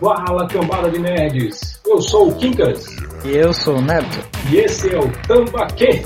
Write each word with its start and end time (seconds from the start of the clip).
Fala, 0.00 0.48
cambada 0.48 0.90
de 0.90 0.98
nerds! 0.98 1.82
Eu 1.86 2.00
sou 2.00 2.30
o 2.30 2.34
Kinkas. 2.36 2.86
E 3.22 3.36
eu 3.36 3.52
sou 3.52 3.76
o 3.76 3.80
Neto. 3.82 4.26
E 4.50 4.56
esse 4.56 4.94
é 4.94 4.98
o 4.98 5.12
Tambaquê. 5.26 6.02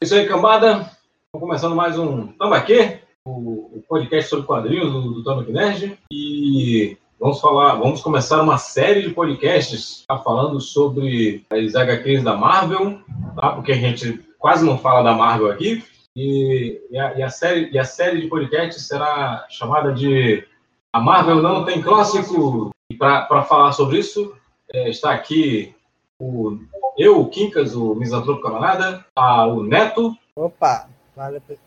É 0.00 0.04
isso 0.04 0.14
aí, 0.14 0.26
cambada. 0.26 0.90
Estamos 1.26 1.46
começando 1.46 1.76
mais 1.76 1.98
um 1.98 2.28
Tambaquê, 2.28 3.00
o, 3.22 3.76
o 3.76 3.84
podcast 3.86 4.30
sobre 4.30 4.46
quadrinhos 4.46 4.90
do, 4.90 5.12
do 5.12 5.22
Tambaquê 5.22 5.52
Nerd. 5.52 5.98
E 6.10 6.96
vamos 7.20 7.38
falar, 7.38 7.74
vamos 7.74 8.00
começar 8.00 8.40
uma 8.40 8.56
série 8.56 9.02
de 9.02 9.10
podcasts 9.10 10.04
tá, 10.08 10.16
falando 10.16 10.58
sobre 10.58 11.44
as 11.50 11.74
HQs 11.74 12.22
da 12.22 12.34
Marvel, 12.34 12.98
tá? 13.36 13.50
porque 13.50 13.72
a 13.72 13.76
gente 13.76 14.20
quase 14.38 14.64
não 14.64 14.78
fala 14.78 15.02
da 15.02 15.12
Marvel 15.12 15.50
aqui. 15.50 15.84
E, 16.14 16.80
e, 16.90 16.98
a, 16.98 17.14
e, 17.14 17.22
a, 17.22 17.30
série, 17.30 17.70
e 17.70 17.78
a 17.78 17.84
série 17.84 18.20
de 18.20 18.28
podcasts 18.28 18.86
será 18.86 19.46
chamada 19.48 19.92
de 19.92 20.46
A 20.92 21.00
Marvel 21.00 21.40
Não 21.42 21.64
Tem 21.64 21.80
Clássico. 21.80 22.70
E 22.90 22.96
para 22.96 23.42
falar 23.44 23.72
sobre 23.72 23.98
isso, 23.98 24.36
é, 24.72 24.90
está 24.90 25.12
aqui 25.12 25.74
o, 26.18 26.58
eu, 26.98 27.20
o 27.20 27.28
Quincas, 27.28 27.74
o 27.74 27.94
Misantropo 27.94 28.42
Camarada, 28.42 29.04
a, 29.16 29.46
o 29.46 29.62
Neto. 29.62 30.16
Opa, 30.36 30.88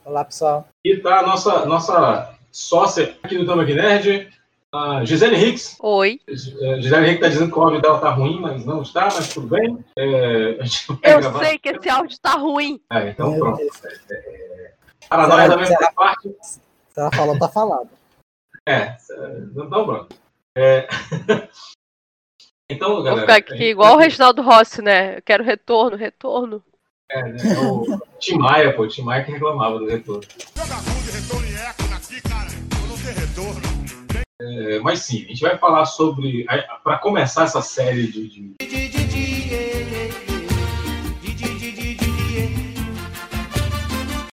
olá 0.06 0.24
pessoal. 0.24 0.68
E 0.84 0.94
está 0.94 1.20
a 1.20 1.24
nossa, 1.24 1.66
nossa 1.66 2.36
sócia 2.52 3.18
aqui 3.24 3.38
do 3.38 3.46
Tamag 3.46 3.74
Nerd, 3.74 4.30
a 4.76 5.06
Gisele 5.06 5.36
Hicks. 5.36 5.78
Oi. 5.82 6.20
Gisele 6.28 7.08
Hicks 7.08 7.16
está 7.16 7.28
dizendo 7.30 7.52
que 7.52 7.60
o 7.60 7.62
áudio 7.62 7.82
dela 7.82 7.96
está 7.96 8.10
ruim, 8.10 8.40
mas 8.40 8.66
não 8.66 8.82
está, 8.82 9.06
mas 9.06 9.34
tudo 9.34 9.48
bem. 9.48 9.84
É, 9.98 10.58
eu 11.04 11.20
gravar. 11.20 11.46
sei 11.46 11.58
que 11.58 11.70
esse 11.70 11.90
áudio 11.90 12.14
está 12.14 12.36
ruim. 12.36 12.82
É, 12.92 13.10
então 13.10 13.32
Meu 13.32 13.40
pronto. 13.40 13.62
É, 14.12 14.74
Paranoia 15.10 15.50
também 15.50 15.68
faz 15.68 15.94
parte. 15.94 16.36
Se 16.42 16.60
ela 17.00 17.12
falou, 17.12 17.40
tá 17.40 17.50
falado. 17.50 17.90
É, 18.68 18.98
então 19.52 19.86
pronto. 19.86 20.16
É... 20.58 20.88
Então, 22.68 23.04
galera. 23.04 23.28
Vou 23.28 23.36
ficar 23.36 23.36
aqui 23.36 23.64
igual 23.66 23.94
o 23.94 24.00
Reginaldo 24.00 24.42
Rossi, 24.42 24.82
né? 24.82 25.18
Eu 25.18 25.22
quero 25.22 25.44
retorno, 25.44 25.96
retorno. 25.96 26.64
É, 27.12 27.22
né? 27.22 27.38
É 27.44 27.60
o 27.60 28.02
Tim 28.20 28.40
Maia, 28.40 28.76
pô, 28.76 28.84
o 28.84 28.88
Tim 28.88 29.04
Maia 29.04 29.24
que 29.24 29.32
reclamava 29.32 29.78
do 29.78 29.86
retorno. 29.86 30.24
retorno 30.56 31.48
e 31.48 31.56
eco 31.56 31.85
É, 34.42 34.80
mas 34.80 35.00
sim, 35.00 35.24
a 35.24 35.28
gente 35.30 35.42
vai 35.42 35.58
falar 35.58 35.86
sobre. 35.86 36.46
Para 36.84 36.98
começar 36.98 37.46
essa 37.46 37.62
série 37.62 38.08
de, 38.08 38.28
de... 38.28 38.56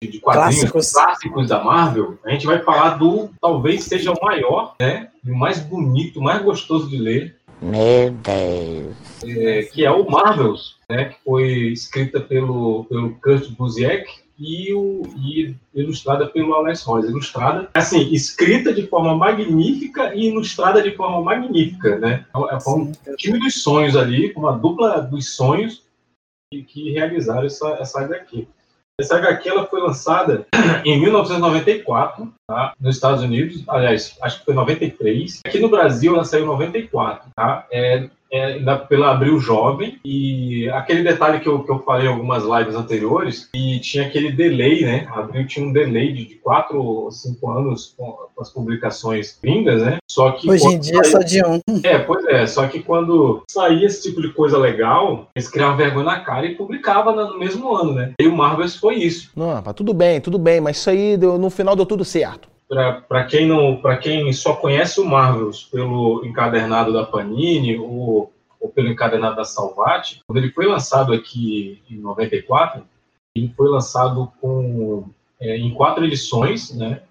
de 0.01 0.19
quadrinhos 0.21 0.71
clássicos. 0.71 0.91
clássicos. 0.93 1.47
da 1.49 1.61
Marvel, 1.61 2.17
a 2.23 2.29
gente 2.31 2.45
vai 2.45 2.63
falar 2.63 2.91
do 2.91 3.29
talvez 3.41 3.83
seja 3.83 4.13
o 4.13 4.25
maior, 4.25 4.75
né? 4.79 5.09
O 5.27 5.35
mais 5.35 5.59
bonito, 5.59 6.21
o 6.21 6.23
mais 6.23 6.41
gostoso 6.41 6.89
de 6.89 6.97
ler, 6.97 7.35
meu 7.61 8.11
Deus. 8.11 8.95
É, 9.25 9.63
que 9.63 9.85
é 9.85 9.91
o 9.91 10.09
Marvels, 10.09 10.77
né, 10.89 11.05
que 11.05 11.17
foi 11.25 11.51
escrita 11.73 12.21
pelo, 12.21 12.85
pelo 12.85 13.15
Kurt 13.15 13.49
Busiek 13.49 14.07
e, 14.39 14.73
o, 14.73 15.03
e 15.17 15.53
ilustrada 15.73 16.27
pelo 16.27 16.53
Alex 16.53 16.83
Royce. 16.83 17.09
Ilustrada, 17.09 17.69
assim, 17.73 18.11
escrita 18.13 18.73
de 18.73 18.87
forma 18.87 19.15
magnífica 19.15 20.15
e 20.15 20.27
ilustrada 20.27 20.81
de 20.81 20.95
forma 20.95 21.21
magnífica, 21.21 21.97
né? 21.97 22.25
É, 22.33 22.53
é 22.53 22.69
um 22.69 22.91
time 23.17 23.39
dos 23.39 23.61
sonhos 23.61 23.95
ali, 23.95 24.31
uma 24.35 24.57
dupla 24.57 25.01
dos 25.01 25.35
sonhos 25.35 25.83
que, 26.51 26.63
que 26.63 26.91
realizaram 26.91 27.45
essa, 27.45 27.69
essa 27.79 28.01
HQ. 28.01 28.47
Essa 28.99 29.15
HQ 29.15 29.47
ela 29.47 29.65
foi 29.65 29.81
lançada 29.81 30.45
em 30.83 30.99
1994, 30.99 32.33
tá? 32.47 32.73
nos 32.79 32.95
Estados 32.95 33.23
Unidos, 33.23 33.63
aliás, 33.67 34.17
acho 34.21 34.39
que 34.39 34.45
foi 34.45 34.53
93. 34.53 35.41
Aqui 35.45 35.59
no 35.59 35.69
Brasil 35.69 36.13
ela 36.13 36.25
saiu 36.25 36.43
em 36.43 36.47
94, 36.47 37.29
tá? 37.35 37.65
É, 37.71 38.09
é, 38.31 38.59
pela 38.87 39.11
Abril 39.11 39.39
Jovem, 39.39 39.99
e 40.03 40.69
aquele 40.69 41.03
detalhe 41.03 41.39
que 41.39 41.47
eu, 41.47 41.63
que 41.63 41.71
eu 41.71 41.79
falei 41.79 42.07
em 42.07 42.09
algumas 42.09 42.43
lives 42.43 42.75
anteriores, 42.75 43.49
e 43.53 43.79
tinha 43.79 44.05
aquele 44.05 44.31
delay, 44.31 44.83
né? 44.83 45.07
A 45.09 45.19
Abril 45.19 45.47
tinha 45.47 45.65
um 45.65 45.73
delay 45.73 46.13
de 46.13 46.35
4 46.35 46.81
ou 46.81 47.11
5 47.11 47.51
anos 47.51 47.93
com, 47.97 48.05
com, 48.35 48.41
as 48.41 48.49
publicações 48.49 49.37
gringas, 49.41 49.81
né? 49.81 49.97
Só 50.09 50.31
que. 50.31 50.49
Hoje 50.49 50.67
em 50.67 50.79
dia 50.79 50.99
é 50.99 51.03
só 51.03 51.19
de 51.19 51.43
um. 51.43 51.59
É, 51.81 51.97
pois 51.97 52.25
é, 52.25 52.45
só 52.45 52.67
que 52.67 52.81
quando 52.81 53.43
saía 53.49 53.85
esse 53.85 54.03
tipo 54.03 54.21
de 54.21 54.33
coisa 54.33 54.57
legal, 54.57 55.27
eles 55.35 55.49
criavam 55.49 55.77
vergonha 55.77 56.05
na 56.05 56.19
cara 56.19 56.45
e 56.45 56.55
publicavam 56.55 57.15
no 57.15 57.39
mesmo 57.39 57.73
ano, 57.73 57.93
né? 57.93 58.13
E 58.19 58.27
o 58.27 58.35
Marvel 58.35 58.67
foi 58.67 58.95
isso. 58.95 59.31
Não, 59.35 59.61
tudo 59.73 59.93
bem, 59.93 60.19
tudo 60.19 60.37
bem, 60.37 60.59
mas 60.59 60.77
isso 60.77 60.89
aí 60.89 61.15
deu, 61.15 61.37
no 61.37 61.49
final 61.49 61.75
deu 61.75 61.85
tudo 61.85 62.03
certo 62.03 62.49
para 62.69 63.25
quem 63.25 63.47
não 63.47 63.81
para 63.81 63.97
quem 63.97 64.31
só 64.31 64.55
conhece 64.55 65.01
o 65.01 65.05
Marvels 65.05 65.63
pelo 65.63 66.23
encadernado 66.23 66.93
da 66.93 67.03
Panini 67.03 67.77
ou, 67.77 68.31
ou 68.59 68.69
pelo 68.69 68.89
encadernado 68.89 69.35
da 69.35 69.43
Salvat, 69.43 70.21
quando 70.27 70.37
ele 70.37 70.51
foi 70.51 70.67
lançado 70.67 71.11
aqui 71.11 71.81
em 71.89 71.97
94, 71.97 72.85
ele 73.35 73.51
foi 73.57 73.67
lançado 73.69 74.31
com 74.39 75.09
é, 75.39 75.57
em 75.57 75.73
quatro 75.73 76.05
edições, 76.05 76.71
né? 76.75 77.01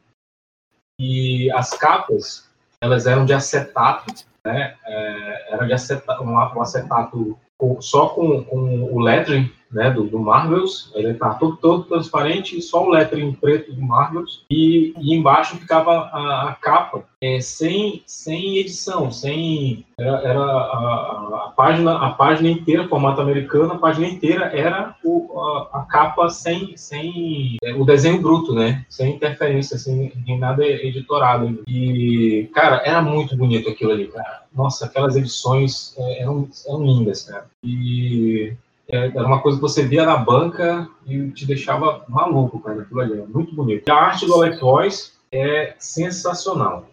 E 1.01 1.51
as 1.53 1.71
capas 1.71 2.49
elas 2.81 3.07
eram 3.07 3.25
de 3.25 3.33
acetato, 3.33 4.15
né? 4.45 4.77
É, 4.87 5.55
era 5.55 5.67
de 5.67 5.73
acetato, 5.73 6.23
um, 6.23 6.63
acetato 6.63 7.37
só 7.81 8.11
com, 8.11 8.45
com 8.45 8.85
o 8.85 9.01
lettering 9.01 9.51
né, 9.71 9.91
do, 9.91 10.05
do 10.05 10.19
Marvels, 10.19 10.91
ele 10.95 11.11
está 11.11 11.35
todo, 11.35 11.57
todo 11.57 11.85
transparente, 11.85 12.61
só 12.63 12.85
o 12.85 12.91
lettering 12.91 13.33
preto 13.33 13.73
do 13.73 13.83
Marvels, 13.83 14.45
e, 14.51 14.95
e 14.99 15.15
embaixo 15.15 15.57
ficava 15.57 15.93
a, 16.13 16.49
a 16.51 16.55
capa 16.55 17.05
é, 17.21 17.41
sem, 17.41 18.03
sem 18.07 18.59
edição, 18.59 19.11
sem 19.11 19.85
era, 19.99 20.19
era 20.23 20.41
a, 20.41 21.47
a, 21.47 21.53
página 21.57 21.97
a 22.07 22.11
página 22.11 22.49
inteira, 22.49 22.89
formato 22.89 23.21
americano, 23.21 23.73
a 23.73 23.79
página 23.79 24.07
inteira 24.07 24.47
era 24.47 24.95
o, 25.05 25.39
a, 25.39 25.81
a 25.81 25.83
capa 25.83 26.29
sem, 26.31 26.77
sem 26.77 27.57
é, 27.63 27.75
o 27.75 27.85
desenho 27.85 28.23
bruto, 28.23 28.55
né, 28.55 28.85
sem 28.89 29.15
interferência, 29.15 29.77
sem, 29.77 30.13
sem 30.25 30.39
nada 30.39 30.65
editorado. 30.65 31.63
E, 31.67 32.49
cara, 32.55 32.83
era 32.85 33.03
muito 33.03 33.37
bonito 33.37 33.69
aquilo 33.69 33.93
ali, 33.93 34.07
cara. 34.07 34.45
Nossa, 34.55 34.87
aquelas 34.87 35.17
edições 35.17 35.95
é, 35.99 36.23
eram, 36.23 36.49
eram 36.67 36.85
lindas, 36.85 37.23
cara. 37.23 37.47
E 37.63 38.55
era 38.91 39.27
uma 39.27 39.43
coisa 39.43 39.59
que 39.59 39.63
você 39.63 39.87
via 39.87 40.07
na 40.07 40.17
banca 40.17 40.89
e 41.07 41.31
te 41.31 41.45
deixava 41.47 42.05
maluco, 42.09 42.59
cara, 42.61 42.83
aquilo 42.83 43.01
ali. 43.01 43.21
É 43.21 43.27
muito 43.27 43.55
bonito. 43.55 43.87
E 43.87 43.91
a 43.91 43.95
arte 43.95 44.25
do 44.25 44.35
Alex 44.35 44.61
Royce 44.61 45.13
é 45.31 45.75
sensacional. 45.79 46.87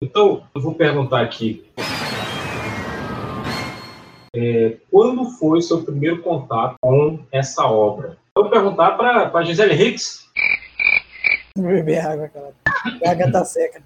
Então, 0.00 0.46
eu 0.54 0.60
vou 0.60 0.74
perguntar 0.74 1.22
aqui. 1.22 1.68
É, 4.36 4.76
quando 4.90 5.30
foi 5.30 5.60
seu 5.60 5.82
primeiro 5.82 6.22
contato 6.22 6.76
com 6.80 7.20
essa 7.32 7.64
obra? 7.66 8.16
Eu 8.36 8.44
vou 8.44 8.50
perguntar 8.50 8.92
para 8.92 9.30
a 9.32 9.44
Gisele 9.44 9.74
Hicks. 9.74 10.28
Beber 11.56 12.04
água, 12.04 12.28
cara. 12.28 12.52
A 12.66 12.90
garganta 12.98 13.44
seca. 13.44 13.82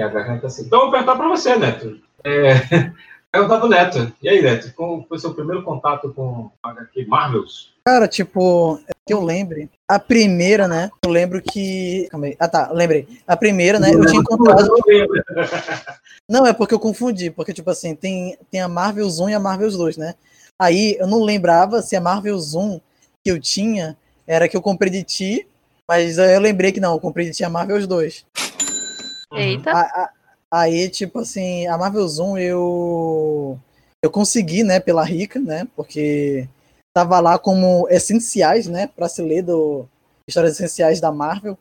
É, 0.00 0.04
a 0.04 0.08
garganta 0.08 0.48
seca. 0.48 0.66
Então, 0.66 0.78
eu 0.78 0.84
vou 0.84 0.92
perguntar 0.92 1.16
para 1.16 1.28
você, 1.28 1.56
Neto. 1.56 2.00
É, 2.24 2.92
Perguntar 3.36 3.58
do 3.58 3.68
Neto. 3.68 4.12
E 4.22 4.30
aí, 4.30 4.40
Neto, 4.40 4.72
qual 4.74 5.04
foi 5.06 5.18
seu 5.18 5.34
primeiro 5.34 5.62
contato 5.62 6.10
com 6.14 6.50
HQ 6.62 7.04
Marvels? 7.04 7.74
Cara, 7.84 8.08
tipo, 8.08 8.80
é 8.88 8.92
que 9.06 9.12
eu 9.12 9.22
lembre, 9.22 9.68
a 9.86 9.98
primeira, 9.98 10.66
né? 10.66 10.90
Eu 11.04 11.10
lembro 11.10 11.42
que. 11.42 12.08
Calma 12.10 12.26
aí. 12.26 12.36
Ah, 12.40 12.48
tá, 12.48 12.70
lembrei. 12.72 13.06
A 13.26 13.36
primeira, 13.36 13.78
né? 13.78 13.92
Eu 13.92 14.06
tinha 14.06 14.22
encontrado. 14.22 14.66
Não, 16.26 16.46
é 16.46 16.54
porque 16.54 16.72
eu 16.72 16.80
confundi, 16.80 17.30
porque, 17.30 17.52
tipo 17.52 17.70
assim, 17.70 17.94
tem, 17.94 18.38
tem 18.50 18.62
a 18.62 18.68
Marvels 18.68 19.20
1 19.20 19.28
e 19.28 19.34
a 19.34 19.38
Marvels 19.38 19.76
2, 19.76 19.98
né? 19.98 20.14
Aí 20.58 20.96
eu 20.98 21.06
não 21.06 21.22
lembrava 21.22 21.82
se 21.82 21.94
a 21.94 22.00
Marvels 22.00 22.54
1 22.54 22.80
que 23.22 23.30
eu 23.30 23.38
tinha 23.38 23.96
era 24.26 24.48
que 24.48 24.56
eu 24.56 24.62
comprei 24.62 24.90
de 24.90 25.04
ti, 25.04 25.46
mas 25.86 26.16
eu 26.16 26.40
lembrei 26.40 26.72
que 26.72 26.80
não, 26.80 26.94
eu 26.94 27.00
comprei 27.00 27.26
de 27.26 27.32
ti 27.32 27.44
a 27.44 27.50
Marvels 27.50 27.86
2. 27.86 28.24
Eita. 29.34 29.70
A, 29.70 29.80
a, 29.80 30.10
Aí, 30.52 30.88
tipo 30.88 31.18
assim, 31.18 31.66
a 31.66 31.76
Marvel 31.76 32.06
Zoom 32.08 32.38
eu 32.38 33.58
eu 34.02 34.10
consegui, 34.10 34.62
né, 34.62 34.78
pela 34.78 35.02
Rica, 35.02 35.40
né, 35.40 35.66
porque 35.74 36.48
tava 36.94 37.18
lá 37.18 37.38
como 37.38 37.88
essenciais, 37.90 38.66
né, 38.66 38.86
para 38.86 39.08
se 39.08 39.20
ler 39.20 39.42
do 39.42 39.88
histórias 40.28 40.54
essenciais 40.54 41.00
da 41.00 41.10
Marvel. 41.10 41.58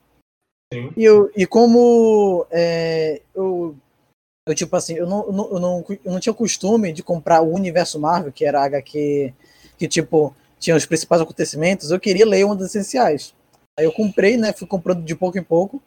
Sim. 0.74 0.92
E, 0.96 1.04
eu, 1.04 1.32
e 1.36 1.46
como 1.46 2.46
é, 2.52 3.22
eu, 3.34 3.76
eu, 4.48 4.56
tipo 4.56 4.76
assim, 4.76 4.94
eu 4.94 5.08
não, 5.08 5.26
eu, 5.26 5.34
não, 5.34 5.50
eu, 5.52 5.60
não, 5.60 5.86
eu 6.04 6.12
não 6.12 6.20
tinha 6.20 6.34
costume 6.34 6.92
de 6.92 7.04
comprar 7.04 7.42
o 7.42 7.54
Universo 7.54 8.00
Marvel, 8.00 8.32
que 8.32 8.46
era 8.46 8.62
a 8.62 8.66
HQ 8.66 9.34
que, 9.78 9.88
tipo, 9.88 10.36
tinha 10.60 10.76
os 10.76 10.86
principais 10.86 11.22
acontecimentos, 11.22 11.92
eu 11.92 12.00
queria 12.00 12.26
ler 12.26 12.46
uma 12.46 12.56
das 12.56 12.68
essenciais. 12.70 13.34
Aí 13.78 13.86
eu 13.86 13.92
comprei, 13.92 14.38
né, 14.38 14.54
fui 14.54 14.68
comprando 14.68 15.04
de 15.04 15.16
pouco 15.16 15.38
em 15.38 15.44
pouco, 15.44 15.82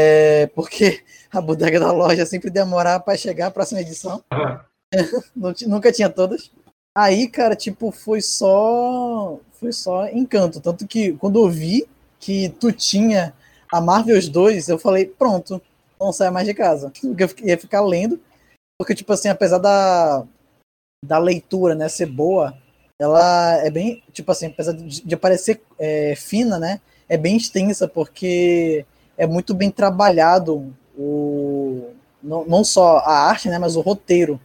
é, 0.00 0.46
porque 0.54 1.02
a 1.32 1.40
bodega 1.40 1.80
da 1.80 1.90
loja 1.90 2.24
sempre 2.24 2.50
demorava 2.50 3.02
para 3.02 3.18
chegar 3.18 3.48
a 3.48 3.50
próxima 3.50 3.80
edição. 3.80 4.22
Nunca 5.66 5.90
tinha 5.90 6.08
todas. 6.08 6.52
Aí, 6.96 7.26
cara, 7.26 7.56
tipo, 7.56 7.90
foi 7.90 8.20
só. 8.20 9.40
Foi 9.54 9.72
só 9.72 10.06
encanto. 10.06 10.60
Tanto 10.60 10.86
que 10.86 11.14
quando 11.14 11.40
eu 11.40 11.50
vi 11.50 11.88
que 12.20 12.48
tu 12.60 12.70
tinha 12.70 13.34
a 13.72 13.80
Marvels 13.80 14.28
2, 14.28 14.68
eu 14.68 14.78
falei, 14.78 15.04
pronto, 15.04 15.60
não 16.00 16.12
saia 16.12 16.30
mais 16.30 16.46
de 16.46 16.54
casa. 16.54 16.92
Porque 17.02 17.42
eu 17.42 17.48
ia 17.48 17.58
ficar 17.58 17.80
lendo. 17.80 18.20
Porque, 18.78 18.94
tipo 18.94 19.12
assim, 19.12 19.28
apesar 19.28 19.58
da, 19.58 20.24
da 21.04 21.18
leitura, 21.18 21.74
né, 21.74 21.88
ser 21.88 22.06
boa, 22.06 22.56
ela 23.00 23.56
é 23.56 23.68
bem, 23.68 24.04
tipo 24.12 24.30
assim, 24.30 24.46
apesar 24.46 24.72
de, 24.72 25.02
de 25.02 25.16
parecer 25.16 25.60
é, 25.76 26.14
fina, 26.14 26.60
né, 26.60 26.80
é 27.08 27.16
bem 27.16 27.36
extensa, 27.36 27.88
porque 27.88 28.86
é 29.18 29.26
muito 29.26 29.52
bem 29.52 29.70
trabalhado 29.70 30.72
o, 30.96 31.90
não, 32.22 32.44
não 32.46 32.64
só 32.64 32.98
a 32.98 33.28
arte, 33.28 33.48
né, 33.48 33.58
mas 33.58 33.76
o 33.76 33.80
roteiro. 33.80 34.40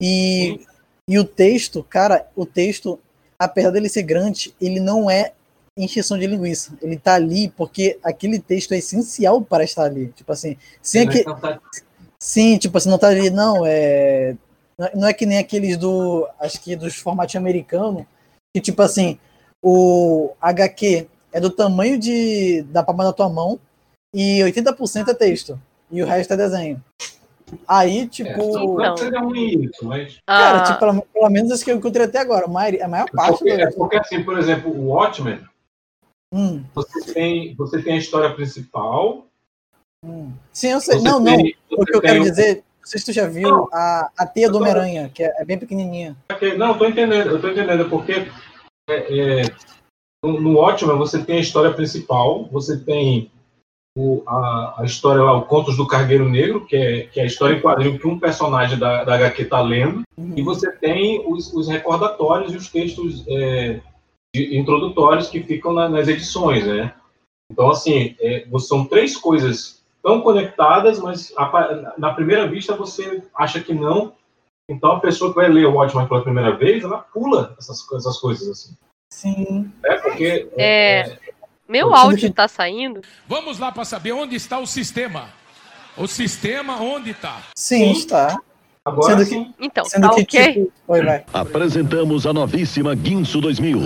E, 0.00 0.64
e 1.08 1.18
o 1.18 1.24
texto, 1.24 1.82
cara, 1.82 2.28
o 2.36 2.46
texto, 2.46 2.98
apesar 3.38 3.70
dele 3.70 3.88
ser 3.88 4.02
grande, 4.02 4.54
ele 4.60 4.78
não 4.78 5.10
é 5.10 5.32
encheção 5.76 6.16
de 6.16 6.26
linguiça. 6.26 6.78
Ele 6.80 6.96
tá 6.96 7.14
ali 7.14 7.48
porque 7.50 7.98
aquele 8.02 8.38
texto 8.38 8.72
é 8.72 8.78
essencial 8.78 9.42
para 9.42 9.64
estar 9.64 9.84
ali. 9.84 10.08
Tipo 10.12 10.32
assim, 10.32 10.56
sem 10.80 11.08
que... 11.08 11.24
Sim, 12.18 12.56
tipo 12.56 12.78
assim, 12.78 12.88
não 12.88 12.98
tá 12.98 13.08
ali, 13.08 13.28
não, 13.28 13.64
é. 13.66 14.36
Não 14.94 15.06
é 15.06 15.12
que 15.12 15.26
nem 15.26 15.38
aqueles 15.38 15.76
do. 15.76 16.26
Acho 16.40 16.60
que 16.60 16.74
dos 16.74 16.96
formatos 16.96 17.36
americanos, 17.36 18.04
que 18.54 18.60
tipo 18.60 18.80
assim, 18.82 19.18
o 19.62 20.32
HQ 20.40 21.08
é 21.32 21.40
do 21.40 21.50
tamanho 21.50 21.98
de, 21.98 22.62
da 22.68 22.82
palma 22.82 23.04
da 23.04 23.12
tua 23.12 23.28
mão 23.28 23.58
e 24.14 24.40
80% 24.40 25.08
é 25.08 25.14
texto. 25.14 25.60
E 25.90 26.02
o 26.02 26.06
resto 26.06 26.32
é 26.32 26.36
desenho. 26.36 26.82
Aí, 27.66 28.08
tipo. 28.08 28.80
É, 28.80 28.88
não 28.88 28.96
seria 28.96 29.20
ruim 29.20 29.62
isso, 29.64 29.84
mas. 29.84 30.18
Cara, 30.26 30.58
ah. 30.58 30.62
tipo, 30.64 30.78
pelo, 30.78 31.02
pelo, 31.02 31.30
menos 31.30 31.52
isso 31.52 31.64
que 31.64 31.70
eu 31.70 31.76
encontrei 31.76 32.06
até 32.06 32.18
agora. 32.18 32.46
A 32.46 32.48
maior, 32.48 32.82
a 32.82 32.88
maior 32.88 33.10
parte. 33.10 33.38
Porque, 33.38 33.50
é 33.50 33.70
porque, 33.70 33.96
assim, 33.96 34.22
por 34.22 34.38
exemplo, 34.38 34.70
o 34.70 34.88
Watchmen. 34.88 35.40
Hum. 36.32 36.64
Você, 36.74 37.12
tem, 37.12 37.54
você 37.54 37.80
tem 37.80 37.94
a 37.94 37.98
história 37.98 38.34
principal. 38.34 39.26
Hum. 40.04 40.32
Sim, 40.52 40.72
eu 40.72 40.80
sei. 40.80 40.98
Você 40.98 41.04
não, 41.04 41.22
tem, 41.22 41.56
não. 41.70 41.78
O 41.78 41.84
que 41.84 41.96
eu 41.96 42.00
quero 42.00 42.22
dizer. 42.22 42.64
Não 42.80 42.90
sei 42.90 43.00
se 43.00 43.06
tu 43.06 43.12
já 43.12 43.26
viu 43.26 43.68
a, 43.72 44.10
a 44.16 44.26
teia 44.26 44.48
do 44.48 44.58
Homem-Aranha, 44.58 45.10
que 45.12 45.22
é, 45.22 45.34
é, 45.38 45.44
bem 45.44 45.58
pequenininha. 45.58 46.16
Não, 46.56 46.68
eu 46.68 46.78
tô 46.78 46.86
entendendo, 46.86 47.30
eu 47.30 47.40
tô 47.40 47.48
entendendo, 47.48 47.90
porque 47.90 48.28
é, 48.88 48.94
é, 48.94 49.42
no, 50.24 50.40
no 50.40 50.54
Watchmen 50.54 50.96
você 50.96 51.22
tem 51.22 51.38
a 51.38 51.40
história 51.40 51.72
principal, 51.72 52.44
você 52.50 52.78
tem 52.78 53.30
o, 53.96 54.22
a, 54.26 54.74
a, 54.78 54.84
história 54.84 55.22
lá, 55.22 55.32
o 55.32 55.46
Contos 55.46 55.76
do 55.76 55.86
Cargueiro 55.86 56.28
Negro, 56.28 56.66
que 56.66 56.76
é, 56.76 57.02
que 57.06 57.18
é 57.18 57.22
a 57.22 57.26
história 57.26 57.56
em 57.56 57.60
quadrinho 57.60 57.98
que 57.98 58.06
um 58.06 58.18
personagem 58.18 58.78
da, 58.78 59.04
da 59.04 59.14
HQ 59.14 59.42
está 59.42 59.60
lendo, 59.62 60.02
uhum. 60.18 60.34
e 60.36 60.42
você 60.42 60.70
tem 60.70 61.24
os, 61.26 61.52
os, 61.54 61.66
recordatórios 61.68 62.52
e 62.52 62.56
os 62.56 62.68
textos 62.68 63.24
é, 63.26 63.80
de, 64.34 64.58
introdutórios 64.58 65.28
que 65.28 65.42
ficam 65.42 65.72
na, 65.72 65.88
nas 65.88 66.08
edições, 66.08 66.66
né? 66.66 66.92
Então, 67.50 67.70
assim, 67.70 68.14
é, 68.20 68.46
são 68.58 68.84
três 68.84 69.16
coisas 69.16 69.82
tão 70.02 70.20
conectadas, 70.20 70.98
mas 70.98 71.32
a, 71.36 71.94
na 71.96 72.12
primeira 72.12 72.46
vista 72.46 72.76
você 72.76 73.22
acha 73.34 73.60
que 73.60 73.72
não. 73.72 74.12
Então, 74.68 74.92
a 74.92 75.00
pessoa 75.00 75.30
que 75.30 75.36
vai 75.36 75.48
ler 75.48 75.66
o 75.66 75.74
Watchmen 75.74 76.06
pela 76.06 76.22
primeira 76.22 76.54
vez, 76.56 76.84
ela 76.84 76.98
pula 76.98 77.54
essas, 77.58 77.90
essas 77.92 78.18
coisas, 78.18 78.48
assim. 78.48 78.76
Sim. 79.10 79.72
É, 79.84 79.94
porque... 79.96 80.48
É... 80.56 81.00
é 81.00 81.18
meu 81.68 81.92
áudio 81.94 82.28
está 82.28 82.46
saindo? 82.46 83.00
Vamos 83.26 83.58
lá 83.58 83.72
para 83.72 83.84
saber 83.84 84.12
onde 84.12 84.36
está 84.36 84.58
o 84.58 84.66
sistema. 84.66 85.30
O 85.96 86.06
sistema 86.06 86.80
onde 86.80 87.10
está? 87.10 87.42
Sim, 87.56 87.90
está. 87.90 88.38
Agora 88.84 89.24
sendo 89.24 89.28
que, 89.28 89.54
então, 89.64 89.84
sendo 89.84 90.08
tá 90.08 90.14
que, 90.14 90.22
ok? 90.22 90.52
Tipo, 90.52 90.72
Oi, 90.86 91.00
Apresentamos 91.32 92.24
a 92.24 92.32
novíssima 92.32 92.94
Guinso 92.94 93.40
2000. 93.40 93.80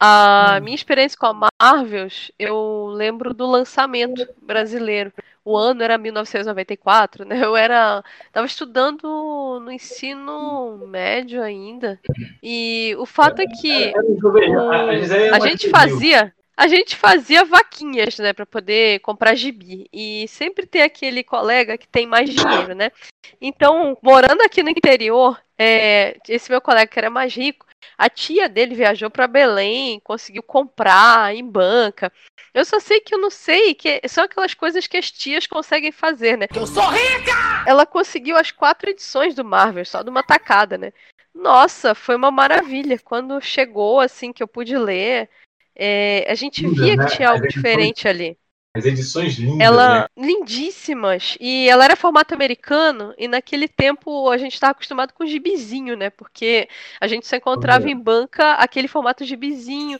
A 0.00 0.58
minha 0.60 0.74
experiência 0.74 1.16
com 1.16 1.26
a 1.26 1.50
Marvels, 1.62 2.32
eu 2.36 2.88
lembro 2.92 3.32
do 3.32 3.46
lançamento 3.46 4.26
brasileiro. 4.42 5.12
O 5.44 5.56
ano 5.56 5.82
era 5.82 5.96
1994, 5.96 7.24
né? 7.24 7.42
Eu 7.42 7.56
era 7.56 8.04
tava 8.32 8.46
estudando 8.46 9.60
no 9.60 9.70
ensino 9.72 10.86
médio 10.86 11.42
ainda. 11.42 11.98
E 12.42 12.94
o 12.98 13.06
fato 13.06 13.40
é 13.40 13.46
que 13.46 13.92
o, 14.22 15.34
a 15.34 15.40
gente 15.40 15.70
fazia 15.70 16.32
a 16.60 16.68
gente 16.68 16.94
fazia 16.94 17.42
vaquinhas, 17.42 18.18
né, 18.18 18.34
para 18.34 18.44
poder 18.44 19.00
comprar 19.00 19.34
gibi. 19.34 19.88
E 19.90 20.26
sempre 20.28 20.66
tem 20.66 20.82
aquele 20.82 21.24
colega 21.24 21.78
que 21.78 21.88
tem 21.88 22.06
mais 22.06 22.28
dinheiro, 22.28 22.74
né? 22.74 22.92
Então, 23.40 23.96
morando 24.02 24.42
aqui 24.42 24.62
no 24.62 24.68
interior, 24.68 25.40
é, 25.58 26.18
esse 26.28 26.50
meu 26.50 26.60
colega 26.60 26.86
que 26.86 26.98
era 26.98 27.08
mais 27.08 27.34
rico, 27.34 27.64
a 27.96 28.08
tia 28.08 28.48
dele 28.48 28.74
viajou 28.74 29.10
para 29.10 29.26
Belém, 29.26 30.00
conseguiu 30.00 30.42
comprar 30.42 31.34
em 31.34 31.44
banca. 31.44 32.12
Eu 32.52 32.64
só 32.64 32.80
sei 32.80 33.00
que 33.00 33.14
eu 33.14 33.18
não 33.18 33.30
sei 33.30 33.74
que 33.74 34.00
são 34.08 34.24
aquelas 34.24 34.54
coisas 34.54 34.86
que 34.86 34.96
as 34.96 35.10
tias 35.10 35.46
conseguem 35.46 35.92
fazer, 35.92 36.36
né? 36.36 36.46
Eu 36.54 36.66
sou 36.66 36.86
rica! 36.88 37.32
Ela 37.66 37.86
conseguiu 37.86 38.36
as 38.36 38.50
quatro 38.50 38.90
edições 38.90 39.34
do 39.34 39.44
Marvel, 39.44 39.84
só 39.84 40.02
de 40.02 40.10
uma 40.10 40.22
tacada, 40.22 40.76
né? 40.76 40.92
Nossa, 41.34 41.94
foi 41.94 42.16
uma 42.16 42.30
maravilha. 42.30 42.98
Quando 42.98 43.40
chegou, 43.40 44.00
assim, 44.00 44.32
que 44.32 44.42
eu 44.42 44.48
pude 44.48 44.76
ler, 44.76 45.28
é, 45.76 46.26
a 46.28 46.34
gente 46.34 46.66
via 46.66 46.96
né? 46.96 47.06
que 47.06 47.16
tinha 47.16 47.30
algo 47.30 47.46
diferente 47.46 48.08
ali. 48.08 48.36
As 48.72 48.84
edições 48.84 49.34
lindas, 49.34 49.66
ela, 49.66 50.02
né? 50.02 50.08
Lindíssimas. 50.16 51.36
E 51.40 51.68
ela 51.68 51.84
era 51.84 51.96
formato 51.96 52.34
americano, 52.34 53.12
e 53.18 53.26
naquele 53.26 53.66
tempo 53.66 54.30
a 54.30 54.38
gente 54.38 54.54
estava 54.54 54.70
acostumado 54.70 55.12
com 55.12 55.26
gibizinho, 55.26 55.96
né? 55.96 56.08
Porque 56.08 56.68
a 57.00 57.08
gente 57.08 57.26
só 57.26 57.34
encontrava 57.36 57.90
em 57.90 57.96
banca 57.96 58.52
aquele 58.52 58.86
formato 58.86 59.24
gibizinho. 59.24 59.98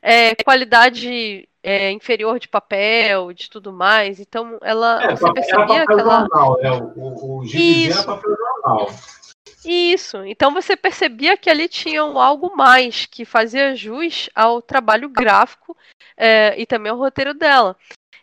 É, 0.00 0.34
qualidade 0.36 1.46
é, 1.62 1.90
inferior 1.90 2.38
de 2.38 2.48
papel, 2.48 3.32
de 3.32 3.50
tudo 3.50 3.72
mais. 3.72 4.18
Então, 4.18 4.58
ela. 4.62 5.02
É, 5.02 5.16
você 5.16 5.32
percebia 5.32 5.86
que 5.86 5.92
ela. 5.92 6.20
Jornal, 6.20 6.58
né? 6.62 6.70
O, 6.70 6.92
o, 6.96 7.38
o 7.40 7.46
gibizinho 7.46 7.92
era 7.92 8.02
papel 8.04 8.36
jornal. 8.36 8.90
Isso. 9.64 10.24
Então 10.24 10.52
você 10.52 10.76
percebia 10.76 11.36
que 11.36 11.48
ali 11.48 11.68
tinham 11.68 12.18
algo 12.18 12.56
mais 12.56 13.06
que 13.06 13.24
fazia 13.24 13.74
jus 13.74 14.28
ao 14.34 14.60
trabalho 14.60 15.08
gráfico 15.08 15.76
é, 16.16 16.60
e 16.60 16.66
também 16.66 16.90
ao 16.90 16.98
roteiro 16.98 17.34
dela. 17.34 17.76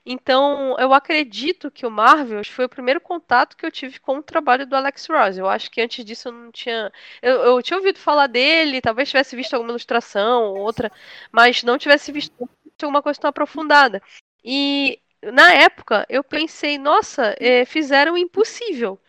Então, 0.05 0.75
eu 0.79 0.93
acredito 0.93 1.69
que 1.69 1.85
o 1.85 1.91
Marvel 1.91 2.43
foi 2.43 2.65
o 2.65 2.69
primeiro 2.69 2.99
contato 2.99 3.55
que 3.55 3.65
eu 3.65 3.71
tive 3.71 3.99
com 3.99 4.17
o 4.17 4.23
trabalho 4.23 4.65
do 4.65 4.75
Alex 4.75 5.05
Ross. 5.07 5.37
Eu 5.37 5.47
acho 5.47 5.69
que 5.69 5.81
antes 5.81 6.03
disso 6.03 6.29
eu 6.29 6.31
não 6.31 6.51
tinha. 6.51 6.91
Eu, 7.21 7.35
eu 7.41 7.61
tinha 7.61 7.77
ouvido 7.77 7.99
falar 7.99 8.27
dele, 8.27 8.81
talvez 8.81 9.09
tivesse 9.09 9.35
visto 9.35 9.53
alguma 9.53 9.71
ilustração 9.71 10.45
ou 10.45 10.59
outra, 10.59 10.91
mas 11.31 11.63
não 11.63 11.77
tivesse 11.77 12.11
visto 12.11 12.33
alguma 12.81 13.03
coisa 13.03 13.19
tão 13.19 13.29
aprofundada. 13.29 14.01
E 14.43 14.99
na 15.21 15.53
época 15.53 16.05
eu 16.09 16.23
pensei, 16.23 16.77
nossa, 16.77 17.35
é, 17.39 17.65
fizeram 17.65 18.13
o 18.13 18.17
impossível 18.17 18.99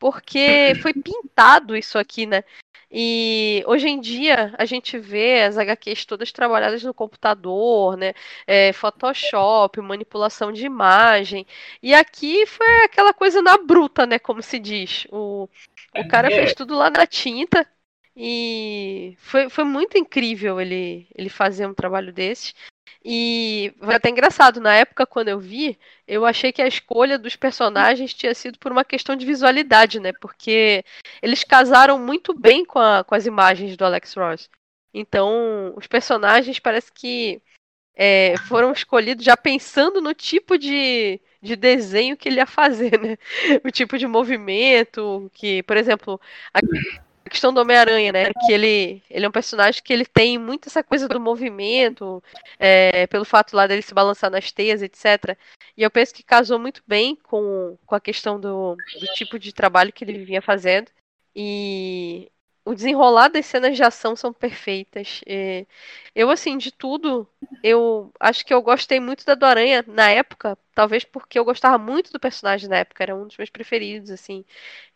porque 0.00 0.72
foi 0.80 0.94
pintado 0.94 1.76
isso 1.76 1.98
aqui, 1.98 2.26
né? 2.26 2.42
E 2.90 3.62
hoje 3.68 3.86
em 3.88 4.00
dia 4.00 4.52
a 4.58 4.64
gente 4.64 4.98
vê 4.98 5.42
as 5.42 5.56
HQs 5.56 6.06
todas 6.06 6.32
trabalhadas 6.32 6.82
no 6.82 6.92
computador, 6.92 7.96
né? 7.96 8.14
É, 8.46 8.72
Photoshop, 8.72 9.80
manipulação 9.80 10.50
de 10.50 10.64
imagem. 10.64 11.46
E 11.82 11.94
aqui 11.94 12.46
foi 12.46 12.84
aquela 12.84 13.12
coisa 13.12 13.40
na 13.42 13.58
bruta, 13.58 14.06
né? 14.06 14.18
Como 14.18 14.42
se 14.42 14.58
diz. 14.58 15.06
O, 15.12 15.48
o 15.94 16.08
cara 16.08 16.28
é. 16.28 16.34
fez 16.34 16.54
tudo 16.54 16.74
lá 16.74 16.90
na 16.90 17.06
tinta. 17.06 17.64
E 18.16 19.14
foi, 19.18 19.48
foi 19.48 19.64
muito 19.64 19.96
incrível 19.96 20.60
ele, 20.60 21.06
ele 21.14 21.28
fazer 21.28 21.66
um 21.66 21.74
trabalho 21.74 22.12
desse. 22.12 22.54
E 23.04 23.72
foi 23.80 23.94
até 23.94 24.10
engraçado, 24.10 24.60
na 24.60 24.74
época 24.74 25.06
quando 25.06 25.28
eu 25.28 25.38
vi, 25.38 25.78
eu 26.06 26.26
achei 26.26 26.52
que 26.52 26.60
a 26.62 26.68
escolha 26.68 27.18
dos 27.18 27.36
personagens 27.36 28.14
tinha 28.14 28.34
sido 28.34 28.58
por 28.58 28.72
uma 28.72 28.84
questão 28.84 29.16
de 29.16 29.26
visualidade, 29.26 30.00
né? 30.00 30.12
Porque 30.20 30.84
eles 31.22 31.44
casaram 31.44 31.98
muito 31.98 32.34
bem 32.34 32.64
com, 32.64 32.78
a, 32.78 33.04
com 33.04 33.14
as 33.14 33.26
imagens 33.26 33.76
do 33.76 33.84
Alex 33.84 34.14
Ross. 34.14 34.50
Então, 34.92 35.72
os 35.76 35.86
personagens 35.86 36.58
parece 36.58 36.92
que 36.92 37.40
é, 37.94 38.34
foram 38.48 38.72
escolhidos 38.72 39.24
já 39.24 39.36
pensando 39.36 40.00
no 40.00 40.14
tipo 40.14 40.58
de, 40.58 41.20
de 41.42 41.56
desenho 41.56 42.16
que 42.16 42.28
ele 42.28 42.36
ia 42.36 42.46
fazer, 42.46 42.98
né? 43.00 43.16
O 43.64 43.70
tipo 43.70 43.98
de 43.98 44.06
movimento, 44.06 45.30
que, 45.34 45.62
por 45.64 45.76
exemplo, 45.76 46.20
questão 47.30 47.52
do 47.54 47.60
Homem-Aranha, 47.60 48.12
né? 48.12 48.24
Que 48.46 48.52
ele, 48.52 49.02
ele 49.08 49.24
é 49.24 49.28
um 49.28 49.32
personagem 49.32 49.82
que 49.82 49.92
ele 49.92 50.04
tem 50.04 50.38
muito 50.38 50.68
essa 50.68 50.82
coisa 50.82 51.08
do 51.08 51.20
movimento, 51.20 52.22
é, 52.58 53.06
pelo 53.06 53.24
fato 53.24 53.54
lá 53.56 53.66
dele 53.66 53.82
se 53.82 53.94
balançar 53.94 54.30
nas 54.30 54.52
teias, 54.52 54.82
etc. 54.82 55.36
E 55.76 55.82
eu 55.82 55.90
penso 55.90 56.14
que 56.14 56.22
casou 56.22 56.58
muito 56.58 56.82
bem 56.86 57.16
com, 57.16 57.78
com 57.86 57.94
a 57.94 58.00
questão 58.00 58.38
do, 58.38 58.76
do 58.76 59.06
tipo 59.14 59.38
de 59.38 59.52
trabalho 59.52 59.92
que 59.92 60.04
ele 60.04 60.24
vinha 60.24 60.42
fazendo. 60.42 60.90
E 61.34 62.30
o 62.64 62.74
desenrolar 62.74 63.28
das 63.28 63.46
cenas 63.46 63.76
de 63.76 63.82
ação 63.82 64.14
são 64.14 64.32
perfeitas. 64.32 65.20
É, 65.26 65.66
eu, 66.14 66.30
assim, 66.30 66.58
de 66.58 66.70
tudo, 66.70 67.26
eu 67.62 68.12
acho 68.20 68.44
que 68.44 68.52
eu 68.52 68.62
gostei 68.62 69.00
muito 69.00 69.24
da 69.24 69.34
do 69.34 69.46
Aranha 69.46 69.84
na 69.86 70.10
época, 70.10 70.58
talvez 70.74 71.04
porque 71.04 71.38
eu 71.38 71.44
gostava 71.44 71.78
muito 71.78 72.12
do 72.12 72.20
personagem 72.20 72.68
na 72.68 72.78
época, 72.78 73.02
era 73.02 73.14
um 73.16 73.26
dos 73.26 73.36
meus 73.36 73.50
preferidos, 73.50 74.10
assim. 74.10 74.44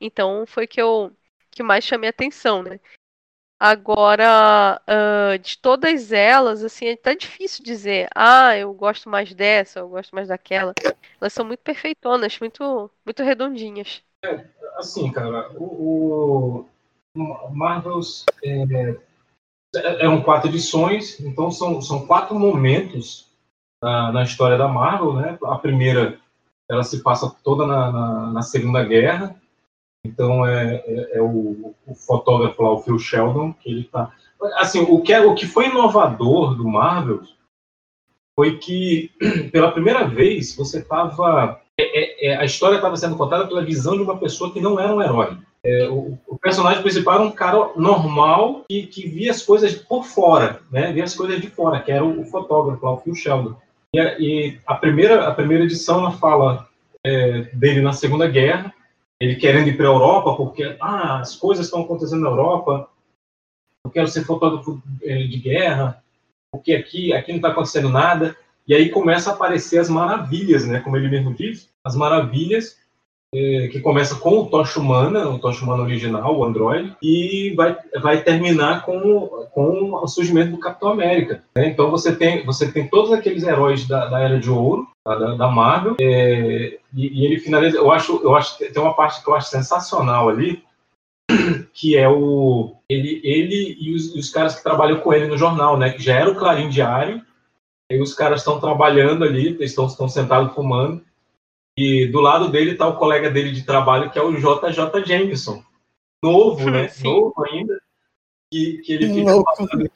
Então 0.00 0.44
foi 0.46 0.66
que 0.66 0.80
eu 0.80 1.12
que 1.54 1.62
mais 1.62 1.84
chamei 1.84 2.10
atenção, 2.10 2.62
né? 2.62 2.80
Agora, 3.58 4.80
uh, 4.88 5.38
de 5.38 5.56
todas 5.58 6.12
elas, 6.12 6.62
assim, 6.62 6.86
é 6.86 6.92
até 6.92 7.14
difícil 7.14 7.64
dizer, 7.64 8.08
ah, 8.14 8.56
eu 8.56 8.74
gosto 8.74 9.08
mais 9.08 9.32
dessa, 9.32 9.78
eu 9.78 9.88
gosto 9.88 10.14
mais 10.14 10.28
daquela. 10.28 10.74
Elas 11.20 11.32
são 11.32 11.46
muito 11.46 11.60
perfeitonas, 11.60 12.38
muito, 12.38 12.90
muito 13.06 13.22
redondinhas. 13.22 14.02
É, 14.24 14.44
assim, 14.76 15.10
cara, 15.10 15.50
o, 15.56 16.66
o 17.16 17.50
Marvels 17.50 18.26
é, 18.42 18.98
eram 20.00 20.22
quatro 20.22 20.48
edições, 20.48 21.18
então 21.20 21.50
são, 21.50 21.80
são 21.80 22.06
quatro 22.06 22.38
momentos 22.38 23.30
na, 23.82 24.12
na, 24.12 24.22
história 24.24 24.58
da 24.58 24.68
Marvel, 24.68 25.14
né? 25.14 25.38
A 25.44 25.56
primeira, 25.58 26.18
ela 26.68 26.82
se 26.82 27.02
passa 27.02 27.34
toda 27.42 27.66
na, 27.66 27.92
na, 27.92 28.32
na 28.32 28.42
Segunda 28.42 28.84
Guerra, 28.84 29.40
então 30.04 30.46
é, 30.46 30.84
é, 30.86 31.18
é 31.18 31.22
o, 31.22 31.74
o, 31.86 31.94
fotógrafo 31.94 32.62
lá, 32.62 32.72
o 32.72 32.78
Phil 32.80 32.98
Sheldon, 32.98 33.52
que 33.54 33.70
ele 33.70 33.84
tá. 33.84 34.12
Assim, 34.56 34.80
o 34.80 35.00
que, 35.00 35.12
é, 35.12 35.24
o 35.24 35.34
que 35.34 35.46
foi 35.46 35.68
inovador 35.68 36.54
do 36.54 36.68
Marvel 36.68 37.22
foi 38.36 38.58
que, 38.58 39.10
pela 39.50 39.72
primeira 39.72 40.06
vez, 40.06 40.54
você 40.54 40.80
estava. 40.80 41.60
É, 41.80 42.28
é, 42.28 42.28
é, 42.28 42.36
a 42.36 42.44
história 42.44 42.76
estava 42.76 42.96
sendo 42.96 43.16
contada 43.16 43.46
pela 43.46 43.64
visão 43.64 43.96
de 43.96 44.02
uma 44.02 44.18
pessoa 44.18 44.52
que 44.52 44.60
não 44.60 44.78
era 44.78 44.94
um 44.94 45.02
herói. 45.02 45.38
O, 45.90 46.18
o, 46.28 46.38
personagem 46.38 46.82
principal 46.82 47.14
era 47.14 47.24
um 47.24 47.30
cara 47.30 47.70
normal 47.74 48.66
que, 48.68 48.86
que 48.86 49.08
via 49.08 49.30
as 49.30 49.42
coisas 49.42 49.74
por 49.74 50.04
fora, 50.04 50.60
né? 50.70 50.92
via 50.92 51.04
as 51.04 51.14
coisas 51.14 51.40
de 51.40 51.48
fora, 51.48 51.80
que 51.80 51.90
era 51.90 52.04
o, 52.04 52.20
o 52.20 52.24
fotógrafo 52.26 52.84
lá, 52.84 52.92
o 52.92 52.98
Phil 52.98 53.14
Sheldon. 53.14 53.56
E 53.94 53.98
a, 53.98 54.18
e 54.18 54.60
a, 54.66 54.74
primeira, 54.74 55.26
a 55.26 55.32
primeira 55.32 55.64
edição 55.64 56.00
ela 56.00 56.12
fala 56.12 56.68
dele 57.54 57.80
na 57.80 57.94
Segunda 57.94 58.28
Guerra, 58.28 58.74
ele 59.20 59.36
querendo 59.36 59.68
ir 59.68 59.76
para 59.76 59.86
a 59.86 59.90
Europa, 59.92 60.36
porque 60.36 60.76
ah, 60.80 61.20
as 61.20 61.36
coisas 61.36 61.66
estão 61.66 61.82
acontecendo 61.82 62.22
na 62.22 62.30
Europa, 62.30 62.88
eu 63.84 63.90
quero 63.90 64.08
ser 64.08 64.24
fotógrafo 64.24 64.82
eh, 65.02 65.24
de 65.24 65.38
guerra, 65.38 66.02
porque 66.50 66.72
aqui, 66.72 67.12
aqui 67.12 67.32
não 67.32 67.36
está 67.36 67.48
acontecendo 67.48 67.88
nada. 67.88 68.36
E 68.66 68.74
aí 68.74 68.88
começa 68.88 69.30
a 69.30 69.34
aparecer 69.34 69.78
as 69.78 69.90
maravilhas, 69.90 70.66
né? 70.66 70.80
Como 70.80 70.96
ele 70.96 71.08
mesmo 71.08 71.34
diz, 71.34 71.68
as 71.84 71.94
maravilhas 71.94 72.78
eh, 73.34 73.68
que 73.70 73.80
começa 73.80 74.14
com 74.14 74.38
o 74.38 74.46
Tocha 74.46 74.80
Humana, 74.80 75.28
o 75.28 75.38
Tocha 75.38 75.64
Humana 75.64 75.82
original, 75.82 76.38
o 76.38 76.44
Android, 76.44 76.96
e 77.02 77.52
vai, 77.54 77.76
vai 78.00 78.22
terminar 78.22 78.86
com, 78.86 79.46
com 79.52 79.92
o 79.92 80.06
surgimento 80.06 80.52
do 80.52 80.58
Capitão 80.58 80.90
América. 80.90 81.44
Né? 81.54 81.68
Então 81.68 81.90
você 81.90 82.14
tem, 82.16 82.44
você 82.46 82.72
tem 82.72 82.88
todos 82.88 83.12
aqueles 83.12 83.42
heróis 83.42 83.86
da, 83.86 84.06
da 84.06 84.20
Era 84.20 84.40
de 84.40 84.48
Ouro, 84.48 84.88
da, 85.06 85.34
da 85.34 85.48
Marvel, 85.48 85.96
é, 86.00 86.78
e, 86.94 87.20
e, 87.20 87.26
ele 87.26 87.38
finaliza. 87.38 87.76
Eu 87.76 87.92
acho, 87.92 88.20
eu 88.22 88.34
acho 88.34 88.56
que 88.56 88.70
tem 88.70 88.82
uma 88.82 88.94
parte 88.94 89.22
que 89.22 89.28
eu 89.28 89.34
acho 89.34 89.50
sensacional 89.50 90.28
ali, 90.28 90.64
que 91.74 91.96
é 91.96 92.08
o 92.08 92.76
ele, 92.88 93.20
ele 93.22 93.76
e 93.78 93.94
os, 93.94 94.14
os 94.14 94.30
caras 94.30 94.56
que 94.56 94.62
trabalham 94.62 95.00
com 95.00 95.12
ele 95.12 95.26
no 95.26 95.36
jornal, 95.36 95.76
né? 95.76 95.90
Que 95.90 96.02
já 96.02 96.14
era 96.14 96.30
o 96.30 96.34
Clarim 96.34 96.70
Diário, 96.70 97.22
e 97.90 98.00
os 98.00 98.14
caras 98.14 98.40
estão 98.40 98.58
trabalhando 98.58 99.24
ali, 99.24 99.48
eles 99.48 99.70
estão, 99.70 99.86
estão 99.86 100.08
sentados 100.08 100.54
fumando, 100.54 101.04
e 101.76 102.06
do 102.06 102.20
lado 102.20 102.50
dele 102.50 102.72
está 102.72 102.86
o 102.86 102.96
colega 102.96 103.30
dele 103.30 103.52
de 103.52 103.64
trabalho, 103.64 104.10
que 104.10 104.18
é 104.18 104.22
o 104.22 104.32
JJ 104.32 105.04
Jameson, 105.04 105.62
novo, 106.22 106.68
né? 106.70 106.88
Sim. 106.88 107.04
Novo 107.04 107.34
ainda, 107.44 107.78
que, 108.50 108.78
que 108.78 108.92
ele 108.94 109.12
fica 109.12 109.30
falando 109.30 109.90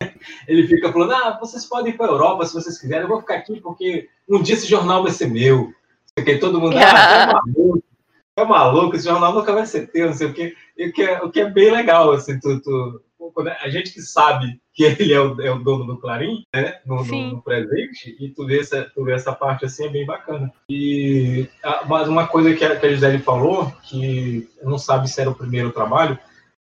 ele 0.48 0.66
fica 0.66 0.92
falando, 0.92 1.12
ah, 1.12 1.38
vocês 1.40 1.64
podem 1.64 1.92
ir 1.92 1.96
para 1.96 2.06
a 2.06 2.10
Europa 2.10 2.46
se 2.46 2.54
vocês 2.54 2.78
quiserem, 2.78 3.02
eu 3.02 3.08
vou 3.08 3.20
ficar 3.20 3.36
aqui 3.36 3.60
porque 3.60 4.08
um 4.28 4.42
dia 4.42 4.54
esse 4.54 4.66
jornal 4.66 5.02
vai 5.02 5.12
ser 5.12 5.26
meu. 5.26 5.72
Porque 6.14 6.38
todo 6.38 6.60
mundo, 6.60 6.76
ah, 6.76 6.80
é 6.80 7.26
maluco, 7.32 7.84
é 8.36 8.44
maluco, 8.44 8.96
esse 8.96 9.04
jornal 9.04 9.32
nunca 9.32 9.52
vai 9.52 9.66
ser 9.66 9.90
teu, 9.90 10.06
não 10.06 10.14
sei 10.14 10.28
o 10.28 10.34
quê. 10.34 10.54
E 10.76 10.88
o 10.88 10.92
que 10.92 11.02
é, 11.02 11.22
o 11.22 11.30
que 11.30 11.40
é 11.40 11.50
bem 11.50 11.70
legal, 11.70 12.12
assim, 12.12 12.38
tu, 12.38 12.60
tu, 12.60 13.02
a 13.60 13.68
gente 13.68 13.92
que 13.92 14.00
sabe 14.00 14.60
que 14.72 14.84
ele 14.84 15.12
é 15.12 15.20
o, 15.20 15.40
é 15.40 15.50
o 15.50 15.58
dono 15.58 15.86
do 15.86 15.98
Clarim, 15.98 16.44
né, 16.54 16.80
no, 16.84 17.04
no, 17.04 17.30
no, 17.30 17.42
presente, 17.42 18.16
e 18.20 18.28
tu 18.28 18.44
vê, 18.46 18.60
essa, 18.60 18.90
tu 18.94 19.04
vê 19.04 19.12
essa 19.12 19.32
parte 19.32 19.64
assim, 19.64 19.86
é 19.86 19.88
bem 19.88 20.04
bacana. 20.04 20.52
E 20.68 21.48
mas 21.88 22.08
uma 22.08 22.26
coisa 22.26 22.54
que 22.54 22.64
a, 22.64 22.76
que 22.76 22.86
a 22.86 22.90
Gisele 22.90 23.18
falou, 23.18 23.72
que 23.82 24.48
não 24.62 24.78
sabe 24.78 25.08
se 25.08 25.20
era 25.20 25.30
o 25.30 25.34
primeiro 25.34 25.70
trabalho, 25.72 26.18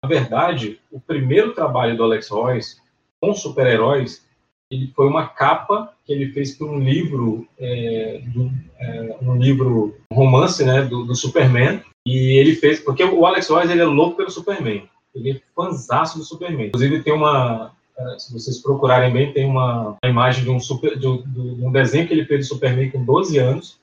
na 0.01 0.07
verdade, 0.07 0.79
o 0.91 0.99
primeiro 0.99 1.53
trabalho 1.53 1.97
do 1.97 2.03
Alex 2.03 2.29
Royce 2.29 2.77
com 3.21 3.33
super-heróis, 3.33 4.25
ele 4.69 4.91
foi 4.95 5.07
uma 5.07 5.27
capa 5.27 5.93
que 6.05 6.11
ele 6.11 6.31
fez 6.31 6.55
para 6.55 6.67
um 6.67 6.79
livro, 6.79 7.47
é, 7.57 8.21
do, 8.27 8.51
é, 8.79 9.17
um 9.21 9.35
livro 9.37 9.95
romance, 10.11 10.63
né, 10.63 10.81
do, 10.81 11.05
do, 11.05 11.15
Superman. 11.15 11.81
E 12.05 12.37
ele 12.37 12.55
fez 12.55 12.79
porque 12.79 13.03
o 13.03 13.25
Alex 13.25 13.49
Royce 13.49 13.71
ele 13.71 13.81
é 13.81 13.85
louco 13.85 14.17
pelo 14.17 14.29
Superman. 14.29 14.87
Ele 15.15 15.31
é 15.31 15.41
fãzaço 15.55 16.17
do 16.17 16.23
Superman. 16.23 16.67
Inclusive 16.67 17.01
tem 17.01 17.13
uma, 17.13 17.71
é, 17.97 18.19
se 18.19 18.33
vocês 18.33 18.61
procurarem 18.61 19.11
bem, 19.11 19.33
tem 19.33 19.45
uma, 19.45 19.97
uma 20.03 20.09
imagem 20.09 20.43
de 20.43 20.49
um 20.49 20.59
super, 20.59 20.97
de, 20.97 21.23
de 21.23 21.65
um 21.65 21.71
desenho 21.71 22.07
que 22.07 22.13
ele 22.13 22.25
fez 22.25 22.47
do 22.47 22.53
Superman 22.53 22.91
com 22.91 23.03
12 23.03 23.37
anos 23.37 23.79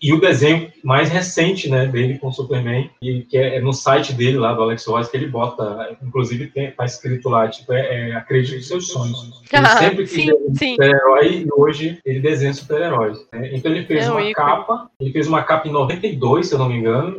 e 0.00 0.12
o 0.12 0.20
desenho 0.20 0.72
mais 0.84 1.08
recente 1.08 1.68
né, 1.68 1.86
dele 1.86 2.18
com 2.18 2.28
o 2.28 2.32
Superman, 2.32 2.88
e, 3.02 3.22
que 3.22 3.36
é, 3.36 3.56
é, 3.56 3.60
no 3.60 3.72
site 3.72 4.12
dele 4.12 4.38
lá 4.38 4.52
do 4.52 4.62
Alex 4.62 4.86
Ross, 4.86 5.08
que 5.08 5.16
ele 5.16 5.26
bota, 5.26 5.96
inclusive 6.00 6.46
tem, 6.46 6.70
tá 6.70 6.84
escrito 6.84 7.28
lá, 7.28 7.48
tipo, 7.48 7.72
é, 7.72 8.10
é 8.10 8.14
acredite 8.14 8.56
nos 8.56 8.68
seus 8.68 8.86
sonhos. 8.86 9.42
Ele 9.52 9.66
ah, 9.66 9.78
sempre 9.78 10.06
quis 10.06 10.24
ser 10.24 10.34
um 10.34 10.54
super-herói 10.54 11.42
e 11.42 11.48
hoje 11.52 11.98
ele 12.04 12.20
desenha 12.20 12.54
super-heróis. 12.54 13.18
Né? 13.32 13.50
Então 13.52 13.72
ele 13.72 13.84
fez 13.84 14.06
é 14.06 14.10
uma 14.10 14.32
capa, 14.32 14.90
ele 15.00 15.10
fez 15.10 15.26
uma 15.26 15.42
capa 15.42 15.66
em 15.66 15.72
92, 15.72 16.46
se 16.46 16.54
eu 16.54 16.58
não 16.58 16.68
me 16.68 16.76
engano, 16.76 17.16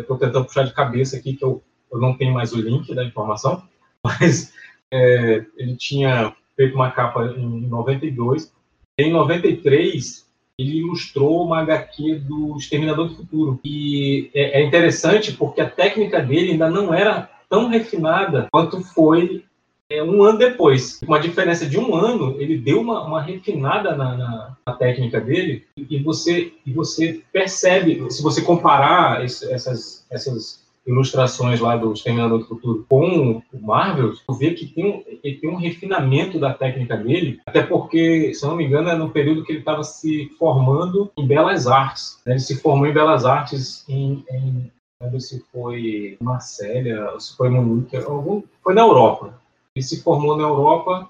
estou 0.00 0.16
é, 0.16 0.20
tentando 0.20 0.44
puxar 0.44 0.64
de 0.64 0.72
cabeça 0.72 1.16
aqui 1.16 1.34
que 1.34 1.44
eu, 1.44 1.60
eu 1.92 1.98
não 1.98 2.16
tenho 2.16 2.32
mais 2.32 2.52
o 2.52 2.60
link 2.60 2.94
da 2.94 3.04
informação, 3.04 3.64
mas 4.04 4.52
é, 4.92 5.44
ele 5.56 5.76
tinha 5.76 6.32
feito 6.56 6.76
uma 6.76 6.92
capa 6.92 7.34
em 7.36 7.66
92, 7.66 8.52
em 8.96 9.10
93 9.10 10.29
ele 10.60 10.78
ilustrou 10.78 11.44
uma 11.44 11.60
HQ 11.60 12.16
do 12.26 12.56
Exterminador 12.56 13.08
do 13.08 13.16
Futuro. 13.16 13.60
E 13.64 14.30
é, 14.34 14.60
é 14.60 14.64
interessante 14.64 15.32
porque 15.32 15.60
a 15.60 15.68
técnica 15.68 16.20
dele 16.20 16.52
ainda 16.52 16.68
não 16.68 16.92
era 16.92 17.30
tão 17.48 17.68
refinada 17.68 18.46
quanto 18.52 18.80
foi 18.82 19.44
é, 19.90 20.02
um 20.02 20.22
ano 20.22 20.38
depois. 20.38 20.98
Com 21.00 21.06
uma 21.06 21.18
diferença 21.18 21.66
de 21.66 21.78
um 21.78 21.94
ano, 21.94 22.36
ele 22.38 22.56
deu 22.58 22.80
uma, 22.80 23.04
uma 23.04 23.22
refinada 23.22 23.96
na, 23.96 24.16
na, 24.16 24.56
na, 24.64 24.72
técnica 24.74 25.20
dele 25.20 25.66
e 25.76 25.98
você, 25.98 26.52
e 26.64 26.72
você 26.72 27.22
percebe, 27.32 28.08
se 28.10 28.22
você 28.22 28.42
comparar 28.42 29.24
esse, 29.24 29.50
essas, 29.52 30.06
essas 30.10 30.64
ilustrações 30.86 31.60
lá 31.60 31.76
do 31.76 31.92
Exterminador 31.92 32.38
do 32.38 32.46
Futuro 32.46 32.86
com 32.88 33.42
o 33.52 33.60
Marvel, 33.60 34.12
tu 34.26 34.34
vê 34.34 34.54
que 34.54 34.66
tem 34.66 34.86
um, 34.86 35.04
ele 35.22 35.36
tem 35.36 35.50
um 35.50 35.56
refinamento 35.56 36.38
da 36.38 36.54
técnica 36.54 36.96
dele, 36.96 37.40
até 37.46 37.62
porque, 37.62 38.32
se 38.34 38.44
eu 38.44 38.50
não 38.50 38.56
me 38.56 38.64
engano, 38.64 38.88
é 38.88 38.96
no 38.96 39.10
período 39.10 39.44
que 39.44 39.52
ele 39.52 39.60
estava 39.60 39.84
se 39.84 40.30
formando 40.38 41.10
em 41.16 41.26
Belas 41.26 41.66
Artes. 41.66 42.20
Né? 42.26 42.32
Ele 42.32 42.40
se 42.40 42.60
formou 42.60 42.86
em 42.86 42.92
Belas 42.92 43.24
Artes 43.24 43.84
em, 43.88 44.24
em 44.30 44.70
se 45.18 45.42
foi 45.50 46.18
Marsella, 46.20 47.18
se 47.18 47.34
foi 47.36 47.48
Munique, 47.48 47.96
algum, 47.96 48.42
foi 48.62 48.74
na 48.74 48.82
Europa. 48.82 49.40
Ele 49.74 49.82
se 49.82 50.02
formou 50.02 50.36
na 50.36 50.42
Europa, 50.42 51.08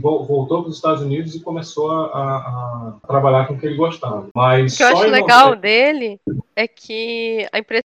voltou 0.00 0.62
para 0.62 0.70
os 0.70 0.76
Estados 0.76 1.02
Unidos 1.02 1.34
e 1.34 1.40
começou 1.40 1.90
a, 1.90 2.06
a, 2.06 2.92
trabalhar 3.06 3.46
com 3.46 3.54
o 3.54 3.58
que 3.58 3.66
ele 3.66 3.76
gostava. 3.76 4.28
Mas 4.34 4.74
o 4.74 4.76
que 4.76 4.82
eu 4.82 4.88
acho 4.88 5.06
legal 5.06 5.54
dele 5.54 6.18
é 6.56 6.66
que 6.66 7.46
a 7.52 7.58
impressão 7.58 7.87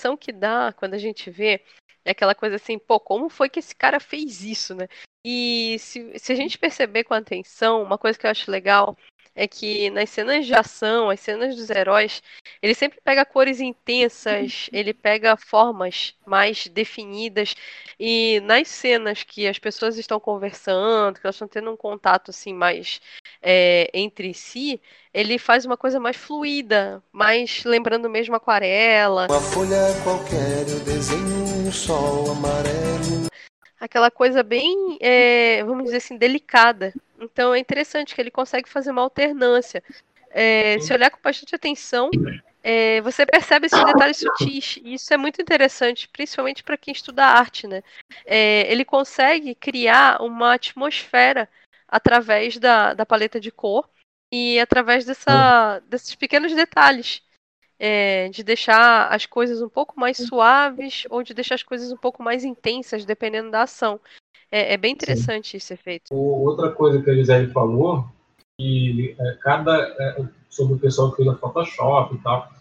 impressão 0.00 0.16
que 0.16 0.32
dá 0.32 0.72
quando 0.72 0.94
a 0.94 0.98
gente 0.98 1.30
vê 1.30 1.62
é 2.04 2.12
aquela 2.12 2.34
coisa 2.34 2.56
assim, 2.56 2.78
pô, 2.78 2.98
como 2.98 3.28
foi 3.28 3.50
que 3.50 3.58
esse 3.58 3.76
cara 3.76 4.00
fez 4.00 4.42
isso, 4.42 4.74
né? 4.74 4.88
E 5.22 5.76
se, 5.78 6.18
se 6.18 6.32
a 6.32 6.34
gente 6.34 6.58
perceber 6.58 7.04
com 7.04 7.12
atenção, 7.12 7.82
uma 7.82 7.98
coisa 7.98 8.18
que 8.18 8.26
eu 8.26 8.30
acho 8.30 8.50
legal 8.50 8.96
é 9.40 9.48
que 9.48 9.88
nas 9.88 10.10
cenas 10.10 10.44
de 10.44 10.52
ação, 10.52 11.08
as 11.08 11.18
cenas 11.18 11.56
dos 11.56 11.70
heróis, 11.70 12.22
ele 12.60 12.74
sempre 12.74 13.00
pega 13.02 13.24
cores 13.24 13.58
intensas, 13.58 14.68
ele 14.70 14.92
pega 14.92 15.34
formas 15.34 16.14
mais 16.26 16.66
definidas 16.66 17.54
e 17.98 18.38
nas 18.40 18.68
cenas 18.68 19.22
que 19.22 19.48
as 19.48 19.58
pessoas 19.58 19.96
estão 19.96 20.20
conversando, 20.20 21.18
que 21.18 21.26
elas 21.26 21.36
estão 21.36 21.48
tendo 21.48 21.70
um 21.70 21.76
contato 21.76 22.30
assim 22.30 22.52
mais 22.52 23.00
é, 23.40 23.90
entre 23.94 24.34
si, 24.34 24.78
ele 25.12 25.38
faz 25.38 25.64
uma 25.64 25.76
coisa 25.76 25.98
mais 25.98 26.18
fluida, 26.18 27.02
mais 27.10 27.64
lembrando 27.64 28.10
mesmo 28.10 28.36
aquarela. 28.36 29.26
Uma 29.30 29.40
folha 29.40 29.78
qualquer, 30.04 30.68
eu 30.68 30.80
desenho 30.80 31.66
um 31.66 31.72
sol 31.72 32.30
amarelo 32.32 33.29
aquela 33.80 34.10
coisa 34.10 34.42
bem, 34.42 34.98
é, 35.00 35.64
vamos 35.64 35.84
dizer 35.84 35.96
assim, 35.96 36.16
delicada. 36.16 36.92
Então 37.18 37.54
é 37.54 37.58
interessante 37.58 38.14
que 38.14 38.20
ele 38.20 38.30
consegue 38.30 38.68
fazer 38.68 38.90
uma 38.90 39.02
alternância. 39.02 39.82
É, 40.30 40.78
se 40.78 40.92
olhar 40.92 41.10
com 41.10 41.18
bastante 41.22 41.54
atenção, 41.54 42.10
é, 42.62 43.00
você 43.00 43.24
percebe 43.24 43.66
esses 43.66 43.84
detalhes 43.84 44.18
sutis. 44.18 44.78
E 44.84 44.94
isso 44.94 45.12
é 45.12 45.16
muito 45.16 45.40
interessante, 45.40 46.08
principalmente 46.08 46.62
para 46.62 46.76
quem 46.76 46.92
estuda 46.92 47.24
arte, 47.24 47.66
né? 47.66 47.82
Ele 48.26 48.84
consegue 48.84 49.54
criar 49.54 50.22
uma 50.22 50.54
atmosfera 50.54 51.48
através 51.88 52.58
da, 52.58 52.94
da 52.94 53.04
paleta 53.04 53.40
de 53.40 53.50
cor 53.50 53.88
e 54.30 54.60
através 54.60 55.04
dessa, 55.04 55.80
desses 55.88 56.14
pequenos 56.14 56.54
detalhes. 56.54 57.22
É, 57.82 58.28
de 58.28 58.44
deixar 58.44 59.08
as 59.08 59.24
coisas 59.24 59.62
um 59.62 59.68
pouco 59.68 59.98
mais 59.98 60.18
suaves 60.18 61.04
ou 61.08 61.22
de 61.22 61.32
deixar 61.32 61.54
as 61.54 61.62
coisas 61.62 61.90
um 61.90 61.96
pouco 61.96 62.22
mais 62.22 62.44
intensas, 62.44 63.06
dependendo 63.06 63.50
da 63.50 63.62
ação. 63.62 63.98
É, 64.52 64.74
é 64.74 64.76
bem 64.76 64.92
interessante 64.92 65.52
Sim. 65.52 65.56
esse 65.56 65.72
efeito. 65.72 66.14
Outra 66.14 66.70
coisa 66.72 67.00
que 67.00 67.08
a 67.08 67.14
Gisele 67.14 67.50
falou, 67.50 68.04
que 68.60 69.16
é, 69.18 69.38
cada 69.40 69.78
é, 69.78 70.22
sobre 70.50 70.74
o 70.74 70.78
pessoal 70.78 71.12
que 71.12 71.22
usa 71.22 71.36
Photoshop 71.36 72.14
e 72.14 72.18
tal, 72.18 72.52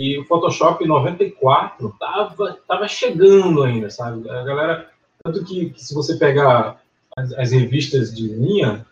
e 0.00 0.18
o 0.18 0.24
Photoshop 0.24 0.84
94 0.84 1.94
tava, 1.98 2.58
tava 2.66 2.88
chegando 2.88 3.62
ainda, 3.62 3.90
sabe? 3.90 4.28
A 4.28 4.42
galera, 4.42 4.90
tanto 5.22 5.44
que, 5.44 5.70
que 5.70 5.80
se 5.80 5.94
você 5.94 6.16
pegar 6.16 6.80
as, 7.16 7.32
as, 7.34 7.52
revistas 7.52 8.14
de 8.14 8.28
linha, 8.28 8.84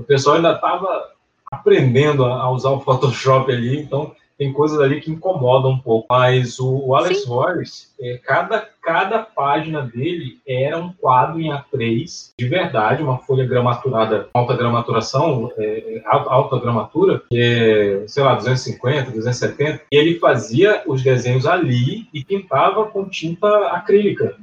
o 0.00 0.04
pessoal 0.04 0.36
ainda 0.36 0.56
tava 0.58 1.12
aprendendo 1.50 2.24
a, 2.24 2.42
a 2.42 2.50
usar 2.50 2.70
o 2.70 2.80
Photoshop 2.80 3.50
ali, 3.50 3.78
então 3.78 4.14
tem 4.40 4.54
coisas 4.54 4.80
ali 4.80 5.02
que 5.02 5.10
incomodam 5.10 5.72
um 5.72 5.78
pouco. 5.78 6.06
Mas 6.08 6.58
o, 6.58 6.94
Alex 6.94 7.26
Royce, 7.26 7.88
é, 8.00 8.18
cada, 8.24 8.66
cada 8.82 9.18
página 9.18 9.82
dele 9.82 10.40
era 10.48 10.78
um 10.78 10.90
quadro 10.94 11.38
em 11.38 11.50
A3, 11.50 12.30
de 12.38 12.48
verdade, 12.48 13.02
uma 13.02 13.18
folha 13.18 13.46
gramaturada, 13.46 14.30
alta 14.32 14.56
gramaturação, 14.56 15.52
é, 15.58 16.00
alta, 16.06 16.30
alta 16.30 16.58
gramatura, 16.58 17.22
é, 17.30 18.02
sei 18.06 18.22
lá, 18.22 18.34
250, 18.34 19.10
270, 19.10 19.82
e 19.92 19.96
ele 19.96 20.18
fazia 20.18 20.84
os 20.86 21.02
desenhos 21.02 21.44
ali 21.44 22.08
e 22.14 22.24
pintava 22.24 22.86
com 22.86 23.06
tinta 23.06 23.46
acrílica. 23.66 24.38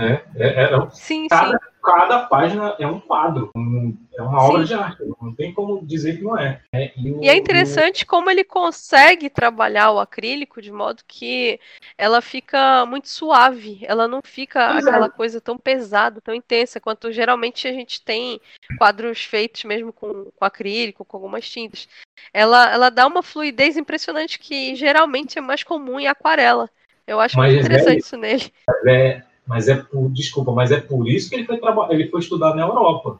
Né? 0.00 0.20
É, 0.34 0.64
era, 0.64 0.90
sim, 0.90 1.28
cada, 1.28 1.52
sim 1.52 1.58
cada 1.88 2.26
página 2.26 2.76
é 2.78 2.86
um 2.86 3.00
quadro, 3.00 3.50
um, 3.56 3.96
é 4.14 4.20
uma 4.20 4.42
obra 4.42 4.62
de 4.62 4.74
arte, 4.74 5.02
não 5.22 5.34
tem 5.34 5.54
como 5.54 5.84
dizer 5.86 6.18
que 6.18 6.22
não 6.22 6.38
é. 6.38 6.60
é 6.70 6.92
e, 6.94 7.12
o, 7.12 7.24
e, 7.24 7.28
é 7.28 7.34
interessante 7.34 8.04
o... 8.04 8.06
como 8.06 8.30
ele 8.30 8.44
consegue 8.44 9.30
trabalhar 9.30 9.90
o 9.92 9.98
acrílico 9.98 10.60
de 10.60 10.70
modo 10.70 11.02
que 11.08 11.58
ela 11.96 12.20
fica 12.20 12.84
muito 12.84 13.08
suave, 13.08 13.80
ela 13.84 14.06
não 14.06 14.20
fica 14.22 14.72
pois 14.72 14.86
aquela 14.86 15.06
é. 15.06 15.10
coisa 15.10 15.40
tão 15.40 15.56
pesada, 15.56 16.20
tão 16.20 16.34
intensa, 16.34 16.78
quanto 16.78 17.10
geralmente 17.10 17.66
a 17.66 17.72
gente 17.72 18.02
tem 18.02 18.38
quadros 18.76 19.24
feitos 19.24 19.64
mesmo 19.64 19.90
com, 19.90 20.26
com 20.36 20.44
acrílico, 20.44 21.06
com 21.06 21.16
algumas 21.16 21.48
tintas. 21.48 21.88
Ela, 22.34 22.70
ela 22.70 22.90
dá 22.90 23.06
uma 23.06 23.22
fluidez 23.22 23.78
impressionante 23.78 24.38
que 24.38 24.74
geralmente 24.74 25.38
é 25.38 25.40
mais 25.40 25.62
comum 25.62 25.98
em 25.98 26.06
aquarela. 26.06 26.68
Eu 27.06 27.18
acho 27.18 27.38
Mas 27.38 27.54
muito 27.54 27.64
interessante 27.64 27.96
é, 27.96 27.98
isso 27.98 28.16
nele. 28.18 28.52
É, 28.86 29.22
mas 29.48 29.66
é 29.66 29.76
por, 29.76 30.10
desculpa, 30.10 30.52
mas 30.52 30.70
é 30.70 30.78
por 30.78 31.08
isso 31.08 31.30
que 31.30 31.36
ele 31.36 31.46
foi, 31.46 31.58
ele 31.88 32.08
foi 32.10 32.20
estudar 32.20 32.54
na 32.54 32.62
Europa. 32.62 33.18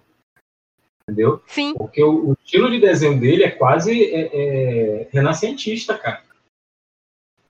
Entendeu? 1.03 1.43
Sim. 1.47 1.73
Porque 1.75 2.05
o, 2.05 2.31
o 2.31 2.37
estilo 2.45 2.71
de 2.71 2.79
desenho 2.79 3.19
dele 3.19 3.43
é 3.43 3.51
quase 3.51 4.05
é, 4.05 4.29
é, 4.31 5.09
renascentista, 5.11 5.97
cara. 5.97 6.23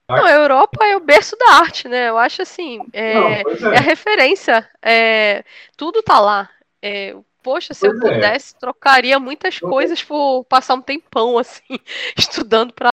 Não, 0.08 0.24
a 0.24 0.30
Europa 0.30 0.86
é 0.86 0.96
o 0.96 1.00
berço 1.00 1.36
da 1.36 1.56
arte, 1.56 1.88
né? 1.88 2.08
Eu 2.08 2.16
acho 2.16 2.40
assim, 2.40 2.80
é, 2.92 3.14
Não, 3.14 3.28
é. 3.28 3.42
é 3.74 3.78
a 3.78 3.80
referência, 3.80 4.70
é, 4.80 5.44
tudo 5.76 6.02
tá 6.02 6.20
lá. 6.20 6.48
É, 6.80 7.14
poxa, 7.42 7.74
se 7.74 7.80
pois 7.80 8.00
eu 8.00 8.08
é. 8.08 8.14
pudesse, 8.14 8.56
trocaria 8.56 9.18
muitas 9.18 9.58
coisas 9.58 10.02
por 10.02 10.44
passar 10.44 10.76
um 10.76 10.80
tempão 10.80 11.36
assim, 11.36 11.78
estudando 12.16 12.72
para 12.72 12.90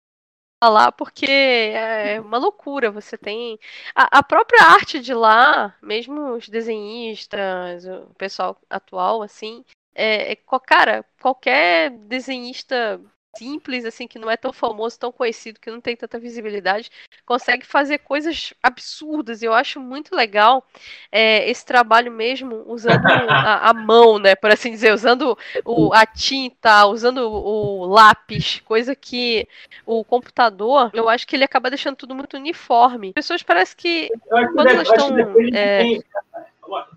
lá 0.68 0.92
porque 0.92 1.26
é 1.26 2.20
uma 2.20 2.38
loucura. 2.38 2.90
Você 2.90 3.16
tem 3.16 3.58
a, 3.94 4.18
a, 4.18 4.22
própria 4.22 4.64
arte 4.64 5.00
de 5.00 5.14
lá, 5.14 5.74
mesmo 5.82 6.34
os 6.34 6.48
desenhistas, 6.48 7.86
o 7.86 8.14
pessoal 8.18 8.56
atual, 8.68 9.22
assim, 9.22 9.64
é, 9.94 10.32
é 10.32 10.36
cara, 10.66 11.04
qualquer 11.20 11.90
desenhista 11.90 13.00
simples, 13.37 13.84
assim, 13.84 14.06
que 14.06 14.18
não 14.18 14.30
é 14.30 14.37
tão 14.37 14.52
famoso, 14.52 14.99
tão 14.99 15.12
conhecido, 15.12 15.60
que 15.60 15.70
não 15.70 15.80
tem 15.80 15.96
tanta 15.96 16.18
visibilidade, 16.18 16.90
consegue 17.25 17.64
fazer 17.64 17.99
coisas 17.99 18.52
absurdas. 18.62 19.42
E 19.42 19.44
eu 19.46 19.54
acho 19.54 19.80
muito 19.80 20.14
legal 20.14 20.66
é, 21.12 21.49
esse 21.49 21.64
trabalho 21.64 22.10
mesmo 22.10 22.64
usando 22.66 23.04
a, 23.30 23.70
a, 23.70 23.75
mão, 23.75 24.18
né? 24.18 24.34
Por 24.34 24.50
assim 24.50 24.70
dizer, 24.70 24.92
usando 24.92 25.37
o, 25.64 25.92
a 25.92 26.04
tinta, 26.04 26.87
usando 26.87 27.18
o, 27.18 27.82
o, 27.82 27.87
lápis, 27.87 28.60
coisa 28.64 28.94
que 28.94 29.46
o 29.87 30.04
computador, 30.04 30.90
eu 30.92 31.08
acho 31.08 31.26
que 31.26 31.37
ele 31.37 31.44
acaba 31.44 31.70
deixando 31.70 31.97
tudo 31.97 32.14
muito 32.14 32.36
uniforme. 32.36 33.08
As 33.08 33.14
pessoas 33.14 33.43
parecem 33.43 33.76
que 33.76 34.10
quando 34.28 34.69
elas 34.69 34.88
estão. 34.88 35.10
É, 35.54 35.99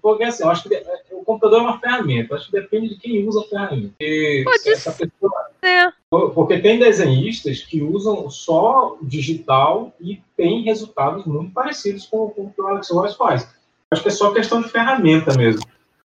porque 0.01 0.23
assim, 0.23 0.43
eu 0.43 0.49
acho 0.49 0.67
que 0.67 0.83
o 1.11 1.23
computador 1.23 1.59
é 1.59 1.63
uma 1.63 1.79
ferramenta, 1.79 2.35
acho 2.35 2.45
que 2.45 2.51
depende 2.51 2.89
de 2.89 2.95
quem 2.97 3.27
usa 3.27 3.41
a 3.41 3.43
ferramenta. 3.43 3.93
Porque 4.43 4.71
pessoa. 4.91 6.31
Porque 6.33 6.59
tem 6.59 6.79
desenhistas 6.79 7.61
que 7.61 7.81
usam 7.81 8.29
só 8.29 8.97
digital 9.01 9.93
e 9.99 10.21
tem 10.37 10.63
resultados 10.63 11.25
muito 11.25 11.51
parecidos 11.53 12.05
com, 12.05 12.29
com 12.29 12.43
o 12.43 12.53
que 12.53 12.61
o 12.61 12.67
Alex 12.67 12.89
Royce 12.89 13.17
faz. 13.17 13.47
Acho 13.89 14.01
que 14.01 14.09
é 14.09 14.11
só 14.11 14.31
questão 14.31 14.61
de 14.61 14.69
ferramenta 14.69 15.35
mesmo. 15.37 15.63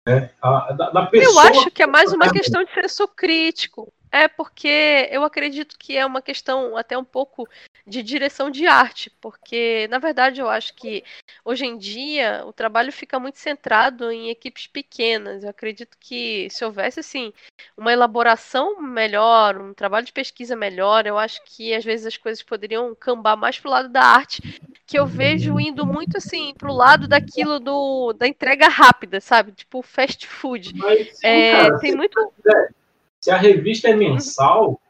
Né? 0.06 0.30
A, 0.40 0.72
da, 0.72 0.90
da 0.90 1.10
eu 1.12 1.38
acho 1.40 1.70
que 1.70 1.82
é 1.82 1.86
mais 1.86 2.12
uma 2.12 2.30
questão 2.30 2.62
de 2.62 2.72
senso 2.72 3.08
crítico. 3.08 3.92
É 4.10 4.28
porque 4.28 5.08
eu 5.10 5.24
acredito 5.24 5.76
que 5.78 5.96
é 5.96 6.06
uma 6.06 6.22
questão 6.22 6.76
até 6.76 6.96
um 6.96 7.04
pouco 7.04 7.48
de 7.86 8.02
direção 8.02 8.50
de 8.50 8.66
arte, 8.66 9.10
porque 9.20 9.86
na 9.88 9.98
verdade 9.98 10.40
eu 10.40 10.48
acho 10.48 10.74
que 10.74 11.04
hoje 11.44 11.64
em 11.64 11.78
dia 11.78 12.42
o 12.46 12.52
trabalho 12.52 12.92
fica 12.92 13.18
muito 13.20 13.38
centrado 13.38 14.10
em 14.10 14.28
equipes 14.28 14.66
pequenas. 14.66 15.44
Eu 15.44 15.50
acredito 15.50 15.96
que 16.00 16.48
se 16.50 16.64
houvesse 16.64 17.00
assim 17.00 17.32
uma 17.76 17.92
elaboração 17.92 18.80
melhor, 18.80 19.58
um 19.58 19.72
trabalho 19.72 20.06
de 20.06 20.12
pesquisa 20.12 20.56
melhor, 20.56 21.06
eu 21.06 21.16
acho 21.16 21.40
que 21.44 21.74
às 21.74 21.84
vezes 21.84 22.06
as 22.06 22.16
coisas 22.16 22.42
poderiam 22.42 22.94
cambar 22.94 23.36
mais 23.36 23.58
pro 23.58 23.70
lado 23.70 23.88
da 23.88 24.02
arte, 24.02 24.42
que 24.86 24.98
eu 24.98 25.06
vejo 25.06 25.60
indo 25.60 25.86
muito 25.86 26.16
assim 26.16 26.54
pro 26.54 26.72
lado 26.72 27.06
daquilo 27.06 27.60
do 27.60 28.12
da 28.12 28.26
entrega 28.26 28.68
rápida, 28.68 29.20
sabe? 29.20 29.52
Tipo 29.52 29.82
fast 29.82 30.26
food. 30.26 30.74
Mas, 30.74 31.22
é, 31.22 31.52
cara, 31.52 31.78
tem 31.78 31.94
muito 31.94 32.32
se 33.26 33.30
a 33.32 33.36
revista 33.36 33.88
é 33.88 33.96
mensal, 33.96 34.80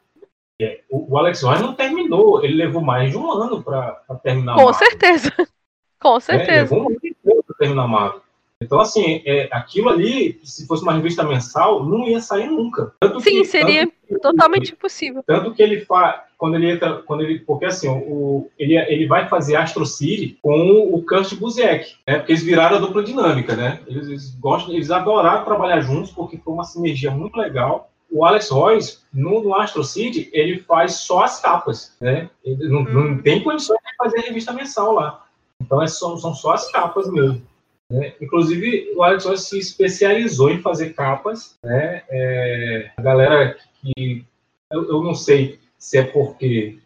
é, 0.61 0.81
o, 0.91 1.17
Alex 1.17 1.41
Roy 1.41 1.57
não 1.57 1.73
terminou, 1.73 2.45
ele 2.45 2.53
levou 2.53 2.83
mais 2.83 3.09
de 3.09 3.17
um 3.17 3.31
ano 3.31 3.63
para 3.63 3.99
terminar. 4.21 4.53
Com 4.53 4.71
certeza. 4.73 5.31
Com 5.99 6.19
certeza. 6.19 6.51
É, 6.51 6.61
levou 6.61 6.83
muito 6.83 7.01
tempo 7.01 7.43
para 7.47 7.55
terminar 7.57 7.87
Marvel. 7.87 8.21
Então, 8.61 8.79
assim, 8.79 9.23
é, 9.25 9.49
aquilo 9.51 9.89
ali, 9.89 10.39
se 10.43 10.67
fosse 10.67 10.83
uma 10.83 10.93
revista 10.93 11.23
mensal, 11.23 11.83
não 11.83 12.07
ia 12.07 12.21
sair 12.21 12.45
nunca. 12.45 12.93
Tanto 12.99 13.19
Sim, 13.21 13.41
que, 13.41 13.45
seria 13.45 13.87
que, 13.87 14.19
totalmente 14.19 14.73
impossível. 14.73 15.23
Tanto 15.25 15.55
que 15.55 15.63
ele 15.63 15.81
faz, 15.81 16.21
quando 16.37 16.57
ele 16.57 16.69
entra, 16.69 16.97
quando 16.97 17.23
ele, 17.23 17.39
porque 17.39 17.65
assim, 17.65 17.87
o, 17.89 18.51
ele, 18.59 18.77
ele 18.77 19.07
vai 19.07 19.27
fazer 19.27 19.55
Astro 19.55 19.83
City 19.83 20.37
com 20.43 20.93
o 20.93 21.03
Kurt 21.03 21.33
Busiek, 21.35 21.95
né? 22.07 22.17
Porque 22.17 22.33
eles 22.33 22.43
viraram 22.43 22.77
a 22.77 22.79
dupla 22.79 23.03
dinâmica, 23.03 23.55
né? 23.55 23.79
Eles, 23.87 24.07
eles 24.07 24.35
gostam, 24.35 24.75
eles 24.75 24.91
adoraram 24.91 25.43
trabalhar 25.43 25.81
juntos 25.81 26.11
porque 26.11 26.37
foi 26.37 26.53
uma 26.53 26.63
sinergia 26.63 27.09
muito 27.09 27.35
legal 27.35 27.91
o 28.11 28.25
Alex 28.25 28.49
Royce, 28.49 28.99
no, 29.13 29.53
Astro 29.55 29.83
City, 29.83 30.29
ele 30.31 30.59
faz 30.59 30.95
só 30.95 31.23
as 31.23 31.39
capas, 31.39 31.95
né? 31.99 32.29
Ele 32.43 32.67
não, 32.67 32.83
não 32.83 33.21
tem 33.21 33.43
condições 33.43 33.79
de 33.79 33.95
fazer 33.97 34.19
revista 34.21 34.53
mensal 34.53 34.93
lá. 34.93 35.25
Então, 35.59 35.81
é 35.81 35.87
só, 35.87 36.15
são 36.17 36.33
só 36.33 36.53
as 36.53 36.71
capas 36.71 37.11
mesmo. 37.11 37.41
Né? 37.89 38.13
Inclusive, 38.21 38.93
o 38.95 39.03
Alex 39.03 39.25
Royce 39.25 39.49
se 39.49 39.59
especializou 39.59 40.49
em 40.49 40.61
fazer 40.61 40.93
capas. 40.93 41.57
Né? 41.63 42.03
É, 42.09 42.91
a 42.97 43.01
galera 43.01 43.57
que... 43.81 44.25
Eu, 44.71 44.87
eu 44.89 45.01
não 45.01 45.15
sei 45.15 45.59
se 45.77 45.97
é 45.97 46.03
porque 46.03 46.79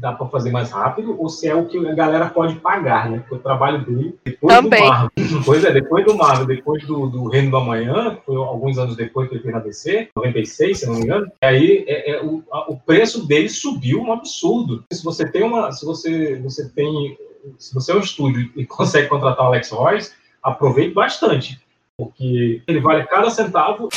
dá 0.00 0.12
para 0.12 0.28
fazer 0.28 0.50
mais 0.50 0.70
rápido 0.70 1.18
ou 1.18 1.30
se 1.30 1.48
é 1.48 1.54
o 1.54 1.64
que 1.64 1.78
a 1.78 1.94
galera 1.94 2.28
pode 2.28 2.56
pagar, 2.56 3.10
né? 3.10 3.20
Porque 3.20 3.36
o 3.36 3.38
trabalho 3.38 3.82
dele 3.82 4.18
depois 4.22 4.54
Também. 4.54 4.82
do 4.82 4.88
Marvel. 4.88 5.10
Pois 5.46 5.64
é, 5.64 5.72
depois 5.72 6.04
do 6.04 6.14
Marvel, 6.14 6.46
depois 6.46 6.86
do, 6.86 7.06
do 7.08 7.28
Reino 7.28 7.50
do 7.50 7.56
Amanhã, 7.56 8.18
foi 8.26 8.36
alguns 8.36 8.76
anos 8.76 8.96
depois 8.96 9.28
que 9.28 9.36
ele 9.36 9.42
fez 9.42 9.54
na 9.54 9.60
DC, 9.60 10.10
96, 10.14 10.78
se 10.78 10.86
não 10.86 10.96
me 10.96 11.00
engano. 11.00 11.26
E 11.42 11.46
aí 11.46 11.84
é, 11.88 12.10
é, 12.10 12.22
o, 12.22 12.42
a, 12.52 12.70
o 12.70 12.76
preço 12.76 13.26
dele 13.26 13.48
subiu 13.48 14.02
um 14.02 14.12
absurdo. 14.12 14.84
Se 14.92 15.02
você 15.02 15.26
tem 15.26 15.42
uma, 15.42 15.72
se 15.72 15.86
você 15.86 16.36
você 16.36 16.68
tem, 16.68 17.16
se 17.58 17.72
você 17.74 17.92
é 17.92 17.96
um 17.96 18.00
estúdio 18.00 18.50
e 18.54 18.66
consegue 18.68 19.08
contratar 19.08 19.46
o 19.46 19.48
Alex 19.48 19.70
Royce, 19.70 20.12
aproveite 20.42 20.92
bastante, 20.92 21.58
porque 21.96 22.62
ele 22.68 22.80
vale 22.80 23.06
cada 23.06 23.30
centavo 23.30 23.88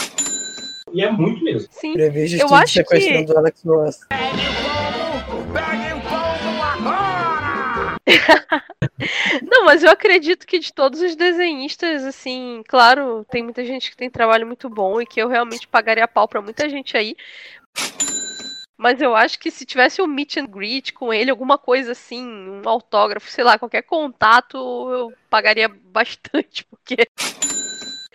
e 0.94 1.04
é 1.04 1.12
muito 1.12 1.44
mesmo. 1.44 1.68
Sim, 1.70 1.96
eu 2.40 2.56
acho 2.56 2.82
que 2.86 3.24
do 3.26 3.38
Alex 3.38 3.62
Royce. 3.66 4.00
Não, 9.52 9.66
mas 9.66 9.84
eu 9.84 9.90
acredito 9.90 10.46
que 10.46 10.60
de 10.60 10.72
todos 10.72 11.02
os 11.02 11.16
desenhistas, 11.16 12.04
assim, 12.04 12.62
claro, 12.68 13.26
tem 13.30 13.44
muita 13.44 13.66
gente 13.66 13.90
que 13.90 13.98
tem 13.98 14.10
trabalho 14.10 14.46
muito 14.46 14.70
bom 14.70 15.02
e 15.02 15.06
que 15.06 15.22
eu 15.22 15.28
realmente 15.28 15.68
pagaria 15.68 16.08
pau 16.08 16.28
pra 16.28 16.42
muita 16.42 16.70
gente 16.70 16.96
aí. 16.96 17.16
Mas 18.78 19.02
eu 19.02 19.16
acho 19.16 19.40
que 19.40 19.50
se 19.50 19.66
tivesse 19.66 20.02
um 20.02 20.08
meet 20.08 20.38
and 20.38 20.48
greet 20.48 20.92
com 20.94 21.14
ele, 21.14 21.32
alguma 21.32 21.58
coisa 21.58 21.94
assim, 21.94 22.26
um 22.26 22.62
autógrafo, 22.68 23.30
sei 23.30 23.44
lá, 23.44 23.58
qualquer 23.58 23.84
contato, 23.84 24.58
eu 24.58 25.14
pagaria 25.30 25.70
bastante, 25.92 26.66
porque 26.66 27.08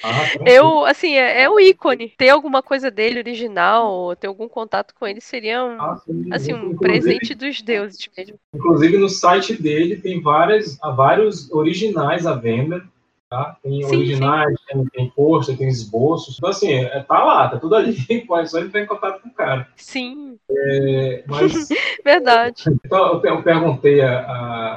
Ah. 0.02 0.24
Eu, 0.46 0.84
assim, 0.86 1.14
é, 1.14 1.42
é 1.42 1.50
o 1.50 1.58
ícone. 1.60 2.12
Ter 2.16 2.30
alguma 2.30 2.62
coisa 2.62 2.90
dele 2.90 3.18
original, 3.18 4.14
ter 4.16 4.26
algum 4.26 4.48
contato 4.48 4.94
com 4.98 5.06
ele 5.06 5.20
seria 5.20 5.64
um, 5.64 5.80
Ah, 5.80 5.96
sim. 6.04 6.28
assim, 6.30 6.52
um 6.54 6.72
Inclusive- 6.72 6.78
presente 6.78 7.34
dos 7.34 7.62
deuses 7.62 8.08
mesmo. 8.16 8.36
Inclusive 8.54 8.98
no 8.98 9.08
site 9.08 9.60
dele 9.60 9.96
tem 9.96 10.20
várias, 10.20 10.78
vários 10.96 11.50
originais 11.50 12.26
à 12.26 12.34
venda. 12.34 12.82
Tá? 13.30 13.56
Tem 13.62 13.80
Sim, 13.84 13.96
originais, 13.96 14.56
tem, 14.66 14.84
tem 14.86 15.10
pôster, 15.10 15.56
tem 15.56 15.68
esboços. 15.68 16.36
Então, 16.36 16.50
assim, 16.50 16.72
é, 16.72 17.00
tá 17.04 17.22
lá, 17.22 17.48
tá 17.48 17.58
tudo 17.60 17.76
ali. 17.76 17.94
Pode 18.26 18.50
só 18.50 18.58
entrar 18.58 18.80
em 18.80 18.86
contato 18.86 19.22
com 19.22 19.28
o 19.28 19.32
cara. 19.32 19.68
Sim, 19.76 20.36
É, 20.50 21.22
mas 21.28 21.68
verdade. 22.04 22.64
então, 22.84 23.12
eu, 23.12 23.20
per- 23.20 23.30
eu 23.30 23.42
perguntei 23.44 24.00
a, 24.00 24.18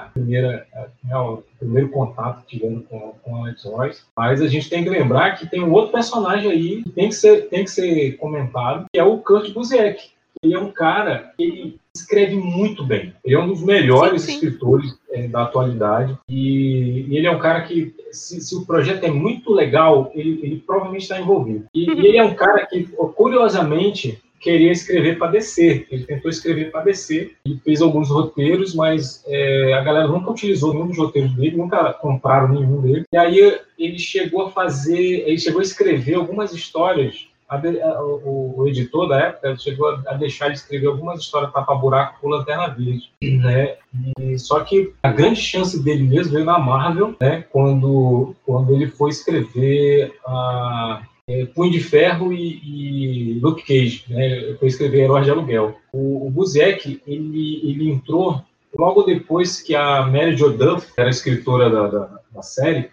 a 0.05 0.09
primeira, 0.13 0.67
a- 1.11 1.21
o 1.31 1.43
primeiro 1.57 1.89
contato 1.89 2.45
que 2.45 2.59
tivemos 2.59 2.85
com, 2.87 3.15
com 3.23 3.33
o 3.33 3.37
Alex 3.37 3.63
Royce, 3.65 4.03
mas 4.15 4.39
a 4.39 4.47
gente 4.47 4.69
tem 4.69 4.83
que 4.83 4.89
lembrar 4.91 5.31
que 5.35 5.47
tem 5.49 5.63
um 5.63 5.71
outro 5.73 5.91
personagem 5.91 6.51
aí 6.51 6.83
que 6.83 6.91
tem 6.91 7.09
que 7.09 7.15
ser, 7.15 7.49
tem 7.49 7.63
que 7.63 7.71
ser 7.71 8.11
comentado, 8.17 8.85
que 8.93 8.99
é 8.99 9.03
o 9.03 9.17
Kurt 9.17 9.51
Busiek. 9.51 10.11
Ele 10.43 10.53
é 10.53 10.59
um 10.59 10.69
cara 10.71 11.31
que 11.35 11.43
ele 11.43 11.79
escreve 11.95 12.35
muito 12.35 12.83
bem. 12.83 13.13
Ele 13.23 13.35
é 13.35 13.39
um 13.39 13.47
dos 13.47 13.63
melhores 13.63 14.23
Sim, 14.23 14.27
sim. 14.27 14.33
escritores 14.33 14.97
é, 15.11 15.27
da 15.27 15.43
atualidade. 15.43 16.17
E, 16.27 17.05
e 17.07 17.17
ele 17.17 17.27
é 17.27 17.31
um 17.31 17.39
cara 17.39 17.61
que, 17.61 17.93
se, 18.11 18.41
se 18.41 18.55
o 18.55 18.65
projeto 18.65 19.03
é 19.03 19.11
muito 19.11 19.51
legal, 19.53 20.11
ele, 20.15 20.39
ele 20.41 20.63
provavelmente 20.65 21.03
está 21.03 21.19
envolvido. 21.19 21.65
E, 21.73 21.89
e 21.89 22.07
ele 22.07 22.17
é 22.17 22.23
um 22.23 22.33
cara 22.33 22.65
que, 22.65 22.87
curiosamente, 23.15 24.19
queria 24.43 24.71
escrever 24.71 25.17
para 25.17 25.31
DC. 25.31 25.87
Ele 25.89 26.03
tentou 26.03 26.29
escrever 26.29 26.71
para 26.71 26.83
DC. 26.83 27.31
Ele 27.45 27.59
fez 27.63 27.81
alguns 27.81 28.09
roteiros, 28.09 28.75
mas 28.75 29.23
é, 29.25 29.73
a 29.73 29.81
galera 29.81 30.07
nunca 30.07 30.31
utilizou 30.31 30.73
nenhum 30.73 30.87
dos 30.87 30.97
roteiros 30.97 31.33
dele, 31.33 31.55
nunca 31.55 31.93
compraram 31.93 32.49
nenhum 32.49 32.81
dele. 32.81 33.05
E 33.11 33.17
aí 33.17 33.59
ele 33.79 33.97
chegou 33.97 34.47
a 34.47 34.51
fazer, 34.51 35.23
ele 35.27 35.39
chegou 35.39 35.61
a 35.61 35.63
escrever 35.63 36.15
algumas 36.15 36.51
histórias. 36.51 37.27
A 37.53 37.57
de- 37.57 37.77
o, 37.99 38.53
o 38.57 38.67
editor 38.67 39.07
da 39.07 39.19
época 39.19 39.55
chegou 39.57 39.87
a, 39.89 40.01
a 40.07 40.13
deixar 40.15 40.47
ele 40.47 40.55
escrever 40.55 40.87
algumas 40.87 41.19
histórias 41.19 41.51
para 41.51 41.75
buraco 41.75 42.19
por 42.19 42.29
Lanterna 42.29 42.67
Verde, 42.67 43.11
né? 43.21 43.75
E, 44.19 44.39
só 44.39 44.61
que 44.61 44.91
a 45.03 45.11
grande 45.11 45.39
chance 45.39 45.81
dele 45.83 46.01
mesmo 46.03 46.33
veio 46.33 46.45
na 46.45 46.57
Marvel, 46.57 47.15
né? 47.21 47.45
Quando, 47.51 48.35
quando 48.43 48.73
ele 48.73 48.87
foi 48.87 49.11
escrever 49.11 50.13
a 50.25 51.03
é, 51.29 51.45
Punho 51.45 51.71
de 51.71 51.79
Ferro 51.79 52.33
e, 52.33 53.35
e 53.35 53.39
Luke 53.39 53.61
Cage, 53.61 54.05
né? 54.09 54.55
Foi 54.59 54.67
escrever 54.67 55.01
Herói 55.03 55.21
de 55.21 55.29
Aluguel. 55.29 55.75
O, 55.93 56.25
o 56.25 56.31
Busiek, 56.31 57.01
ele, 57.05 57.61
ele 57.63 57.91
entrou 57.91 58.41
logo 58.75 59.03
depois 59.03 59.61
que 59.61 59.75
a 59.75 60.01
Mary 60.07 60.35
Jo 60.35 60.49
Duff, 60.49 60.91
que 60.91 60.99
era 60.99 61.09
escritora 61.11 61.69
da, 61.69 61.87
da, 61.87 62.19
da 62.31 62.41
série, 62.41 62.89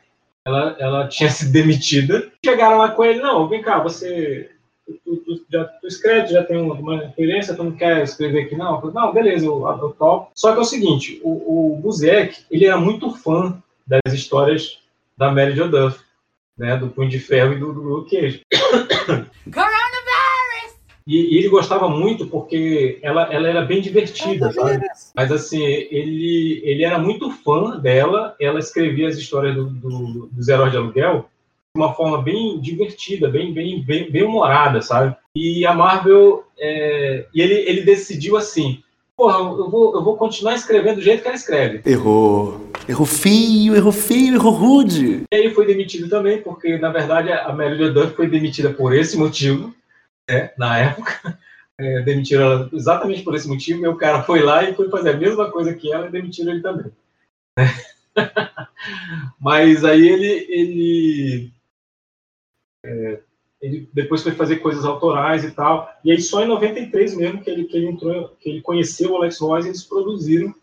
ela, 0.46 0.76
ela 0.78 1.08
tinha 1.08 1.28
sido 1.30 1.52
demitida. 1.52 2.30
Chegaram 2.44 2.78
lá 2.78 2.90
com 2.90 3.04
ele, 3.04 3.20
não, 3.20 3.48
vem 3.48 3.62
cá, 3.62 3.78
você 3.78 4.50
tu, 5.04 5.16
tu, 5.18 5.46
já, 5.50 5.64
tu 5.64 5.86
escreve, 5.86 6.28
já 6.28 6.42
tem 6.42 6.56
uma, 6.56 6.98
referência, 6.98 7.54
tu 7.54 7.64
não 7.64 7.72
quer 7.72 8.02
escrever 8.02 8.44
aqui 8.44 8.56
não? 8.56 8.80
Falei, 8.80 8.94
não, 8.94 9.12
beleza, 9.12 9.46
eu, 9.46 9.66
eu 9.66 9.90
topo. 9.90 10.30
Só 10.34 10.52
que 10.52 10.58
é 10.58 10.62
o 10.62 10.64
seguinte, 10.64 11.20
o, 11.22 11.74
o 11.74 11.76
Busiek, 11.76 12.44
ele 12.50 12.66
era 12.66 12.76
muito 12.76 13.14
fã 13.14 13.62
das 13.86 14.12
histórias 14.12 14.78
da 15.16 15.30
Mary 15.30 15.54
Jo 15.54 15.68
Duff, 15.68 16.00
né, 16.56 16.76
do 16.76 16.88
Punho 16.88 17.08
de 17.08 17.18
Ferro 17.18 17.54
e 17.54 17.58
do, 17.58 17.72
do 17.72 17.80
Luke 17.80 18.16
Cage. 18.16 18.42
E, 21.10 21.34
e 21.34 21.38
ele 21.38 21.48
gostava 21.48 21.88
muito 21.88 22.24
porque 22.28 23.00
ela, 23.02 23.24
ela 23.34 23.48
era 23.48 23.62
bem 23.62 23.80
divertida, 23.80 24.52
sabe? 24.52 24.86
Mas 25.12 25.32
assim, 25.32 25.60
ele, 25.60 26.62
ele 26.62 26.84
era 26.84 27.00
muito 27.00 27.32
fã 27.32 27.76
dela, 27.80 28.36
ela 28.40 28.60
escrevia 28.60 29.08
as 29.08 29.16
histórias 29.16 29.56
do, 29.56 29.64
do, 29.64 30.28
dos 30.30 30.46
heróis 30.46 30.70
de 30.70 30.78
aluguel 30.78 31.26
de 31.74 31.82
uma 31.82 31.92
forma 31.94 32.22
bem 32.22 32.60
divertida, 32.60 33.28
bem, 33.28 33.52
bem, 33.52 33.82
bem, 33.82 34.08
bem 34.08 34.22
humorada, 34.22 34.80
sabe? 34.82 35.16
E 35.34 35.66
a 35.66 35.74
Marvel, 35.74 36.44
é, 36.56 37.26
e 37.34 37.42
ele, 37.42 37.54
ele 37.54 37.82
decidiu 37.82 38.36
assim, 38.36 38.80
porra, 39.16 39.38
eu 39.38 39.68
vou, 39.68 39.92
eu 39.96 40.04
vou 40.04 40.16
continuar 40.16 40.54
escrevendo 40.54 40.96
do 40.96 41.02
jeito 41.02 41.22
que 41.22 41.28
ela 41.28 41.36
escreve. 41.36 41.80
Errou. 41.90 42.70
Errou 42.88 43.06
feio, 43.06 43.74
errou 43.74 43.92
feio, 43.92 44.34
errou 44.34 44.52
rude. 44.52 45.24
E 45.32 45.34
aí 45.34 45.40
ele 45.40 45.54
foi 45.54 45.66
demitido 45.66 46.08
também, 46.08 46.40
porque 46.40 46.78
na 46.78 46.90
verdade 46.90 47.32
a 47.32 47.52
Mary 47.52 47.76
Jo 47.76 47.92
Duff 47.92 48.14
foi 48.14 48.28
demitida 48.28 48.70
por 48.70 48.94
esse 48.94 49.16
motivo, 49.16 49.74
né, 50.30 50.52
na 50.56 50.78
época. 50.78 51.38
É, 51.82 52.02
demitiram 52.02 52.42
ela 52.42 52.70
exatamente 52.74 53.22
por 53.22 53.34
esse 53.34 53.48
motivo, 53.48 53.82
e 53.82 53.88
o 53.88 53.96
cara 53.96 54.22
foi 54.22 54.42
lá 54.42 54.62
e 54.62 54.74
foi 54.74 54.90
fazer 54.90 55.12
a 55.12 55.16
mesma 55.16 55.50
coisa 55.50 55.72
que 55.72 55.90
ela 55.90 56.08
e 56.08 56.10
demitiram 56.10 56.52
ele 56.52 56.60
também. 56.60 56.92
né? 57.56 57.64
Mas 59.40 59.82
aí 59.82 60.06
ele, 60.06 60.46
ele, 60.50 61.52
é, 62.84 63.20
ele 63.62 63.88
depois 63.94 64.22
foi 64.22 64.32
fazer 64.32 64.56
coisas 64.56 64.84
autorais 64.84 65.42
e 65.42 65.52
tal, 65.52 65.90
e 66.04 66.12
aí 66.12 66.20
só 66.20 66.42
em 66.42 66.48
93 66.48 67.16
mesmo 67.16 67.42
que 67.42 67.48
ele, 67.48 67.64
que 67.64 67.78
ele 67.78 67.86
entrou, 67.86 68.36
que 68.38 68.50
ele 68.50 68.60
conheceu 68.60 69.12
o 69.12 69.16
Alex 69.16 69.38
Royce 69.38 69.68
e 69.68 69.70
eles 69.70 69.82
produziram 69.82 70.54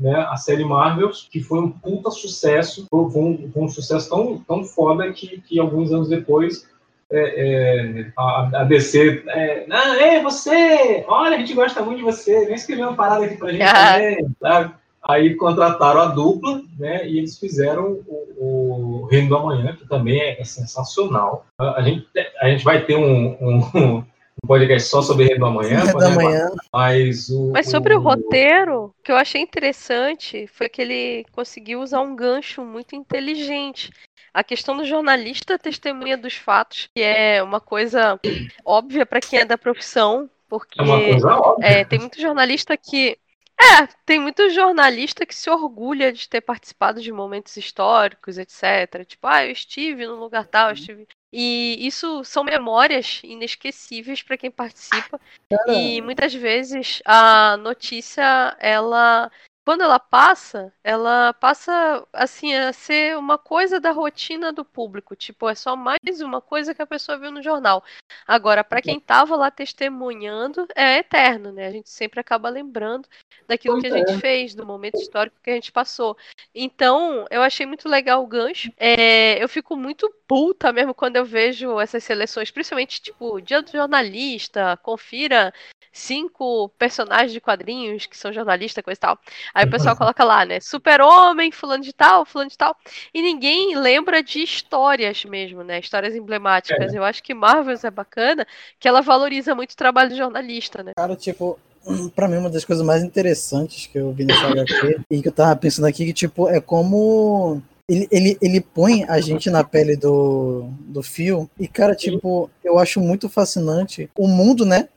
né, 0.00 0.16
a 0.16 0.36
série 0.36 0.64
Marvels, 0.64 1.28
que 1.30 1.40
foi 1.40 1.60
um 1.60 1.70
puta 1.70 2.10
sucesso, 2.10 2.86
foi 2.90 3.00
um, 3.00 3.52
um 3.54 3.68
sucesso 3.68 4.08
tão, 4.08 4.38
tão 4.38 4.64
foda 4.64 5.12
que, 5.12 5.40
que 5.42 5.60
alguns 5.60 5.92
anos 5.92 6.08
depois 6.08 6.66
é, 7.12 8.00
é, 8.00 8.06
a, 8.16 8.50
a 8.60 8.64
DC, 8.64 9.22
é, 9.28 9.66
não, 9.68 9.94
ei, 9.94 10.22
você, 10.22 11.04
olha, 11.06 11.36
a 11.36 11.38
gente 11.38 11.54
gosta 11.54 11.82
muito 11.82 11.98
de 11.98 12.04
você, 12.04 12.46
vem 12.46 12.54
escrever 12.54 12.82
uma 12.82 12.94
parada 12.96 13.24
aqui 13.24 13.36
pra 13.36 13.50
gente 13.52 13.62
Ah. 13.62 13.92
também, 13.94 14.26
sabe? 14.40 14.74
Aí 15.04 15.34
contrataram 15.34 16.00
a 16.00 16.06
dupla, 16.06 16.62
né, 16.78 17.06
e 17.08 17.18
eles 17.18 17.36
fizeram 17.38 17.98
o, 18.06 19.02
o 19.02 19.08
Reino 19.10 19.28
do 19.30 19.36
Amanhã, 19.36 19.76
que 19.76 19.86
também 19.88 20.20
é, 20.20 20.40
é 20.40 20.44
sensacional. 20.44 21.44
A, 21.58 21.80
a 21.80 21.82
gente, 21.82 22.06
a 22.40 22.48
gente 22.48 22.62
vai 22.64 22.84
ter 22.84 22.94
um, 22.96 23.36
um, 23.40 23.58
um 23.98 24.04
podcast 24.46 24.88
só 24.88 25.02
sobre 25.02 25.24
Reino 25.24 25.40
do 25.40 25.46
Amanhã, 25.46 25.84
da 25.84 25.92
podemos- 25.92 26.16
manhã. 26.22 26.50
mas 26.72 27.28
o... 27.30 27.50
Mas 27.52 27.68
sobre 27.68 27.94
o 27.96 28.00
roteiro, 28.00 28.84
o 28.84 28.94
que 29.02 29.10
eu 29.10 29.16
achei 29.16 29.40
interessante 29.40 30.46
foi 30.46 30.68
que 30.68 30.80
ele 30.80 31.26
conseguiu 31.32 31.80
usar 31.82 32.00
um 32.00 32.14
gancho 32.14 32.64
muito 32.64 32.94
inteligente. 32.94 33.90
A 34.34 34.42
questão 34.42 34.76
do 34.76 34.84
jornalista 34.84 35.58
testemunha 35.58 36.16
dos 36.16 36.34
fatos, 36.34 36.88
que 36.94 37.02
é 37.02 37.42
uma 37.42 37.60
coisa 37.60 38.18
óbvia 38.64 39.04
para 39.04 39.20
quem 39.20 39.40
é 39.40 39.44
da 39.44 39.58
profissão, 39.58 40.28
porque 40.48 40.80
É 40.80 40.84
uma 40.84 40.98
coisa 41.00 41.28
óbvia. 41.36 41.66
é, 41.68 41.84
tem 41.84 41.98
muito 41.98 42.20
jornalista 42.20 42.76
que. 42.76 43.18
É, 43.60 43.86
tem 44.04 44.18
muito 44.18 44.50
jornalista 44.50 45.24
que 45.24 45.34
se 45.34 45.48
orgulha 45.48 46.12
de 46.12 46.28
ter 46.28 46.40
participado 46.40 47.00
de 47.00 47.12
momentos 47.12 47.56
históricos, 47.56 48.36
etc. 48.36 49.04
Tipo, 49.06 49.26
ah, 49.28 49.44
eu 49.44 49.52
estive 49.52 50.06
no 50.06 50.16
lugar 50.16 50.46
tal, 50.46 50.68
eu 50.68 50.74
estive. 50.74 51.06
E 51.32 51.78
isso 51.86 52.24
são 52.24 52.42
memórias 52.42 53.20
inesquecíveis 53.22 54.22
para 54.22 54.36
quem 54.36 54.50
participa. 54.50 55.20
Cara, 55.48 55.72
E 55.72 56.00
muitas 56.02 56.34
vezes 56.34 57.00
a 57.04 57.56
notícia, 57.58 58.56
ela, 58.58 59.30
quando 59.64 59.82
ela 59.82 59.98
passa, 59.98 60.72
ela 60.82 61.32
passa 61.34 62.06
assim 62.12 62.54
a 62.54 62.72
ser 62.72 63.16
uma 63.16 63.38
coisa 63.38 63.78
da 63.78 63.92
rotina 63.92 64.52
do 64.52 64.64
público, 64.64 65.14
tipo, 65.14 65.48
é 65.48 65.54
só 65.54 65.76
mais 65.76 66.20
uma 66.20 66.40
coisa 66.40 66.74
que 66.74 66.82
a 66.82 66.86
pessoa 66.86 67.18
viu 67.18 67.30
no 67.30 67.42
jornal. 67.42 67.84
Agora, 68.26 68.64
para 68.64 68.82
quem 68.82 68.98
estava 68.98 69.36
lá 69.36 69.50
testemunhando, 69.50 70.66
é 70.74 70.98
eterno, 70.98 71.52
né? 71.52 71.66
A 71.66 71.70
gente 71.70 71.90
sempre 71.90 72.18
acaba 72.18 72.48
lembrando 72.48 73.08
daquilo 73.46 73.80
que 73.80 73.86
a 73.86 73.96
gente 73.96 74.18
fez, 74.18 74.54
do 74.54 74.66
momento 74.66 74.96
histórico 74.96 75.38
que 75.42 75.50
a 75.50 75.54
gente 75.54 75.70
passou. 75.70 76.16
Então, 76.54 77.24
eu 77.30 77.42
achei 77.42 77.64
muito 77.64 77.88
legal 77.88 78.22
o 78.22 78.26
gancho. 78.26 78.72
É, 78.76 79.42
eu 79.42 79.48
fico 79.48 79.76
muito 79.76 80.12
puta 80.26 80.72
mesmo 80.72 80.94
quando 80.94 81.16
eu 81.16 81.24
vejo 81.24 81.78
essas 81.78 82.02
seleções, 82.02 82.50
principalmente 82.50 83.00
tipo 83.00 83.40
Dia 83.40 83.62
do 83.62 83.70
Jornalista, 83.70 84.76
confira 84.82 85.52
cinco 85.92 86.70
personagens 86.78 87.32
de 87.32 87.40
quadrinhos 87.40 88.06
que 88.06 88.16
são 88.16 88.32
jornalistas, 88.32 88.82
coisa 88.82 88.98
e 88.98 89.00
tal. 89.00 89.18
Aí 89.54 89.66
o 89.66 89.70
pessoal 89.70 89.96
coloca 89.96 90.24
lá, 90.24 90.44
né? 90.44 90.58
Super-Homem, 90.60 91.52
fulano 91.52 91.84
de 91.84 91.92
tal, 91.92 92.24
fulano 92.24 92.50
de 92.50 92.56
tal. 92.56 92.74
E 93.12 93.20
ninguém 93.20 93.76
lembra 93.76 94.22
de 94.22 94.42
histórias 94.42 95.24
mesmo, 95.24 95.62
né? 95.62 95.78
Histórias 95.78 96.14
emblemáticas. 96.14 96.94
Eu 96.94 97.04
acho 97.04 97.22
que 97.22 97.34
Marvels 97.34 97.84
é 97.84 97.90
bacana, 97.90 98.46
que 98.80 98.88
ela 98.88 99.02
valoriza 99.02 99.54
muito 99.54 99.72
o 99.72 99.76
trabalho 99.76 100.10
do 100.10 100.16
jornalista, 100.16 100.82
né? 100.82 100.92
Cara, 100.96 101.14
tipo, 101.14 101.58
pra 102.16 102.26
mim 102.26 102.36
uma 102.36 102.50
das 102.50 102.64
coisas 102.64 102.84
mais 102.84 103.02
interessantes 103.02 103.86
que 103.86 103.98
eu 103.98 104.12
vi 104.12 104.24
nessa 104.24 104.46
HQ 104.46 105.00
e 105.10 105.20
que 105.20 105.28
eu 105.28 105.32
tava 105.32 105.54
pensando 105.56 105.86
aqui, 105.86 106.06
que 106.06 106.12
tipo, 106.12 106.48
é 106.48 106.60
como 106.60 107.60
ele, 107.88 108.08
ele, 108.10 108.38
ele 108.40 108.60
põe 108.60 109.04
a 109.04 109.20
gente 109.20 109.50
na 109.50 109.62
pele 109.62 109.96
do, 109.96 110.68
do 110.80 111.02
fio 111.02 111.50
e, 111.58 111.68
cara, 111.68 111.94
tipo, 111.94 112.50
eu 112.64 112.78
acho 112.78 113.00
muito 113.00 113.28
fascinante. 113.28 114.08
O 114.16 114.26
mundo, 114.26 114.64
né, 114.64 114.88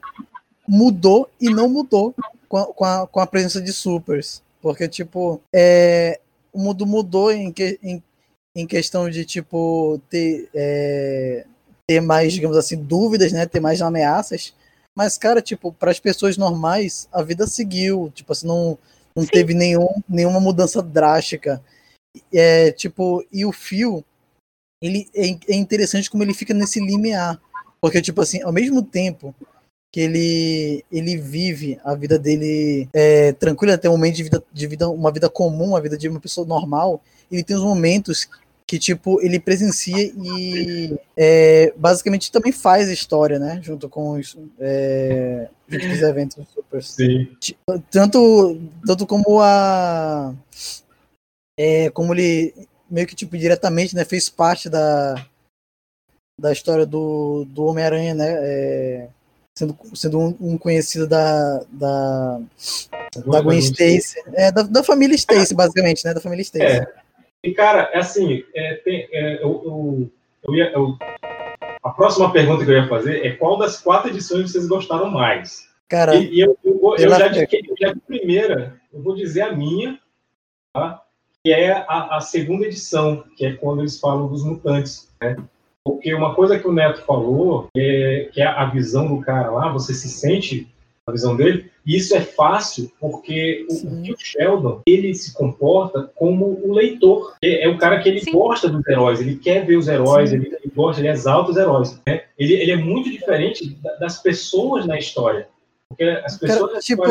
mudou 0.66 1.30
e 1.40 1.48
não 1.48 1.68
mudou 1.68 2.14
com 2.48 2.56
a, 2.56 2.66
com 2.66 2.84
a, 2.84 3.06
com 3.06 3.20
a 3.20 3.26
presença 3.26 3.60
de 3.60 3.72
supers. 3.72 4.42
Porque, 4.60 4.88
tipo, 4.88 5.40
é, 5.54 6.20
o 6.52 6.58
mundo 6.58 6.86
mudou 6.86 7.30
em, 7.30 7.52
que, 7.52 7.78
em, 7.82 8.02
em 8.54 8.66
questão 8.66 9.08
de, 9.08 9.24
tipo, 9.24 10.00
ter, 10.10 10.48
é, 10.54 11.46
ter 11.86 12.00
mais, 12.00 12.32
digamos 12.32 12.56
assim, 12.56 12.76
dúvidas, 12.76 13.32
né, 13.32 13.46
ter 13.46 13.60
mais 13.60 13.80
ameaças. 13.80 14.54
Mas, 14.96 15.18
cara, 15.18 15.42
tipo, 15.42 15.72
para 15.72 15.90
as 15.90 16.00
pessoas 16.00 16.36
normais, 16.36 17.08
a 17.12 17.22
vida 17.22 17.46
seguiu. 17.46 18.10
Tipo 18.14 18.32
assim, 18.32 18.46
não, 18.46 18.78
não 19.14 19.24
Sim. 19.24 19.28
teve 19.30 19.54
nenhum, 19.54 20.02
nenhuma 20.08 20.40
mudança 20.40 20.82
drástica. 20.82 21.62
É, 22.32 22.72
tipo, 22.72 23.24
e 23.30 23.44
o 23.44 23.52
fio, 23.52 24.02
ele 24.82 25.08
é, 25.14 25.26
é 25.52 25.54
interessante 25.54 26.10
como 26.10 26.22
ele 26.22 26.32
fica 26.32 26.54
nesse 26.54 26.80
limiar. 26.80 27.40
Porque, 27.78 28.00
tipo 28.00 28.22
assim, 28.22 28.42
ao 28.42 28.52
mesmo 28.52 28.82
tempo 28.82 29.34
que 29.96 30.00
ele, 30.00 30.84
ele 30.92 31.16
vive 31.16 31.80
a 31.82 31.94
vida 31.94 32.18
dele 32.18 32.86
é, 32.92 33.32
tranquila 33.32 33.72
até 33.72 33.88
o 33.88 33.92
momento 33.92 34.16
de 34.16 34.24
vida, 34.24 34.44
de 34.52 34.66
vida, 34.66 34.90
uma 34.90 35.10
vida 35.10 35.30
comum, 35.30 35.74
a 35.74 35.80
vida 35.80 35.96
de 35.96 36.06
uma 36.06 36.20
pessoa 36.20 36.46
normal, 36.46 37.02
ele 37.32 37.42
tem 37.42 37.56
os 37.56 37.62
momentos 37.62 38.28
que, 38.66 38.78
tipo, 38.78 39.18
ele 39.22 39.40
presencia 39.40 40.12
e 40.14 40.94
é, 41.16 41.72
basicamente 41.78 42.30
também 42.30 42.52
faz 42.52 42.90
história, 42.90 43.38
né? 43.38 43.58
Junto 43.62 43.88
com 43.88 44.18
os, 44.18 44.36
é, 44.60 45.48
junto 45.66 45.86
com 45.86 45.92
os 45.94 46.02
eventos 46.02 46.46
super. 46.52 46.82
Sim. 46.82 47.34
Tanto, 47.90 48.60
tanto 48.86 49.06
como 49.06 49.40
a. 49.40 50.34
É, 51.58 51.88
como 51.88 52.12
ele 52.12 52.52
meio 52.90 53.06
que, 53.06 53.14
tipo, 53.14 53.34
diretamente, 53.38 53.96
né? 53.96 54.04
Fez 54.04 54.28
parte 54.28 54.68
da, 54.68 55.26
da 56.38 56.52
história 56.52 56.84
do, 56.84 57.46
do 57.46 57.64
Homem-Aranha, 57.64 58.12
né? 58.12 58.34
É, 58.40 59.08
sendo, 59.56 59.76
sendo 59.94 60.20
um, 60.20 60.36
um, 60.38 60.58
conhecido 60.58 61.06
da, 61.06 61.64
da, 61.70 62.40
da 63.26 63.40
Gwen 63.40 63.58
Stacy. 63.58 64.22
É, 64.34 64.52
da, 64.52 64.62
da 64.62 64.84
família 64.84 65.16
Stacy, 65.16 65.54
basicamente, 65.54 66.04
né? 66.04 66.12
Da 66.12 66.20
família 66.20 66.42
Stacy. 66.42 66.64
É. 66.64 66.86
E, 67.42 67.54
cara, 67.54 67.90
é 67.92 67.98
assim, 67.98 68.44
é, 68.54 68.74
tem, 68.76 69.08
é, 69.10 69.42
eu, 69.42 69.62
eu, 69.64 70.10
eu, 70.46 70.54
ia, 70.54 70.72
eu, 70.72 70.96
a 71.82 71.90
próxima 71.90 72.30
pergunta 72.32 72.64
que 72.64 72.70
eu 72.70 72.76
ia 72.76 72.88
fazer 72.88 73.24
é 73.24 73.32
qual 73.32 73.56
das 73.56 73.80
quatro 73.80 74.10
edições 74.10 74.52
vocês 74.52 74.68
gostaram 74.68 75.10
mais? 75.10 75.66
Cara, 75.88 76.16
e, 76.16 76.34
e 76.34 76.40
eu, 76.40 76.58
eu, 76.62 76.96
eu 76.98 77.08
já, 77.08 77.28
de, 77.28 77.46
já 77.80 77.92
de 77.92 78.00
primeira, 78.00 78.78
eu 78.92 79.00
vou 79.00 79.14
dizer 79.14 79.42
a 79.42 79.52
minha, 79.52 79.98
tá? 80.72 81.02
que 81.42 81.52
é 81.52 81.72
a, 81.72 82.16
a, 82.16 82.20
segunda 82.20 82.66
edição, 82.66 83.24
que 83.36 83.46
é 83.46 83.52
quando 83.54 83.80
eles 83.80 84.00
falam 84.00 84.26
dos 84.26 84.44
mutantes. 84.44 85.08
Né? 85.20 85.36
Porque 85.86 86.12
uma 86.12 86.34
coisa 86.34 86.58
que 86.58 86.66
o 86.66 86.72
Neto 86.72 87.02
falou, 87.02 87.68
é, 87.76 88.28
que 88.32 88.42
é 88.42 88.44
a 88.44 88.64
visão 88.64 89.06
do 89.06 89.20
cara 89.20 89.52
lá, 89.52 89.72
você 89.72 89.94
se 89.94 90.08
sente 90.08 90.66
a 91.06 91.12
visão 91.12 91.36
dele. 91.36 91.70
E 91.86 91.96
isso 91.96 92.16
é 92.16 92.20
fácil 92.20 92.90
porque 93.00 93.64
o, 93.70 94.12
o 94.12 94.16
Sheldon 94.18 94.80
ele 94.84 95.14
se 95.14 95.32
comporta 95.32 96.10
como 96.16 96.60
o 96.64 96.74
leitor. 96.74 97.36
É, 97.40 97.66
é 97.66 97.68
o 97.68 97.78
cara 97.78 98.00
que 98.00 98.08
ele 98.08 98.20
Sim. 98.20 98.32
gosta 98.32 98.68
dos 98.68 98.84
heróis, 98.88 99.20
ele 99.20 99.36
quer 99.36 99.64
ver 99.64 99.76
os 99.76 99.86
heróis, 99.86 100.32
ele, 100.32 100.48
ele, 100.48 100.72
gosta, 100.74 101.00
ele 101.00 101.08
exalta 101.08 101.52
os 101.52 101.56
heróis. 101.56 101.96
Né? 102.04 102.24
Ele, 102.36 102.54
ele 102.54 102.72
é 102.72 102.76
muito 102.76 103.08
diferente 103.08 103.78
das 104.00 104.20
pessoas 104.20 104.86
na 104.86 104.98
história. 104.98 105.46
Porque 105.88 106.02
as 106.02 106.36
pessoas. 106.36 106.70
Cara, 106.72 106.80
tipo, 106.80 107.02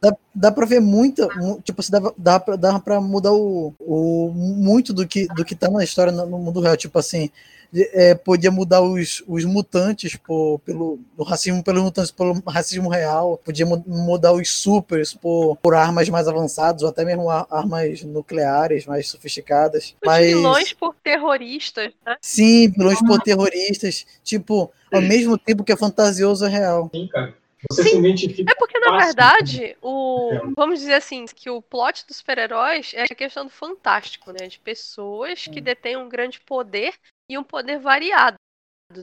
dá, 0.00 0.16
dá 0.34 0.50
pra 0.50 0.64
ver 0.64 0.80
muita. 0.80 1.28
Tipo, 1.62 1.82
assim, 1.82 1.92
dá, 1.92 2.12
dá, 2.16 2.40
pra, 2.40 2.56
dá 2.56 2.80
pra 2.80 3.02
mudar 3.02 3.32
o, 3.32 3.74
o, 3.78 4.32
muito 4.32 4.94
do 4.94 5.06
que, 5.06 5.26
do 5.34 5.44
que 5.44 5.54
tá 5.54 5.68
na 5.68 5.84
história 5.84 6.10
no 6.10 6.38
mundo 6.38 6.60
real. 6.60 6.74
Tipo 6.74 6.98
assim, 6.98 7.30
é, 7.74 8.14
podia 8.14 8.50
mudar 8.50 8.80
os, 8.80 9.22
os 9.26 9.44
mutantes 9.44 10.16
por, 10.16 10.60
pelo 10.60 10.98
racismo 11.26 11.62
pelos 11.62 11.82
mutantes 11.82 12.10
pelo 12.10 12.40
racismo 12.46 12.88
real, 12.88 13.40
podia 13.44 13.66
mudar 13.66 14.32
os 14.32 14.50
supers 14.50 15.12
por, 15.14 15.56
por 15.56 15.74
armas 15.74 16.08
mais 16.08 16.28
avançadas, 16.28 16.82
ou 16.82 16.88
até 16.88 17.04
mesmo 17.04 17.28
armas 17.28 18.02
nucleares 18.02 18.86
mais 18.86 19.08
sofisticadas. 19.08 19.86
Os 19.86 20.06
mas... 20.06 20.26
vilões 20.26 20.72
por 20.72 20.94
terroristas, 21.02 21.92
né? 22.06 22.16
Sim, 22.20 22.70
vilões 22.70 23.00
por 23.00 23.20
terroristas. 23.20 24.06
Tipo, 24.22 24.70
ao 24.92 25.02
mesmo 25.02 25.36
tempo 25.36 25.64
que 25.64 25.72
é 25.72 25.76
fantasioso 25.76 26.44
é 26.44 26.48
real. 26.48 26.90
Sim, 26.94 27.08
cara. 27.08 27.34
Você 27.70 27.82
Sim. 27.82 27.88
se 27.90 27.96
identifica. 27.96 28.52
É 28.52 28.54
porque, 28.54 28.78
na 28.78 28.98
verdade, 28.98 29.76
o. 29.80 30.52
Vamos 30.54 30.80
dizer 30.80 30.94
assim, 30.94 31.24
que 31.24 31.48
o 31.48 31.62
plot 31.62 32.06
dos 32.06 32.18
super-heróis 32.18 32.92
é 32.94 33.04
a 33.04 33.14
questão 33.14 33.44
do 33.44 33.50
fantástico, 33.50 34.32
né? 34.32 34.46
De 34.46 34.58
pessoas 34.58 35.44
que 35.44 35.60
detêm 35.60 35.96
um 35.96 36.08
grande 36.08 36.40
poder 36.40 36.92
e 37.28 37.38
um 37.38 37.44
poder 37.44 37.78
variado. 37.78 38.36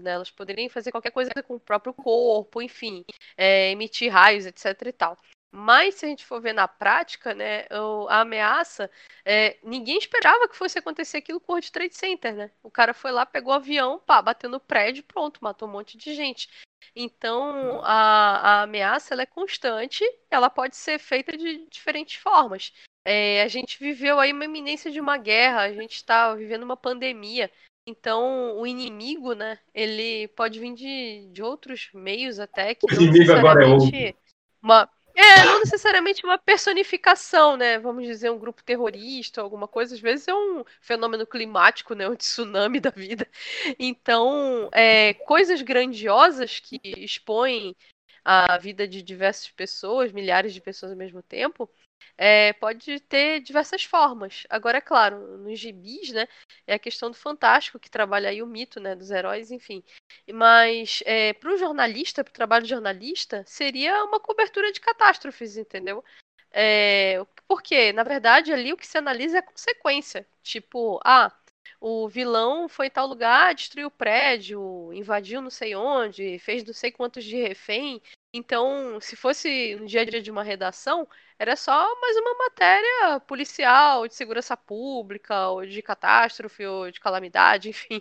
Né? 0.02 0.12
Elas 0.12 0.32
poderiam 0.32 0.70
fazer 0.70 0.92
qualquer 0.92 1.12
coisa 1.12 1.32
com 1.46 1.56
o 1.56 1.60
próprio 1.60 1.94
corpo, 1.94 2.62
enfim, 2.62 3.04
é, 3.36 3.72
emitir 3.72 4.12
raios, 4.12 4.46
etc 4.46 4.66
e 4.86 4.92
tal. 4.92 5.18
Mas 5.54 5.96
se 5.96 6.06
a 6.06 6.10
gente 6.10 6.26
for 6.26 6.40
ver 6.42 6.54
na 6.54 6.66
prática, 6.66 7.34
né, 7.34 7.66
a 8.08 8.22
ameaça, 8.22 8.90
é, 9.26 9.58
ninguém 9.62 9.98
esperava 9.98 10.48
que 10.48 10.56
fosse 10.56 10.80
acontecer 10.80 11.18
aquilo 11.18 11.42
com 11.42 11.52
o 11.52 11.56
World 11.56 11.70
Trade 11.72 11.94
Center, 11.94 12.34
né? 12.34 12.52
O 12.64 12.72
cara 12.72 12.94
foi 12.94 13.12
lá, 13.12 13.26
pegou 13.26 13.52
o 13.52 13.56
avião, 13.58 14.00
pá, 14.00 14.22
bateu 14.22 14.50
no 14.50 14.62
prédio, 14.62 15.04
pronto, 15.04 15.44
matou 15.44 15.68
um 15.68 15.72
monte 15.72 15.98
de 15.98 16.14
gente. 16.14 16.50
Então, 16.96 17.82
a, 17.84 18.60
a 18.60 18.62
ameaça 18.64 19.14
ela 19.14 19.24
é 19.24 19.26
constante, 19.26 20.06
ela 20.30 20.50
pode 20.50 20.78
ser 20.78 20.98
feita 21.00 21.36
de 21.36 21.68
diferentes 21.68 22.16
formas. 22.16 22.72
É, 23.04 23.42
a 23.44 23.48
gente 23.50 23.78
viveu 23.78 24.20
aí 24.20 24.32
uma 24.32 24.46
iminência 24.46 24.90
de 24.90 25.02
uma 25.02 25.18
guerra, 25.18 25.64
a 25.64 25.74
gente 25.74 25.96
está 25.96 26.34
vivendo 26.34 26.64
uma 26.64 26.78
pandemia. 26.78 27.52
Então, 27.86 28.58
o 28.60 28.68
inimigo, 28.68 29.34
né, 29.34 29.58
ele 29.74 30.28
pode 30.30 30.60
vir 30.60 30.74
de, 30.74 31.28
de 31.32 31.42
outros 31.42 31.90
meios 31.94 32.40
até 32.40 32.76
que 32.76 32.86
o 32.86 32.94
inimigo 32.94 33.34
agora 33.34 33.64
é 33.64 33.68
outro. 33.68 33.92
Uma, 34.62 34.88
é, 35.16 35.44
não 35.44 35.60
necessariamente 35.60 36.24
uma 36.24 36.38
personificação, 36.38 37.58
né? 37.58 37.80
Vamos 37.80 38.06
dizer, 38.06 38.30
um 38.30 38.40
grupo 38.40 38.64
terrorista, 38.64 39.42
alguma 39.42 39.68
coisa. 39.68 39.96
Às 39.96 40.02
vezes 40.02 40.28
é 40.28 40.34
um 40.34 40.64
fenômeno 40.80 41.26
climático, 41.26 41.94
né? 41.94 42.08
Um 42.08 42.16
tsunami 42.16 42.80
da 42.80 42.92
vida. 42.92 43.28
Então, 43.80 44.70
é, 44.72 45.14
coisas 45.14 45.62
grandiosas 45.62 46.60
que 46.60 46.80
expõem 46.84 47.76
a 48.24 48.58
vida 48.58 48.88
de 48.88 49.02
diversas 49.02 49.50
pessoas, 49.50 50.12
milhares 50.12 50.54
de 50.54 50.62
pessoas 50.62 50.92
ao 50.92 50.98
mesmo 50.98 51.22
tempo, 51.24 51.70
é, 52.18 52.54
pode 52.54 53.00
ter 53.02 53.42
diversas 53.42 53.84
formas. 53.84 54.44
Agora, 54.50 54.78
é 54.78 54.82
claro, 54.82 55.38
nos 55.38 55.60
gibis, 55.60 56.12
né, 56.12 56.28
é 56.68 56.76
a 56.76 56.80
questão 56.80 57.10
do 57.10 57.18
fantástico, 57.18 57.80
que 57.80 57.90
trabalha 57.90 58.30
aí 58.30 58.42
o 58.42 58.48
mito, 58.48 58.80
né, 58.80 58.96
dos 58.96 59.12
heróis, 59.12 59.52
enfim. 59.52 59.84
Mas, 60.32 61.02
é, 61.06 61.34
para 61.34 61.54
o 61.54 61.58
jornalista, 61.58 62.24
para 62.24 62.32
o 62.32 62.34
trabalho 62.34 62.64
de 62.64 62.70
jornalista, 62.70 63.44
seria 63.48 64.04
uma 64.06 64.20
cobertura 64.20 64.72
de 64.72 64.80
catástrofes, 64.80 65.58
entendeu? 65.58 66.04
É, 66.52 67.24
porque, 67.48 67.94
na 67.94 68.04
verdade, 68.04 68.52
ali 68.52 68.74
o 68.74 68.78
que 68.78 68.88
se 68.88 68.98
analisa 68.98 69.38
é 69.38 69.40
a 69.40 69.44
consequência. 69.44 70.28
Tipo, 70.44 71.00
ah, 71.06 71.32
o 71.80 72.08
vilão 72.08 72.70
foi 72.70 72.88
em 72.88 72.90
tal 72.92 73.08
lugar, 73.08 73.56
destruiu 73.56 73.88
o 73.88 73.92
prédio, 73.92 74.94
invadiu 74.94 75.42
não 75.42 75.50
sei 75.50 75.76
onde, 75.76 76.38
fez 76.40 76.64
não 76.64 76.74
sei 76.74 76.92
quantos 76.92 77.24
de 77.24 77.36
refém. 77.36 78.02
Então, 78.34 79.00
se 79.02 79.16
fosse 79.16 79.76
no 79.76 79.86
dia 79.88 80.02
a 80.02 80.06
dia 80.06 80.22
de 80.22 80.32
uma 80.32 80.44
redação, 80.44 81.08
era 81.42 81.56
só 81.56 82.00
mais 82.00 82.16
uma 82.18 82.36
matéria 82.38 83.20
policial, 83.22 84.08
de 84.08 84.14
segurança 84.14 84.56
pública, 84.56 85.48
ou 85.48 85.66
de 85.66 85.82
catástrofe, 85.82 86.64
ou 86.68 86.92
de 86.92 87.00
calamidade, 87.00 87.70
enfim. 87.74 88.00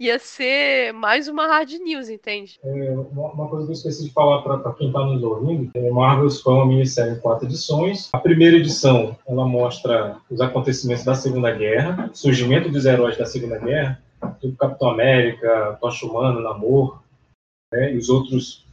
Ia 0.00 0.18
ser 0.18 0.92
mais 0.92 1.28
uma 1.28 1.46
hard 1.46 1.70
news, 1.74 2.08
entende? 2.08 2.58
É, 2.64 2.90
uma, 2.90 3.48
coisa 3.48 3.66
que 3.66 3.70
eu 3.70 3.74
esqueci 3.74 4.08
de 4.08 4.12
falar 4.12 4.42
para 4.42 4.72
quem 4.72 4.88
está 4.88 5.04
nos 5.04 5.22
ouvindo, 5.22 5.70
é 5.72 5.88
Marvel's 5.88 6.40
foi 6.40 6.52
uma 6.52 6.66
minissérie 6.66 7.12
em 7.12 7.20
quatro 7.20 7.46
edições. 7.46 8.08
A 8.12 8.18
primeira 8.18 8.56
edição, 8.56 9.16
ela 9.24 9.46
mostra 9.46 10.16
os 10.28 10.40
acontecimentos 10.40 11.04
da 11.04 11.14
Segunda 11.14 11.52
Guerra, 11.52 12.10
surgimento 12.12 12.72
dos 12.72 12.86
heróis 12.86 13.16
da 13.16 13.24
Segunda 13.24 13.58
Guerra, 13.58 14.02
tipo 14.40 14.56
Capitão 14.56 14.90
América, 14.90 15.78
Tocha 15.80 16.06
Humana, 16.06 16.40
Namor, 16.40 17.00
né, 17.72 17.94
e 17.94 17.98
os 17.98 18.08
outros, 18.08 18.66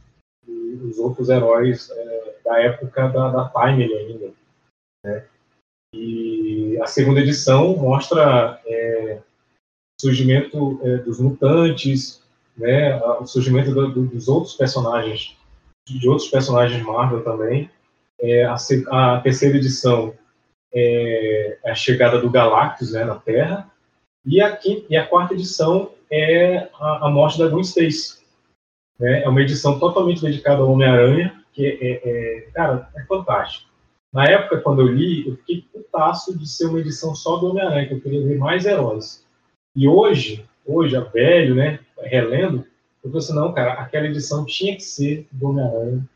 os 0.44 0.98
outros 0.98 1.28
heróis 1.28 1.88
é, 1.90 2.07
da 2.48 2.60
época 2.60 3.08
da, 3.08 3.28
da 3.28 3.48
Time 3.50 3.84
ainda. 3.84 4.32
Né? 5.04 5.24
E 5.94 6.78
a 6.80 6.86
segunda 6.86 7.20
edição 7.20 7.76
mostra 7.76 8.60
é, 8.66 9.20
o 9.20 10.00
surgimento 10.00 10.80
é, 10.82 10.96
dos 10.98 11.20
mutantes, 11.20 12.22
né, 12.56 13.00
o 13.20 13.26
surgimento 13.26 13.72
do, 13.72 13.90
do, 13.92 14.06
dos 14.06 14.28
outros 14.28 14.54
personagens, 14.54 15.36
de 15.86 16.08
outros 16.08 16.28
personagens 16.28 16.82
Marvel 16.82 17.22
também. 17.22 17.70
É, 18.20 18.44
a, 18.44 18.56
a, 18.90 19.20
terceira 19.20 19.56
edição 19.56 20.14
é 20.74 21.58
a 21.64 21.74
chegada 21.74 22.20
do 22.20 22.30
Galactus 22.30 22.92
né, 22.92 23.04
na 23.04 23.14
Terra. 23.14 23.70
E 24.26 24.40
a, 24.40 24.56
quinta, 24.56 24.86
e 24.90 24.96
a 24.96 25.06
quarta 25.06 25.34
edição 25.34 25.92
é 26.10 26.68
a, 26.74 27.06
a 27.06 27.10
morte 27.10 27.38
da 27.38 27.48
Gwen 27.48 27.62
Stacy. 27.62 28.18
Né? 28.98 29.22
É 29.22 29.28
uma 29.28 29.40
edição 29.40 29.78
totalmente 29.78 30.20
dedicada 30.20 30.60
ao 30.60 30.70
Homem-Aranha, 30.70 31.38
que 31.52 31.66
é, 31.66 32.08
é, 32.08 32.40
cara, 32.52 32.88
é 32.96 33.04
fantástico. 33.04 33.68
Na 34.12 34.24
época, 34.24 34.60
quando 34.60 34.80
eu 34.80 34.86
li, 34.86 35.28
eu 35.28 35.36
fiquei 35.36 35.64
putaço 35.72 36.36
de 36.36 36.48
ser 36.48 36.66
uma 36.66 36.80
edição 36.80 37.14
só 37.14 37.36
do 37.36 37.48
Homem-Aranha, 37.48 37.86
que 37.86 37.94
eu 37.94 38.00
queria 38.00 38.26
ver 38.26 38.38
mais 38.38 38.64
heróis. 38.64 39.24
E 39.76 39.86
hoje, 39.86 40.44
hoje, 40.64 40.96
a 40.96 41.00
velho, 41.00 41.54
né, 41.54 41.80
relendo, 41.98 42.64
eu 43.04 43.10
falei 43.10 43.18
assim, 43.18 43.34
não, 43.34 43.52
cara, 43.52 43.74
aquela 43.74 44.06
edição 44.06 44.44
tinha 44.44 44.74
que 44.74 44.82
ser 44.82 45.26
do 45.30 45.50
Homem-Aranha. 45.50 46.08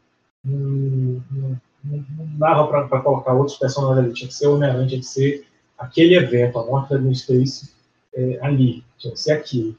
Não, 0.44 1.22
não, 1.30 1.60
não, 1.84 2.04
dava 2.38 2.86
para 2.86 3.02
colocar 3.02 3.34
outros 3.34 3.58
personagens 3.58 4.04
ali, 4.04 4.14
tinha 4.14 4.28
que 4.28 4.34
ser 4.34 4.46
o 4.46 4.54
Homem-Aranha, 4.54 4.88
tinha 4.88 5.00
que 5.00 5.06
ser 5.06 5.46
aquele 5.76 6.16
evento, 6.16 6.58
a 6.58 6.66
morte 6.66 6.90
da 6.90 6.98
Gwen 6.98 7.12
Stacy, 7.12 7.72
é, 8.14 8.38
ali, 8.42 8.84
tinha 8.98 9.12
que 9.12 9.20
ser 9.20 9.32
aquilo. 9.32 9.76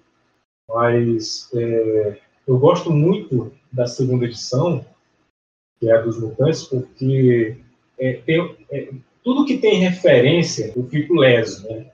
Mas 0.69 1.49
é, 1.53 2.19
eu 2.47 2.57
gosto 2.57 2.91
muito 2.91 3.51
da 3.71 3.87
segunda 3.87 4.25
edição, 4.25 4.85
que 5.83 5.89
é 5.89 5.97
a 5.97 6.01
dos 6.01 6.17
mutantes, 6.17 6.63
porque 6.63 7.57
é, 7.99 8.13
tem, 8.25 8.55
é, 8.71 8.89
tudo 9.21 9.45
que 9.45 9.57
tem 9.57 9.79
referência 9.79 10.71
eu 10.73 10.87
fico 10.87 11.13
leso, 11.15 11.67
né? 11.67 11.87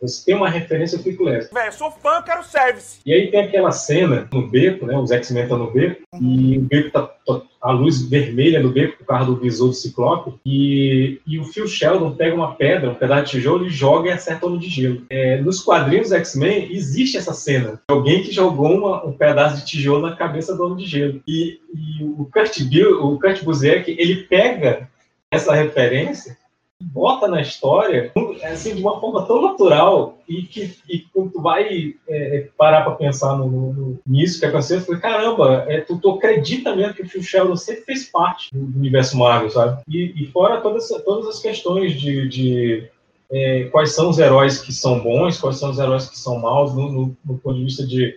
Você 0.00 0.24
tem 0.24 0.34
uma 0.34 0.48
referência, 0.48 0.96
eu 0.96 1.02
fico 1.02 1.24
leve. 1.24 1.48
Velho, 1.52 1.72
sou 1.72 1.90
fã, 1.90 2.16
eu 2.16 2.22
quero 2.22 2.44
service. 2.44 2.98
E 3.04 3.12
aí 3.12 3.30
tem 3.30 3.40
aquela 3.40 3.72
cena 3.72 4.28
no 4.32 4.46
beco, 4.48 4.86
né? 4.86 4.96
Os 4.96 5.10
X-Men 5.10 5.42
estão 5.44 5.58
no 5.58 5.70
beco, 5.70 6.00
e 6.20 6.58
o 6.58 6.62
beco 6.62 6.90
tá, 6.90 7.02
tá- 7.02 7.42
a 7.60 7.72
luz 7.72 8.02
vermelha 8.02 8.60
no 8.62 8.70
beco 8.70 8.98
por 8.98 9.06
causa 9.06 9.26
do 9.26 9.36
visor 9.36 9.68
do 9.68 9.74
Ciclope, 9.74 10.34
e, 10.46 11.20
e 11.26 11.38
o 11.40 11.44
Phil 11.44 11.66
Sheldon 11.66 12.12
pega 12.12 12.34
uma 12.34 12.54
pedra, 12.54 12.88
um 12.90 12.94
pedaço 12.94 13.24
de 13.24 13.30
tijolo 13.32 13.66
e 13.66 13.70
joga 13.70 14.08
e 14.08 14.12
acerta 14.12 14.46
o 14.46 14.56
de 14.56 14.68
gelo. 14.68 15.02
É, 15.10 15.40
nos 15.40 15.60
quadrinhos 15.60 16.12
X-Men 16.12 16.68
existe 16.72 17.16
essa 17.16 17.34
cena. 17.34 17.80
Alguém 17.88 18.22
que 18.22 18.30
jogou 18.32 18.70
uma- 18.78 19.04
um 19.04 19.12
pedaço 19.12 19.56
de 19.56 19.66
tijolo 19.66 20.06
na 20.08 20.14
cabeça 20.14 20.54
do 20.54 20.62
homem 20.64 20.76
de 20.78 20.86
gelo. 20.86 21.20
E, 21.26 21.58
e 21.74 22.04
o 22.04 22.28
Kurt 22.32 22.62
Bill, 22.62 23.04
o 23.04 23.18
Kurt 23.18 23.42
Busiek, 23.42 23.90
ele 23.98 24.22
pega 24.22 24.88
essa 25.30 25.52
referência 25.52 26.37
bota 26.80 27.26
na 27.26 27.40
história 27.40 28.12
assim 28.44 28.74
de 28.76 28.80
uma 28.82 29.00
forma 29.00 29.26
tão 29.26 29.42
natural 29.42 30.18
e 30.28 30.42
que 30.42 30.76
e 30.88 31.00
quando 31.12 31.32
tu 31.32 31.42
vai 31.42 31.94
é, 32.08 32.48
parar 32.56 32.82
para 32.82 32.94
pensar 32.94 33.36
no, 33.36 33.48
no- 33.72 34.00
nisso 34.06 34.38
que 34.38 34.46
aconteceu, 34.46 34.80
fala, 34.80 34.98
caramba, 34.98 35.64
é, 35.68 35.80
tu, 35.80 35.98
tu 35.98 36.10
acredita 36.10 36.74
mesmo 36.76 36.94
que 36.94 37.02
o 37.02 37.08
Phil 37.08 37.22
Sheldon 37.22 37.56
sempre 37.56 37.82
fez 37.82 38.04
parte 38.10 38.48
do, 38.52 38.78
universo 38.78 39.16
Marvel, 39.18 39.50
sabe? 39.50 39.82
E, 39.88 40.22
e 40.22 40.26
fora 40.26 40.60
todas, 40.60 40.86
todas 41.04 41.26
as 41.28 41.40
questões 41.42 41.94
de, 42.00 42.28
de, 42.28 42.88
é, 43.30 43.64
quais 43.64 43.92
são 43.92 44.08
os 44.10 44.18
heróis 44.18 44.60
que 44.60 44.72
são 44.72 45.00
bons, 45.00 45.38
quais 45.40 45.56
são 45.58 45.70
os 45.70 45.78
heróis 45.78 46.08
que 46.08 46.16
são 46.18 46.38
maus, 46.38 46.74
no, 46.74 46.90
no- 46.92 47.16
no 47.24 47.38
ponto 47.38 47.56
de 47.58 47.64
vista 47.64 47.84
de 47.86 48.16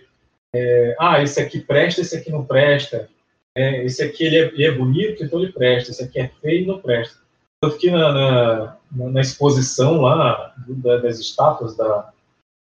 é, 0.54 0.94
ah, 1.00 1.22
esse 1.22 1.40
aqui 1.40 1.60
presta, 1.60 2.02
esse 2.02 2.14
aqui 2.16 2.30
não 2.30 2.44
presta. 2.44 3.08
É, 3.56 3.84
esse 3.84 4.02
aqui 4.02 4.24
ele 4.24 4.36
é, 4.36 4.44
ele 4.48 4.64
é 4.64 4.70
bonito, 4.70 5.24
então 5.24 5.40
ele 5.42 5.52
presta. 5.52 5.90
Esse 5.90 6.04
aqui 6.04 6.20
é 6.20 6.30
feio 6.40 6.66
não 6.66 6.78
presta. 6.78 7.21
Tanto 7.62 7.78
que 7.78 7.90
na, 7.92 8.12
na, 8.12 8.76
na- 8.90 9.20
exposição 9.20 10.00
lá 10.00 10.52
das 11.00 11.20
estátuas 11.20 11.76
da, 11.76 12.12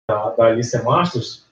da, 0.10 0.30
da 0.30 0.46
Alice 0.46 0.82
Masters, 0.82 1.46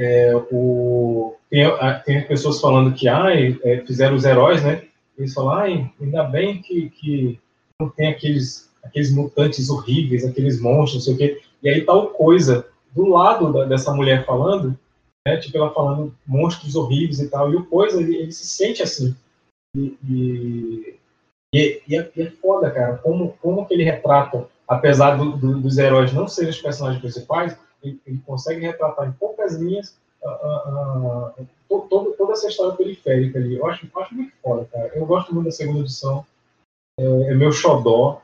é, 0.00 0.34
o, 0.50 1.36
tem, 1.50 1.66
tem 2.06 2.26
pessoas 2.26 2.60
falando 2.60 2.94
que 2.94 3.06
ai, 3.06 3.58
é, 3.62 3.84
fizeram 3.84 4.16
os 4.16 4.24
heróis, 4.24 4.64
né? 4.64 4.88
Eles 5.18 5.34
falam, 5.34 5.50
ai, 5.50 5.92
ainda 6.00 6.24
bem 6.24 6.62
que, 6.62 6.88
que 6.90 7.38
não 7.78 7.90
tem 7.90 8.08
aqueles, 8.08 8.70
aqueles 8.82 9.10
mutantes 9.12 9.68
horríveis, 9.68 10.24
aqueles 10.24 10.58
monstros, 10.58 11.06
não 11.06 11.14
sei 11.14 11.14
o 11.14 11.18
quê. 11.18 11.42
E 11.62 11.68
aí 11.68 11.82
o 11.82 12.06
coisa 12.06 12.66
do 12.94 13.06
lado 13.06 13.52
da- 13.52 13.64
dessa 13.64 13.92
mulher 13.92 14.24
falando, 14.24 14.78
né? 15.26 15.36
Tipo, 15.36 15.58
ela 15.58 15.74
falando 15.74 16.14
monstros 16.26 16.74
horríveis 16.74 17.20
e 17.20 17.28
tal. 17.28 17.52
E 17.52 17.56
o 17.56 17.66
coisa, 17.66 18.00
ele, 18.00 18.16
ele 18.16 18.32
se 18.32 18.46
sente 18.46 18.82
assim. 18.82 19.14
E, 19.76 20.97
e, 21.54 21.82
e 21.88 21.96
é, 21.96 22.10
e 22.16 22.22
é 22.22 22.30
foda, 22.30 22.70
cara, 22.70 22.98
como, 22.98 23.32
como 23.40 23.66
que 23.66 23.74
ele 23.74 23.84
retrata, 23.84 24.48
apesar 24.66 25.16
do- 25.16 25.36
do- 25.36 25.60
dos 25.60 25.78
heróis 25.78 26.12
não 26.12 26.28
serem 26.28 26.50
os 26.50 26.60
personagens 26.60 27.00
principais, 27.00 27.56
ele, 27.82 28.00
ele 28.06 28.18
consegue 28.26 28.60
retratar 28.66 29.08
em 29.08 29.12
poucas 29.12 29.54
linhas 29.54 29.96
ah, 30.24 30.28
ah, 30.28 31.32
ah, 31.38 31.42
todo- 31.68 32.12
toda 32.12 32.32
essa 32.32 32.48
história 32.48 32.76
periférica 32.76 33.38
ali. 33.38 33.56
Eu 33.56 33.66
acho, 33.66 33.88
acho 33.96 34.14
muito 34.14 34.32
foda, 34.42 34.64
cara. 34.66 34.88
Eu 34.94 35.06
gosto 35.06 35.32
muito 35.32 35.46
da 35.46 35.52
segunda 35.52 35.80
edição. 35.80 36.26
É, 36.98 37.04
é 37.04 37.34
meu 37.34 37.52
xodó. 37.52 38.20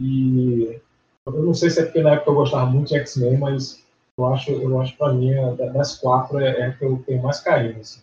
E 0.00 0.80
eu 1.26 1.32
não 1.42 1.54
sei 1.54 1.70
se 1.70 1.80
é 1.80 1.84
porque 1.84 2.02
na 2.02 2.12
época 2.14 2.30
eu 2.30 2.34
gostava 2.34 2.66
muito 2.66 2.88
de 2.88 2.96
X-Men, 2.96 3.38
mas 3.38 3.82
eu 4.18 4.26
acho, 4.26 4.50
eu 4.50 4.80
acho 4.80 4.96
pra 4.98 5.12
mim, 5.12 5.32
a- 5.34 5.54
das 5.54 5.98
quatro, 5.98 6.38
é, 6.38 6.60
é 6.60 6.66
a 6.66 6.72
que 6.72 6.84
eu 6.84 7.02
tenho 7.06 7.22
mais 7.22 7.40
carinho. 7.40 7.80
Assim. 7.80 8.02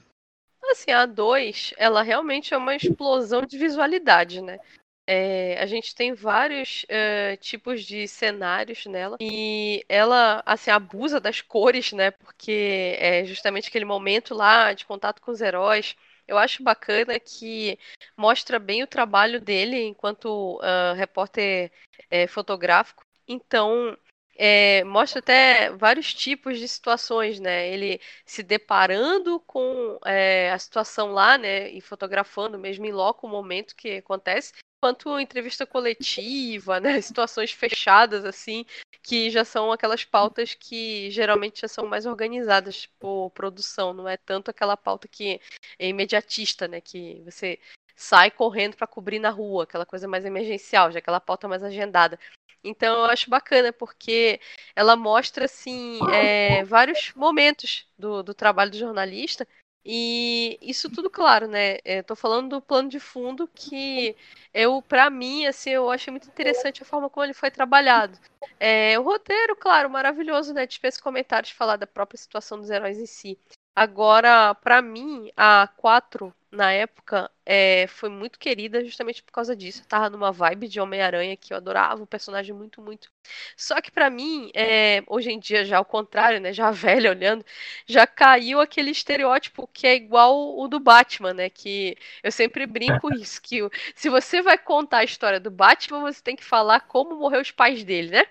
Assim, 0.70 0.92
a 0.92 1.06
2, 1.06 1.74
ela 1.78 2.04
realmente 2.04 2.54
é 2.54 2.58
uma 2.58 2.76
explosão 2.76 3.42
de 3.42 3.58
visualidade, 3.58 4.42
né? 4.42 4.60
É, 5.08 5.60
a 5.60 5.66
gente 5.66 5.96
tem 5.96 6.14
vários 6.14 6.86
é, 6.88 7.36
tipos 7.38 7.84
de 7.84 8.08
cenários 8.08 8.86
nela 8.86 9.18
e 9.20 9.84
ela, 9.90 10.44
assim, 10.46 10.70
abusa 10.70 11.20
das 11.20 11.42
cores, 11.42 11.92
né? 11.94 12.12
Porque 12.12 12.96
é 13.00 13.26
justamente 13.26 13.70
aquele 13.70 13.86
momento 13.86 14.36
lá 14.36 14.72
de 14.74 14.86
contato 14.86 15.20
com 15.20 15.32
os 15.32 15.42
heróis. 15.42 15.96
Eu 16.28 16.38
acho 16.38 16.62
bacana 16.62 17.20
que 17.20 17.80
mostra 18.16 18.60
bem 18.60 18.84
o 18.84 18.88
trabalho 18.88 19.42
dele 19.42 19.82
enquanto 19.82 20.60
ah, 20.62 20.94
repórter 20.96 21.72
é, 22.12 22.28
fotográfico. 22.28 23.04
Então, 23.28 23.98
é, 24.42 24.86
mostra 24.86 25.20
até 25.20 25.70
vários 25.72 26.14
tipos 26.14 26.58
de 26.58 26.66
situações, 26.66 27.42
né? 27.42 27.68
Ele 27.68 28.00
se 28.26 28.42
deparando 28.42 29.38
com 29.42 30.00
é, 30.06 30.50
a 30.52 30.58
situação 30.58 31.12
lá, 31.12 31.38
né? 31.38 31.70
E 31.70 31.82
fotografando 31.82 32.58
mesmo 32.58 32.86
em 32.86 32.92
loco 32.94 33.28
o 33.28 33.30
momento 33.30 33.76
que 33.76 33.98
acontece, 33.98 34.54
quanto 34.82 35.20
entrevista 35.20 35.66
coletiva, 35.66 36.80
né? 36.80 37.02
Situações 37.04 37.52
fechadas, 37.52 38.24
assim, 38.24 38.66
que 39.04 39.30
já 39.30 39.44
são 39.44 39.74
aquelas 39.74 40.06
pautas 40.06 40.54
que 40.54 41.12
geralmente 41.12 41.60
já 41.60 41.68
são 41.68 41.86
mais 41.86 42.06
organizadas 42.06 42.86
por 42.98 43.32
produção, 43.32 43.94
não 43.94 44.08
é 44.08 44.16
tanto 44.16 44.50
aquela 44.52 44.78
pauta 44.78 45.06
que 45.10 45.42
é 45.78 45.90
imediatista, 45.90 46.66
né? 46.66 46.80
Que 46.80 47.22
você 47.26 47.60
sai 47.94 48.32
correndo 48.32 48.78
para 48.78 48.88
cobrir 48.88 49.20
na 49.20 49.30
rua, 49.30 49.64
aquela 49.64 49.86
coisa 49.86 50.08
mais 50.08 50.24
emergencial, 50.24 50.90
já 50.94 51.00
aquela 51.00 51.20
pauta 51.20 51.46
mais 51.50 51.62
agendada. 51.62 52.18
Então 52.64 53.00
eu 53.00 53.06
acho 53.06 53.30
bacana, 53.30 53.72
porque 53.72 54.40
ela 54.76 54.96
mostra 54.96 55.46
assim 55.46 56.00
é, 56.14 56.64
vários 56.66 57.14
momentos 57.16 57.88
do, 57.98 58.22
do 58.24 58.34
trabalho 58.34 58.72
do 58.72 58.78
jornalista. 58.78 59.48
E 59.86 60.60
isso 60.62 60.90
tudo, 60.90 61.10
claro, 61.10 61.48
né? 61.48 61.78
Estou 61.86 62.16
falando 62.16 62.50
do 62.50 62.62
plano 62.62 62.90
de 62.90 63.00
fundo 63.00 63.50
que 63.56 64.16
eu, 64.54 64.82
para 64.82 65.10
mim, 65.10 65.46
assim, 65.46 65.72
eu 65.72 65.90
achei 65.90 66.12
muito 66.12 66.28
interessante 66.28 66.84
a 66.84 66.86
forma 66.86 67.10
como 67.10 67.26
ele 67.26 67.34
foi 67.34 67.50
trabalhado. 67.50 68.18
É, 68.60 69.00
o 69.00 69.04
roteiro, 69.04 69.56
claro, 69.56 69.90
maravilhoso, 69.90 70.54
né? 70.54 70.66
Dispensa 70.68 71.02
comentários 71.02 71.52
falar 71.52 71.78
da 71.78 71.88
própria 71.88 72.18
situação 72.18 72.60
dos 72.60 72.70
heróis 72.70 73.00
em 73.00 73.06
si. 73.06 73.40
Agora, 73.76 74.54
para 74.56 74.82
mim, 74.82 75.32
a 75.38 75.68
4, 75.78 76.36
na 76.52 76.72
época, 76.72 77.30
é, 77.46 77.86
foi 77.88 78.10
muito 78.10 78.40
querida 78.40 78.84
justamente 78.84 79.22
por 79.22 79.32
causa 79.32 79.56
disso. 79.56 79.82
Eu 79.82 79.86
tava 79.86 80.10
numa 80.10 80.32
vibe 80.32 80.68
de 80.68 80.80
Homem-Aranha 80.80 81.38
que 81.38 81.54
eu 81.54 81.58
adorava, 81.58 82.02
o 82.02 82.08
personagem 82.08 82.54
muito, 82.56 82.82
muito. 82.82 83.12
Só 83.56 83.80
que 83.82 83.92
para 83.92 84.10
mim, 84.10 84.50
é, 84.56 85.04
hoje 85.08 85.32
em 85.32 85.40
dia, 85.40 85.64
já 85.64 85.78
ao 85.78 85.86
contrário, 85.86 86.40
né? 86.40 86.52
Já 86.52 86.72
velha 86.72 87.12
olhando, 87.12 87.46
já 87.88 88.08
caiu 88.08 88.60
aquele 88.60 88.92
estereótipo 88.92 89.68
que 89.68 89.86
é 89.86 89.96
igual 89.96 90.58
o 90.58 90.68
do 90.68 90.80
Batman, 90.80 91.34
né? 91.34 91.50
Que 91.50 91.96
eu 92.24 92.32
sempre 92.32 92.66
brinco 92.66 93.14
isso, 93.14 93.42
que 93.42 93.60
se 93.96 94.10
você 94.10 94.42
vai 94.42 94.58
contar 94.58 95.00
a 95.00 95.04
história 95.04 95.40
do 95.40 95.52
Batman, 95.52 96.02
você 96.02 96.22
tem 96.22 96.36
que 96.36 96.44
falar 96.44 96.82
como 96.82 97.16
morreu 97.16 97.42
os 97.42 97.52
pais 97.52 97.84
dele, 97.84 98.10
né? 98.12 98.26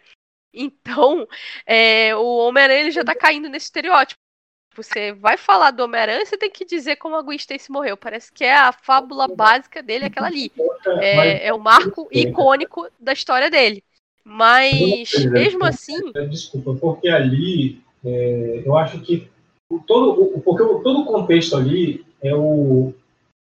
Então, 0.52 1.26
é, 1.66 2.16
o 2.16 2.38
Homem-Aranha 2.38 2.80
ele 2.80 2.90
já 2.90 3.04
tá 3.04 3.14
caindo 3.14 3.48
nesse 3.48 3.66
estereótipo. 3.66 4.20
Você 4.78 5.12
vai 5.12 5.36
falar 5.36 5.72
do 5.72 5.82
Homem-Aranha, 5.82 6.24
você 6.24 6.38
tem 6.38 6.48
que 6.50 6.64
dizer 6.64 6.96
como 6.96 7.16
a 7.16 7.22
Gwen 7.22 7.36
Stacy 7.36 7.70
morreu. 7.70 7.96
Parece 7.96 8.32
que 8.32 8.44
é 8.44 8.56
a 8.56 8.72
fábula 8.72 9.26
básica 9.26 9.82
dele, 9.82 10.04
aquela 10.04 10.28
ali. 10.28 10.52
É, 11.00 11.48
é 11.48 11.52
o 11.52 11.58
marco 11.58 12.08
icônico 12.12 12.88
da 12.98 13.12
história 13.12 13.50
dele. 13.50 13.82
Mas, 14.24 15.10
mesmo 15.32 15.64
assim, 15.64 16.12
Desculpa, 16.30 16.74
porque 16.74 17.08
ali 17.08 17.80
é, 18.04 18.62
eu 18.64 18.76
acho 18.76 19.00
que 19.00 19.28
o- 19.70 19.80
todo, 19.80 20.36
o, 20.36 20.40
porque 20.40 20.62
o- 20.62 20.80
todo 20.82 21.00
o 21.00 21.04
contexto 21.06 21.56
ali 21.56 22.04
é 22.22 22.34
o. 22.34 22.94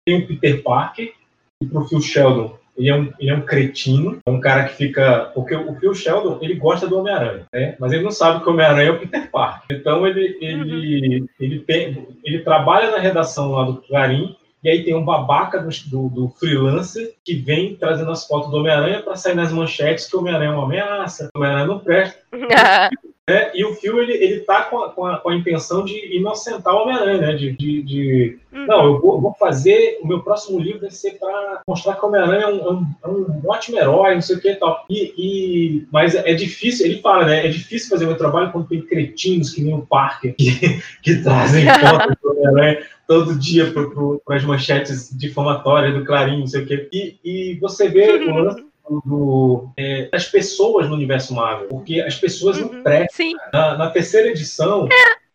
Tem 0.06 0.18
o 0.22 0.26
Peter 0.26 0.62
Parker, 0.62 1.14
e 1.62 1.66
pro 1.66 1.86
Phil 1.86 2.00
Sheldon 2.00 2.58
ele 2.76 2.88
é, 2.88 2.94
um, 2.94 3.12
ele 3.18 3.30
é 3.30 3.34
um 3.34 3.42
cretino, 3.42 4.18
é 4.24 4.30
um 4.30 4.40
cara 4.40 4.64
que 4.64 4.74
fica. 4.74 5.30
Porque 5.34 5.54
o 5.54 5.74
Phil 5.76 5.94
Sheldon 5.94 6.38
ele 6.40 6.54
gosta 6.54 6.86
do 6.86 6.98
Homem-Aranha, 6.98 7.46
né? 7.52 7.76
mas 7.78 7.92
ele 7.92 8.02
não 8.02 8.10
sabe 8.10 8.42
que 8.42 8.48
o 8.48 8.52
Homem-Aranha 8.52 8.88
é 8.88 8.92
o 8.92 8.98
Peter 8.98 9.30
Parker. 9.30 9.76
Então 9.76 10.06
ele, 10.06 10.36
ele, 10.40 11.26
ele, 11.38 11.60
tem, 11.60 12.08
ele 12.24 12.40
trabalha 12.40 12.90
na 12.90 12.98
redação 12.98 13.52
lá 13.52 13.64
do 13.64 13.76
Clarim. 13.76 14.36
E 14.64 14.70
aí 14.70 14.84
tem 14.84 14.94
um 14.94 15.04
babaca 15.04 15.58
do, 15.58 15.68
do, 15.90 16.08
do 16.08 16.28
freelancer 16.38 17.14
que 17.24 17.34
vem 17.34 17.74
trazendo 17.74 18.12
as 18.12 18.24
fotos 18.26 18.48
do 18.48 18.58
Homem-Aranha 18.58 19.02
para 19.02 19.16
sair 19.16 19.34
nas 19.34 19.52
manchetes 19.52 20.08
que 20.08 20.16
o 20.16 20.20
Homem-Aranha 20.20 20.52
é 20.52 20.54
uma 20.54 20.64
ameaça, 20.64 21.28
o 21.34 21.38
Homem-Aranha 21.38 21.66
não 21.66 21.80
presta. 21.80 22.20
né? 23.28 23.52
E 23.54 23.64
o 23.64 23.74
Phil, 23.74 24.02
ele, 24.02 24.14
ele 24.14 24.40
tá 24.40 24.62
com 24.64 24.80
a, 24.82 24.90
com, 24.90 25.06
a, 25.06 25.18
com 25.18 25.28
a 25.28 25.36
intenção 25.36 25.84
de 25.84 26.16
inocentar 26.16 26.74
o 26.74 26.82
Homem-Aranha, 26.82 27.18
né? 27.20 27.32
De, 27.34 27.52
de, 27.52 27.82
de- 27.82 28.38
Não, 28.50 28.84
eu 28.84 29.00
vou, 29.00 29.20
vou 29.20 29.32
fazer, 29.38 29.98
o 30.02 30.06
meu 30.08 30.20
próximo 30.22 30.58
livro 30.58 30.80
vai 30.80 30.90
ser 30.90 31.12
para 31.20 31.62
mostrar 31.66 31.94
que 31.94 32.04
o 32.04 32.08
Homem-Aranha 32.08 32.42
é 32.42 32.48
um, 32.48 32.58
é 32.58 32.70
um- 32.72 32.86
é 33.04 33.08
um 33.08 33.40
ótimo 33.48 33.78
herói, 33.78 34.14
não 34.14 34.22
sei 34.22 34.36
o 34.36 34.40
que 34.40 34.50
e 34.50 34.56
tal. 34.56 34.84
E, 34.90 35.14
e- 35.16 35.86
mas 35.92 36.14
é 36.16 36.34
difícil, 36.34 36.86
ele 36.86 37.00
fala, 37.00 37.24
né? 37.26 37.46
É 37.46 37.48
difícil 37.48 37.88
fazer 37.90 38.04
o 38.04 38.08
meu 38.08 38.18
trabalho 38.18 38.50
quando 38.50 38.66
tem 38.68 38.82
cretinos 38.82 39.50
que 39.50 39.62
nem 39.62 39.74
o 39.74 39.86
Parker, 39.86 40.34
que, 40.34 40.82
que 41.02 41.16
trazem 41.22 41.64
fotos 41.80 42.16
do 42.22 42.30
Homem-Aranha 42.32 42.82
todo 43.06 43.38
dia 43.38 43.72
para 43.72 44.36
as 44.36 44.44
manchetes 44.44 45.10
difamatórias 45.16 45.94
do 45.94 46.04
Clarim, 46.04 46.40
não 46.40 46.46
sei 46.46 46.62
o 46.62 46.66
quê. 46.66 46.88
E, 46.92 47.16
e 47.24 47.54
você 47.60 47.88
vê 47.88 48.10
o 48.16 48.34
lance 48.34 48.64
do- 49.04 49.68
é, 49.76 50.08
das 50.10 50.26
pessoas 50.26 50.88
no 50.88 50.94
universo 50.94 51.34
Marvel, 51.34 51.68
porque 51.68 52.00
as 52.00 52.14
pessoas 52.16 52.58
não 52.58 52.68
prestam. 52.82 53.06
Na, 53.52 53.78
na 53.78 53.90
terceira 53.90 54.28
edição, 54.28 54.88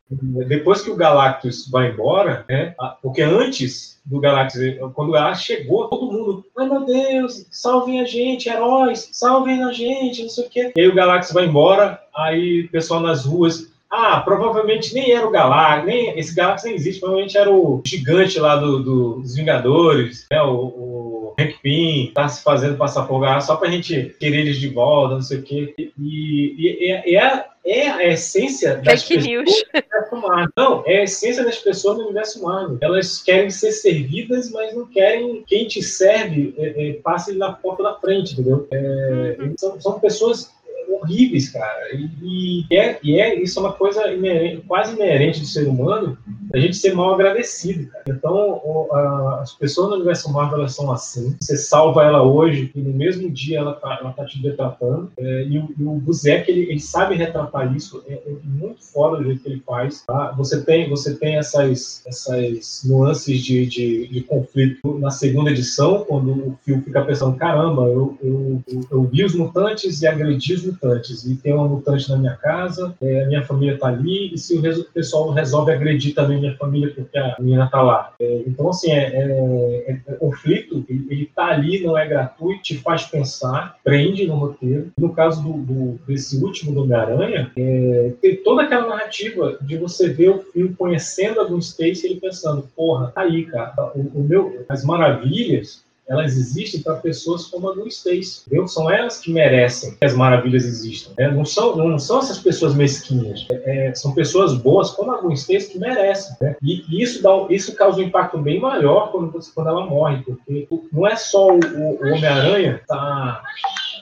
depois 0.09 0.81
que 0.81 0.89
o 0.89 0.95
Galactus 0.95 1.67
vai 1.69 1.89
embora, 1.89 2.45
né, 2.49 2.73
porque 3.01 3.21
antes 3.21 3.99
do 4.05 4.19
Galactus, 4.21 4.61
quando 4.93 5.09
o 5.09 5.11
Galactus 5.11 5.43
chegou, 5.43 5.89
todo 5.89 6.11
mundo, 6.11 6.45
ai 6.57 6.69
meu 6.69 6.85
Deus, 6.85 7.45
salvem 7.51 7.99
a 7.99 8.05
gente, 8.05 8.47
heróis, 8.47 9.09
salvem 9.11 9.61
a 9.63 9.71
gente, 9.73 10.21
não 10.23 10.29
sei 10.29 10.45
o 10.45 10.49
quê. 10.49 10.71
E 10.77 10.81
aí 10.81 10.87
o 10.87 10.95
Galactus 10.95 11.31
vai 11.33 11.45
embora, 11.45 12.01
aí 12.15 12.61
o 12.61 12.71
pessoal 12.71 13.01
nas 13.01 13.25
ruas, 13.25 13.69
ah, 13.89 14.19
provavelmente 14.21 14.93
nem 14.93 15.11
era 15.11 15.25
o 15.27 15.31
Galactus, 15.31 15.85
nem, 15.87 16.17
esse 16.19 16.35
Galactus 16.35 16.65
nem 16.65 16.75
existe, 16.75 16.99
provavelmente 16.99 17.37
era 17.37 17.51
o 17.51 17.81
gigante 17.85 18.39
lá 18.39 18.55
do, 18.55 18.79
do- 18.83 19.13
dos 19.21 19.35
Vingadores, 19.35 20.25
né, 20.31 20.41
o, 20.41 20.53
o 20.55 21.33
Hank 21.39 21.55
Pym, 21.61 22.11
tá 22.13 22.27
se 22.27 22.43
fazendo 22.43 22.77
passar 22.77 23.03
por 23.03 23.19
Galactus 23.19 23.45
só 23.47 23.55
pra 23.55 23.69
gente 23.69 24.15
querer 24.19 24.39
eles 24.41 24.57
de 24.57 24.69
volta, 24.69 25.15
não 25.15 25.21
sei 25.21 25.37
o 25.39 25.43
quê. 25.43 25.73
E, 25.77 25.87
e- 25.97 26.91
e- 26.91 27.11
e 27.11 27.15
é, 27.15 27.21
a- 27.23 27.45
é 27.65 27.87
a 27.89 28.07
essência 28.13 28.75
das 28.77 29.03
Fake 29.03 29.25
pessoas 29.25 29.25
news. 29.25 29.51
do 29.51 29.77
universo 29.77 30.15
Marvel. 30.27 30.49
Não, 30.57 30.83
é 30.85 30.97
a 30.99 31.03
essência 31.03 31.43
das 31.43 31.57
pessoas 31.57 31.97
no 31.97 32.03
universo 32.05 32.41
Marvel. 32.41 32.77
Elas 32.81 33.21
querem 33.21 33.49
ser 33.49 33.71
servidas, 33.73 34.49
mas 34.51 34.73
não 34.73 34.85
querem 34.87 35.43
quem 35.45 35.67
te 35.67 35.83
serve 35.83 36.55
é, 36.57 36.89
é, 36.89 36.93
passe 36.93 37.33
na 37.35 37.51
porta 37.51 37.83
da 37.83 37.93
frente, 37.95 38.33
entendeu? 38.33 38.67
É, 38.71 39.37
são, 39.57 39.79
são 39.81 39.99
pessoas 39.99 40.51
horríveis, 40.89 41.49
cara. 41.49 41.89
E, 41.93 42.65
e 42.69 42.75
é, 42.77 42.99
e 43.03 43.19
é- 43.19 43.41
isso 43.41 43.59
é 43.59 43.61
uma 43.61 43.73
coisa 43.73 44.11
inerente- 44.11 44.63
quase 44.67 44.93
inerente 44.95 45.39
do 45.41 45.45
ser 45.45 45.67
humano, 45.67 46.17
a 46.53 46.57
gente 46.57 46.77
ser 46.77 46.93
mal 46.93 47.13
agradecido, 47.13 47.87
cara. 47.91 48.03
Então, 48.07 48.61
o- 48.63 48.87
a- 48.93 49.41
as 49.41 49.53
pessoas 49.53 49.89
no 49.89 49.95
universo 49.95 50.31
Marvel 50.31 50.59
elas 50.59 50.75
são 50.75 50.91
assim. 50.91 51.35
Você 51.39 51.57
salva 51.57 52.03
ela 52.03 52.23
hoje 52.23 52.71
e 52.75 52.79
no 52.81 52.93
mesmo 52.93 53.29
dia 53.29 53.59
ela 53.59 53.73
tá, 53.73 53.97
ela 54.01 54.11
tá 54.13 54.25
te 54.25 54.41
detratando. 54.41 55.11
É, 55.17 55.43
e, 55.43 55.57
o, 55.59 55.69
e 55.77 55.83
o 55.83 55.91
Buzek, 55.93 56.49
ele, 56.49 56.69
ele 56.69 56.79
sabe 56.79 57.15
retratar 57.15 57.75
isso, 57.75 58.03
é, 58.07 58.13
é 58.13 58.33
muito 58.43 58.83
foda 58.83 59.17
do 59.17 59.23
jeito 59.25 59.41
que 59.43 59.49
ele 59.49 59.63
faz. 59.65 60.03
Tá? 60.05 60.33
Você 60.37 60.63
tem, 60.63 60.89
você 60.89 61.15
tem 61.15 61.35
essas, 61.37 62.01
essas 62.05 62.81
nuances 62.85 63.41
de, 63.43 63.65
de, 63.65 64.07
de 64.07 64.21
conflito 64.21 64.97
na 64.99 65.11
segunda 65.11 65.51
edição, 65.51 66.05
quando 66.07 66.31
o 66.31 66.57
Phil 66.63 66.81
fica 66.81 67.03
pensando, 67.03 67.35
caramba, 67.37 67.83
eu, 67.83 68.17
eu, 68.23 68.63
eu, 68.67 68.81
eu 68.91 69.03
vi 69.03 69.23
os 69.23 69.35
mutantes 69.35 70.01
e 70.01 70.07
agredi 70.07 70.53
os 70.53 70.63
mutantes, 70.77 71.25
e 71.25 71.35
tem 71.35 71.53
uma 71.53 71.67
mutante 71.67 72.09
na 72.09 72.17
minha 72.17 72.35
casa, 72.35 72.95
é, 73.01 73.23
a 73.23 73.27
minha 73.27 73.43
família 73.43 73.77
tá 73.77 73.87
ali, 73.87 74.33
e 74.33 74.37
se 74.37 74.57
o, 74.57 74.83
pessoal 74.93 75.31
resolve 75.31 75.71
agredir 75.71 76.13
também 76.13 76.39
minha 76.39 76.55
família 76.55 76.93
porque 76.93 77.17
a 77.17 77.35
menina 77.39 77.67
tá 77.67 77.81
lá. 77.81 78.13
É, 78.19 78.43
então, 78.47 78.69
assim, 78.69 78.91
é, 78.91 79.05
é- 79.07 79.91
é- 79.91 79.99
é 80.07 80.15
conflito, 80.15 80.85
ele, 80.87 81.07
ele 81.09 81.31
tá 81.35 81.47
ali, 81.47 81.83
não 81.83 81.97
é 81.97 82.07
gratuito, 82.07 82.61
te 82.63 82.77
faz 82.77 83.03
pensar, 83.03 83.77
prende 83.83 84.25
no 84.27 84.35
roteiro. 84.35 84.91
No 84.97 85.13
caso 85.13 85.41
do, 85.41 85.53
do- 85.53 85.99
desse 86.07 86.37
último 86.43 86.73
do 86.73 86.83
Homem-Aranha, 86.83 87.51
é, 87.57 88.13
tem 88.21 88.35
toda 88.37 88.63
aquela 88.63 88.87
narrativa 88.87 89.57
de 89.61 89.77
você 89.77 90.09
ver 90.09 90.29
o 90.29 90.39
filme 90.39 90.75
conhecendo 90.75 91.41
a 91.41 91.45
Gwen 91.45 91.59
Stacy 91.59 92.07
e 92.07 92.11
ele 92.11 92.19
pensando, 92.19 92.67
porra, 92.75 93.11
tá 93.13 93.21
aí, 93.21 93.45
cara, 93.45 93.73
o, 93.95 94.19
o 94.19 94.23
meu, 94.23 94.65
as 94.69 94.83
maravilhas 94.83 95.86
elas 96.09 96.37
existem 96.37 96.81
para 96.81 96.95
pessoas 96.95 97.45
como 97.47 97.69
a 97.69 97.73
Gwen 97.75 97.87
Stacy, 97.87 98.41
entendeu? 98.47 98.67
São 98.67 98.89
elas 98.89 99.19
que 99.19 99.31
merecem 99.31 99.95
que 99.95 100.05
as 100.05 100.13
maravilhas 100.13 100.65
existam. 100.65 101.11
né? 101.17 101.29
Não, 101.29 101.43
são, 101.45 101.75
não 101.75 101.99
são 101.99 102.19
essas 102.19 102.37
pessoas 102.39 102.73
mesquinhas. 102.75 103.45
É, 103.51 103.93
são 103.93 104.13
pessoas 104.13 104.53
boas 104.53 104.91
como 104.91 105.11
a 105.11 105.21
Gwen 105.21 105.33
Stacy 105.33 105.69
que 105.71 105.79
merecem. 105.79 106.35
né? 106.41 106.55
E, 106.63 106.83
e 106.89 107.03
isso, 107.03 107.21
dá, 107.21 107.29
isso 107.49 107.75
causa 107.75 107.99
um 107.99 108.03
impacto 108.03 108.37
bem 108.37 108.59
maior 108.59 109.11
quando, 109.11 109.37
quando 109.53 109.67
ela 109.67 109.85
morre, 109.85 110.23
porque 110.23 110.67
não 110.91 111.05
é 111.07 111.15
só 111.15 111.47
o, 111.49 111.59
o- 111.59 111.97
Homem-Aranha 112.07 112.81
tá, 112.87 113.41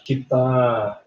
que 0.06 0.14
está 0.14 1.02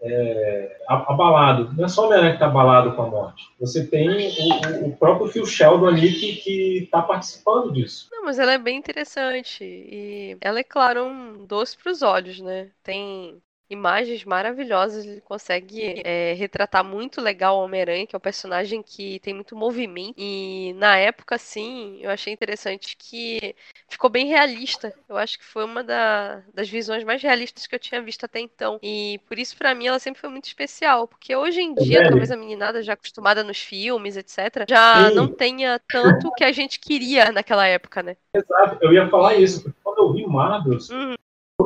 abalado. 0.87 1.73
Não 1.75 1.85
é 1.85 1.87
só 1.87 2.01
o 2.01 2.05
Homem-Aranha 2.05 2.31
que 2.31 2.35
está 2.37 2.47
abalado 2.47 2.91
com 2.95 3.01
a 3.03 3.07
morte. 3.07 3.43
Você 3.59 3.87
tem 3.87 4.09
o, 4.09 4.85
o- 4.85 4.87
o 4.89 4.97
próprio 4.97 5.27
Phil 5.29 5.45
Sheldon 5.45 5.87
ali 5.87 6.11
que 6.11 6.83
está 6.83 7.01
participando 7.01 7.71
disso. 7.71 8.09
Não, 8.11 8.25
mas 8.25 8.37
ela 8.37 8.51
é 8.53 8.57
bem 8.57 8.77
interessante. 8.77 9.63
E 9.63 10.37
ela 10.41 10.59
é, 10.59 10.63
claro, 10.63 11.05
um 11.05 11.45
doce 11.45 11.77
para 11.77 11.91
os 11.91 12.01
olhos, 12.01 12.39
né? 12.41 12.69
Tem 12.83 13.41
imagens 13.69 14.23
maravilhosas, 14.25 15.05
ele 15.05 15.21
consegue 15.21 16.01
é, 16.03 16.33
retratar 16.33 16.83
muito 16.83 17.21
legal 17.21 17.57
o 17.57 17.63
Homem-Aranha, 17.63 18.07
que 18.07 18.15
é 18.15 18.17
um 18.17 18.19
personagem 18.19 18.81
que 18.81 19.19
tem 19.19 19.33
muito 19.33 19.55
movimento. 19.55 20.15
E 20.17 20.73
na 20.77 20.97
época, 20.97 21.37
sim, 21.37 21.99
eu 22.01 22.09
achei 22.09 22.33
interessante 22.33 22.95
que 22.97 23.55
ficou 23.87 24.09
bem 24.09 24.27
realista. 24.27 24.93
Eu 25.07 25.17
acho 25.17 25.37
que 25.37 25.45
foi 25.45 25.63
uma 25.65 25.83
da- 25.83 26.41
das 26.53 26.67
visões 26.69 27.03
mais 27.03 27.21
realistas 27.21 27.67
que 27.67 27.75
eu 27.75 27.79
tinha 27.79 28.01
visto 28.01 28.25
até 28.25 28.39
então. 28.39 28.79
E 28.81 29.19
por 29.27 29.37
isso, 29.37 29.55
pra 29.57 29.75
mim, 29.75 29.87
ela 29.87 29.99
sempre 29.99 30.19
foi 30.21 30.29
muito 30.29 30.45
especial. 30.45 31.07
Porque 31.07 31.35
hoje 31.35 31.61
em 31.61 31.73
dia, 31.75 31.97
velho. 31.99 32.09
talvez 32.09 32.31
a 32.31 32.37
meninada 32.37 32.81
já 32.81 32.93
acostumada 32.93 33.43
nos 33.43 33.59
filmes, 33.59 34.17
etc., 34.17 34.65
já 34.67 35.09
Sim. 35.09 35.15
não 35.15 35.31
tenha 35.33 35.79
tanto 35.79 36.31
que 36.33 36.43
a 36.43 36.51
gente 36.51 36.79
queria 36.79 37.31
naquela 37.31 37.65
época, 37.67 38.01
né? 38.03 38.17
Exato, 38.33 38.77
eu 38.81 38.93
ia 38.93 39.09
falar 39.09 39.35
isso, 39.35 39.63
porque 39.63 39.77
quando 39.83 39.99
eu 39.99 40.13
vi 40.13 40.25
Marvels, 40.25 40.89
Uhum. 40.89 41.15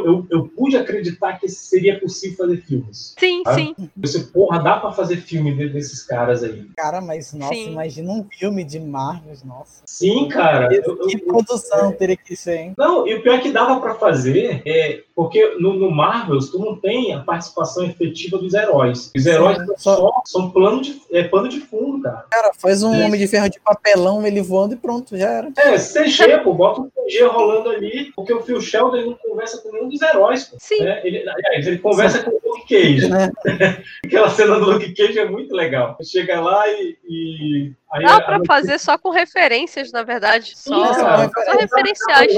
Eu, 0.02 0.26
eu 0.30 0.48
pude 0.48 0.76
acreditar 0.78 1.34
que 1.40 1.48
seria 1.48 2.00
possível 2.00 2.38
fazer 2.38 2.58
filmes. 2.64 3.14
Sim, 3.20 3.44
Ah. 3.46 3.54
sim. 3.56 3.76
Você, 3.98 4.20
porra, 4.22 4.60
dá 4.60 4.78
pra 4.78 4.92
fazer 4.92 5.18
filme 5.18 5.54
de- 5.56 5.70
desses 5.70 6.04
caras 6.04 6.44
aí. 6.44 6.66
Cara, 6.76 7.02
mas 7.02 7.34
nossa, 7.34 7.54
Sim. 7.54 7.72
imagina 7.72 8.12
um 8.12 8.26
filme 8.38 8.64
de 8.64 8.80
Marvel, 8.80 9.34
nossa. 9.46 9.82
Sim, 9.86 10.28
cara. 10.28 10.74
eu- 10.74 10.82
eu- 10.84 11.08
Que 11.08 11.18
produção 11.18 11.92
teria 11.92 12.18
que 12.18 12.36
ser, 12.36 12.58
hein? 12.58 12.74
Não, 12.78 13.08
e 13.08 13.16
o 13.16 13.22
pior 13.24 13.36
é 13.36 13.42
que 13.42 13.52
dava 13.52 13.80
pra 13.80 13.96
fazer, 13.96 14.62
é, 14.66 15.02
porque 15.16 15.56
no, 15.60 15.74
no 15.74 15.92
Marvels 15.92 16.50
tu 16.50 16.60
não 16.60 16.76
tem 16.76 17.14
a 17.14 17.20
participação 17.20 17.86
efetiva 17.86 18.38
dos 18.38 18.54
heróis. 18.54 19.12
Os 19.16 19.26
heróis 19.26 19.58
Sim, 19.58 19.66
são, 19.66 19.78
só- 19.78 19.96
só- 19.98 20.22
são 20.26 20.50
plano 20.52 20.82
de, 20.82 21.02
é, 21.12 21.24
pano 21.24 21.48
de 21.50 21.60
fundo, 21.62 22.02
cara. 22.02 22.26
Cara, 22.32 22.52
faz 22.58 22.84
um 22.84 22.94
Isso. 22.94 23.04
homem 23.06 23.20
de 23.20 23.28
ferro 23.28 23.50
de 23.50 23.60
papelão, 23.60 24.26
ele 24.26 24.42
voando 24.42 24.74
e 24.74 24.78
pronto, 24.78 25.18
já 25.18 25.30
era. 25.30 25.52
É, 25.58 25.78
CG, 25.78 26.40
pô, 26.40 26.54
bota 26.54 26.82
um 26.82 26.90
CG 26.90 27.24
rolando 27.26 27.70
ali, 27.70 28.12
porque 28.16 28.34
o 28.34 28.42
Phil 28.42 28.60
Sheldon 28.62 29.06
não 29.06 29.14
conversa 29.16 29.58
com 29.62 29.72
nenhum 29.72 29.83
dos 29.90 30.02
heróis, 30.02 30.46
pô. 30.46 30.58
Sim. 30.60 30.84
né? 30.84 31.02
Ele, 31.04 31.28
aliás, 31.28 31.68
ele 31.68 31.78
conversa 31.80 32.24
com 32.24 32.32
o 32.32 32.42
Luke 32.44 32.68
Cage. 32.68 33.10
Né? 33.10 33.32
Aquela 34.06 34.30
cena 34.30 34.60
do 34.60 34.72
Luke 34.72 34.94
Cage 34.94 35.20
é 35.20 35.26
muito 35.30 35.56
legal. 35.56 35.98
Chega 36.04 36.40
lá 36.42 36.68
e. 36.68 36.98
e 37.08 37.72
aí 37.92 38.04
Dá 38.06 38.22
pra 38.22 38.38
a- 38.38 38.46
fazer 38.46 38.80
só 38.80 38.98
com 38.98 39.10
referências, 39.10 39.92
na 39.92 40.04
verdade. 40.04 40.54
Só, 40.58 40.94
Sim, 40.94 40.94
só 41.00 41.58
referenciais. 41.60 42.34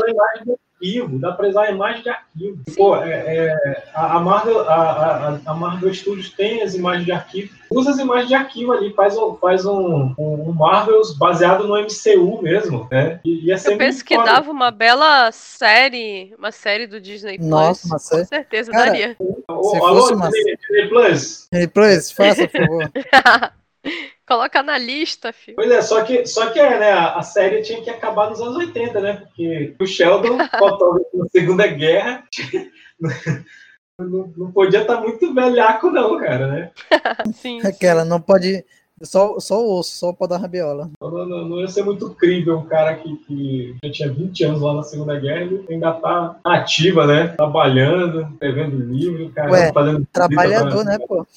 Arquivo, 0.80 1.19
dá 1.19 1.32
pra 1.32 1.47
usar 1.47 1.63
a 1.63 1.71
imagem 1.71 2.03
de 2.03 2.09
arquivo. 2.09 2.59
Pô, 2.76 2.95
é, 2.97 3.11
é, 3.11 3.84
a, 3.93 4.19
Marvel, 4.19 4.61
a, 4.69 4.73
a, 4.76 5.39
a 5.45 5.53
Marvel 5.53 5.93
Studios 5.93 6.30
tem 6.32 6.61
as 6.61 6.73
imagens 6.76 7.05
de 7.05 7.11
arquivo, 7.11 7.53
usa 7.71 7.91
as 7.91 7.97
imagens 7.99 8.28
de 8.28 8.36
arquivo 8.36 8.73
ali, 8.73 8.93
faz 8.93 9.17
um, 9.17 9.36
faz 9.36 9.65
um, 9.65 10.13
um, 10.17 10.49
um 10.49 10.53
Marvels 10.53 11.17
baseado 11.17 11.67
no 11.67 11.76
MCU 11.80 12.41
mesmo, 12.41 12.88
né? 12.91 13.19
E, 13.26 13.45
e 13.45 13.51
é 13.51 13.55
Eu 13.65 13.78
penso 13.78 14.03
que 14.03 14.15
foda. 14.15 14.32
dava 14.34 14.51
uma 14.51 14.71
bela 14.71 15.32
série, 15.32 16.34
uma 16.38 16.51
série 16.51 16.88
do 16.88 16.99
Disney 16.99 17.38
Plus. 17.38 17.49
Nossa, 17.49 17.88
uma 17.88 17.99
série. 17.99 18.21
Com 18.23 18.28
certeza 18.28 18.71
Cara, 18.71 18.86
daria. 18.86 19.15
Se 19.17 19.26
alô, 19.47 20.01
fosse 20.01 20.13
uma- 20.13 20.30
Disney, 20.30 20.57
Disney 20.57 20.88
Plus? 20.89 21.47
Hey, 21.53 21.67
Plus, 21.67 22.11
faça, 22.11 22.47
por 22.47 22.61
favor. 22.61 22.91
Coloca 24.27 24.63
na 24.63 24.77
lista, 24.77 25.31
filho. 25.31 25.55
Pois 25.55 25.69
é, 25.69 25.81
só 25.81 26.03
que, 26.03 26.25
só 26.25 26.49
que 26.49 26.59
é, 26.59 26.79
né? 26.79 26.91
A, 26.91 27.21
série 27.21 27.61
tinha 27.61 27.81
que 27.81 27.89
acabar 27.89 28.29
nos 28.29 28.41
anos 28.41 28.55
80, 28.57 28.99
né? 28.99 29.13
Porque 29.17 29.75
o 29.79 29.86
Sheldon, 29.86 30.38
fotógrafo 30.57 31.17
na 31.17 31.27
Segunda 31.29 31.67
Guerra, 31.67 32.23
não, 33.99 34.33
não 34.36 34.51
podia 34.51 34.81
estar 34.81 34.99
muito 34.99 35.33
velhaco, 35.33 35.91
não, 35.91 36.17
cara, 36.17 36.47
né? 36.47 36.71
Sim, 37.33 37.61
sim. 37.61 37.67
Aquela, 37.67 38.03
não 38.03 38.19
pode. 38.19 38.65
Só, 39.03 39.38
só 39.41 39.61
o 39.61 39.77
osso, 39.77 39.91
só 39.97 40.09
o 40.09 40.13
pó 40.13 40.25
da 40.25 40.38
rabiola. 40.38 40.89
Não, 41.01 41.11
não- 41.11 41.49
não 41.49 41.59
ia 41.59 41.67
ser 41.67 41.83
muito 41.83 42.09
crível 42.11 42.59
um 42.59 42.65
cara 42.65 42.95
que, 42.95 43.13
que 43.27 43.75
já 43.83 43.91
tinha 43.91 44.13
20 44.13 44.43
anos 44.45 44.61
lá 44.61 44.73
na 44.73 44.83
Segunda 44.83 45.19
Guerra 45.19 45.43
e 45.43 45.73
ainda 45.73 45.91
tá 45.95 46.39
ativa, 46.45 47.05
né? 47.05 47.27
Trabalhando, 47.27 48.21
escrevendo 48.31 48.77
livro, 48.77 49.29
cara, 49.31 49.51
Ué, 49.51 49.73
fazendo. 49.73 50.07
Trabalhador, 50.13 50.86
né, 50.86 50.97
pô? 50.97 51.27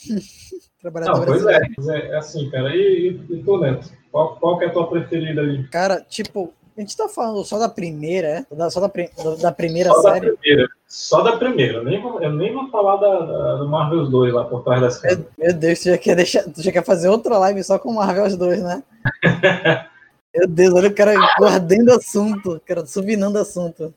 Trabalhador 0.80 1.18
Não, 1.18 1.26
pois 1.26 1.46
é, 1.46 1.60
pois 1.74 1.88
é, 1.88 2.06
é 2.10 2.16
assim, 2.16 2.50
cara. 2.50 2.74
E, 2.74 3.08
e, 3.30 3.34
e 3.34 3.42
tu, 3.42 3.58
Neto? 3.58 3.90
Qual, 4.12 4.36
qual 4.36 4.58
que 4.58 4.64
é 4.64 4.68
a 4.68 4.72
tua 4.72 4.88
preferida 4.88 5.40
ali? 5.40 5.66
Cara, 5.68 6.00
tipo, 6.08 6.52
a 6.76 6.80
gente 6.80 6.96
tá 6.96 7.08
falando 7.08 7.44
só 7.44 7.58
da 7.58 7.68
primeira, 7.68 8.28
é? 8.28 8.46
Da- 8.54 8.70
Só 8.70 8.80
da, 8.80 8.86
da- 8.86 9.34
da 9.42 9.52
primeira 9.52 9.90
Só 9.90 10.02
da 10.02 10.12
série. 10.14 10.30
primeira. 10.32 10.68
Só 10.86 11.22
da 11.22 11.36
primeira. 11.36 11.78
Eu 11.78 11.84
nem 11.84 12.00
vou, 12.00 12.22
eu 12.22 12.32
nem 12.32 12.52
vou 12.54 12.70
falar 12.70 12.96
da, 12.96 13.18
da- 13.26 13.54
do 13.56 13.68
Marvel 13.68 14.06
2 14.08 14.32
lá 14.32 14.44
por 14.44 14.62
trás 14.62 14.80
das 14.80 14.98
câmeras. 14.98 15.24
Meu, 15.36 15.46
meu 15.48 15.54
Deus, 15.54 15.80
tu 15.80 15.84
já, 15.86 15.98
quer 15.98 16.14
deixar, 16.14 16.44
tu 16.44 16.62
já 16.62 16.70
quer 16.70 16.84
fazer 16.84 17.08
outra 17.08 17.36
live 17.38 17.62
só 17.64 17.78
com 17.78 17.92
Marvel 17.92 18.24
os 18.26 18.36
dois, 18.36 18.62
né? 18.62 18.82
Meu 20.34 20.46
Deus, 20.46 20.74
olha 20.74 20.88
o 20.88 20.94
cara 20.94 21.14
guardando 21.38 21.90
assunto, 21.92 22.60
cara 22.64 22.86
subinando 22.86 23.38
assunto. 23.38 23.92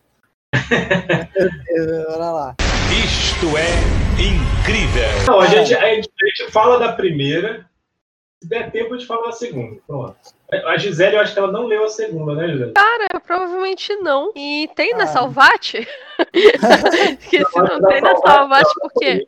Meu 1.38 1.50
Deus, 1.50 2.06
olha 2.10 2.32
lá. 2.32 2.56
Isto 2.92 3.58
é 3.58 3.70
incrível. 4.20 5.26
Não, 5.26 5.40
a 5.40 5.48
gente, 5.48 5.74
a, 5.74 5.96
gente, 5.96 6.10
a 6.22 6.26
gente 6.28 6.52
fala 6.52 6.78
da 6.78 6.92
primeira. 6.92 7.66
Se 8.42 8.50
der 8.50 8.70
tempo, 8.70 8.94
a 8.94 8.98
gente 8.98 9.08
fala 9.08 9.28
da 9.28 9.32
segunda. 9.32 9.80
Pronto. 9.88 10.18
A 10.66 10.78
Gisele, 10.78 11.16
eu 11.16 11.22
acho 11.22 11.32
que 11.34 11.40
ela 11.40 11.52
não 11.52 11.66
leu 11.66 11.86
a 11.86 11.88
segunda, 11.88 12.36
né, 12.36 12.50
Gisele? 12.50 12.74
Cara, 12.74 13.20
provavelmente 13.26 13.96
não. 13.96 14.34
E 14.36 14.70
tem 14.76 14.94
na 14.96 15.06
Ah. 15.06 15.08
Salvate? 15.08 15.88
que 17.30 17.46
se 17.46 17.58
não 17.58 17.82
tem 17.88 18.02
na 18.02 18.16
Salvate, 18.18 18.74
por 18.80 18.92
quê? 19.00 19.28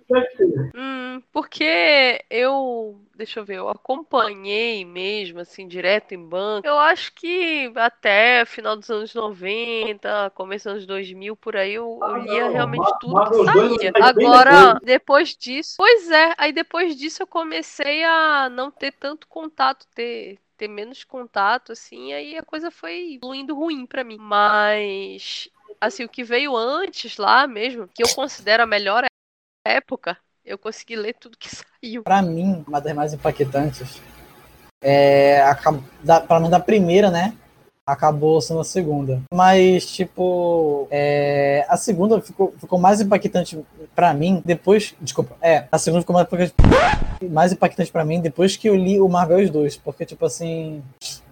Hum, 0.75 1.21
porque 1.31 2.19
eu. 2.29 2.99
Deixa 3.15 3.39
eu 3.39 3.45
ver, 3.45 3.57
eu 3.57 3.69
acompanhei 3.69 4.83
mesmo, 4.83 5.39
assim, 5.39 5.67
direto 5.67 6.13
em 6.13 6.27
banco. 6.27 6.67
Eu 6.67 6.77
acho 6.79 7.13
que 7.13 7.71
até 7.75 8.43
final 8.43 8.75
dos 8.75 8.89
anos 8.89 9.13
90, 9.13 10.31
começo 10.33 10.65
dos 10.65 10.73
anos 10.73 10.85
2000, 10.87 11.35
por 11.35 11.55
aí, 11.55 11.75
eu, 11.75 11.99
eu 12.01 12.05
Ah, 12.05 12.17
lia 12.17 12.45
não, 12.45 12.53
realmente 12.53 12.91
tudo 12.99 13.23
que 13.23 13.29
2 13.31 13.45
saía. 13.45 13.93
Agora, 14.01 14.49
depois. 14.51 14.79
depois 14.83 15.37
disso. 15.37 15.75
Pois 15.77 16.09
é, 16.09 16.33
aí 16.37 16.51
depois 16.51 16.95
disso 16.97 17.21
eu 17.23 17.27
comecei 17.27 18.03
a 18.03 18.49
não 18.49 18.69
ter 18.71 18.91
tanto 18.91 19.27
contato, 19.27 19.85
ter. 19.95 20.39
Ter 20.57 20.67
menos 20.67 21.03
contato, 21.03 21.71
assim, 21.71 22.13
aí 22.13 22.37
a 22.37 22.43
coisa 22.43 22.69
foi 22.69 23.17
fluindo 23.21 23.55
ruim 23.55 23.85
pra 23.85 24.03
mim. 24.03 24.17
Mas 24.19 25.49
assim, 25.81 26.03
o 26.03 26.09
que 26.09 26.23
veio 26.23 26.55
antes 26.55 27.17
lá 27.17 27.47
mesmo, 27.47 27.87
que 27.87 28.03
eu 28.03 28.07
considero 28.15 28.63
a 28.63 28.67
melhor 28.67 29.03
época, 29.65 30.17
eu 30.45 30.57
consegui 30.57 30.95
ler 30.95 31.13
tudo 31.15 31.37
que 31.37 31.49
saiu. 31.53 32.03
Pra 32.03 32.21
mim, 32.21 32.63
uma 32.67 32.79
das 32.79 32.93
mais 32.93 33.13
impactantes 33.13 34.01
é 34.81 35.41
a, 35.41 35.57
da, 36.03 36.21
pra 36.21 36.39
mim 36.39 36.49
da 36.49 36.59
primeira, 36.59 37.09
né? 37.09 37.37
Acabou 37.85 38.39
sendo 38.39 38.61
a 38.61 38.63
segunda. 38.63 39.21
Mas, 39.33 39.85
tipo, 39.85 40.87
é, 40.89 41.65
a 41.67 41.75
segunda 41.75 42.21
ficou, 42.21 42.53
ficou 42.57 42.79
mais 42.79 43.01
impactante 43.01 43.59
pra 43.93 44.13
mim 44.13 44.41
depois. 44.45 44.95
Desculpa, 45.01 45.35
é, 45.41 45.67
a 45.69 45.77
segunda 45.77 46.01
ficou 46.01 46.13
mais 46.13 46.25
impactante, 46.25 46.53
mais 47.29 47.51
impactante 47.51 47.91
pra 47.91 48.05
mim 48.05 48.21
depois 48.21 48.55
que 48.55 48.69
eu 48.69 48.75
li 48.75 49.01
o 49.01 49.09
Marvel 49.09 49.49
2. 49.49 49.75
Porque, 49.77 50.05
tipo 50.05 50.25
assim. 50.25 50.81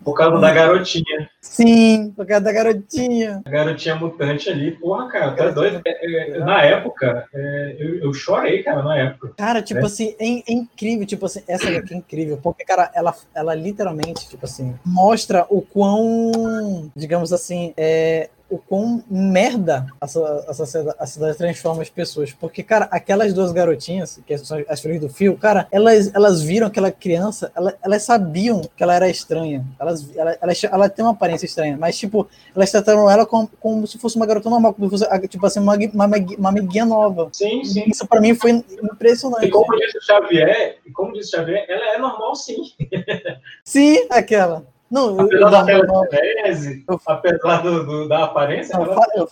Por 0.03 0.13
causa 0.15 0.39
da 0.39 0.51
garotinha. 0.51 1.29
Sim, 1.39 2.11
por 2.15 2.25
causa 2.25 2.43
da 2.43 2.51
garotinha. 2.51 3.41
A 3.45 3.49
garotinha 3.49 3.95
mutante 3.95 4.49
ali. 4.49 4.71
Porra, 4.71 5.07
cara, 5.09 5.31
tá 5.31 5.49
doido. 5.49 5.81
É, 5.85 6.35
é, 6.37 6.39
na 6.39 6.61
época, 6.63 7.27
é, 7.33 7.75
eu, 7.79 7.95
eu 8.05 8.13
chorei, 8.13 8.63
cara, 8.63 8.81
na 8.81 8.97
época. 8.97 9.33
Cara, 9.37 9.61
tipo 9.61 9.85
assim, 9.85 10.15
é, 10.19 10.25
in- 10.25 10.43
incrível, 10.47 11.05
tipo 11.05 11.25
assim, 11.25 11.41
essa 11.47 11.67
HQ 11.67 11.93
é 11.93 11.97
incrível, 11.97 12.39
porque, 12.41 12.63
cara, 12.65 12.89
ela, 12.95 13.13
ela 13.35 13.53
literalmente, 13.53 14.27
tipo 14.27 14.45
assim, 14.45 14.75
mostra 14.85 15.45
o 15.49 15.61
quão, 15.61 16.91
digamos 16.95 17.31
assim, 17.31 17.73
é, 17.77 18.29
o 18.51 18.57
quão 18.57 19.01
merda 19.09 19.87
a, 19.99 20.05
a 20.05 20.93
a 20.99 21.05
cidade 21.07 21.37
transforma 21.37 21.81
as 21.81 21.89
pessoas. 21.89 22.33
Porque, 22.33 22.61
cara, 22.61 22.87
aquelas 22.91 23.33
duas 23.33 23.51
garotinhas, 23.53 24.19
que 24.27 24.37
são 24.37 24.61
as 24.67 24.81
filhas 24.81 24.99
do 24.99 25.09
Fio, 25.09 25.37
cara, 25.37 25.67
elas, 25.71 26.13
elas 26.13 26.41
viram 26.41 26.67
aquela 26.67 26.91
criança, 26.91 27.49
ela- 27.55 27.73
elas 27.81 28.03
sabiam 28.03 28.61
que 28.75 28.83
ela 28.83 28.93
era 28.93 29.09
estranha. 29.09 29.65
Elas, 29.79 30.05
ela, 30.15 30.37
ela, 30.41 30.53
ela 30.71 30.89
tem 30.89 31.03
uma 31.05 31.11
aparência 31.13 31.45
estranha, 31.45 31.77
mas, 31.79 31.97
tipo, 31.97 32.27
elas 32.55 32.69
trataram 32.69 33.09
ela 33.09 33.25
como, 33.25 33.49
como 33.59 33.87
se 33.87 33.97
fosse 33.97 34.17
uma 34.17 34.25
garota 34.25 34.49
normal, 34.49 34.73
como 34.73 34.89
se 34.89 35.05
fosse, 35.05 35.27
tipo 35.29 35.45
assim, 35.45 35.59
uma, 35.61 35.75
uma, 35.75 36.05
uma 36.37 36.49
amiguinha 36.49 36.85
nova. 36.85 37.29
Sim, 37.31 37.63
sim. 37.63 37.85
Isso 37.87 38.05
pra 38.05 38.19
mim 38.19 38.35
foi 38.35 38.51
impressionante. 38.83 39.45
E 39.45 39.49
como 39.49 39.77
disse 39.77 39.97
o 39.97 40.01
Xavier, 40.01 40.77
e 40.85 40.91
como 40.91 41.13
disse 41.13 41.29
o 41.29 41.39
Xavier, 41.39 41.65
ela 41.69 41.95
é 41.95 41.97
normal 41.97 42.35
sim. 42.35 42.57
Sim, 43.63 44.07
aquela. 44.09 44.65
Não, 44.91 45.19
Apesar 45.21 45.45
eu, 45.45 45.49
daquela 45.49 45.85
eu, 46.87 47.01
apesar 47.07 47.61
do, 47.63 47.85
do- 47.85 48.07
da 48.09 48.25
aparência, 48.25 48.75
eu, 48.75 48.83
ela 48.83 49.05
eu- 49.15 49.29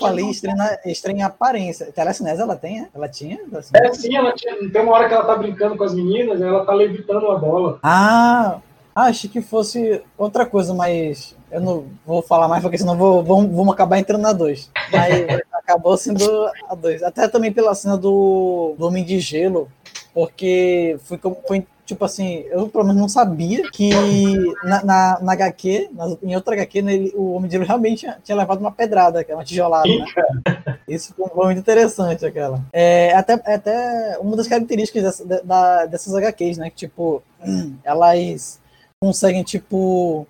falei 0.00 0.24
estranha, 0.28 0.78
estranha 0.84 1.26
aparência. 1.26 1.92
Telecinese 1.92 2.40
ela 2.42 2.56
tem, 2.56 2.80
é? 2.80 2.88
Ela 2.94 3.08
tinha? 3.08 3.38
É 3.74 3.92
sim, 3.92 4.16
ela 4.16 4.32
tinha, 4.32 4.56
tem 4.70 4.82
uma 4.82 4.92
hora 4.92 5.06
que 5.08 5.14
ela 5.14 5.24
tá 5.24 5.36
brincando 5.36 5.76
com 5.76 5.84
as 5.84 5.94
meninas, 5.94 6.40
ela 6.40 6.64
tá 6.64 6.72
levitando 6.72 7.30
a 7.30 7.38
bola. 7.38 7.78
Ah, 7.82 8.58
achei 8.94 9.30
que 9.30 9.40
fosse 9.40 10.02
outra 10.16 10.44
coisa, 10.44 10.74
mas 10.74 11.36
eu 11.52 11.60
não 11.60 11.84
vou 12.04 12.20
falar 12.20 12.48
mais, 12.48 12.62
porque 12.62 12.78
senão 12.78 12.96
vou, 12.96 13.22
vamos, 13.22 13.54
vamos 13.54 13.72
acabar 13.72 13.98
entrando 13.98 14.22
na 14.22 14.32
2. 14.32 14.70
Mas 14.90 15.40
acabou 15.52 15.96
sendo 15.96 16.24
a 16.68 16.74
2. 16.74 17.02
Até 17.04 17.28
também 17.28 17.52
pela 17.52 17.74
cena 17.74 17.96
do, 17.96 18.74
do 18.76 18.86
Homem 18.86 19.04
de 19.04 19.20
Gelo, 19.20 19.68
porque 20.12 20.98
como- 21.22 21.38
foi 21.46 21.64
tipo 21.88 22.04
assim, 22.04 22.44
eu 22.50 22.68
pelo 22.68 22.84
menos 22.84 23.00
não 23.00 23.08
sabia 23.08 23.68
que 23.70 23.88
na, 24.62 24.84
na, 24.84 25.18
na 25.22 25.32
HQ, 25.32 25.88
na- 25.92 26.16
em 26.22 26.36
outra 26.36 26.52
HQ, 26.54 26.82
nele, 26.82 27.12
o 27.16 27.32
Homem 27.32 27.48
de 27.48 27.52
Gelo 27.54 27.64
realmente 27.64 28.00
tinha, 28.00 28.18
tinha 28.22 28.36
levado 28.36 28.60
uma 28.60 28.70
pedrada, 28.70 29.24
uma 29.30 29.42
tijolada, 29.44 29.88
né? 29.88 30.04
Isso 30.86 31.14
foi 31.16 31.46
muito 31.46 31.58
interessante, 31.58 32.26
aquela. 32.26 32.60
É 32.72 33.14
até, 33.16 33.32
até 33.32 34.18
uma 34.20 34.36
das 34.36 34.46
características 34.46 35.02
dessa- 35.02 35.42
da- 35.42 35.86
dessas 35.86 36.14
HQs, 36.14 36.58
né? 36.58 36.68
Que, 36.70 36.76
tipo, 36.76 37.22
elas 37.82 38.60
conseguem, 39.00 39.42
tipo, 39.42 40.26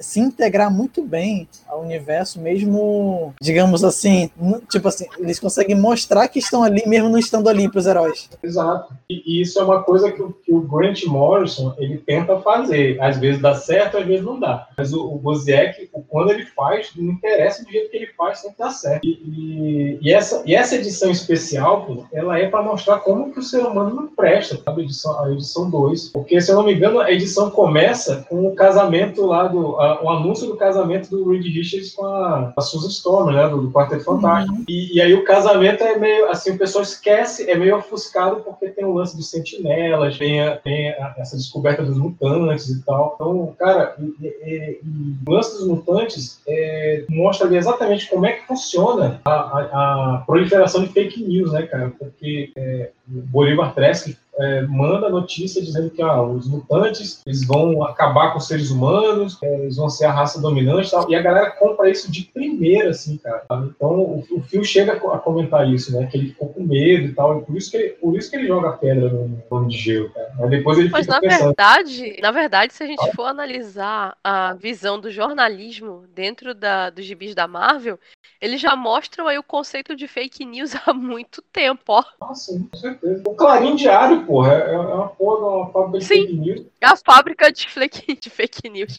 se 0.00 0.20
integrar 0.20 0.72
muito 0.72 1.02
bem 1.02 1.48
ao 1.68 1.82
universo, 1.82 2.40
mesmo, 2.40 3.34
digamos 3.40 3.84
assim, 3.84 4.30
tipo 4.70 4.88
assim, 4.88 5.06
eles 5.18 5.38
conseguem 5.38 5.76
mostrar 5.76 6.28
que 6.28 6.38
estão 6.38 6.62
ali, 6.62 6.82
mesmo 6.86 7.08
não 7.08 7.18
estando 7.18 7.48
ali 7.48 7.70
pros 7.70 7.86
heróis. 7.86 8.28
Exato. 8.42 8.92
E, 9.08 9.40
isso 9.40 9.58
é 9.58 9.62
uma 9.64 9.82
coisa 9.82 10.10
que, 10.10 10.20
o- 10.22 10.32
que 10.32 10.52
o 10.52 10.60
Grant 10.60 11.04
Morrison 11.04 11.74
ele 11.78 11.98
tenta 11.98 12.38
fazer. 12.40 13.00
Às 13.00 13.16
vezes 13.18 13.40
dá 13.40 13.54
certo, 13.54 13.98
às 13.98 14.06
vezes 14.06 14.24
não 14.24 14.38
dá. 14.38 14.68
Mas 14.76 14.92
o, 14.92 15.04
o 15.14 15.18
Boziek, 15.18 15.88
o- 15.92 16.02
quando 16.02 16.30
ele 16.30 16.44
faz, 16.46 16.90
não 16.96 17.12
interessa 17.12 17.64
do 17.64 17.70
jeito 17.70 17.90
que 17.90 17.96
ele 17.96 18.06
faz, 18.16 18.38
sempre 18.40 18.56
dá 18.58 18.70
certo. 18.70 19.04
E, 19.04 19.10
e- 19.10 19.98
e 20.02 20.12
essa, 20.12 20.42
e 20.46 20.54
essa 20.54 20.76
edição 20.76 21.10
especial, 21.10 22.06
ela 22.12 22.38
é 22.38 22.48
para 22.48 22.62
mostrar 22.62 22.98
como 23.00 23.32
que 23.32 23.38
o 23.38 23.42
ser 23.42 23.58
humano 23.60 23.94
não 23.94 24.06
presta, 24.08 24.60
sabe? 24.64 24.82
A 24.82 25.30
edição 25.32 25.70
2. 25.70 26.08
Porque, 26.08 26.40
se 26.40 26.50
eu 26.50 26.56
não 26.56 26.64
me 26.64 26.74
engano, 26.74 27.00
a 27.00 27.10
edição 27.12 27.50
começa 27.50 28.24
com 28.28 28.46
o 28.46 28.54
casamento 28.54 29.24
lá, 29.26 29.49
a- 29.80 30.02
o 30.02 30.08
anúncio 30.10 30.46
do 30.46 30.56
casamento 30.56 31.10
do 31.10 31.28
Reed 31.30 31.44
Richards 31.44 31.92
com 31.94 32.06
a, 32.06 32.52
a 32.56 32.60
Susan 32.60 32.88
Storm, 32.88 33.32
né? 33.32 33.48
Do, 33.48 33.62
do 33.62 33.70
Quarteto 33.70 34.04
Fantástico. 34.04 34.62
E, 34.68 34.96
e 34.96 35.00
aí 35.00 35.14
o 35.14 35.24
casamento 35.24 35.82
é 35.84 35.98
meio 35.98 36.28
assim, 36.30 36.52
o 36.52 36.58
pessoal 36.58 36.82
esquece, 36.82 37.50
é 37.50 37.56
meio 37.56 37.76
ofuscado 37.76 38.40
porque 38.44 38.68
tem 38.68 38.84
o 38.84 38.92
lance 38.94 39.16
dos 39.16 39.30
sentinelas, 39.30 40.16
tem, 40.18 40.40
a- 40.40 40.56
tem 40.56 40.88
essa 41.16 41.36
descoberta 41.36 41.82
dos 41.82 41.96
mutantes 41.98 42.68
e 42.68 42.82
tal. 42.84 43.12
Então, 43.16 43.54
cara, 43.58 43.94
e- 43.98 44.26
e- 44.26 44.80
o 45.26 45.32
lance 45.32 45.56
dos 45.58 45.66
mutantes 45.66 46.40
é, 46.46 47.04
mostra 47.08 47.46
ali 47.46 47.56
exatamente 47.56 48.08
como 48.08 48.26
é 48.26 48.32
que 48.32 48.46
funciona 48.46 49.20
a, 49.24 49.30
a- 49.32 50.22
proliferação 50.26 50.82
de 50.82 50.88
fake 50.92 51.22
news, 51.22 51.52
né, 51.52 51.62
cara? 51.62 51.92
Porque 51.98 52.50
é, 52.56 52.90
Bolívar 53.10 53.74
Trask 53.74 54.16
é, 54.38 54.62
manda 54.62 55.10
notícia 55.10 55.60
dizendo 55.60 55.90
que 55.90 56.00
ah, 56.00 56.22
os 56.22 56.48
mutantes 56.48 57.20
eles 57.26 57.44
vão 57.46 57.82
acabar 57.82 58.30
com 58.32 58.38
os 58.38 58.46
seres 58.46 58.70
humanos, 58.70 59.36
é, 59.42 59.62
eles 59.62 59.76
vão 59.76 59.90
ser 59.90 60.06
a 60.06 60.12
raça 60.12 60.40
dominante 60.40 60.88
e 60.88 60.90
tal. 60.92 61.10
E 61.10 61.14
a 61.14 61.20
galera 61.20 61.50
compra 61.50 61.90
isso 61.90 62.10
de 62.10 62.22
primeira, 62.24 62.90
assim, 62.90 63.18
cara. 63.18 63.42
sabe? 63.48 63.70
Então 63.76 63.90
o, 63.90 64.24
o 64.30 64.40
Phil 64.42 64.64
chega 64.64 64.92
a 64.94 65.00
co- 65.00 65.10
a 65.12 65.18
comentar 65.18 65.68
isso, 65.68 65.92
né? 65.92 66.06
Que 66.06 66.16
ele 66.16 66.28
ficou 66.28 66.48
com 66.50 66.62
medo 66.62 67.06
e 67.08 67.12
tal. 67.12 67.40
E 67.40 67.44
por 67.44 67.56
isso 67.56 67.70
que 67.70 67.76
ele, 67.76 67.88
por 67.90 68.16
isso 68.16 68.30
que 68.30 68.36
ele 68.36 68.46
joga 68.46 68.72
pedra 68.72 69.08
no 69.10 69.28
no 69.28 69.42
Homem 69.50 69.68
de 69.68 69.76
Gelo, 69.76 70.08
cara. 70.10 70.32
Mas 70.38 70.50
depois 70.50 70.78
ele 70.78 70.88
Mas 70.90 71.06
na 71.06 71.20
pensando. 71.20 71.44
verdade, 71.46 72.16
na 72.22 72.30
verdade, 72.30 72.72
se 72.72 72.82
a 72.82 72.86
gente 72.86 73.10
for 73.14 73.24
analisar 73.24 74.16
a 74.24 74.54
visão 74.54 74.98
do 74.98 75.10
jornalismo 75.10 76.04
dentro 76.14 76.54
da, 76.54 76.88
dos 76.88 77.04
gibis 77.04 77.34
da 77.34 77.46
Marvel, 77.48 77.98
eles 78.40 78.60
já 78.60 78.74
mostram 78.74 79.26
aí 79.26 79.38
o 79.38 79.42
conceito 79.42 79.94
de 79.94 80.08
fake 80.08 80.44
news 80.44 80.72
há 80.86 80.94
muito 80.94 81.42
tempo, 81.52 81.82
ó. 81.88 82.04
Ah, 82.20 82.34
sim, 82.34 82.68
com 82.68 82.76
certeza. 82.76 83.22
O 83.26 83.34
Clarim 83.34 83.76
Diário, 83.76 84.24
porra, 84.24 84.54
é, 84.54 84.74
é 84.74 84.78
uma 84.78 85.08
porra, 85.08 85.46
uma 85.46 85.72
fábrica 85.72 85.98
de 85.98 86.04
Sim. 86.04 86.20
fake 86.22 86.36
news. 86.36 86.66
É 86.80 86.86
a 86.86 86.96
fábrica 86.96 87.52
de 87.52 87.68
fake, 87.68 88.16
de 88.20 88.30
fake 88.30 88.68
news. 88.70 88.96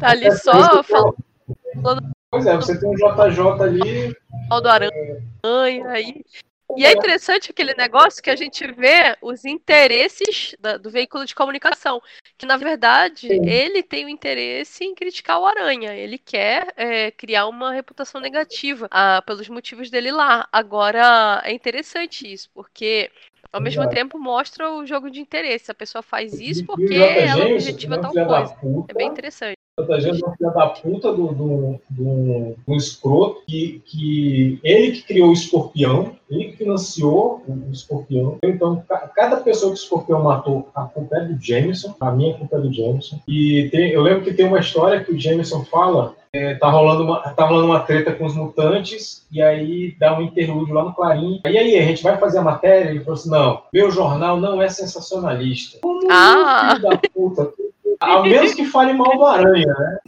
Tá 0.00 0.10
ali 0.10 0.30
só 0.32 0.82
falando 0.82 1.16
Pois 2.30 2.44
é, 2.44 2.56
você 2.56 2.78
tem 2.78 2.88
um 2.88 2.94
JJ 2.94 3.62
ali. 3.62 4.16
mal 4.48 4.60
do 4.60 4.68
aranha 4.68 4.92
aí. 5.88 6.24
E 6.76 6.84
é 6.84 6.92
interessante 6.92 7.50
aquele 7.50 7.74
negócio 7.74 8.22
que 8.22 8.30
a 8.30 8.36
gente 8.36 8.66
vê 8.72 9.16
os 9.22 9.44
interesses 9.44 10.56
da- 10.58 10.76
do 10.76 10.90
veículo 10.90 11.24
de 11.24 11.34
comunicação. 11.34 12.02
Que, 12.36 12.44
na 12.44 12.56
verdade, 12.56 13.28
ele 13.30 13.82
tem 13.82 14.04
o 14.04 14.08
interesse 14.08 14.84
em 14.84 14.94
criticar 14.94 15.38
o 15.40 15.46
Aranha. 15.46 15.94
Ele 15.94 16.18
quer 16.18 16.72
é, 16.76 17.10
criar 17.10 17.46
uma 17.46 17.72
reputação 17.72 18.20
negativa 18.20 18.88
ah, 18.90 19.22
pelos 19.24 19.48
motivos 19.48 19.90
dele 19.90 20.10
lá. 20.10 20.48
Agora, 20.50 21.40
é 21.44 21.52
interessante 21.52 22.30
isso, 22.30 22.50
porque 22.52 23.10
ao 23.52 23.60
mesmo 23.60 23.82
Exato. 23.82 23.94
tempo 23.94 24.18
mostra 24.18 24.70
o 24.70 24.84
jogo 24.84 25.10
de 25.10 25.20
interesse. 25.20 25.70
A 25.70 25.74
pessoa 25.74 26.02
faz 26.02 26.34
isso 26.40 26.66
porque 26.66 26.94
ela 26.94 27.46
objetiva 27.46 27.98
tal 28.00 28.12
coisa. 28.12 28.56
É 28.88 28.94
bem 28.94 29.08
interessante. 29.08 29.55
Tanta 29.78 30.00
gente 30.00 30.24
é 30.24 30.26
um 30.26 30.32
filho 30.34 30.50
da 30.54 30.68
puta 30.68 31.12
do, 31.12 31.26
do, 31.34 31.78
do, 31.90 32.54
do 32.66 32.74
escroto, 32.76 33.42
que, 33.46 33.82
que 33.84 34.58
ele 34.64 34.92
que 34.92 35.02
criou 35.02 35.28
o 35.28 35.32
escorpião, 35.34 36.12
ele 36.30 36.46
que 36.46 36.56
financiou 36.56 37.42
o, 37.46 37.52
o 37.52 37.70
escorpião. 37.70 38.38
Então, 38.42 38.82
ca- 38.88 39.10
cada 39.14 39.36
pessoa 39.36 39.72
que 39.74 39.78
o 39.78 39.82
escorpião 39.82 40.22
matou, 40.22 40.70
a 40.74 40.84
culpa 40.84 41.18
é 41.18 41.24
do 41.26 41.38
Jameson, 41.38 41.94
a 42.00 42.10
minha 42.10 42.32
culpa 42.38 42.56
é 42.56 42.60
do 42.60 42.72
Jameson. 42.72 43.20
E 43.28 43.68
tem- 43.70 43.90
eu 43.90 44.00
lembro 44.00 44.24
que 44.24 44.32
tem 44.32 44.46
uma 44.46 44.60
história 44.60 45.04
que 45.04 45.12
o 45.12 45.20
Jameson 45.20 45.62
fala. 45.66 46.14
é, 46.32 46.54
tá, 46.54 46.68
rolando 46.68 47.02
uma, 47.04 47.20
tá 47.30 47.46
rolando 47.46 47.66
uma 47.66 47.80
treta 47.80 48.12
com 48.12 48.26
os 48.26 48.34
mutantes, 48.34 49.26
e 49.32 49.40
aí 49.40 49.94
dá 49.98 50.18
um 50.18 50.20
interlúdio 50.22 50.74
lá 50.74 50.84
no 50.84 50.92
Clarim. 50.94 51.40
E 51.46 51.56
aí, 51.56 51.78
a 51.78 51.82
gente 51.82 52.02
vai 52.02 52.18
fazer 52.18 52.38
a 52.38 52.42
matéria? 52.42 52.90
Ele 52.90 53.00
falou 53.00 53.14
assim: 53.14 53.30
não, 53.30 53.62
meu 53.72 53.90
jornal 53.90 54.38
não 54.38 54.60
é 54.60 54.68
sensacionalista. 54.68 55.78
Como 55.80 56.00
Ah. 56.10 56.74
filho 56.76 56.90
da 56.90 56.98
puta, 57.14 57.52
A 58.00 58.22
menos 58.22 58.54
que 58.54 58.64
fale 58.64 58.92
mal 58.92 59.16
do 59.16 59.24
Aranha, 59.24 59.66
né? 59.66 59.98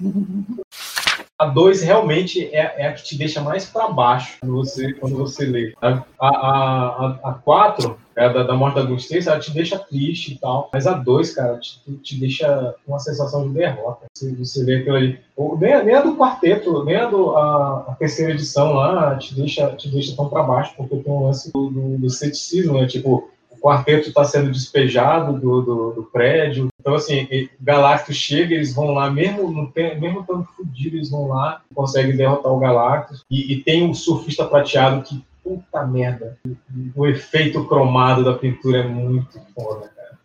A 1.38 1.46
2 1.46 1.82
realmente 1.82 2.46
é, 2.52 2.82
é 2.82 2.88
a 2.88 2.92
que 2.92 3.04
te 3.04 3.16
deixa 3.16 3.40
mais 3.40 3.64
para 3.64 3.88
baixo 3.88 4.38
quando 4.40 4.56
você, 4.56 4.92
quando 4.94 5.16
você 5.16 5.46
lê. 5.46 5.72
A 5.80 5.98
4, 5.98 6.06
a, 6.20 6.28
a, 6.28 7.18
a 7.30 7.32
quatro, 7.34 7.96
é 8.16 8.32
da, 8.32 8.42
da 8.42 8.54
morte 8.54 8.74
da 8.74 8.82
Gustave, 8.82 9.28
ela 9.28 9.38
te 9.38 9.52
deixa 9.52 9.78
triste 9.78 10.32
e 10.32 10.38
tal. 10.38 10.68
Mas 10.72 10.88
a 10.88 10.94
2, 10.94 11.34
cara, 11.34 11.56
te, 11.58 11.80
te 12.02 12.18
deixa 12.18 12.74
com 12.84 12.92
uma 12.92 12.98
sensação 12.98 13.46
de 13.46 13.54
derrota. 13.54 14.06
Você, 14.12 14.34
você 14.34 14.64
lê 14.64 14.78
aquilo 14.78 14.96
ali. 14.96 15.20
Ou, 15.36 15.56
nem, 15.56 15.84
nem 15.84 15.94
a 15.94 16.02
do 16.02 16.16
quarteto, 16.16 16.84
nem 16.84 16.96
a, 16.96 17.06
do, 17.06 17.36
a, 17.36 17.86
a 17.88 17.94
terceira 17.94 18.32
edição 18.32 18.72
lá 18.72 19.16
te 19.16 19.32
deixa, 19.36 19.68
te 19.76 19.88
deixa 19.88 20.16
tão 20.16 20.28
para 20.28 20.42
baixo, 20.42 20.74
porque 20.76 20.96
tem 20.96 21.12
um 21.12 21.26
lance 21.26 21.52
do, 21.52 21.70
do, 21.70 21.98
do 21.98 22.10
ceticismo, 22.10 22.74
né? 22.74 22.86
Tipo, 22.88 23.30
o 23.58 23.60
quarteto 23.60 24.08
está 24.08 24.24
sendo 24.24 24.50
despejado 24.50 25.38
do, 25.38 25.62
do, 25.62 25.92
do, 25.92 26.02
prédio. 26.04 26.68
Então, 26.80 26.94
assim, 26.94 27.48
Galactus 27.60 28.16
chega, 28.16 28.54
eles 28.54 28.72
vão 28.72 28.92
lá, 28.92 29.10
mesmo 29.10 29.70
tem, 29.72 30.00
mesmo 30.00 30.20
estando 30.20 30.44
fodidos, 30.56 30.94
eles 30.94 31.10
vão 31.10 31.26
lá, 31.26 31.62
conseguem 31.74 32.16
derrotar 32.16 32.52
o 32.52 32.58
Galactus. 32.58 33.24
E, 33.28 33.52
e, 33.52 33.62
tem 33.62 33.90
o 33.90 33.94
surfista 33.94 34.46
prateado 34.46 35.02
que, 35.02 35.24
puta 35.42 35.84
merda, 35.84 36.38
o, 36.46 37.02
o 37.02 37.06
efeito 37.06 37.66
cromado 37.66 38.24
da 38.24 38.38
pintura 38.38 38.78
é 38.78 38.88
muito 38.88 39.40
foda, 39.54 39.88
cara. 39.88 40.18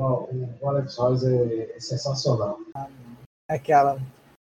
O, 0.00 0.68
Alex 0.68 0.96
Royce 0.96 1.26
é, 1.26 1.76
é 1.76 1.80
sensacional. 1.80 2.58
Aquela. 3.50 3.98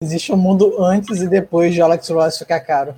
Existe 0.02 0.32
um 0.32 0.36
mundo 0.36 0.82
antes 0.82 1.22
e 1.22 1.28
depois 1.28 1.72
de 1.72 1.80
Alex 1.80 2.08
Royce 2.08 2.38
ficar 2.40 2.60
caro. 2.60 2.94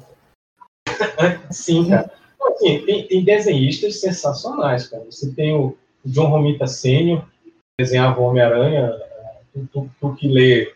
Sim, 1.50 1.90
cara 1.90 2.10
assim, 2.56 2.84
tem, 2.84 3.06
tem, 3.06 3.24
desenhistas 3.24 4.00
sensacionais, 4.00 4.88
cara. 4.88 5.04
Você 5.04 5.32
tem 5.32 5.54
o 5.54 5.76
John 6.04 6.28
Romita 6.28 6.64
que 6.66 7.22
desenhava 7.78 8.20
o 8.20 8.24
Homem-Aranha, 8.24 8.92
tu, 9.52 9.68
tu, 9.72 9.90
tu, 10.00 10.14
que 10.14 10.28
lê, 10.28 10.72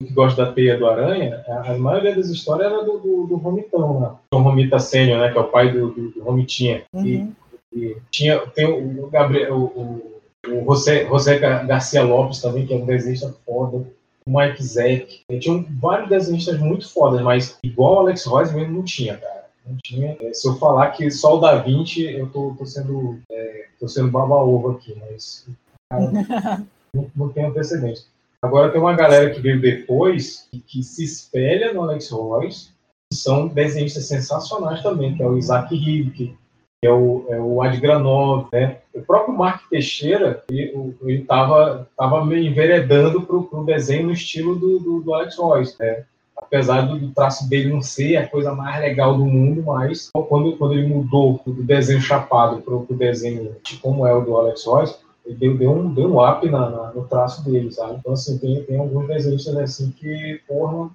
tu 0.00 0.06
que 0.06 0.12
gosta 0.12 0.44
da 0.44 0.52
teia 0.52 0.76
do 0.76 0.86
Aranha, 0.86 1.44
a, 1.48 1.72
a 1.72 1.78
maioria 1.78 2.14
das 2.14 2.28
histórias 2.28 2.72
era 2.72 2.84
do, 2.84 2.98
do, 2.98 3.26
do 3.26 3.36
Romitão, 3.36 4.00
né? 4.00 4.10
John 4.32 4.42
Romita 4.42 4.78
Sênior, 4.78 5.20
né, 5.20 5.30
que 5.30 5.38
é 5.38 5.40
o 5.40 5.48
pai 5.48 5.72
do, 5.72 5.90
do, 5.90 6.10
do 6.10 6.22
Romitinha. 6.22 6.84
Uhum. 6.92 7.32
E, 7.74 7.78
e, 7.78 7.96
tinha, 8.10 8.38
tem 8.48 8.66
o 8.66 9.08
Gabriel, 9.08 9.54
o, 9.56 10.20
o 10.46 10.64
José, 10.64 11.06
José 11.06 11.38
Garcia 11.38 12.02
Lopes 12.02 12.40
também, 12.40 12.66
que 12.66 12.72
é 12.72 12.76
um 12.76 12.86
desenhista 12.86 13.34
foda. 13.44 13.84
O 14.26 14.38
Mike 14.38 14.62
Zeck. 14.62 15.20
Tinha 15.40 15.64
vários 15.80 16.08
desenhistas 16.08 16.58
muito 16.58 16.88
fodas, 16.90 17.22
mas 17.22 17.58
igual 17.62 17.96
o 17.96 17.98
Alex 18.00 18.24
Royce 18.26 18.54
mesmo 18.54 18.74
não 18.74 18.84
tinha, 18.84 19.16
cara. 19.16 19.37
Não 19.68 19.76
tinha. 19.84 20.16
É, 20.20 20.32
se 20.32 20.48
eu 20.48 20.56
falar 20.56 20.90
que 20.92 21.10
só 21.10 21.36
o 21.36 21.40
Da 21.40 21.56
Vinci, 21.56 22.04
eu 22.04 22.28
tô, 22.30 22.54
tô 22.58 22.64
sendo, 22.64 23.18
é, 23.30 23.66
tô 23.78 23.86
sendo 23.86 24.10
baba-ovo 24.10 24.70
aqui, 24.70 24.96
mas 24.98 25.46
cara, 25.90 26.10
não, 26.94 27.10
não 27.14 27.28
tem 27.28 27.44
antecedente. 27.44 28.06
Agora 28.40 28.70
tem 28.70 28.80
uma 28.80 28.94
galera 28.94 29.30
que 29.30 29.40
veio 29.40 29.60
depois 29.60 30.48
e 30.52 30.58
que 30.60 30.82
se 30.82 31.04
espelha 31.04 31.72
no 31.72 31.82
Alex 31.82 32.10
Royce, 32.10 32.70
que 33.12 33.18
são 33.18 33.48
desenhistas 33.48 34.06
sensacionais 34.06 34.82
também, 34.82 35.16
que 35.16 35.22
é 35.22 35.26
o 35.26 35.36
Isaac 35.36 35.74
Rivik, 35.74 36.36
que 36.80 36.86
é 36.86 36.92
o, 36.92 37.26
é 37.28 37.40
o 37.40 37.60
Ad 37.60 37.78
Granov, 37.80 38.48
né? 38.52 38.78
O 38.94 39.02
próprio 39.02 39.36
Mark 39.36 39.68
Teixeira, 39.68 40.44
ele 40.48 40.94
estava 41.02 41.88
tava 41.96 42.24
meio 42.24 42.46
enveredando 42.46 43.22
para 43.22 43.36
o 43.36 43.64
desenho 43.64 44.06
no 44.06 44.12
estilo 44.12 44.54
do, 44.54 44.78
do, 44.78 45.00
do 45.00 45.14
Alex 45.14 45.36
Royce, 45.36 45.74
né? 45.78 46.04
Apesar 46.40 46.82
do, 46.82 47.10
traço 47.10 47.48
dele 47.48 47.72
não 47.72 47.82
ser 47.82 48.16
a 48.16 48.28
coisa 48.28 48.54
mais 48.54 48.80
legal 48.80 49.16
do 49.16 49.24
mundo, 49.24 49.62
mas 49.64 50.10
quando, 50.12 50.56
quando 50.56 50.74
ele 50.74 50.86
mudou 50.86 51.40
do 51.44 51.62
desenho 51.62 52.00
chapado 52.00 52.62
para 52.62 52.74
o 52.74 52.86
desenho 52.90 53.56
de 53.62 53.76
como 53.76 54.06
é 54.06 54.14
o 54.14 54.24
do 54.24 54.36
Alex 54.36 54.64
Royce, 54.64 54.96
ele 55.26 55.36
deu, 55.36 55.58
deu, 55.58 55.70
um, 55.72 55.92
deu 55.92 56.10
um 56.10 56.26
up 56.26 56.48
na, 56.48 56.70
na, 56.70 56.92
no 56.92 57.04
traço 57.04 57.44
dele, 57.44 57.70
sabe? 57.70 57.96
Então, 57.98 58.12
assim, 58.12 58.38
tem, 58.38 58.62
tem 58.62 58.78
alguns 58.78 59.06
desenhos 59.06 59.46
assim 59.48 59.90
que, 59.90 60.40
porra, 60.48 60.90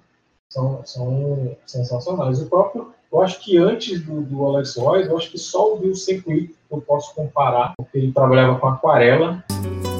são, 0.48 0.80
são 0.84 1.56
sensacionais. 1.66 2.40
O 2.40 2.46
próprio, 2.46 2.92
eu 3.12 3.22
acho 3.22 3.40
que 3.40 3.56
antes 3.58 4.00
do, 4.00 4.22
do 4.22 4.44
Alex 4.44 4.76
Royce, 4.76 5.08
eu 5.08 5.16
acho 5.16 5.30
que 5.30 5.38
só 5.38 5.74
o 5.74 5.78
Bill 5.78 5.94
Sequit 5.94 6.54
eu 6.70 6.80
posso 6.80 7.14
comparar, 7.14 7.74
porque 7.76 7.98
ele 7.98 8.12
trabalhava 8.12 8.58
com 8.58 8.66
aquarela. 8.66 9.44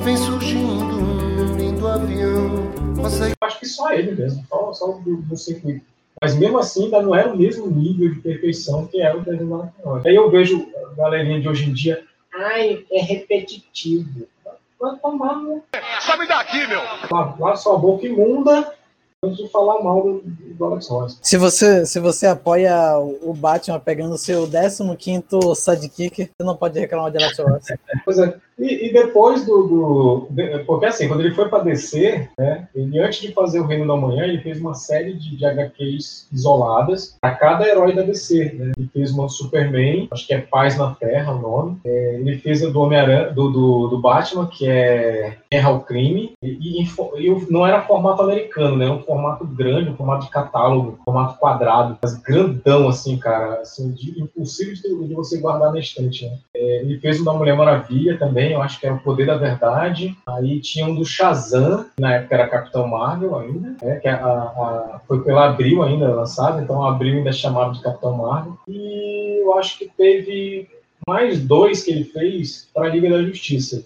Vem 0.02 0.16
surgindo 0.16 0.74
um 0.74 1.56
lindo 1.56 1.86
avião 1.86 2.74
Acho 3.04 3.33
que 3.64 3.70
só 3.70 3.92
ele 3.92 4.12
mesmo, 4.12 4.44
só, 4.48 4.72
só 4.72 4.86
do, 4.92 5.16
do 5.16 5.36
circuito. 5.36 5.84
Mas 6.22 6.36
mesmo 6.36 6.58
assim, 6.58 6.84
ainda 6.84 7.02
não 7.02 7.14
era 7.14 7.32
o 7.32 7.36
mesmo 7.36 7.66
nível 7.66 8.14
de 8.14 8.20
perfeição 8.20 8.86
que 8.86 9.00
era 9.00 9.16
o 9.16 9.22
desenho 9.22 9.58
da. 9.58 10.00
Aí 10.04 10.14
eu 10.14 10.30
vejo 10.30 10.68
a 10.76 10.94
galerinha 10.94 11.40
de 11.40 11.48
hoje 11.48 11.68
em 11.68 11.72
dia, 11.72 12.04
ai, 12.32 12.84
é 12.92 13.00
repetitivo. 13.00 14.26
Vai 14.80 14.96
tomar, 14.98 15.42
né? 15.42 15.62
Sabe 16.00 16.26
daqui, 16.26 16.66
meu! 16.66 16.80
Lá 17.38 17.56
sua 17.56 17.78
boca 17.78 18.06
imunda 18.06 18.72
antes 19.24 19.38
de 19.38 19.48
falar 19.48 19.82
mal 19.82 20.02
do, 20.02 20.22
Ross. 20.58 21.18
Se 21.22 21.36
você, 21.36 21.86
se 21.86 22.00
você 22.00 22.26
apoia 22.26 22.98
o 22.98 23.32
Batman 23.34 23.80
pegando 23.80 24.14
o 24.14 24.18
seu 24.18 24.48
15 24.48 25.54
sidekick, 25.54 26.24
você 26.24 26.44
não 26.44 26.56
pode 26.56 26.78
reclamar 26.78 27.10
de 27.10 27.18
Alex 27.18 27.38
Ross. 27.38 27.64
pois 28.04 28.18
é. 28.18 28.34
E, 28.58 28.88
e 28.88 28.92
depois 28.92 29.44
do, 29.44 30.28
do, 30.28 30.28
Porque 30.66 30.86
assim, 30.86 31.08
quando 31.08 31.20
ele 31.20 31.34
foi 31.34 31.48
para 31.48 31.64
DC, 31.64 32.28
né, 32.38 32.68
ele 32.74 32.98
antes 33.00 33.20
de 33.20 33.32
fazer 33.32 33.60
o 33.60 33.66
Reino 33.66 33.86
da 33.86 33.96
Manhã, 33.96 34.24
ele 34.24 34.40
fez 34.40 34.60
uma 34.60 34.74
série 34.74 35.14
de, 35.14 35.36
de 35.36 35.44
HQs 35.44 36.28
isoladas 36.32 37.16
a 37.20 37.32
cada 37.32 37.66
herói 37.66 37.94
da 37.94 38.02
DC. 38.02 38.52
Né? 38.56 38.72
Ele 38.76 38.88
fez 38.92 39.10
uma 39.10 39.28
Superman, 39.28 40.08
acho 40.10 40.26
que 40.26 40.34
é 40.34 40.40
Paz 40.40 40.76
na 40.76 40.94
Terra 40.94 41.34
o 41.34 41.40
nome. 41.40 41.78
É, 41.84 42.14
ele 42.14 42.38
fez 42.38 42.62
a 42.62 42.70
do 42.70 42.80
Homem-Aranha, 42.80 43.30
do, 43.30 43.50
do, 43.50 43.88
do, 43.88 44.00
Batman, 44.00 44.46
que 44.46 44.68
é 44.68 45.36
Guerra 45.50 45.70
ao 45.70 45.80
Crime. 45.80 46.32
E, 46.42 46.48
e, 46.48 46.82
e, 46.82 47.46
não 47.50 47.66
era 47.66 47.82
formato 47.82 48.22
americano, 48.22 48.76
né? 48.76 48.84
Era 48.84 48.94
um 48.94 49.02
formato 49.02 49.44
grande, 49.44 49.90
um 49.90 49.96
formato 49.96 50.26
de 50.26 50.30
catálogo, 50.44 50.98
formato 51.04 51.38
quadrado, 51.38 51.98
mas 52.02 52.14
grandão, 52.14 52.88
assim, 52.88 53.16
cara. 53.16 53.60
Assim, 53.60 53.90
de, 53.92 54.20
impossível 54.20 54.74
de, 54.74 55.08
de 55.08 55.14
você 55.14 55.38
guardar 55.38 55.72
na 55.72 55.78
estante. 55.78 56.26
Né? 56.26 56.38
É, 56.56 56.80
ele 56.80 56.98
fez 56.98 57.20
o 57.20 57.24
da 57.24 57.32
Mulher 57.32 57.56
Maravilha 57.56 58.18
também 58.18 58.52
eu 58.52 58.62
acho 58.62 58.80
que 58.80 58.86
era 58.86 58.94
o 58.94 59.00
Poder 59.00 59.26
da 59.26 59.36
Verdade. 59.36 60.16
Aí 60.26 60.60
tinha 60.60 60.86
um 60.86 60.94
do 60.94 61.04
Shazam, 61.04 61.86
na 61.98 62.14
época 62.14 62.34
era 62.34 62.48
Capitão 62.48 62.86
Marvel 62.86 63.36
ainda, 63.36 63.76
né, 63.82 63.96
que 63.96 64.08
a, 64.08 64.16
a, 64.16 65.00
foi 65.06 65.22
pela 65.22 65.46
Abril 65.46 65.82
ainda 65.82 66.14
lançado, 66.14 66.62
então 66.62 66.84
Abril 66.84 67.18
ainda 67.18 67.32
chamava 67.32 67.72
de 67.72 67.82
Capitão 67.82 68.16
Marvel. 68.16 68.58
E 68.68 69.42
eu 69.42 69.56
acho 69.58 69.78
que 69.78 69.88
teve 69.88 70.68
mais 71.06 71.40
dois 71.40 71.84
que 71.84 71.90
ele 71.90 72.04
fez 72.04 72.68
para 72.72 72.86
a 72.86 72.88
Liga 72.88 73.10
da 73.10 73.22
Justiça. 73.22 73.84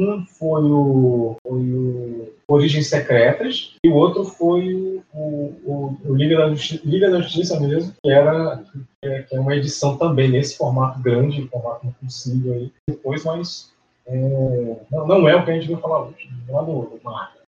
Um 0.00 0.24
foi 0.24 0.62
o, 0.62 1.36
foi 1.46 1.60
o 1.60 2.32
Origens 2.48 2.88
Secretas 2.88 3.74
e 3.84 3.88
o 3.88 3.94
outro 3.94 4.24
foi 4.24 4.74
o, 4.74 5.54
o, 5.64 5.96
o 6.04 6.14
Liga, 6.14 6.38
da 6.38 6.48
Justiça, 6.48 6.82
Liga 6.84 7.10
da 7.10 7.20
Justiça 7.20 7.60
mesmo, 7.60 7.92
que 8.02 8.10
era 8.10 8.62
que 8.72 9.08
é, 9.08 9.22
que 9.22 9.36
é 9.36 9.40
uma 9.40 9.54
edição 9.54 9.98
também 9.98 10.30
nesse 10.30 10.56
formato 10.56 11.00
grande, 11.00 11.46
formato 11.48 11.86
impossível 11.86 12.54
aí. 12.54 12.72
Depois, 12.88 13.24
mas 13.24 13.70
é, 14.06 14.76
não, 14.90 15.06
não, 15.06 15.28
é 15.28 15.36
o 15.36 15.44
que 15.44 15.50
a 15.50 15.54
gente 15.54 15.70
vai 15.70 15.80
falar 15.80 16.04
hoje, 16.04 16.30
lá 16.48 16.62
do, 16.62 16.82
do 16.82 17.00
Marvel. 17.04 17.42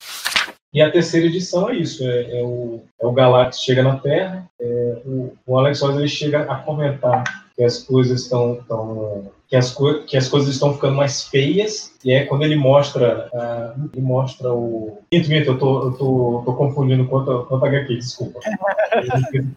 E 0.73 0.81
a 0.81 0.91
terceira 0.91 1.27
edição 1.27 1.69
é 1.69 1.75
isso, 1.77 2.03
é, 2.03 2.39
é 2.39 2.43
o, 2.43 2.81
é 2.99 3.05
o 3.05 3.11
Galactus 3.11 3.61
chega 3.61 3.81
na 3.81 3.97
Terra, 3.97 4.47
é, 4.59 5.01
o, 5.05 5.33
o, 5.45 5.57
Alex 5.57 5.81
Ross 5.81 5.95
ele 5.95 6.07
chega 6.07 6.41
a 6.41 6.57
comentar 6.57 7.23
que 7.55 7.63
as 7.63 7.83
coisas 7.83 8.21
estão 8.21 8.63
tão, 8.67 9.31
que 9.49 9.55
as, 9.55 9.71
co 9.71 10.03
que 10.03 10.15
as 10.15 10.27
coisas 10.27 10.53
estão 10.53 10.73
ficando 10.73 10.95
mais 10.95 11.23
feias 11.23 11.93
e 12.05 12.11
é 12.11 12.25
quando 12.25 12.43
ele 12.43 12.55
mostra 12.55 13.29
uh, 13.33 13.89
ele 13.91 14.01
mostra 14.01 14.53
o 14.53 14.99
minto, 15.11 15.29
minto, 15.29 15.51
eu 15.51 15.57
tô, 15.57 15.83
eu 15.85 15.91
tô, 15.93 16.43
tô 16.45 16.53
confundindo 16.53 17.07
quanto, 17.07 17.45
quanto 17.45 17.65
HQ, 17.65 17.95
desculpa 17.95 18.39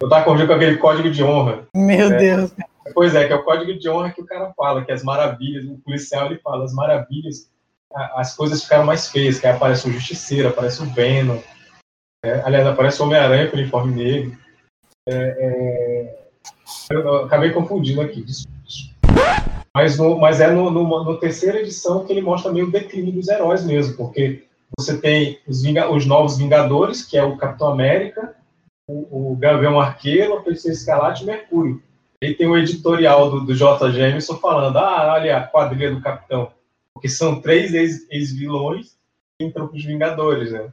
eu 0.00 0.08
tava 0.08 0.24
confundindo 0.24 0.48
com 0.48 0.54
aquele 0.54 0.76
código 0.76 1.10
de 1.10 1.22
honra 1.22 1.66
meu 1.74 2.10
é, 2.10 2.16
Deus 2.16 2.52
Pois 2.94 3.14
é, 3.14 3.26
que 3.26 3.32
é 3.32 3.36
o 3.36 3.44
código 3.44 3.78
de 3.78 3.88
honra 3.88 4.10
que 4.10 4.20
o 4.20 4.26
cara 4.26 4.52
fala, 4.56 4.84
que 4.84 4.92
as 4.92 5.02
maravilhas, 5.02 5.64
o 5.64 5.78
policial 5.78 6.26
ele 6.26 6.40
fala, 6.40 6.64
as 6.64 6.74
maravilhas, 6.74 7.48
as 8.16 8.34
coisas 8.34 8.62
ficaram 8.62 8.84
mais 8.84 9.08
feias, 9.08 9.38
que 9.38 9.46
aí 9.46 9.54
aparece 9.54 9.88
o 9.88 9.92
Justiceiro, 9.92 10.48
aparece 10.48 10.82
o 10.82 10.86
Venom, 10.86 11.38
é, 12.24 12.40
aliás, 12.44 12.66
aparece 12.66 13.00
o 13.00 13.04
Homem-Aranha 13.04 13.48
com 13.48 13.56
o 13.56 13.60
uniforme 13.60 13.94
negro. 13.94 14.38
É, 15.08 15.14
é, 15.14 16.18
eu, 16.90 17.24
acabei 17.24 17.50
confundindo 17.50 18.00
aqui, 18.00 18.22
desculpa. 18.22 18.52
Mas, 19.74 19.96
no, 19.98 20.18
mas 20.18 20.40
é 20.40 20.50
no, 20.50 20.70
no, 20.70 21.04
no, 21.04 21.18
terceira 21.18 21.60
edição 21.60 22.04
que 22.04 22.12
ele 22.12 22.20
mostra 22.20 22.52
meio 22.52 22.66
o 22.66 22.70
declínio 22.70 23.12
dos 23.12 23.28
heróis 23.28 23.64
mesmo, 23.64 23.96
porque 23.96 24.44
você 24.78 24.98
tem 24.98 25.38
os, 25.46 25.62
Vinga, 25.62 25.90
os 25.90 26.04
novos 26.04 26.36
Vingadores, 26.36 27.02
que 27.04 27.16
é 27.16 27.24
o 27.24 27.36
Capitão 27.38 27.68
América, 27.68 28.36
o, 28.86 29.32
o 29.32 29.36
Gavião 29.36 29.80
Arqueiro, 29.80 30.34
a 30.34 30.42
Feiticeira 30.42 30.76
Escarlate 30.76 31.22
e 31.22 31.26
Mercúrio. 31.26 31.82
Aí 32.22 32.34
tem 32.34 32.46
o 32.46 32.56
editorial 32.56 33.30
do, 33.30 33.40
do 33.46 33.54
J. 33.54 33.90
Jameson 33.90 34.36
falando: 34.36 34.76
ah, 34.76 35.14
olha 35.14 35.38
a 35.38 35.46
quadrilha 35.46 35.90
do 35.90 36.00
Capitão. 36.00 36.52
Porque 36.94 37.08
são 37.08 37.40
três 37.40 37.72
ex-vilões 38.10 38.96
que 39.38 39.46
entram 39.46 39.70
os 39.72 39.84
Vingadores, 39.84 40.52
né? 40.52 40.72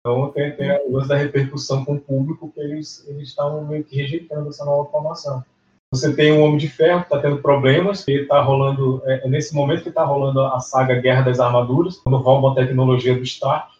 Então 0.00 0.30
tem, 0.30 0.56
tem 0.56 0.70
a 0.70 0.80
luz 0.88 1.06
da 1.06 1.16
repercussão 1.16 1.84
com 1.84 1.94
o 1.94 2.00
público 2.00 2.50
que 2.50 2.60
eles 2.60 3.06
estavam 3.18 3.66
meio 3.66 3.84
que 3.84 3.96
rejeitando 3.96 4.48
essa 4.48 4.64
nova 4.64 4.90
formação. 4.90 5.44
Você 5.92 6.14
tem 6.14 6.30
o 6.30 6.44
Homem 6.44 6.56
de 6.56 6.68
Ferro 6.68 7.00
que 7.00 7.06
está 7.06 7.18
tendo 7.20 7.42
problemas, 7.42 8.04
que 8.04 8.12
está 8.12 8.40
rolando, 8.40 9.02
é, 9.06 9.26
é, 9.26 9.28
nesse 9.28 9.52
momento 9.52 9.82
que 9.82 9.88
está 9.88 10.04
rolando 10.04 10.40
a 10.40 10.60
saga 10.60 10.94
Guerra 10.94 11.22
das 11.22 11.40
Armaduras, 11.40 11.96
quando 11.96 12.16
roubam 12.18 12.52
a 12.52 12.54
tecnologia 12.54 13.12
do 13.12 13.24
Stark. 13.24 13.74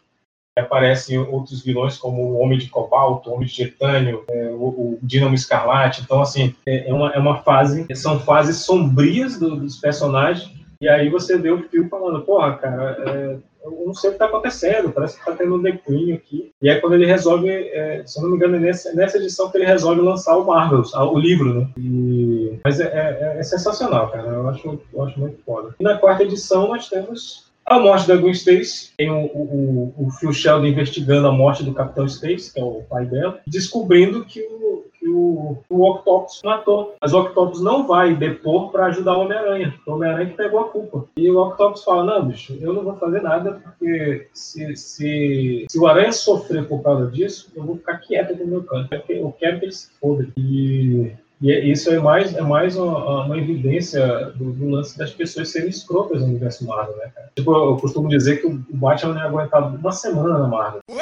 aparecem 0.58 1.18
outros 1.18 1.62
vilões 1.62 1.96
como 1.96 2.22
o 2.22 2.38
Homem 2.40 2.58
de 2.58 2.68
Cobalto, 2.68 3.30
o 3.30 3.34
Homem 3.34 3.46
de 3.46 3.54
Titânio, 3.54 4.24
é, 4.28 4.50
o, 4.50 4.56
o 4.56 4.98
Dínamo 5.00 5.36
Escarlate. 5.36 6.02
Então, 6.02 6.20
assim, 6.20 6.52
é, 6.66 6.88
é, 6.88 6.92
uma, 6.92 7.12
é 7.12 7.18
uma 7.18 7.42
fase, 7.44 7.86
são 7.94 8.18
fases 8.18 8.56
sombrias 8.56 9.38
do, 9.38 9.54
dos 9.54 9.76
personagens, 9.76 10.52
e 10.80 10.88
aí 10.88 11.08
você 11.08 11.38
vê 11.38 11.52
o 11.52 11.62
fio 11.68 11.88
falando, 11.88 12.22
porra, 12.22 12.56
cara, 12.56 12.96
é, 13.06 13.38
eu 13.64 13.82
não 13.86 13.94
sei 13.94 14.10
o 14.10 14.12
que 14.12 14.16
está 14.16 14.26
acontecendo, 14.26 14.90
parece 14.90 15.14
que 15.14 15.20
está 15.20 15.32
tendo 15.32 15.56
um 15.56 15.62
declínio 15.62 16.16
aqui. 16.16 16.52
E 16.60 16.68
aí 16.68 16.80
quando 16.80 16.94
ele 16.94 17.06
resolve, 17.06 17.48
é, 17.48 18.02
se 18.06 18.18
eu 18.18 18.22
não 18.22 18.30
me 18.30 18.36
engano, 18.36 18.56
é 18.56 18.60
nessa, 18.60 18.92
nessa 18.94 19.18
edição 19.18 19.50
que 19.50 19.58
ele 19.58 19.66
resolve 19.66 20.00
lançar 20.00 20.36
o 20.36 20.46
Marvels, 20.46 20.94
o 20.94 21.18
livro, 21.18 21.54
né? 21.54 21.68
E... 21.76 22.58
Mas 22.64 22.80
é, 22.80 22.84
é, 22.84 23.38
é, 23.38 23.42
sensacional, 23.42 24.10
cara. 24.10 24.28
Eu 24.28 24.48
acho, 24.48 24.80
eu 24.92 25.04
acho 25.04 25.20
muito 25.20 25.42
foda. 25.44 25.74
E 25.78 25.84
na 25.84 25.98
quarta 25.98 26.22
edição 26.22 26.68
nós 26.68 26.88
temos 26.88 27.50
a 27.66 27.78
morte 27.78 28.08
da 28.08 28.16
Gwen 28.16 28.32
Stacy, 28.32 28.90
tem 28.96 29.10
o, 29.10 29.26
o, 29.26 29.94
o 29.96 30.10
Phil 30.10 30.32
Sheldon 30.32 30.66
investigando 30.66 31.28
a 31.28 31.32
morte 31.32 31.62
do 31.62 31.72
Capitão 31.72 32.04
Stacy, 32.06 32.52
que 32.52 32.60
é 32.60 32.64
o 32.64 32.82
pai 32.88 33.06
dela, 33.06 33.40
descobrindo 33.46 34.24
que 34.24 34.40
o, 34.40 34.84
que 35.00 35.08
o, 35.08 35.56
o 35.68 35.90
Octopus 35.90 36.42
matou. 36.44 36.94
Mas 37.00 37.12
o 37.12 37.20
Octopus 37.20 37.62
não 37.62 37.86
vai 37.86 38.14
depor 38.14 38.70
para 38.70 38.86
ajudar 38.86 39.16
o 39.16 39.22
Homem-Aranha. 39.22 39.74
O 39.86 39.92
Homem-Aranha 39.92 40.30
que 40.30 40.36
pegou 40.36 40.60
a 40.60 40.68
culpa. 40.68 41.06
E 41.16 41.30
o 41.30 41.40
Octopus 41.40 41.82
fala: 41.82 42.04
Não, 42.04 42.26
bicho, 42.26 42.56
eu 42.60 42.72
não 42.72 42.84
vou 42.84 42.96
fazer 42.96 43.22
nada, 43.22 43.60
porque 43.64 44.28
se, 44.34 44.76
se, 44.76 45.66
se 45.68 45.78
o 45.78 45.86
Aranha 45.86 46.12
sofrer 46.12 46.68
por 46.68 46.82
causa 46.82 47.10
disso, 47.10 47.50
eu 47.56 47.64
vou 47.64 47.76
ficar 47.76 47.98
quieto 47.98 48.36
no 48.36 48.46
meu 48.46 48.62
canto. 48.62 48.94
Eu 49.08 49.34
quero 49.38 49.58
que 49.58 49.64
ele 49.64 49.72
se 49.72 49.90
foda. 49.98 50.28
E 50.36 51.12
e 51.40 51.50
é, 51.50 51.64
isso 51.64 51.90
é 51.90 51.98
mais, 51.98 52.36
é 52.36 52.42
mais 52.42 52.76
uma, 52.76 53.24
uma 53.24 53.38
evidência 53.38 54.26
do, 54.36 54.52
do, 54.52 54.68
lance 54.68 54.98
das 54.98 55.10
pessoas 55.10 55.48
serem 55.48 55.70
escrotas 55.70 56.20
no 56.20 56.26
universo 56.26 56.66
Marvel, 56.66 56.96
né, 56.98 57.10
cara? 57.14 57.30
Tipo, 57.34 57.56
eu 57.56 57.76
costumo 57.78 58.10
dizer 58.10 58.42
que 58.42 58.46
o 58.46 58.62
Batman 58.74 59.14
não 59.14 59.22
ia 59.22 59.26
aguentar 59.26 59.74
uma 59.74 59.92
semana 59.92 60.38
na 60.38 60.46
Marvel. 60.46 60.80
Ele 60.86 61.00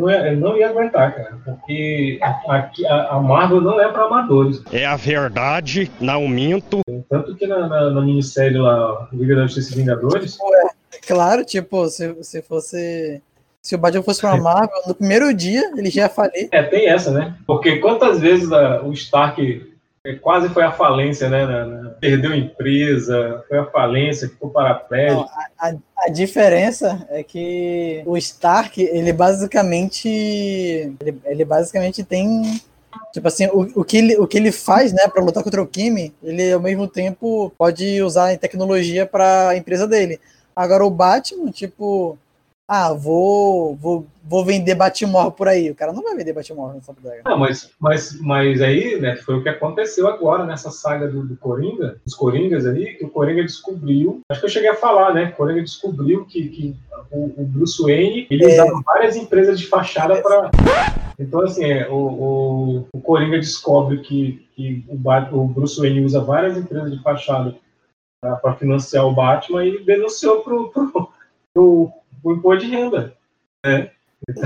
não, 0.00 0.10
ia, 0.10 0.26
ele 0.26 0.36
não 0.36 0.56
ia 0.56 0.68
aguentar, 0.68 1.14
cara, 1.14 1.38
porque 1.44 2.18
a, 2.22 2.28
a, 2.28 3.16
a 3.16 3.20
Marvel 3.20 3.60
não 3.60 3.80
é 3.80 3.88
para 3.88 4.04
amadores. 4.04 4.62
É 4.72 4.86
a 4.86 4.96
verdade, 4.96 5.90
não 6.00 6.26
minto. 6.26 6.80
Tanto 7.08 7.34
que 7.36 7.46
na, 7.46 7.68
na, 7.68 7.90
na 7.90 8.00
minissérie 8.00 8.58
lá, 8.58 9.08
Liga 9.12 9.36
da 9.36 9.42
Justiça 9.42 9.76
Vingadores. 9.76 10.38
É, 10.40 10.98
claro, 11.06 11.44
tipo, 11.44 11.88
se, 11.88 12.16
se 12.22 12.42
fosse 12.42 13.22
se 13.62 13.74
o 13.74 13.78
Batman 13.78 14.02
fosse 14.02 14.24
uma 14.24 14.36
Marvel, 14.36 14.82
no 14.86 14.94
primeiro 14.94 15.32
dia 15.34 15.70
ele 15.76 15.90
já 15.90 16.02
ia 16.02 16.08
falir. 16.08 16.48
É, 16.50 16.62
tem 16.62 16.88
essa, 16.88 17.10
né? 17.10 17.34
Porque 17.46 17.76
quantas 17.76 18.18
vezes 18.18 18.50
a, 18.50 18.82
o 18.82 18.92
Stark 18.92 19.70
é, 20.04 20.14
quase 20.14 20.48
foi 20.48 20.62
a 20.62 20.72
falência, 20.72 21.28
né? 21.28 21.44
Na, 21.44 21.66
na, 21.66 21.90
perdeu 21.90 22.34
empresa, 22.34 23.44
foi 23.48 23.58
a 23.58 23.66
falência, 23.66 24.28
ficou 24.28 24.48
paraplégico. 24.50 25.28
A, 25.58 25.68
a, 25.68 25.76
a, 26.06 26.10
diferença 26.10 27.06
é 27.10 27.22
que 27.22 28.02
o 28.06 28.16
Stark, 28.16 28.80
ele 28.80 29.12
basicamente. 29.12 30.08
Ele, 30.08 31.20
ele 31.24 31.44
basicamente 31.44 32.02
tem. 32.02 32.60
Tipo 33.12 33.28
assim, 33.28 33.46
o, 33.46 33.80
o, 33.80 33.84
que 33.84 33.96
ele, 33.96 34.16
o 34.18 34.26
que 34.26 34.36
ele 34.36 34.52
faz, 34.52 34.92
né, 34.92 35.06
para 35.08 35.22
lutar 35.22 35.42
contra 35.42 35.62
o 35.62 35.66
Kimi, 35.66 36.14
ele 36.22 36.52
ao 36.52 36.60
mesmo 36.60 36.86
tempo 36.86 37.52
pode 37.56 38.02
usar 38.02 38.32
em 38.32 38.38
tecnologia 38.38 39.06
para 39.06 39.50
a 39.50 39.56
empresa 39.56 39.86
dele. 39.86 40.20
Agora 40.54 40.84
o 40.84 40.90
Batman, 40.90 41.50
tipo, 41.50 42.18
ah, 42.72 42.92
vou, 42.92 43.74
vou, 43.74 44.06
vou 44.22 44.44
vender 44.44 44.76
Batimor 44.76 45.32
por 45.32 45.48
aí. 45.48 45.72
O 45.72 45.74
cara 45.74 45.92
não 45.92 46.04
vai 46.04 46.14
vender 46.14 46.32
Batimor 46.32 46.72
nessa 46.72 46.92
bodega. 46.92 47.22
Não, 47.26 47.36
mas, 47.36 47.68
mas, 47.80 48.16
mas 48.20 48.62
aí, 48.62 48.96
né, 49.00 49.16
foi 49.16 49.34
o 49.34 49.42
que 49.42 49.48
aconteceu 49.48 50.06
agora 50.06 50.46
nessa 50.46 50.70
saga 50.70 51.08
do, 51.08 51.26
do 51.26 51.36
Coringa, 51.36 51.96
dos 52.04 52.14
Coringas 52.14 52.64
ali, 52.64 52.94
que 52.94 53.04
o 53.04 53.10
Coringa 53.10 53.42
descobriu, 53.42 54.20
acho 54.30 54.38
que 54.38 54.46
eu 54.46 54.50
cheguei 54.50 54.70
a 54.70 54.76
falar, 54.76 55.12
né, 55.12 55.32
o 55.34 55.36
Coringa 55.36 55.62
descobriu 55.62 56.24
que, 56.26 56.48
que 56.48 56.76
o, 57.10 57.42
o 57.42 57.44
Bruce 57.44 57.82
Wayne, 57.82 58.28
ele 58.30 58.44
é. 58.44 58.52
usava 58.52 58.80
várias 58.86 59.16
empresas 59.16 59.58
de 59.58 59.66
fachada 59.66 60.22
para... 60.22 60.52
Então, 61.18 61.40
assim, 61.40 61.64
é, 61.64 61.88
o, 61.88 61.96
o, 61.96 62.86
o 62.92 63.00
Coringa 63.00 63.36
descobre 63.36 63.98
que, 63.98 64.46
que 64.54 64.84
o, 64.88 65.38
o 65.38 65.48
Bruce 65.48 65.80
Wayne 65.80 66.04
usa 66.04 66.20
várias 66.20 66.56
empresas 66.56 66.92
de 66.92 67.02
fachada 67.02 67.52
para 68.20 68.54
financiar 68.54 69.04
o 69.06 69.12
Batman 69.12 69.64
e 69.64 69.84
denunciou 69.84 70.40
pro, 70.42 70.70
pro, 70.70 71.10
pro 71.52 71.92
o 72.22 72.32
imposto 72.32 72.66
de 72.66 72.70
renda. 72.70 73.14
Né? 73.64 73.90
Então, 74.28 74.44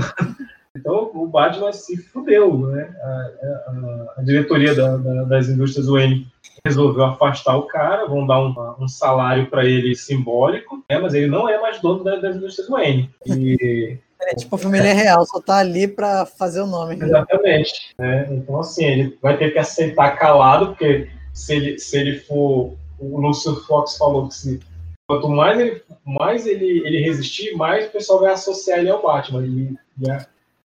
então, 0.75 1.11
o 1.13 1.27
Batman 1.27 1.71
se 1.71 1.97
fudeu. 1.97 2.57
Né? 2.67 2.93
A, 3.01 3.07
a, 3.07 4.13
a 4.17 4.23
diretoria 4.23 4.75
da, 4.75 4.97
da, 4.97 5.23
das 5.23 5.47
indústrias 5.47 5.87
UN 5.87 6.25
resolveu 6.65 7.03
afastar 7.05 7.55
o 7.55 7.67
cara, 7.67 8.07
vão 8.07 8.25
dar 8.25 8.41
um, 8.41 8.53
um 8.79 8.87
salário 8.87 9.49
para 9.49 9.63
ele 9.65 9.95
simbólico, 9.95 10.83
né? 10.89 10.97
mas 10.99 11.13
ele 11.13 11.27
não 11.27 11.47
é 11.47 11.59
mais 11.61 11.79
dono 11.79 12.03
das, 12.03 12.21
das 12.21 12.35
indústrias 12.35 12.69
UN. 12.69 13.07
E, 13.27 13.97
é 14.21 14.33
tipo 14.33 14.55
a 14.55 14.59
família 14.59 14.93
real, 14.93 15.25
só 15.25 15.39
tá 15.39 15.57
ali 15.57 15.87
para 15.87 16.25
fazer 16.25 16.61
o 16.61 16.67
nome. 16.67 16.95
Exatamente. 16.95 17.93
Né? 17.99 18.27
Então, 18.31 18.59
assim, 18.59 18.85
ele 18.85 19.17
vai 19.21 19.37
ter 19.37 19.51
que 19.51 19.59
aceitar 19.59 20.17
calado, 20.17 20.67
porque 20.67 21.07
se 21.33 21.53
ele, 21.53 21.79
se 21.79 21.97
ele 21.97 22.19
for. 22.19 22.73
O 22.97 23.19
Lúcio 23.19 23.53
Fox 23.65 23.97
falou 23.97 24.29
que 24.29 24.33
se 24.33 24.59
quanto 25.07 25.29
mais 25.29 25.59
ele, 25.59 25.81
mais 26.03 26.45
ele, 26.45 26.85
ele 26.85 26.99
resistir, 26.99 27.55
mais 27.55 27.87
o 27.87 27.91
pessoal 27.91 28.19
vai 28.21 28.33
associar 28.33 28.79
ele 28.79 28.89
ao 28.89 29.01
Batman. 29.01 29.45
E 29.45 29.77
é, 30.09 30.25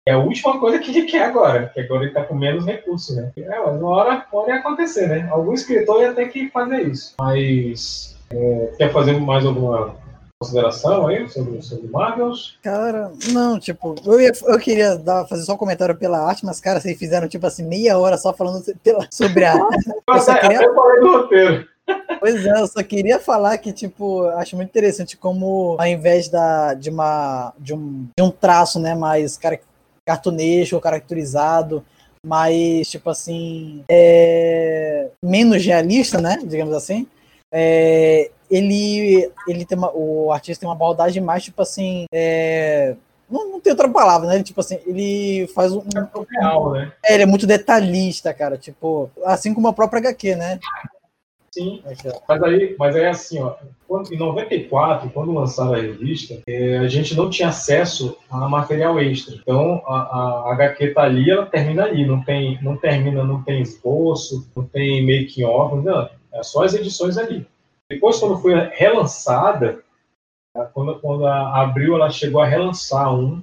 é, 0.06 0.12
a 0.12 0.18
última 0.18 0.58
coisa 0.60 0.78
que 0.78 0.90
ele 0.90 1.06
quer 1.06 1.24
agora, 1.24 1.70
que 1.72 1.80
agora 1.80 2.04
ele 2.04 2.12
tá 2.12 2.24
com 2.24 2.34
menos 2.34 2.64
recursos, 2.64 3.16
né? 3.16 3.32
É, 3.36 3.60
uma 3.60 3.88
hora 3.88 4.26
pode 4.30 4.50
acontecer, 4.50 5.08
né? 5.08 5.28
Algum 5.30 5.52
escritor 5.52 6.02
ia 6.02 6.12
ter 6.12 6.28
que 6.28 6.48
fazer 6.50 6.82
isso. 6.88 7.14
Mas 7.18 8.16
é, 8.30 8.72
quer 8.78 8.92
fazer 8.92 9.18
mais 9.18 9.44
alguma 9.44 9.96
consideração 10.38 11.06
aí 11.06 11.26
sobre, 11.30 11.62
sobre 11.62 11.88
Marvels? 11.88 12.58
Cara, 12.62 13.10
não, 13.32 13.58
tipo, 13.58 13.94
eu, 14.04 14.20
ia, 14.20 14.32
eu 14.44 14.58
queria 14.58 14.96
dar, 14.96 15.26
fazer 15.26 15.44
só 15.44 15.54
um 15.54 15.58
comentário 15.58 15.96
pela 15.96 16.18
arte, 16.18 16.44
mas, 16.44 16.60
cara, 16.60 16.78
vocês 16.78 16.98
fizeram, 16.98 17.26
tipo 17.26 17.46
assim, 17.46 17.66
meia 17.66 17.98
hora 17.98 18.18
só 18.18 18.34
falando 18.34 18.62
pela, 18.82 19.06
sobre 19.10 19.44
a 19.44 19.54
arte. 19.54 19.88
eu 20.08 20.20
só 20.20 20.38
queria... 20.38 20.62
eu 20.62 20.74
falei 20.74 21.00
do 21.00 21.12
roteiro. 21.12 21.75
Pois 22.18 22.44
é, 22.44 22.60
eu 22.60 22.66
só 22.66 22.82
queria 22.82 23.20
falar 23.20 23.58
que, 23.58 23.72
tipo, 23.72 24.26
acho 24.30 24.56
muito 24.56 24.68
interessante 24.68 25.16
como, 25.16 25.76
ao 25.78 25.86
invés 25.86 26.28
da, 26.28 26.74
de, 26.74 26.90
uma, 26.90 27.52
de, 27.58 27.74
um, 27.74 28.08
de 28.16 28.22
um 28.22 28.30
traço, 28.30 28.80
né, 28.80 28.94
mais 28.94 29.36
car 29.36 29.58
cartunesco, 30.04 30.80
caracterizado, 30.80 31.84
mais, 32.24 32.88
tipo 32.88 33.10
assim, 33.10 33.84
é, 33.88 35.08
menos 35.22 35.64
realista, 35.64 36.20
né, 36.20 36.38
digamos 36.44 36.74
assim, 36.74 37.06
é, 37.52 38.30
ele, 38.50 39.30
ele 39.48 39.64
tem 39.64 39.76
uma, 39.76 39.90
o 39.92 40.32
artista 40.32 40.60
tem 40.60 40.68
uma 40.68 40.74
abordagem 40.74 41.22
mais, 41.22 41.42
tipo 41.44 41.60
assim, 41.62 42.06
é, 42.12 42.94
não, 43.28 43.52
não 43.52 43.60
tem 43.60 43.72
outra 43.72 43.88
palavra, 43.88 44.28
né? 44.28 44.36
Ele, 44.36 44.44
tipo 44.44 44.60
assim, 44.60 44.78
ele 44.86 45.48
faz 45.48 45.72
um. 45.72 45.80
É 45.80 46.40
real, 46.40 46.72
né? 46.72 46.92
É, 47.04 47.14
ele 47.14 47.24
é 47.24 47.26
muito 47.26 47.46
detalhista, 47.46 48.32
cara. 48.32 48.56
Tipo, 48.56 49.10
assim 49.24 49.52
como 49.52 49.66
a 49.66 49.72
própria 49.72 49.98
HQ, 49.98 50.36
né? 50.36 50.60
Sim, 51.56 51.82
mas 52.28 52.42
aí, 52.42 52.76
mas 52.78 52.94
aí 52.94 53.04
é 53.04 53.08
assim, 53.08 53.40
ó, 53.40 53.56
em 54.12 54.18
94, 54.18 55.08
quando 55.08 55.32
lançaram 55.32 55.72
a 55.72 55.80
revista, 55.80 56.42
é, 56.46 56.76
a 56.76 56.86
gente 56.86 57.16
não 57.16 57.30
tinha 57.30 57.48
acesso 57.48 58.14
a 58.28 58.46
material 58.46 59.00
extra. 59.00 59.36
Então, 59.36 59.82
a, 59.86 60.50
a 60.50 60.52
HQ 60.52 60.88
tá 60.88 61.04
ali, 61.04 61.30
ela 61.30 61.46
termina 61.46 61.84
ali, 61.84 62.04
não 62.04 62.22
tem, 62.22 62.62
não 62.62 62.76
termina, 62.76 63.24
não 63.24 63.42
tem 63.42 63.62
esboço, 63.62 64.46
não 64.54 64.66
tem 64.66 65.00
making 65.00 65.44
off, 65.44 65.76
não, 65.76 66.10
é 66.30 66.42
só 66.42 66.62
as 66.62 66.74
edições 66.74 67.16
ali. 67.16 67.46
Depois, 67.88 68.18
quando 68.18 68.36
foi 68.36 68.52
relançada, 68.74 69.82
quando, 70.74 71.00
quando 71.00 71.26
a 71.26 71.62
Abril 71.62 71.94
ela 71.94 72.10
chegou 72.10 72.42
a 72.42 72.46
relançar 72.46 73.14
um, 73.14 73.42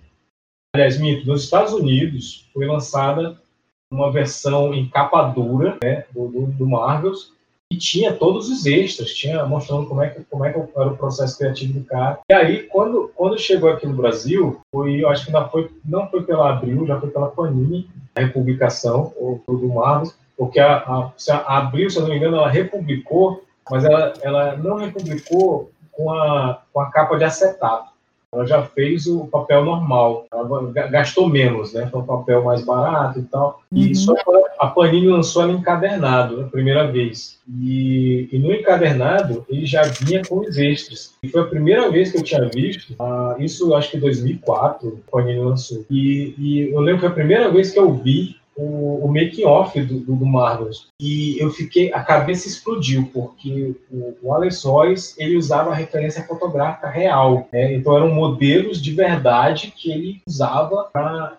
aliás, 0.75 0.99
minto, 0.99 1.25
nos 1.25 1.45
Estados 1.45 1.73
Unidos 1.73 2.47
foi 2.53 2.67
lançada 2.67 3.41
uma 3.91 4.11
versão 4.11 4.71
em 4.71 4.87
capa 4.87 5.23
dura 5.23 5.79
né, 5.83 6.05
do, 6.11 6.27
do, 6.27 6.45
do 6.45 6.67
Marvels, 6.67 7.32
e 7.73 7.77
tinha 7.77 8.13
todos 8.13 8.49
os 8.49 8.67
extras, 8.67 9.15
tinha 9.15 9.43
mostrando 9.47 9.87
como 9.87 10.01
é 10.01 10.09
que, 10.09 10.23
como 10.25 10.45
é 10.45 10.53
que 10.53 10.59
era 10.59 10.89
o 10.89 10.97
processo 10.97 11.37
criativo 11.37 11.79
do 11.79 11.85
cara. 11.85 12.19
E 12.29 12.33
aí, 12.33 12.63
quando, 12.63 13.11
quando 13.15 13.39
chegou 13.39 13.69
aqui 13.69 13.87
no 13.87 13.95
Brasil, 13.95 14.59
foi, 14.71 15.03
eu 15.03 15.09
acho 15.09 15.25
que 15.25 15.35
ainda 15.35 15.49
foi, 15.49 15.71
não 15.83 16.07
foi 16.07 16.21
pela 16.21 16.51
Abril, 16.51 16.85
já 16.85 16.99
foi 16.99 17.09
pela 17.09 17.29
Panini, 17.29 17.89
a 18.15 18.21
republicação, 18.21 19.11
ou, 19.17 19.41
do 19.47 19.67
Marvel, 19.69 20.13
porque 20.37 20.59
a, 20.59 20.77
a, 20.77 21.11
a 21.31 21.57
Abril, 21.57 21.89
se 21.89 21.97
eu 21.97 22.03
não 22.03 22.09
me 22.09 22.17
engano, 22.17 22.37
ela 22.37 22.49
republicou, 22.49 23.43
mas 23.71 23.83
ela, 23.83 24.13
ela 24.21 24.55
não 24.57 24.77
republicou 24.77 25.71
com 25.91 26.11
a, 26.11 26.61
com 26.71 26.79
a 26.79 26.91
capa 26.91 27.17
de 27.17 27.23
acetato 27.23 27.92
ela 28.33 28.45
já 28.45 28.63
fez 28.63 29.05
o 29.05 29.25
papel 29.27 29.63
normal, 29.63 30.25
ela 30.31 30.71
gastou 30.89 31.29
menos, 31.29 31.73
né? 31.73 31.87
Foi 31.91 32.01
um 32.01 32.05
papel 32.05 32.43
mais 32.43 32.63
barato 32.65 33.19
e 33.19 33.23
tal. 33.23 33.61
Uhum. 33.71 33.79
E 33.79 33.95
só 33.95 34.15
a 34.59 34.67
Panini 34.67 35.07
lançou 35.07 35.43
ela 35.43 35.51
encadernado 35.51 36.41
a 36.41 36.43
primeira 36.45 36.91
vez. 36.91 37.39
E, 37.47 38.29
e, 38.31 38.39
no 38.39 38.53
encadernado 38.53 39.45
ele 39.49 39.65
já 39.65 39.83
vinha 39.83 40.21
com 40.27 40.39
os 40.39 40.57
extras. 40.57 41.13
E 41.21 41.27
foi 41.27 41.41
a 41.41 41.45
primeira 41.45 41.91
vez 41.91 42.11
que 42.11 42.17
eu 42.17 42.23
tinha 42.23 42.49
visto, 42.49 42.93
uh, 42.93 43.41
isso 43.41 43.73
acho 43.75 43.91
que 43.91 43.97
em 43.97 44.01
2004, 44.01 45.01
a 45.07 45.11
Panini 45.11 45.39
lançou. 45.39 45.85
E, 45.89 46.33
e 46.37 46.71
eu 46.71 46.79
lembro 46.79 47.01
que 47.01 47.07
foi 47.07 47.09
a 47.09 47.13
primeira 47.13 47.51
vez 47.51 47.71
que 47.71 47.79
eu 47.79 47.93
vi 47.93 48.37
o, 48.55 49.05
o 49.05 49.07
making 49.07 49.45
off 49.45 49.79
do, 49.81 49.99
do, 49.99 50.15
do. 50.15 50.33
E 50.99 51.37
eu 51.39 51.49
fiquei, 51.51 51.91
a 51.93 52.01
cabeça 52.01 52.47
explodiu, 52.47 53.09
porque 53.13 53.75
o, 53.91 54.15
o 54.21 54.33
Alex 54.33 54.63
Royce, 54.63 55.15
ele 55.17 55.37
usava 55.37 55.71
a 55.71 55.75
referência 55.75 56.23
fotográfica 56.23 56.89
real, 56.89 57.47
né? 57.51 57.73
Então 57.73 57.95
eram 57.95 58.13
modelos 58.13 58.81
de 58.81 58.91
verdade 58.91 59.73
que 59.75 59.91
ele 59.91 60.21
usava 60.27 60.89
para 60.91 61.37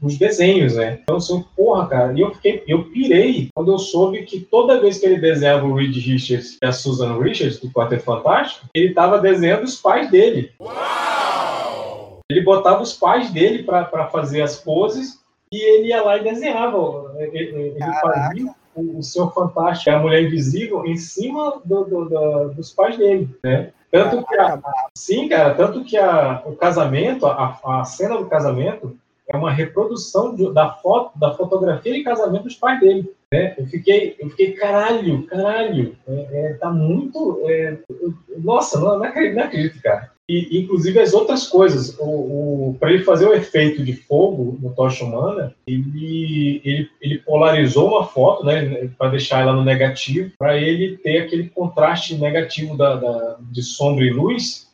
os 0.00 0.16
desenhos, 0.18 0.74
né? 0.74 1.00
Então, 1.02 1.16
assim, 1.16 1.44
porra, 1.56 1.86
cara, 1.86 2.12
e 2.12 2.20
eu 2.20 2.34
fiquei, 2.34 2.62
eu 2.66 2.84
pirei 2.84 3.48
quando 3.54 3.72
eu 3.72 3.78
soube 3.78 4.22
que 4.22 4.40
toda 4.40 4.80
vez 4.80 4.98
que 4.98 5.06
ele 5.06 5.18
desenhava 5.18 5.66
o 5.66 5.74
Reed 5.74 5.96
Richards 5.96 6.58
e 6.62 6.66
a 6.66 6.72
Susan 6.72 7.18
Richards, 7.18 7.58
do 7.58 7.70
Quarteto 7.70 8.04
Fantástico, 8.04 8.66
ele 8.74 8.88
estava 8.88 9.18
desenhando 9.18 9.64
os 9.64 9.76
pais 9.80 10.10
dele. 10.10 10.52
Uau! 10.60 12.20
Ele 12.30 12.40
botava 12.40 12.82
os 12.82 12.94
pais 12.94 13.30
dele 13.30 13.62
para 13.62 14.08
fazer 14.08 14.40
as 14.40 14.56
poses 14.56 15.21
e 15.52 15.60
ele 15.60 15.88
ia 15.88 16.02
lá 16.02 16.16
e 16.16 16.24
desenhava. 16.24 17.14
Ele, 17.18 17.38
ele 17.38 17.78
fazia 18.00 18.54
o, 18.74 18.98
o 18.98 19.02
Senhor 19.02 19.32
Fantástico, 19.32 19.90
a 19.90 19.98
Mulher 19.98 20.22
Invisível, 20.22 20.86
em 20.86 20.96
cima 20.96 21.60
do, 21.64 21.84
do, 21.84 22.04
do, 22.06 22.48
dos 22.54 22.72
pais 22.72 22.96
dele, 22.96 23.28
né? 23.44 23.70
Tanto 23.90 24.26
que 24.26 24.34
a, 24.36 24.58
sim, 24.96 25.28
cara, 25.28 25.54
tanto 25.54 25.84
que 25.84 25.98
a, 25.98 26.42
o 26.46 26.56
casamento, 26.56 27.26
a, 27.26 27.60
a 27.62 27.84
cena 27.84 28.16
do 28.16 28.24
casamento 28.24 28.96
é 29.28 29.36
uma 29.36 29.52
reprodução 29.52 30.34
de, 30.34 30.50
da 30.50 30.70
foto, 30.70 31.18
da 31.18 31.34
fotografia 31.34 31.92
de 31.92 32.02
casamento 32.02 32.44
dos 32.44 32.56
pais 32.56 32.80
dele. 32.80 33.12
Né? 33.30 33.54
Eu 33.58 33.66
fiquei, 33.66 34.16
eu 34.18 34.30
fiquei 34.30 34.52
caralho, 34.52 35.26
caralho, 35.26 35.94
é, 36.08 36.28
é, 36.32 36.52
tá 36.54 36.70
muito, 36.70 37.42
é, 37.44 37.78
eu, 37.88 38.14
nossa, 38.38 38.80
não, 38.80 38.98
não 38.98 39.04
acredito, 39.04 39.80
cara. 39.82 40.10
E, 40.28 40.60
inclusive 40.60 41.00
as 41.00 41.12
outras 41.12 41.48
coisas, 41.48 41.98
o, 41.98 42.70
o 42.70 42.76
para 42.78 42.92
ele 42.92 43.04
fazer 43.04 43.26
o 43.26 43.34
efeito 43.34 43.84
de 43.84 43.92
fogo 43.92 44.56
no 44.60 44.72
Tocha 44.74 45.04
Humana, 45.04 45.54
ele, 45.66 46.62
ele, 46.64 46.88
ele 47.00 47.18
polarizou 47.18 47.88
uma 47.88 48.06
foto, 48.06 48.44
né, 48.44 48.88
para 48.96 49.10
deixar 49.10 49.40
ela 49.40 49.52
no 49.52 49.64
negativo, 49.64 50.30
para 50.38 50.56
ele 50.56 50.96
ter 50.98 51.18
aquele 51.18 51.48
contraste 51.48 52.14
negativo 52.14 52.76
da, 52.76 52.94
da 52.96 53.36
de 53.40 53.62
sombra 53.62 54.04
e 54.04 54.10
luz, 54.10 54.72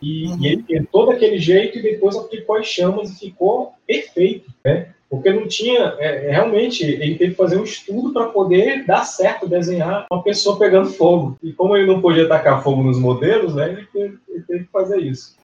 e, 0.00 0.26
uhum. 0.26 0.42
e 0.42 0.46
ele 0.48 0.62
pintou 0.62 1.06
daquele 1.06 1.38
jeito 1.38 1.78
e 1.78 1.82
depois 1.82 2.16
aplicou 2.16 2.56
as 2.56 2.66
chamas 2.66 3.10
e 3.10 3.18
ficou 3.18 3.72
perfeito, 3.86 4.50
né? 4.64 4.94
Porque 5.08 5.32
não 5.32 5.46
tinha, 5.46 5.94
é, 5.98 6.26
é 6.26 6.30
realmente, 6.32 6.84
ele 6.84 7.16
teve 7.16 7.30
que 7.30 7.36
fazer 7.36 7.56
um 7.58 7.64
estudo 7.64 8.12
para 8.12 8.26
poder 8.26 8.84
dar 8.84 9.04
certo 9.04 9.48
desenhar 9.48 10.06
uma 10.10 10.22
pessoa 10.22 10.58
pegando 10.58 10.90
fogo. 10.90 11.36
E 11.42 11.52
como 11.52 11.76
ele 11.76 11.86
não 11.86 12.00
podia 12.00 12.28
tacar 12.28 12.62
fogo 12.62 12.82
nos 12.82 12.98
modelos, 12.98 13.54
né, 13.54 13.70
ele 13.70 13.86
teve, 13.92 14.18
ele 14.28 14.44
teve 14.46 14.64
que 14.64 14.70
fazer 14.70 14.98
isso. 14.98 15.36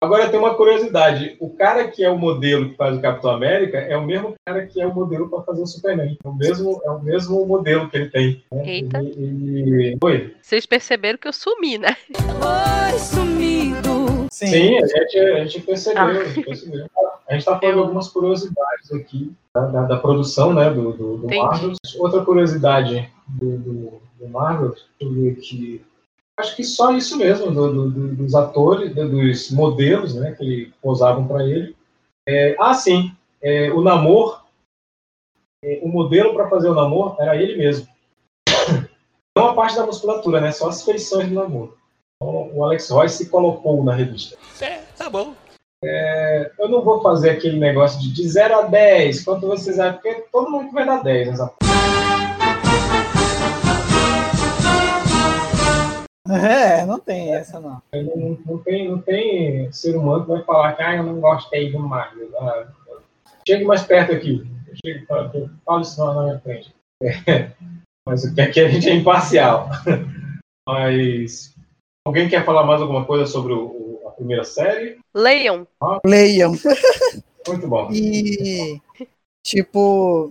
Agora 0.00 0.28
tem 0.28 0.38
uma 0.38 0.54
curiosidade: 0.54 1.36
o 1.40 1.50
cara 1.50 1.88
que 1.88 2.04
é 2.04 2.10
o 2.10 2.16
modelo 2.16 2.70
que 2.70 2.76
faz 2.76 2.96
o 2.96 3.00
Capitão 3.00 3.32
América 3.32 3.78
é 3.78 3.96
o 3.96 4.06
mesmo 4.06 4.34
cara 4.46 4.64
que 4.64 4.80
é 4.80 4.86
o 4.86 4.94
modelo 4.94 5.28
para 5.28 5.42
fazer 5.42 5.62
o 5.62 5.66
Superman. 5.66 6.16
É 6.24 6.28
o 6.28 6.34
mesmo, 6.34 6.80
é 6.84 6.90
o 6.90 7.02
mesmo 7.02 7.44
modelo 7.44 7.90
que 7.90 7.96
ele 7.96 8.08
tem. 8.08 8.44
Né? 8.52 8.62
Eita. 8.64 8.98
Ele, 9.00 9.60
ele... 9.60 9.98
Oi. 10.00 10.34
Vocês 10.40 10.66
perceberam 10.66 11.18
que 11.18 11.26
eu 11.26 11.32
sumi, 11.32 11.78
né? 11.78 11.96
Oi, 12.14 12.98
sumido. 12.98 14.28
Sim, 14.30 14.46
Sim 14.46 14.78
a, 14.78 14.86
gente, 14.86 15.18
a 15.18 15.44
gente 15.44 15.60
percebeu. 15.62 16.02
Ah. 16.02 16.06
A 16.06 16.24
gente 16.24 16.44
percebeu. 16.44 16.86
A 17.28 17.32
gente 17.32 17.40
está 17.40 17.58
falando 17.58 17.76
eu... 17.76 17.82
algumas 17.82 18.08
curiosidades 18.08 18.90
aqui 18.90 19.32
da, 19.54 19.66
da, 19.66 19.82
da 19.82 19.96
produção 19.98 20.54
né, 20.54 20.70
do, 20.70 20.92
do, 20.92 21.16
do 21.18 21.26
Marvel. 21.36 21.74
Outra 21.98 22.24
curiosidade 22.24 23.12
do, 23.26 23.58
do, 23.58 24.02
do 24.18 24.28
Marvel, 24.28 24.74
que 24.98 25.84
acho 26.38 26.56
que 26.56 26.64
só 26.64 26.92
isso 26.92 27.18
mesmo, 27.18 27.50
do, 27.50 27.90
do, 27.90 28.14
dos 28.14 28.34
atores, 28.34 28.94
dos 28.94 29.50
modelos 29.50 30.14
né, 30.14 30.32
que 30.32 30.72
posavam 30.80 31.26
para 31.26 31.44
ele. 31.44 31.76
É, 32.26 32.56
ah, 32.58 32.74
sim, 32.74 33.12
é, 33.42 33.70
o 33.72 33.82
namoro, 33.82 34.38
é, 35.62 35.80
o 35.82 35.88
modelo 35.88 36.32
para 36.34 36.48
fazer 36.48 36.68
o 36.68 36.74
namoro 36.74 37.16
era 37.18 37.36
ele 37.36 37.56
mesmo. 37.56 37.88
Não 39.36 39.48
a 39.48 39.54
parte 39.54 39.76
da 39.76 39.86
musculatura, 39.86 40.40
né, 40.40 40.50
só 40.52 40.68
as 40.68 40.82
feições 40.82 41.28
do 41.28 41.34
namoro. 41.34 41.76
Então, 42.16 42.50
o 42.54 42.64
Alex 42.64 42.88
Roy 42.90 43.08
se 43.08 43.28
colocou 43.28 43.84
na 43.84 43.94
revista. 43.94 44.36
É, 44.60 44.78
tá 44.96 45.10
bom. 45.10 45.34
É, 45.84 46.50
eu 46.58 46.68
não 46.68 46.82
vou 46.82 47.00
fazer 47.00 47.30
aquele 47.30 47.56
negócio 47.56 48.00
de, 48.00 48.12
de 48.12 48.28
0 48.28 48.54
a 48.56 48.62
10, 48.62 49.24
quanto 49.24 49.46
vocês 49.46 49.78
acham, 49.78 50.00
porque 50.00 50.24
todo 50.32 50.50
mundo 50.50 50.72
vai 50.72 50.84
dar 50.84 51.04
10 51.04 51.28
nessa 51.28 51.54
É, 56.28 56.84
não 56.84 56.98
tem 56.98 57.32
essa 57.32 57.60
não. 57.60 57.80
Não, 57.94 58.38
não, 58.44 58.58
tem, 58.58 58.90
não 58.90 59.00
tem 59.00 59.72
ser 59.72 59.96
humano 59.96 60.24
que 60.24 60.32
vai 60.32 60.42
falar 60.42 60.72
que 60.74 60.82
ah, 60.82 60.96
eu 60.96 61.04
não 61.04 61.20
gostei 61.20 61.70
do 61.70 61.78
Mario. 61.78 62.28
Ah, 62.38 62.66
chegue 63.46 63.64
mais 63.64 63.82
perto 63.82 64.12
aqui. 64.12 64.44
Chegue, 64.84 65.06
fala 65.06 65.80
isso 65.80 66.04
na 66.04 66.22
minha 66.24 66.40
frente. 66.40 66.74
É, 67.28 67.52
mas 68.04 68.24
aqui 68.38 68.60
a 68.60 68.68
gente 68.68 68.88
é 68.88 68.94
imparcial. 68.94 69.68
Mas 70.68 71.54
alguém 72.06 72.28
quer 72.28 72.44
falar 72.44 72.64
mais 72.64 72.82
alguma 72.82 73.04
coisa 73.04 73.24
sobre 73.24 73.52
o, 73.52 73.77
primeira 74.18 74.44
série? 74.44 74.98
Leiam. 75.14 75.66
Ah, 75.82 75.98
Leiam. 76.04 76.52
Muito 77.48 77.66
bom. 77.66 77.88
E 77.90 78.80
tipo, 79.42 80.28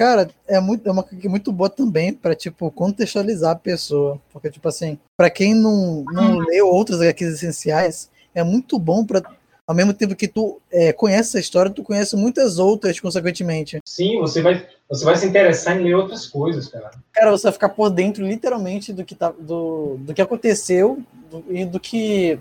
Cara, 0.00 0.30
é, 0.48 0.58
muito, 0.58 0.88
é 0.88 0.90
uma 0.90 1.02
coisa 1.02 1.28
muito 1.28 1.52
boa 1.52 1.68
também 1.68 2.10
para 2.10 2.34
tipo, 2.34 2.70
contextualizar 2.70 3.50
a 3.52 3.54
pessoa. 3.54 4.18
Porque, 4.32 4.48
tipo 4.48 4.66
assim, 4.66 4.98
para 5.14 5.28
quem 5.28 5.54
não, 5.54 6.02
não 6.10 6.38
leu 6.38 6.68
outras 6.68 7.02
HQs 7.02 7.34
essenciais, 7.34 8.10
é 8.34 8.42
muito 8.42 8.78
bom 8.78 9.04
para 9.04 9.22
ao 9.66 9.74
mesmo 9.74 9.92
tempo 9.92 10.16
que 10.16 10.26
tu 10.26 10.58
é, 10.72 10.90
conhece 10.90 11.36
a 11.36 11.40
história, 11.40 11.70
tu 11.70 11.82
conhece 11.82 12.16
muitas 12.16 12.58
outras, 12.58 12.98
consequentemente. 12.98 13.78
Sim, 13.84 14.18
você 14.20 14.40
vai, 14.40 14.66
você 14.90 15.04
vai 15.04 15.16
se 15.16 15.24
interessar 15.24 15.78
em 15.78 15.84
ler 15.84 15.94
outras 15.94 16.26
coisas, 16.26 16.66
cara. 16.66 16.90
Cara, 17.12 17.30
você 17.30 17.44
vai 17.44 17.52
ficar 17.52 17.68
por 17.68 17.88
dentro, 17.90 18.26
literalmente, 18.26 18.92
do 18.92 19.04
que, 19.04 19.14
tá, 19.14 19.32
do, 19.38 19.96
do 20.00 20.12
que 20.12 20.20
aconteceu 20.20 21.00
do, 21.30 21.44
e 21.48 21.64
do 21.64 21.78
que, 21.78 22.40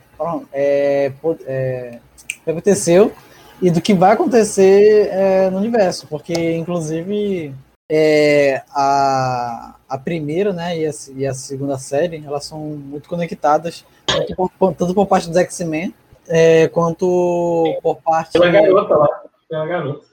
é, 0.52 1.12
é, 1.45 2.00
que 2.43 2.50
aconteceu 2.50 3.14
e 3.62 3.70
do 3.70 3.80
que 3.80 3.93
vai 3.93 4.14
acontecer 4.14 5.10
é, 5.12 5.50
no 5.52 5.58
universo, 5.58 6.08
porque 6.08 6.34
inclusive 6.56 7.54
é, 7.91 8.64
a, 8.72 9.76
a 9.88 9.97
primeira 9.97 10.52
né, 10.52 10.76
e 10.76 10.88
a, 10.88 10.91
e, 11.16 11.28
a, 11.28 11.34
segunda 11.36 11.78
série 11.78 12.24
elas 12.26 12.45
são 12.45 12.60
muito 12.60 13.08
conectadas, 13.08 13.86
tanto 14.08 14.36
por, 14.36 14.74
tanto 14.74 14.95
por 14.95 15.06
parte 15.06 15.28
dos 15.28 15.38
X-Men 15.38 15.93
é, 16.28 16.68
quanto 16.70 17.78
por 17.84 17.97
parte. 17.97 18.32
Tem 18.32 18.41
uma 18.41 18.52
garota 18.52 18.95
lá, 18.95 19.24
uma 19.52 19.68
garota. 19.68 20.06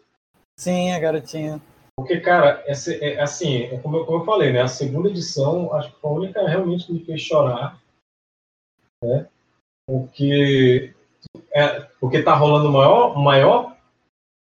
Sim, 0.58 0.92
a 0.92 0.98
garotinha. 0.98 1.60
Porque, 1.98 2.20
cara, 2.20 2.62
essa, 2.66 2.92
é, 2.94 3.20
assim, 3.20 3.62
é 3.64 3.78
como, 3.78 3.96
eu, 3.96 4.04
como 4.04 4.18
eu 4.18 4.24
falei, 4.24 4.52
né? 4.52 4.60
A 4.60 4.68
segunda 4.68 5.08
edição, 5.08 5.72
acho 5.72 5.92
que 5.92 6.00
foi 6.00 6.10
a 6.10 6.14
única 6.14 6.46
realmente 6.46 6.86
que 6.86 6.92
me 6.92 7.04
fez 7.04 7.22
chorar. 7.22 7.80
Né? 9.02 9.26
Porque 9.86 10.94
é, 11.52 11.80
porque 12.00 12.22
tá 12.22 12.34
rolando 12.34 12.68
o 12.68 12.72
maior, 12.72 13.18
maior 13.18 13.76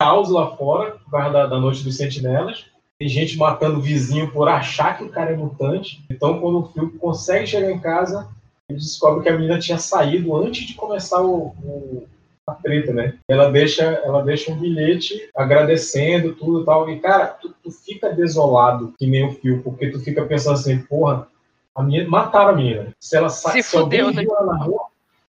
caos 0.02 0.30
lá 0.30 0.56
fora, 0.56 0.98
por 0.98 1.12
causa 1.12 1.32
da, 1.32 1.48
da 1.48 1.60
Noite 1.60 1.84
dos 1.84 1.98
Sentinelas. 1.98 2.66
Tem 2.98 3.08
gente 3.08 3.38
matando 3.38 3.78
o 3.78 3.82
vizinho 3.82 4.32
por 4.32 4.48
achar 4.48 4.98
que 4.98 5.04
o 5.04 5.12
cara 5.12 5.32
é 5.32 5.38
mutante. 5.38 6.04
Então, 6.10 6.40
quando 6.40 6.60
o 6.60 6.66
Phil 6.72 6.98
consegue 6.98 7.46
chegar 7.46 7.70
em 7.70 7.80
casa, 7.80 8.28
ele 8.70 8.80
descobre 8.80 9.22
que 9.22 9.30
a 9.30 9.36
menina 9.36 9.60
tinha 9.60 9.78
saído 9.78 10.36
antes 10.36 10.66
de 10.66 10.74
começar 10.74 11.22
o, 11.22 11.50
o 11.64 12.08
treta, 12.54 12.94
né? 12.94 13.16
Ela 13.28 13.50
deixa, 13.50 13.84
ela 13.84 14.22
deixa 14.24 14.52
um 14.52 14.60
bilhete 14.60 15.30
agradecendo 15.36 16.36
tudo 16.36 16.62
e 16.62 16.66
tal. 16.66 16.90
E, 16.90 17.00
cara, 17.00 17.28
tu, 17.28 17.54
tu, 17.64 17.72
fica 17.72 18.14
desolado 18.14 18.94
que 19.00 19.08
nem 19.08 19.26
o 19.28 19.34
Phil, 19.34 19.64
porque 19.64 19.90
tu 19.90 20.00
fica 20.00 20.24
pensando 20.26 20.54
assim, 20.54 20.78
porra, 20.80 21.28
a 21.74 21.82
minha, 21.82 22.08
mataram 22.08 22.50
a 22.50 22.56
menina. 22.56 22.94
Se 23.00 23.18
ela 23.18 23.30
se, 23.30 23.52
se 23.52 23.64
fudeu, 23.64 24.08
alguém 24.08 24.16
né? 24.18 24.22
viu 24.24 24.36
ela 24.36 24.46
na 24.46 24.64
rua, 24.64 24.86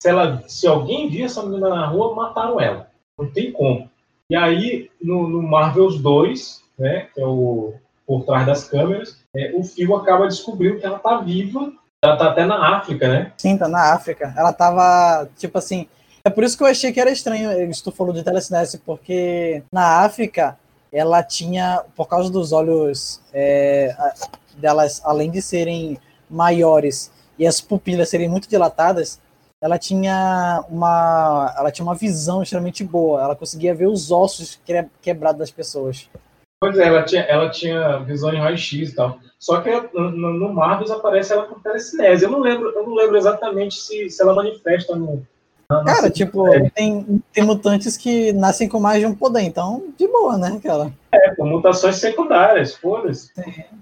se, 0.01 0.09
ela, 0.09 0.43
se 0.49 0.67
alguém 0.67 1.09
via 1.09 1.27
essa 1.27 1.43
menina 1.43 1.69
na 1.69 1.87
rua, 1.87 2.15
mataram 2.15 2.61
ela. 2.61 2.91
Não 3.17 3.31
tem 3.31 3.53
como. 3.53 3.89
E 4.29 4.35
aí, 4.35 4.91
no, 5.01 5.29
no 5.29 5.43
Marvels 5.43 6.01
2, 6.01 6.63
né, 6.79 7.09
que 7.15 7.21
é 7.21 7.27
o 7.27 7.75
Por 8.05 8.25
Trás 8.25 8.45
das 8.45 8.69
Câmeras, 8.69 9.17
é, 9.35 9.53
o 9.55 9.63
Phil 9.63 9.95
acaba 9.95 10.27
descobrindo 10.27 10.79
que 10.79 10.87
ela 10.87 10.99
tá 10.99 11.19
viva. 11.19 11.73
Ela 12.03 12.17
tá 12.17 12.31
até 12.31 12.45
na 12.45 12.77
África, 12.77 13.09
né? 13.09 13.33
Sim, 13.39 13.57
tá 13.57 13.69
na 13.69 13.95
África. 13.95 14.35
Ela 14.37 14.53
tava, 14.53 15.29
tipo 15.37 15.59
assim. 15.59 15.89
É 16.27 16.31
por 16.31 16.43
isso 16.43 16.59
que 16.59 16.65
eu 16.65 16.67
achei 16.67 16.93
que 16.93 17.01
era 17.01 17.09
estranho 17.09 17.71
isso 17.71 17.85
tu 17.85 17.93
falou 17.93 18.13
de 18.13 18.25
telecinese, 18.25 18.79
porque 18.79 19.63
na 19.71 20.05
África 20.05 20.59
ela 20.93 21.23
tinha, 21.23 21.85
por 21.95 22.09
causa 22.09 22.29
dos 22.29 22.51
olhos 22.51 23.23
é, 23.33 23.95
delas, 24.57 25.01
além 25.05 25.31
de 25.31 25.41
serem 25.41 25.97
maiores 26.29 27.13
e 27.39 27.47
as 27.47 27.61
pupilas 27.61 28.09
serem 28.09 28.29
muito 28.29 28.49
dilatadas, 28.49 29.21
ela 29.63 29.79
tinha 29.79 30.65
uma 30.69 31.55
ela 31.57 31.71
tinha 31.71 31.85
uma 31.87 31.95
visão 31.95 32.43
extremamente 32.43 32.83
boa. 32.83 33.23
Ela 33.23 33.37
conseguia 33.37 33.73
ver 33.73 33.87
os 33.87 34.11
ossos 34.11 34.61
quebrados 35.01 35.39
das 35.39 35.53
pessoas. 35.53 36.11
Pois 36.61 36.77
é, 36.77 36.89
ela 36.89 37.05
tinha, 37.05 37.23
ela 37.23 37.51
tinha 37.51 37.99
visão 37.99 38.35
em 38.35 38.41
raio-x 38.41 38.91
e 38.91 38.95
tal. 38.97 39.21
Só 39.39 39.61
que 39.61 39.71
no, 39.95 40.11
no 40.11 40.53
Marvel 40.53 40.93
aparece 40.93 41.33
ela 41.33 41.47
com 41.47 41.61
telecinese. 41.61 42.25
Eu 42.25 42.33
não 42.33 42.41
lembro, 42.41 42.71
eu 42.71 42.85
não 42.85 42.97
lembro 42.97 43.17
exatamente 43.17 43.77
se, 43.77 44.11
se 44.11 44.21
ela 44.21 44.35
manifesta 44.35 44.97
no, 44.97 45.25
Cara, 45.69 46.11
tipo, 46.11 46.45
tem, 46.71 47.23
tem 47.33 47.45
mutantes 47.45 47.97
que 47.97 48.33
nascem 48.33 48.69
com 48.69 48.79
mais 48.79 49.01
de 49.01 49.07
um 49.07 49.15
poder, 49.15 49.41
então, 49.41 49.93
de 49.99 50.07
boa, 50.07 50.39
né, 50.39 50.61
cara? 50.63 50.93
É, 51.13 51.35
com 51.35 51.45
mutações 51.47 51.97
secundárias, 51.97 52.75
foda-se. 52.75 53.33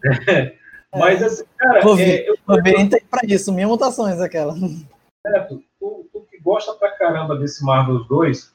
Mas, 0.97 1.23
assim, 1.23 1.45
cara. 1.59 1.83
Wolverine, 1.83 2.17
é, 2.19 2.31
eu- 2.31 2.37
Wolverine 2.47 2.89
tem 2.89 3.03
pra 3.11 3.21
isso, 3.25 3.53
mil 3.53 3.69
mutações 3.69 4.21
aquela. 4.21 4.55
Certo. 5.27 5.63
Tu, 5.81 6.07
tu 6.13 6.21
que 6.31 6.39
gosta 6.41 6.73
pra 6.75 6.91
caramba 6.93 7.37
desse 7.37 7.65
Marvel 7.65 8.05
2, 8.05 8.55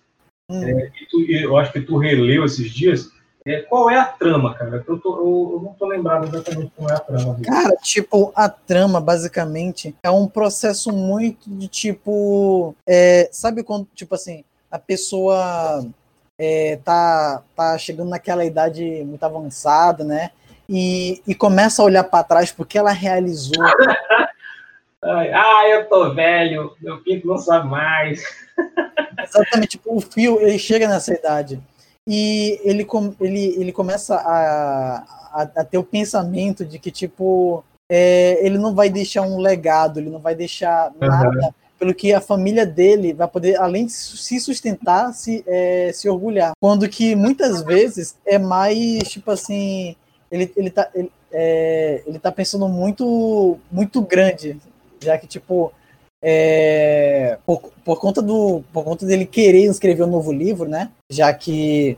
Hum. 0.49 0.63
é, 0.63 0.87
e 0.99 1.05
tu- 1.07 1.21
eu 1.31 1.55
acho 1.57 1.71
que 1.71 1.81
tu 1.81 1.97
releu 1.97 2.45
esses 2.45 2.71
dias, 2.71 3.11
é, 3.53 3.61
qual 3.63 3.89
é 3.89 3.97
a 3.97 4.05
trama, 4.05 4.53
cara? 4.55 4.83
Eu, 4.87 4.99
tô- 4.99 5.15
eu- 5.17 5.49
eu 5.57 5.61
não 5.63 5.73
tô 5.73 5.85
lembrado 5.87 6.25
exatamente 6.27 6.71
como 6.75 6.89
é 6.89 6.93
a 6.93 6.99
trama. 6.99 7.33
dele. 7.33 7.45
Cara, 7.45 7.75
tipo, 7.81 8.31
a 8.35 8.47
trama, 8.49 8.99
basicamente, 9.01 9.95
é 10.03 10.09
um 10.09 10.27
processo 10.27 10.91
muito 10.91 11.49
de 11.49 11.67
tipo. 11.67 12.75
é, 12.87 13.29
sabe 13.31 13.63
quando, 13.63 13.87
tipo 13.95 14.15
assim, 14.15 14.43
a 14.71 14.77
pessoa 14.79 15.85
é, 16.37 16.79
tá, 16.83 17.41
tá 17.55 17.77
chegando 17.77 18.09
naquela 18.09 18.45
idade 18.45 19.03
muito 19.05 19.23
avançada, 19.23 20.03
né? 20.03 20.31
E, 20.67 21.21
e 21.27 21.33
começa 21.33 21.81
a 21.81 21.85
olhar 21.85 22.03
para 22.03 22.23
trás 22.23 22.51
porque 22.51 22.77
ela 22.77 22.91
realizou. 22.91 23.63
Ai, 25.01 25.31
ah, 25.31 25.69
eu 25.69 25.87
tô 25.87 26.13
velho, 26.13 26.75
meu 26.81 27.01
pinto 27.01 27.25
não 27.25 27.37
sabe 27.37 27.67
mais. 27.69 28.21
Exatamente, 29.23 29.71
tipo, 29.77 29.95
o 29.95 30.01
Fio, 30.01 30.39
ele 30.41 30.59
chega 30.59 30.87
nessa 30.87 31.13
idade 31.13 31.61
e 32.11 32.59
ele, 32.63 32.87
ele, 33.21 33.55
ele 33.61 33.71
começa 33.71 34.15
a, 34.15 34.97
a, 35.31 35.41
a 35.57 35.63
ter 35.63 35.77
o 35.77 35.83
pensamento 35.83 36.65
de 36.65 36.79
que, 36.79 36.89
tipo, 36.89 37.63
é, 37.87 38.43
ele 38.43 38.57
não 38.57 38.73
vai 38.73 38.89
deixar 38.89 39.21
um 39.21 39.37
legado, 39.37 39.99
ele 39.99 40.09
não 40.09 40.17
vai 40.17 40.33
deixar 40.33 40.91
nada 40.99 41.53
pelo 41.77 41.93
que 41.93 42.11
a 42.11 42.19
família 42.19 42.65
dele 42.65 43.13
vai 43.13 43.27
poder, 43.27 43.57
além 43.57 43.85
de 43.85 43.91
se 43.91 44.39
sustentar, 44.39 45.13
se, 45.13 45.43
é, 45.45 45.91
se 45.93 46.09
orgulhar. 46.09 46.53
Quando 46.59 46.89
que 46.89 47.15
muitas 47.15 47.61
vezes 47.61 48.17
é 48.25 48.39
mais, 48.39 49.03
tipo 49.03 49.29
assim, 49.29 49.95
ele, 50.31 50.51
ele, 50.57 50.71
tá, 50.71 50.89
ele, 50.95 51.11
é, 51.31 52.01
ele 52.07 52.17
tá 52.17 52.31
pensando 52.31 52.67
muito, 52.67 53.59
muito 53.71 54.01
grande, 54.01 54.57
já 54.99 55.15
que, 55.15 55.27
tipo, 55.27 55.71
é, 56.21 57.37
por, 57.45 57.61
por 57.83 57.99
conta 57.99 58.21
do 58.21 58.63
por 58.73 58.83
conta 58.83 59.05
dele 59.05 59.25
querer 59.25 59.63
escrever 59.65 60.03
um 60.03 60.07
novo 60.11 60.31
livro, 60.31 60.67
né? 60.67 60.89
Já 61.09 61.33
que 61.33 61.97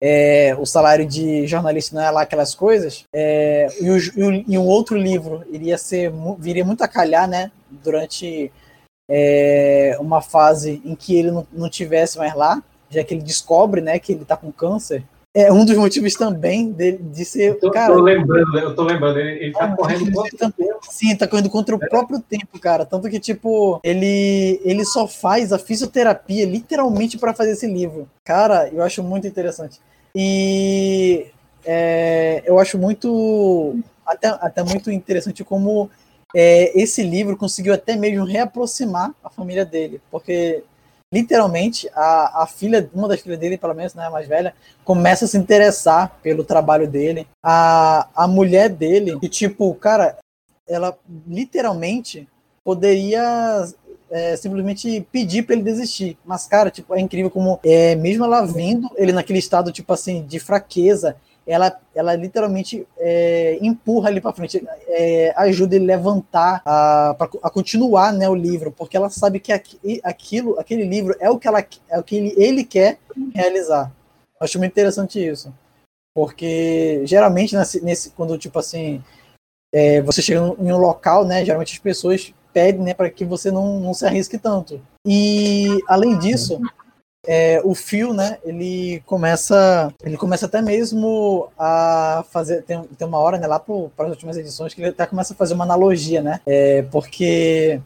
é, 0.00 0.54
o 0.58 0.66
salário 0.66 1.06
de 1.06 1.46
jornalista 1.46 1.96
não 1.96 2.02
é 2.02 2.10
lá 2.10 2.22
aquelas 2.22 2.54
coisas, 2.54 3.04
é, 3.14 3.68
e, 3.80 3.90
o, 3.90 3.96
e, 3.98 4.22
o- 4.22 4.44
e 4.48 4.58
um 4.58 4.66
outro 4.66 4.96
livro 4.96 5.44
iria 5.50 5.78
ser 5.78 6.12
viria 6.38 6.64
muito 6.64 6.82
a 6.84 6.88
calhar, 6.88 7.26
né? 7.28 7.50
Durante 7.70 8.52
é, 9.08 9.96
uma 10.00 10.20
fase 10.22 10.80
em 10.84 10.94
que 10.94 11.16
ele 11.16 11.30
não, 11.30 11.46
não 11.52 11.68
tivesse 11.70 12.18
mais 12.18 12.34
lá, 12.34 12.62
já 12.90 13.02
que 13.04 13.14
ele 13.14 13.22
descobre, 13.22 13.80
né, 13.80 13.98
que 13.98 14.12
ele 14.12 14.24
tá 14.24 14.36
com 14.36 14.52
câncer. 14.52 15.02
É 15.36 15.52
um 15.52 15.64
dos 15.64 15.76
motivos 15.76 16.14
também 16.14 16.70
dele, 16.70 16.98
de 16.98 17.24
ser. 17.24 17.58
Tô, 17.58 17.68
cara, 17.72 17.92
tô 17.92 18.00
lembrando, 18.00 18.56
eu 18.56 18.72
tô 18.72 18.84
lembrando, 18.84 19.18
ele, 19.18 19.46
ele 19.46 19.52
tá 19.52 19.74
correndo 19.74 20.12
contra 20.12 20.46
o 20.46 20.52
tempo. 20.52 20.78
Sim, 20.88 21.16
tá 21.16 21.26
correndo 21.26 21.50
contra 21.50 21.74
o 21.74 21.78
próprio 21.80 22.20
tempo, 22.20 22.56
cara. 22.60 22.86
Tanto 22.86 23.10
que, 23.10 23.18
tipo, 23.18 23.80
ele, 23.82 24.60
ele 24.64 24.84
só 24.84 25.08
faz 25.08 25.52
a 25.52 25.58
fisioterapia 25.58 26.46
literalmente 26.46 27.18
para 27.18 27.34
fazer 27.34 27.50
esse 27.50 27.66
livro. 27.66 28.08
Cara, 28.22 28.68
eu 28.72 28.80
acho 28.80 29.02
muito 29.02 29.26
interessante. 29.26 29.80
E 30.14 31.26
é, 31.64 32.44
eu 32.46 32.58
acho 32.60 32.78
muito. 32.78 33.76
Até, 34.06 34.28
até 34.28 34.62
muito 34.62 34.88
interessante 34.92 35.42
como 35.42 35.90
é, 36.32 36.80
esse 36.80 37.02
livro 37.02 37.36
conseguiu 37.36 37.74
até 37.74 37.96
mesmo 37.96 38.24
reaproximar 38.24 39.12
a 39.24 39.30
família 39.30 39.64
dele. 39.64 40.00
Porque, 40.12 40.62
literalmente, 41.14 41.88
a, 41.94 42.42
a 42.42 42.46
filha, 42.46 42.90
uma 42.92 43.06
das 43.06 43.20
filhas 43.20 43.38
dele, 43.38 43.56
pelo 43.56 43.72
menos, 43.72 43.94
né, 43.94 44.04
a 44.04 44.10
mais 44.10 44.26
velha, 44.26 44.52
começa 44.84 45.24
a 45.24 45.28
se 45.28 45.38
interessar 45.38 46.18
pelo 46.20 46.42
trabalho 46.42 46.88
dele. 46.88 47.28
A, 47.40 48.08
a 48.16 48.26
mulher 48.26 48.68
dele, 48.68 49.16
que, 49.20 49.28
tipo, 49.28 49.72
cara, 49.74 50.18
ela 50.68 50.98
literalmente 51.24 52.28
poderia 52.64 53.64
é, 54.10 54.34
simplesmente 54.36 55.06
pedir 55.12 55.44
para 55.44 55.54
ele 55.54 55.62
desistir. 55.62 56.18
Mas, 56.24 56.48
cara, 56.48 56.68
tipo, 56.68 56.92
é 56.92 57.00
incrível 57.00 57.30
como, 57.30 57.60
é, 57.62 57.94
mesmo 57.94 58.24
ela 58.24 58.44
vendo 58.44 58.90
ele 58.96 59.12
naquele 59.12 59.38
estado, 59.38 59.70
tipo 59.70 59.92
assim, 59.92 60.26
de 60.26 60.40
fraqueza, 60.40 61.16
ela, 61.46 61.78
ela 61.94 62.14
literalmente 62.14 62.86
é, 62.98 63.58
empurra 63.60 64.10
ele 64.10 64.20
para 64.20 64.32
frente, 64.32 64.66
é, 64.88 65.32
ajuda 65.36 65.76
ele 65.76 65.84
levantar, 65.84 66.62
a, 66.64 67.14
pra, 67.16 67.28
a 67.42 67.50
continuar 67.50 68.12
né, 68.12 68.28
o 68.28 68.34
livro, 68.34 68.72
porque 68.72 68.96
ela 68.96 69.10
sabe 69.10 69.38
que 69.40 69.52
aqui, 69.52 70.00
aquilo, 70.02 70.58
aquele 70.58 70.84
livro 70.84 71.14
é 71.20 71.28
o 71.28 71.38
que, 71.38 71.46
ela, 71.46 71.64
é 71.88 71.98
o 71.98 72.02
que 72.02 72.16
ele, 72.16 72.34
ele 72.36 72.64
quer 72.64 72.98
realizar. 73.34 73.92
Acho 74.40 74.58
muito 74.58 74.72
interessante 74.72 75.24
isso. 75.24 75.52
Porque 76.14 77.02
geralmente 77.04 77.56
nesse, 77.56 77.84
nesse 77.84 78.10
quando 78.10 78.38
tipo 78.38 78.58
assim 78.58 79.02
é, 79.72 80.00
você 80.02 80.22
chega 80.22 80.40
em 80.40 80.72
um 80.72 80.78
local, 80.78 81.24
né? 81.24 81.44
Geralmente 81.44 81.72
as 81.72 81.78
pessoas 81.78 82.32
pedem, 82.52 82.82
né, 82.82 82.94
para 82.94 83.10
que 83.10 83.24
você 83.24 83.50
não, 83.50 83.80
não 83.80 83.92
se 83.92 84.06
arrisque 84.06 84.38
tanto. 84.38 84.80
E 85.04 85.66
além 85.88 86.16
disso, 86.16 86.60
é, 87.26 87.60
o 87.64 87.74
Phil, 87.74 88.12
né? 88.12 88.38
Ele 88.44 89.02
começa, 89.06 89.92
ele 90.02 90.16
começa 90.16 90.46
até 90.46 90.60
mesmo 90.62 91.48
a 91.58 92.24
fazer. 92.30 92.62
Tem, 92.62 92.82
tem 92.82 93.06
uma 93.06 93.18
hora, 93.18 93.38
né? 93.38 93.46
Lá 93.46 93.58
para 93.58 94.06
as 94.06 94.10
últimas 94.10 94.36
edições 94.36 94.74
que 94.74 94.80
ele 94.80 94.90
até 94.90 95.06
começa 95.06 95.32
a 95.34 95.36
fazer 95.36 95.54
uma 95.54 95.64
analogia, 95.64 96.22
né? 96.22 96.40
É, 96.46 96.82
porque 96.90 97.80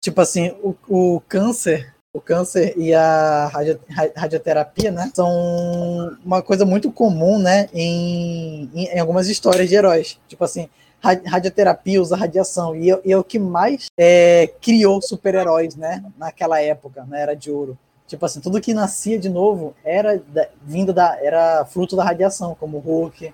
tipo 0.00 0.20
assim, 0.20 0.54
o, 0.62 0.74
o 0.88 1.20
câncer 1.28 1.96
o 2.16 2.20
câncer 2.20 2.72
e 2.78 2.94
a 2.94 3.46
radio, 3.48 3.78
radioterapia, 4.16 4.90
né, 4.90 5.10
são 5.14 6.16
uma 6.24 6.40
coisa 6.40 6.64
muito 6.64 6.90
comum, 6.90 7.38
né, 7.38 7.68
em, 7.74 8.70
em, 8.74 8.98
algumas 8.98 9.28
histórias 9.28 9.68
de 9.68 9.74
heróis. 9.74 10.18
Tipo 10.26 10.42
assim, 10.42 10.66
radioterapia 11.02 12.00
usa 12.00 12.16
radiação 12.16 12.74
e, 12.74 12.88
e 13.04 13.12
é 13.12 13.18
o 13.18 13.22
que 13.22 13.38
mais 13.38 13.88
é, 13.98 14.50
criou 14.62 15.02
super-heróis, 15.02 15.76
né, 15.76 16.02
naquela 16.16 16.58
época, 16.58 17.04
na 17.04 17.18
era 17.18 17.34
de 17.34 17.50
ouro. 17.50 17.78
Tipo 18.06 18.24
assim, 18.24 18.40
tudo 18.40 18.60
que 18.60 18.72
nascia 18.72 19.18
de 19.18 19.28
novo 19.28 19.74
era 19.84 20.18
da, 20.18 20.48
vindo 20.62 20.92
da, 20.92 21.18
era 21.20 21.64
fruto 21.64 21.96
da 21.96 22.04
radiação, 22.04 22.54
como 22.54 22.78
Hulk, 22.78 23.32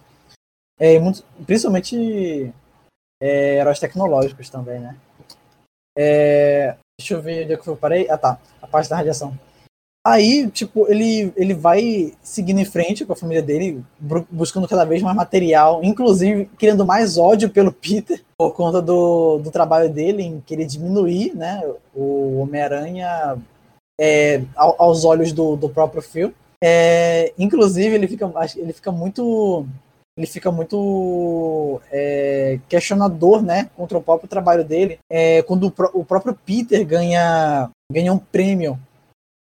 é, 0.78 0.98
muito, 0.98 1.22
principalmente 1.46 2.52
é, 3.22 3.56
heróis 3.56 3.78
tecnológicos 3.78 4.48
também, 4.48 4.80
né. 4.80 4.96
É, 5.96 6.76
deixa 6.98 7.14
eu 7.14 7.22
ver 7.22 7.44
onde 7.44 7.52
é 7.52 7.56
que 7.56 7.68
eu 7.68 7.76
parei. 7.76 8.08
Ah, 8.10 8.18
tá. 8.18 8.38
A 8.60 8.66
parte 8.66 8.88
da 8.88 8.96
radiação. 8.96 9.38
Aí, 10.04 10.50
tipo, 10.50 10.90
ele, 10.90 11.32
ele 11.36 11.54
vai 11.54 12.12
seguindo 12.20 12.58
em 12.58 12.64
frente 12.64 13.04
com 13.04 13.12
a 13.12 13.16
família 13.16 13.40
dele, 13.40 13.84
buscando 14.28 14.66
cada 14.66 14.84
vez 14.84 15.00
mais 15.00 15.14
material, 15.14 15.80
inclusive 15.84 16.46
criando 16.58 16.84
mais 16.84 17.16
ódio 17.16 17.48
pelo 17.48 17.70
Peter, 17.72 18.20
por 18.36 18.52
conta 18.52 18.82
do, 18.82 19.38
do 19.38 19.50
trabalho 19.52 19.88
dele 19.88 20.24
em 20.24 20.40
querer 20.40 20.64
diminuir, 20.64 21.36
né, 21.36 21.62
o 21.94 22.38
Homem-Aranha 22.38 23.38
é, 24.02 24.42
aos 24.56 25.04
olhos 25.04 25.32
do, 25.32 25.54
do 25.54 25.68
próprio 25.68 26.02
Phil. 26.02 26.34
É, 26.62 27.32
inclusive, 27.38 27.94
ele 27.94 28.08
fica, 28.08 28.28
ele 28.56 28.72
fica 28.72 28.90
muito 28.90 29.64
ele 30.14 30.26
fica 30.26 30.50
muito 30.50 31.80
é, 31.90 32.58
questionador, 32.68 33.40
né, 33.42 33.70
contra 33.74 33.96
o 33.96 34.02
próprio 34.02 34.28
trabalho 34.28 34.62
dele, 34.62 34.98
é, 35.10 35.40
quando 35.42 35.68
o, 35.68 36.00
o, 36.00 36.04
próprio 36.04 36.38
Peter 36.44 36.84
ganha, 36.84 37.70
ganha 37.90 38.12
um 38.12 38.18
prêmio 38.18 38.78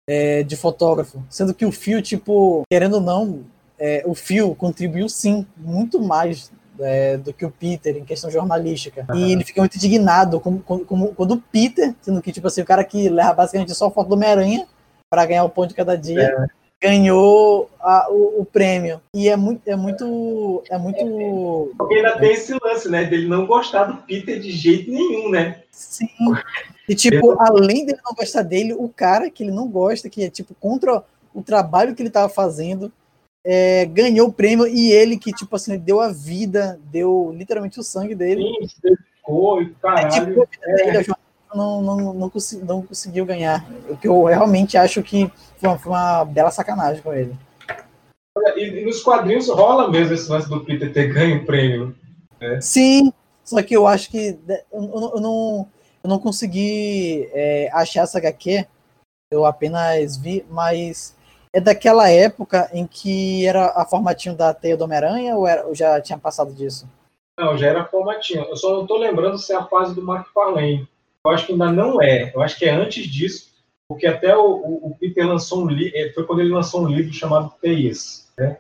é, 0.10 0.44
de 0.44 0.56
fotógrafo, 0.56 1.22
sendo 1.30 1.54
que 1.54 1.66
o 1.66 1.74
Phil, 1.74 2.02
tipo, 2.02 2.62
querendo 2.72 2.94
ou 2.96 3.02
não, 3.02 3.44
é, 3.78 4.02
o 4.06 4.16
Phil 4.16 4.56
contribuiu 4.56 5.10
sim 5.10 5.46
muito 5.58 6.00
mais 6.00 6.50
é, 6.84 7.18
do 7.18 7.34
que 7.34 7.46
o 7.46 7.52
Peter 7.52 7.96
em 7.98 8.06
questão 8.06 8.30
jornalística. 8.30 9.06
Uhum. 9.10 9.16
E 9.16 9.32
ele 9.32 9.44
fica 9.44 9.62
muito 9.62 9.76
indignado 9.76 10.40
como, 10.40 10.60
como, 10.62 11.14
quando 11.14 11.36
o 11.36 11.42
Peter, 11.42 11.94
sendo 12.02 12.22
que, 12.22 12.32
tipo 12.32 12.48
assim, 12.48 12.62
o 12.62 12.66
cara 12.66 12.84
que 12.84 13.10
leva 13.10 13.34
basicamente 13.34 13.74
só 13.74 13.88
a 13.88 13.92
foto 13.92 14.10
do 14.10 14.16
Homem-Aranha 14.16 14.68
para 15.10 15.26
ganhar 15.26 15.44
o 15.44 15.50
pão 15.50 15.68
de 15.68 15.74
cada 15.74 15.98
dia, 15.98 16.48
ganhou 16.82 17.70
a, 17.80 18.08
o, 18.10 18.42
o, 18.42 18.46
prêmio. 18.46 19.00
E 19.14 19.30
é 19.30 19.36
muito. 19.36 19.62
É 19.68 19.76
muito. 19.76 20.64
É 20.70 20.78
muito. 20.78 21.74
Porque 21.78 21.96
ainda 21.96 22.18
tem 22.18 22.34
esse 22.34 22.58
lance, 22.64 22.90
né? 22.90 23.04
Dele 23.04 23.28
não 23.28 23.46
gostar 23.46 23.86
do 23.86 23.98
Peter 24.04 24.40
de 24.40 24.52
jeito 24.52 24.90
nenhum, 24.92 25.30
né? 25.30 25.62
Sim. 25.70 26.08
E, 26.90 26.96
tipo, 26.96 27.40
além 27.40 27.86
dele 27.86 28.00
não 28.04 28.16
gostar 28.16 28.42
dele, 28.42 28.74
o 28.74 28.90
cara 28.90 29.30
que 29.30 29.44
ele 29.44 29.52
não 29.52 29.68
gosta, 29.68 30.10
que 30.10 30.24
é, 30.24 30.30
tipo, 30.30 30.56
contra 30.56 31.04
o 31.34 31.42
trabalho 31.42 31.96
que 31.96 32.02
ele 32.02 32.10
tava 32.10 32.28
fazendo, 32.28 32.92
é, 33.44 33.86
ganhou 33.86 34.28
o 34.28 34.34
prêmio 34.34 34.68
e 34.68 34.92
ele 34.92 35.18
que, 35.18 35.32
tipo 35.32 35.56
assim, 35.56 35.78
deu 35.78 36.00
a 36.00 36.10
vida, 36.10 36.80
deu 36.92 37.34
literalmente 37.36 37.80
o 37.80 37.84
sangue 37.84 38.16
dele. 38.16 38.44
Sim, 38.44 38.68
se 38.68 38.82
dedicou 38.82 39.62
e 39.62 39.70
caralho. 39.76 40.08
É, 40.08 40.10
tipo, 40.10 40.50
é. 40.64 40.92
Dele, 40.92 41.14
não, 41.54 41.82
não, 41.82 42.14
não, 42.14 42.30
consegui, 42.30 42.64
não 42.64 42.82
conseguiu 42.82 43.26
ganhar. 43.26 43.66
O 43.90 43.98
que 43.98 44.08
eu 44.08 44.24
realmente 44.26 44.78
acho 44.78 45.04
que 45.04 45.30
foi 45.58 45.70
uma, 45.70 45.78
foi 45.78 45.92
uma 45.92 46.26
bela 46.26 46.52
sacanagem 46.52 47.02
com 47.02 47.14
ele. 47.14 47.36
E, 48.56 48.64
e, 48.64 48.86
nos 48.86 49.02
quadrinhos 49.02 49.50
rola 49.50 49.92
mesmo 49.92 50.14
esse 50.14 50.30
lance 50.30 50.48
do 50.48 50.64
Peter 50.64 50.92
ter 50.94 51.12
ganho 51.12 51.42
o 51.42 51.46
prêmio. 51.46 51.96
Né? 52.40 52.62
Sim, 52.62 53.12
só 53.44 53.62
que 53.62 53.76
eu 53.76 53.86
acho 53.86 54.10
que 54.10 54.40
eu, 54.48 54.84
eu, 54.84 55.12
eu 55.16 55.22
não, 55.22 55.68
eu 56.04 56.10
não 56.10 56.20
consegui 56.20 57.30
é, 57.34 57.70
achar 57.74 58.04
essa 58.04 58.18
HQ 58.18 58.66
Eu 59.32 59.46
apenas 59.46 60.16
vi, 60.16 60.46
mas 60.50 61.16
é 61.54 61.60
daquela 61.60 62.10
época 62.10 62.70
em 62.74 62.88
que 62.88 63.46
era 63.46 63.68
a 63.76 63.86
formatinho 63.86 64.36
da 64.36 64.54
teia 64.54 64.78
do 64.78 64.84
Homem-Aranha 64.84 65.36
ou, 65.36 65.48
era, 65.48 65.66
ou 65.68 65.76
já 65.76 66.00
tinha 66.00 66.18
passado 66.18 66.54
disso? 66.54 66.88
Não, 67.40 67.58
já 67.58 67.68
era 67.68 67.86
formatinho. 67.86 68.44
Eu 68.46 68.56
só 68.56 68.74
não 68.74 68.88
tô 68.88 68.98
lembrando 68.98 69.38
se 69.38 69.54
é 69.54 69.56
a 69.56 69.66
fase 69.66 69.94
do 69.96 70.02
Mark 70.02 70.28
Farlane. 70.34 70.88
Eu 71.26 71.32
acho 71.32 71.46
que 71.46 71.52
ainda 71.52 71.72
não 71.72 72.02
é. 72.02 72.32
Eu 72.34 72.42
acho 72.42 72.58
que 72.58 72.66
é 72.66 72.72
antes 72.72 73.06
disso, 73.06 73.52
porque 73.90 74.08
até 74.08 74.36
o, 74.36 74.44
o, 74.44 74.96
Peter 75.00 75.28
lançou 75.28 75.64
um 75.64 75.68
livro, 75.68 76.14
foi 76.14 76.26
quando 76.26 76.40
ele 76.40 76.54
lançou 76.54 76.84
um 76.84 76.88
livro 76.88 77.14
chamado 77.14 77.54
Teias, 77.62 78.32
né? 78.38 78.58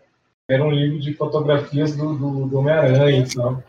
Era 0.49 0.63
um 0.63 0.71
livro 0.71 0.99
de 0.99 1.13
fotografias 1.13 1.95
do, 1.95 2.17
do, 2.17 2.47
do 2.47 2.59
Homem-Aranha 2.59 3.23
e 3.23 3.33
tal. 3.33 3.63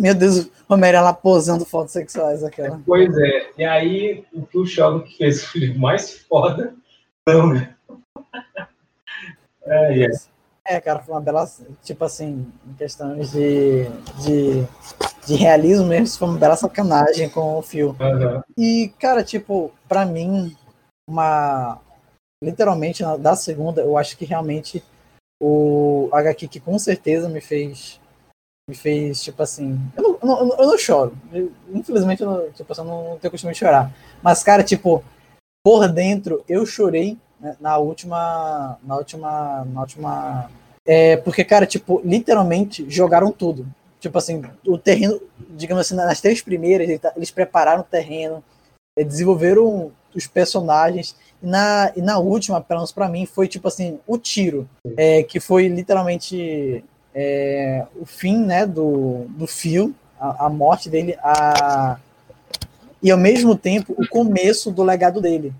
Meu 0.00 0.14
Deus, 0.14 0.46
o 0.68 0.74
Homem-Aranha 0.74 1.04
lá 1.04 1.12
posando 1.12 1.64
fotos 1.64 1.92
sexuais 1.92 2.42
aquela. 2.42 2.80
Pois 2.84 3.16
é. 3.16 3.50
E 3.56 3.64
aí, 3.64 4.24
o 4.32 4.44
que 4.44 4.58
o 4.58 4.66
Sheldon 4.66 5.06
fez 5.16 5.54
o 5.54 5.58
livro 5.58 5.78
mais 5.78 6.18
foda, 6.20 6.74
não, 7.26 7.54
né? 7.54 7.74
É, 9.66 10.04
é. 10.04 10.10
É, 10.66 10.80
cara, 10.80 11.00
foi 11.00 11.14
uma 11.14 11.20
bela. 11.20 11.46
Tipo 11.82 12.04
assim, 12.04 12.50
em 12.66 12.72
questões 12.74 13.32
de, 13.32 13.84
de, 14.22 14.66
de 15.26 15.34
realismo 15.34 15.86
mesmo, 15.86 16.18
foi 16.18 16.28
uma 16.28 16.38
bela 16.38 16.56
sacanagem 16.56 17.28
com 17.28 17.58
o 17.58 17.62
Phil. 17.62 17.88
Uhum. 18.00 18.42
E, 18.56 18.90
cara, 18.98 19.22
tipo, 19.22 19.70
pra 19.86 20.06
mim, 20.06 20.56
uma. 21.06 21.78
Literalmente, 22.42 23.02
da 23.18 23.36
segunda, 23.36 23.82
eu 23.82 23.96
acho 23.96 24.16
que 24.16 24.24
realmente 24.24 24.82
o 25.42 26.08
HQ 26.12 26.48
que 26.48 26.60
com 26.60 26.78
certeza 26.78 27.28
me 27.28 27.40
fez. 27.40 28.00
Me 28.68 28.74
fez, 28.74 29.22
tipo 29.22 29.42
assim. 29.42 29.78
Eu 29.94 30.02
não, 30.02 30.18
eu 30.22 30.46
não, 30.46 30.58
eu 30.58 30.66
não 30.66 30.78
choro. 30.78 31.14
Eu- 31.30 31.52
infelizmente, 31.74 32.22
eu 32.22 32.30
não, 32.30 32.50
tipo, 32.52 32.72
eu 32.72 32.84
não 32.84 33.18
tenho 33.20 33.30
costume 33.30 33.52
de 33.52 33.58
chorar. 33.58 33.92
Mas, 34.22 34.42
cara, 34.42 34.64
tipo, 34.64 35.04
por 35.62 35.86
dentro, 35.88 36.42
eu 36.48 36.64
chorei 36.64 37.18
né, 37.44 37.56
na 37.60 37.76
última. 37.76 38.78
Na 38.82 38.96
última. 38.96 39.64
Na 39.72 39.80
última. 39.82 40.50
É, 40.86 41.16
porque, 41.18 41.44
cara, 41.44 41.66
tipo, 41.66 42.00
literalmente 42.04 42.84
jogaram 42.88 43.30
tudo. 43.30 43.66
Tipo 44.00 44.18
assim, 44.18 44.42
o 44.66 44.76
terreno, 44.76 45.20
digamos 45.50 45.80
assim, 45.82 45.94
nas 45.94 46.20
três 46.20 46.42
primeiras, 46.42 46.98
tá- 47.00 47.12
eles 47.16 47.30
prepararam 47.30 47.80
o 47.80 47.84
terreno, 47.84 48.42
eh, 48.98 49.04
desenvolveram 49.04 49.92
os 50.14 50.26
personagens. 50.26 51.16
E 51.42 51.46
na, 51.46 51.92
e 51.96 52.02
na 52.02 52.18
última, 52.18 52.60
pelo 52.60 52.80
menos 52.80 52.92
pra 52.92 53.08
mim, 53.08 53.24
foi 53.26 53.48
tipo 53.48 53.68
assim, 53.68 53.98
o 54.06 54.18
tiro. 54.18 54.68
é, 54.96 55.22
que 55.22 55.40
foi 55.40 55.68
literalmente 55.68 56.84
é, 57.14 57.86
o 57.96 58.04
fim 58.04 58.38
né, 58.44 58.66
do, 58.66 59.24
do 59.28 59.46
fio, 59.46 59.94
a, 60.20 60.46
a 60.46 60.48
morte 60.50 60.88
dele, 60.90 61.16
a, 61.22 61.98
e 63.02 63.10
ao 63.10 63.18
mesmo 63.18 63.56
tempo 63.56 63.94
o 63.96 64.06
começo 64.08 64.70
do 64.70 64.82
legado 64.82 65.20
dele. 65.20 65.52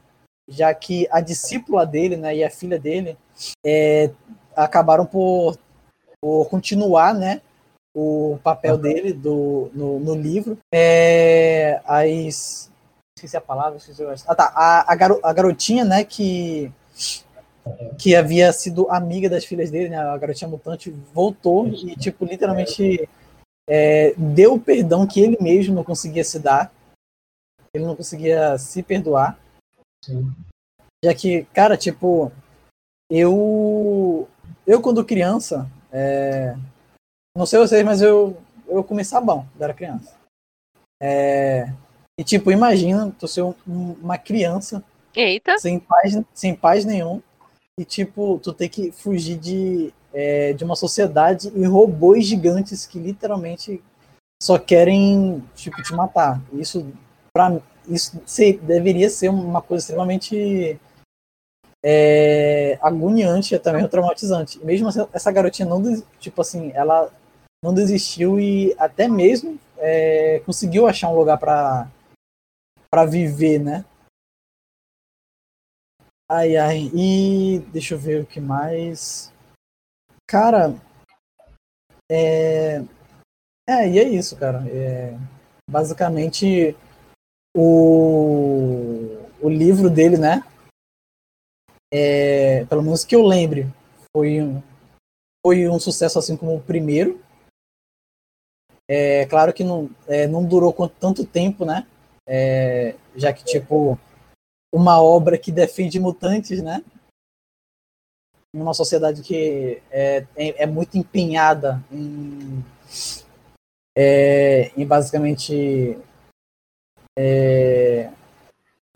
Já 0.48 0.74
que 0.74 1.08
a 1.10 1.20
discípula 1.20 1.86
dele 1.86 2.16
né, 2.16 2.36
e 2.36 2.44
a 2.44 2.50
filha 2.50 2.78
dele 2.78 3.16
é, 3.64 4.10
acabaram 4.54 5.06
por, 5.06 5.56
por 6.20 6.48
continuar 6.50 7.14
né, 7.14 7.40
o 7.96 8.38
papel 8.42 8.76
dele 8.76 9.12
do, 9.12 9.70
no, 9.72 9.98
no 9.98 10.14
livro. 10.14 10.58
É, 10.72 11.80
as, 11.86 12.70
esqueci 13.16 13.36
a 13.36 13.40
palavra, 13.40 13.78
esqueci 13.78 14.02
o. 14.02 14.10
Ah, 14.10 14.34
tá. 14.34 14.52
A, 14.54 14.92
a, 14.92 14.94
garo- 14.94 15.20
a 15.22 15.32
garotinha, 15.32 15.84
né, 15.84 16.04
que, 16.04 16.70
que 17.98 18.14
havia 18.14 18.52
sido 18.52 18.90
amiga 18.90 19.30
das 19.30 19.46
filhas 19.46 19.70
dele, 19.70 19.88
né, 19.88 19.96
a 19.96 20.18
garotinha 20.18 20.50
mutante, 20.50 20.90
voltou 21.14 21.68
e, 21.68 21.96
tipo, 21.96 22.26
literalmente 22.26 23.08
é, 23.66 24.12
deu 24.18 24.54
o 24.54 24.60
perdão 24.60 25.06
que 25.06 25.20
ele 25.20 25.38
mesmo 25.40 25.74
não 25.74 25.84
conseguia 25.84 26.22
se 26.22 26.38
dar. 26.38 26.70
Ele 27.72 27.86
não 27.86 27.96
conseguia 27.96 28.58
se 28.58 28.82
perdoar. 28.82 29.38
Sim. 30.04 30.30
Já 31.02 31.14
que, 31.14 31.44
cara, 31.54 31.76
tipo, 31.76 32.30
eu. 33.10 34.28
Eu, 34.66 34.80
quando 34.80 35.04
criança, 35.04 35.70
é, 35.92 36.56
não 37.36 37.44
sei 37.46 37.58
vocês, 37.58 37.84
mas 37.84 38.00
eu, 38.00 38.36
eu 38.66 38.82
comi 38.82 39.04
sabão 39.04 39.46
quando 39.52 39.62
era 39.62 39.74
criança. 39.74 40.14
É, 41.02 41.70
e, 42.18 42.24
tipo, 42.24 42.50
imagina 42.50 43.14
tu 43.18 43.28
ser 43.28 43.42
um- 43.42 43.54
uma 43.66 44.16
criança 44.16 44.82
Eita. 45.14 45.58
sem 45.58 45.78
paz, 45.78 46.18
sem 46.32 46.54
paz 46.54 46.84
nenhum 46.84 47.20
e, 47.78 47.84
tipo, 47.84 48.38
tu 48.42 48.52
ter 48.54 48.68
que 48.70 48.90
fugir 48.92 49.38
de, 49.38 49.92
é, 50.14 50.52
de 50.54 50.64
uma 50.64 50.76
sociedade 50.76 51.52
e 51.54 51.64
robôs 51.66 52.24
gigantes 52.26 52.86
que 52.86 52.98
literalmente 52.98 53.82
só 54.42 54.58
querem, 54.58 55.42
tipo, 55.54 55.82
te 55.82 55.92
matar. 55.92 56.40
Isso, 56.52 56.90
pra, 57.34 57.60
isso 57.88 58.20
se- 58.26 58.58
deveria 58.58 59.08
ser 59.10 59.28
uma 59.28 59.62
coisa 59.62 59.82
extremamente 59.82 60.78
é, 61.82 62.78
agoniante 62.80 63.54
e 63.54 63.72
mesmo 63.72 63.88
traumatizante. 63.88 64.58
Mesmo 64.64 64.88
assim, 64.88 65.06
essa 65.12 65.30
garotinha 65.30 65.68
não, 65.68 65.82
tipo 66.18 66.40
assim, 66.40 66.72
ela 66.74 67.12
não 67.62 67.74
desistiu 67.74 68.38
e 68.40 68.74
até 68.78 69.08
mesmo 69.08 69.58
é, 69.78 70.40
conseguiu 70.40 70.86
achar 70.86 71.08
um 71.08 71.16
lugar 71.16 71.38
para 71.38 71.88
para 72.90 73.04
viver, 73.04 73.58
né? 73.58 73.84
Ai, 76.30 76.56
ai. 76.56 76.90
E 76.94 77.58
deixa 77.72 77.94
eu 77.94 77.98
ver 77.98 78.22
o 78.22 78.26
que 78.26 78.40
mais. 78.40 79.32
Cara, 80.26 80.74
é. 82.10 82.82
É, 83.68 83.88
e 83.88 83.98
é 83.98 84.08
isso, 84.08 84.36
cara. 84.36 84.62
É, 84.68 85.16
basicamente, 85.68 86.76
o, 87.56 89.28
o 89.40 89.48
livro 89.48 89.88
dele, 89.88 90.18
né? 90.18 90.42
É, 91.92 92.64
pelo 92.64 92.82
menos 92.82 93.04
que 93.04 93.14
eu 93.14 93.22
lembre, 93.22 93.66
foi 94.14 94.42
um, 94.42 94.60
foi 95.44 95.68
um 95.68 95.78
sucesso 95.78 96.18
assim 96.18 96.36
como 96.36 96.56
o 96.56 96.62
primeiro. 96.62 97.22
É 98.88 99.24
claro 99.26 99.52
que 99.52 99.62
não, 99.62 99.88
é, 100.06 100.26
não 100.26 100.44
durou 100.44 100.72
tanto 100.88 101.24
tempo, 101.24 101.64
né? 101.64 101.86
É, 102.26 102.96
já 103.14 103.32
que, 103.32 103.44
tipo, 103.44 103.98
uma 104.72 105.00
obra 105.00 105.38
que 105.38 105.52
defende 105.52 106.00
mutantes, 106.00 106.62
né? 106.62 106.82
Em 108.54 108.60
uma 108.60 108.74
sociedade 108.74 109.22
que 109.22 109.82
é, 109.90 110.26
é, 110.36 110.62
é 110.62 110.66
muito 110.66 110.98
empenhada 110.98 111.82
em, 111.90 112.64
é, 113.96 114.72
em 114.76 114.86
basicamente. 114.86 115.98
É, 117.16 118.10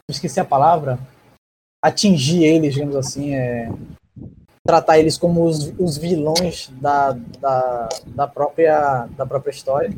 esqueci 0.08 0.40
a 0.40 0.44
palavra. 0.44 0.98
Atingir 1.82 2.44
eles, 2.44 2.74
digamos 2.74 2.96
assim, 2.96 3.34
é, 3.34 3.68
tratar 4.66 4.98
eles 4.98 5.16
como 5.16 5.44
os, 5.44 5.72
os 5.78 5.96
vilões 5.96 6.68
da, 6.80 7.12
da, 7.12 7.88
da, 8.06 8.26
própria, 8.26 9.06
da 9.16 9.24
própria 9.24 9.50
história. 9.50 9.90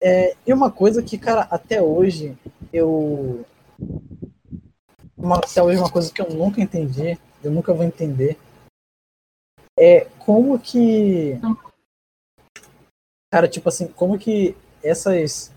É, 0.00 0.34
e 0.46 0.52
uma 0.52 0.70
coisa 0.70 1.02
que, 1.02 1.18
cara, 1.18 1.46
até 1.50 1.82
hoje 1.82 2.36
eu. 2.72 3.44
Uma, 5.16 5.36
até 5.36 5.62
hoje 5.62 5.78
uma 5.78 5.90
coisa 5.90 6.12
que 6.12 6.20
eu 6.20 6.30
nunca 6.30 6.60
entendi, 6.60 7.18
eu 7.44 7.50
nunca 7.50 7.72
vou 7.72 7.84
entender, 7.84 8.38
é 9.78 10.06
como 10.18 10.58
que. 10.58 11.38
Cara, 13.30 13.48
tipo 13.48 13.68
assim, 13.68 13.88
como 13.88 14.18
que 14.18 14.56
essas. 14.82 15.52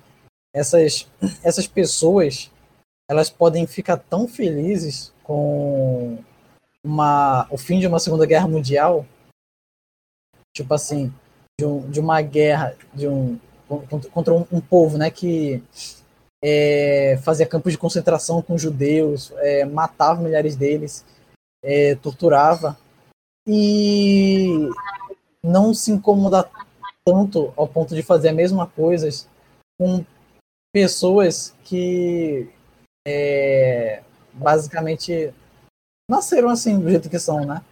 Essas, 0.56 1.06
essas 1.44 1.68
pessoas 1.68 2.50
elas 3.10 3.30
podem 3.30 3.68
ficar 3.68 3.98
tão 3.98 4.28
felizes 4.28 5.14
com 5.22 6.18
uma, 6.84 7.46
o 7.52 7.58
fim 7.58 7.78
de 7.80 7.86
uma 7.86 8.00
Segunda 8.00 8.26
Guerra 8.26 8.48
Mundial, 8.48 9.06
tipo 10.56 10.74
assim, 10.74 11.14
de, 11.60 11.66
um, 11.66 11.90
de 11.90 12.00
uma 12.00 12.22
guerra 12.22 12.76
de 12.94 13.08
um, 13.08 13.38
contra, 14.12 14.34
um, 14.34 14.48
um 14.52 14.62
povo 14.62 14.98
né, 14.98 15.12
que 15.12 15.62
é, 16.44 17.20
fazia 17.22 17.46
campos 17.46 17.74
de 17.74 17.78
concentração 17.78 18.42
com 18.42 18.58
judeus, 18.58 19.32
é, 19.38 19.66
matava 19.66 20.22
milhares 20.22 20.56
deles, 20.56 21.06
é, 21.64 21.96
torturava, 21.96 22.78
e 23.48 24.68
não 25.44 25.74
se 25.74 25.92
incomodar 25.92 26.50
tanto 27.06 27.54
ao 27.56 27.68
ponto 27.68 27.94
de 27.94 28.02
fazer 28.02 28.30
a 28.30 28.34
mesma 28.34 28.66
coisa 28.66 29.08
com 29.78 30.04
pessoas 30.76 31.56
que 31.64 32.50
é, 33.08 34.04
basicamente 34.34 35.34
nasceram 36.12 36.50
assim, 36.50 36.78
do 36.78 36.90
jeito 36.90 37.10
que 37.10 37.18
são, 37.18 37.46
né? 37.46 37.64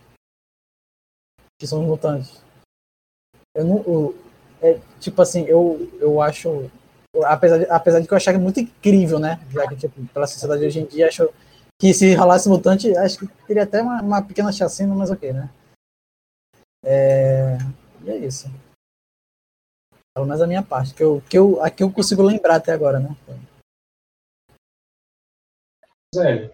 Que 1.59 1.67
são 1.67 1.81
os 1.81 1.85
mutantes. 1.85 2.41
Eu 3.53 3.65
não. 3.65 3.83
eu- 3.83 4.23
é, 4.61 4.79
tipo 5.01 5.21
assim, 5.21 5.43
eu, 5.43 5.91
eu 5.99 6.21
acho. 6.21 6.71
Apesar 7.25 7.57
de, 7.57 7.65
apesar 7.69 7.99
de 7.99 8.07
que 8.07 8.13
eu 8.13 8.17
achar 8.17 8.39
muito 8.39 8.61
incrível, 8.61 9.19
né? 9.19 9.37
Já 9.51 9.67
que, 9.67 9.75
tipo, 9.75 10.07
pela 10.13 10.25
sociedade 10.25 10.65
hoje 10.65 10.79
em 10.79 10.85
dia, 10.85 11.09
acho 11.09 11.29
que 11.77 11.93
se 11.93 12.15
rolasse 12.15 12.47
mutante, 12.47 12.95
acho 12.95 13.19
que 13.19 13.27
teria 13.45 13.63
até 13.63 13.81
uma, 13.81 14.01
uma 14.01 14.21
pequena 14.21 14.53
chacina, 14.53 14.95
mas 14.95 15.11
ok, 15.11 15.33
né? 15.33 15.49
É, 16.85 17.57
e 18.05 18.11
é 18.11 18.17
isso. 18.17 18.49
Pelo 20.15 20.27
menos 20.27 20.41
a 20.41 20.47
minha 20.47 20.61
parte, 20.61 20.93
que 20.93 21.03
eu, 21.03 21.21
que 21.27 21.37
eu, 21.37 21.63
a 21.63 21.71
que 21.71 21.81
eu 21.81 21.91
consigo 21.91 22.21
lembrar 22.21 22.55
até 22.57 22.71
agora, 22.71 22.99
né? 22.99 23.09
Zélio, 26.15 26.53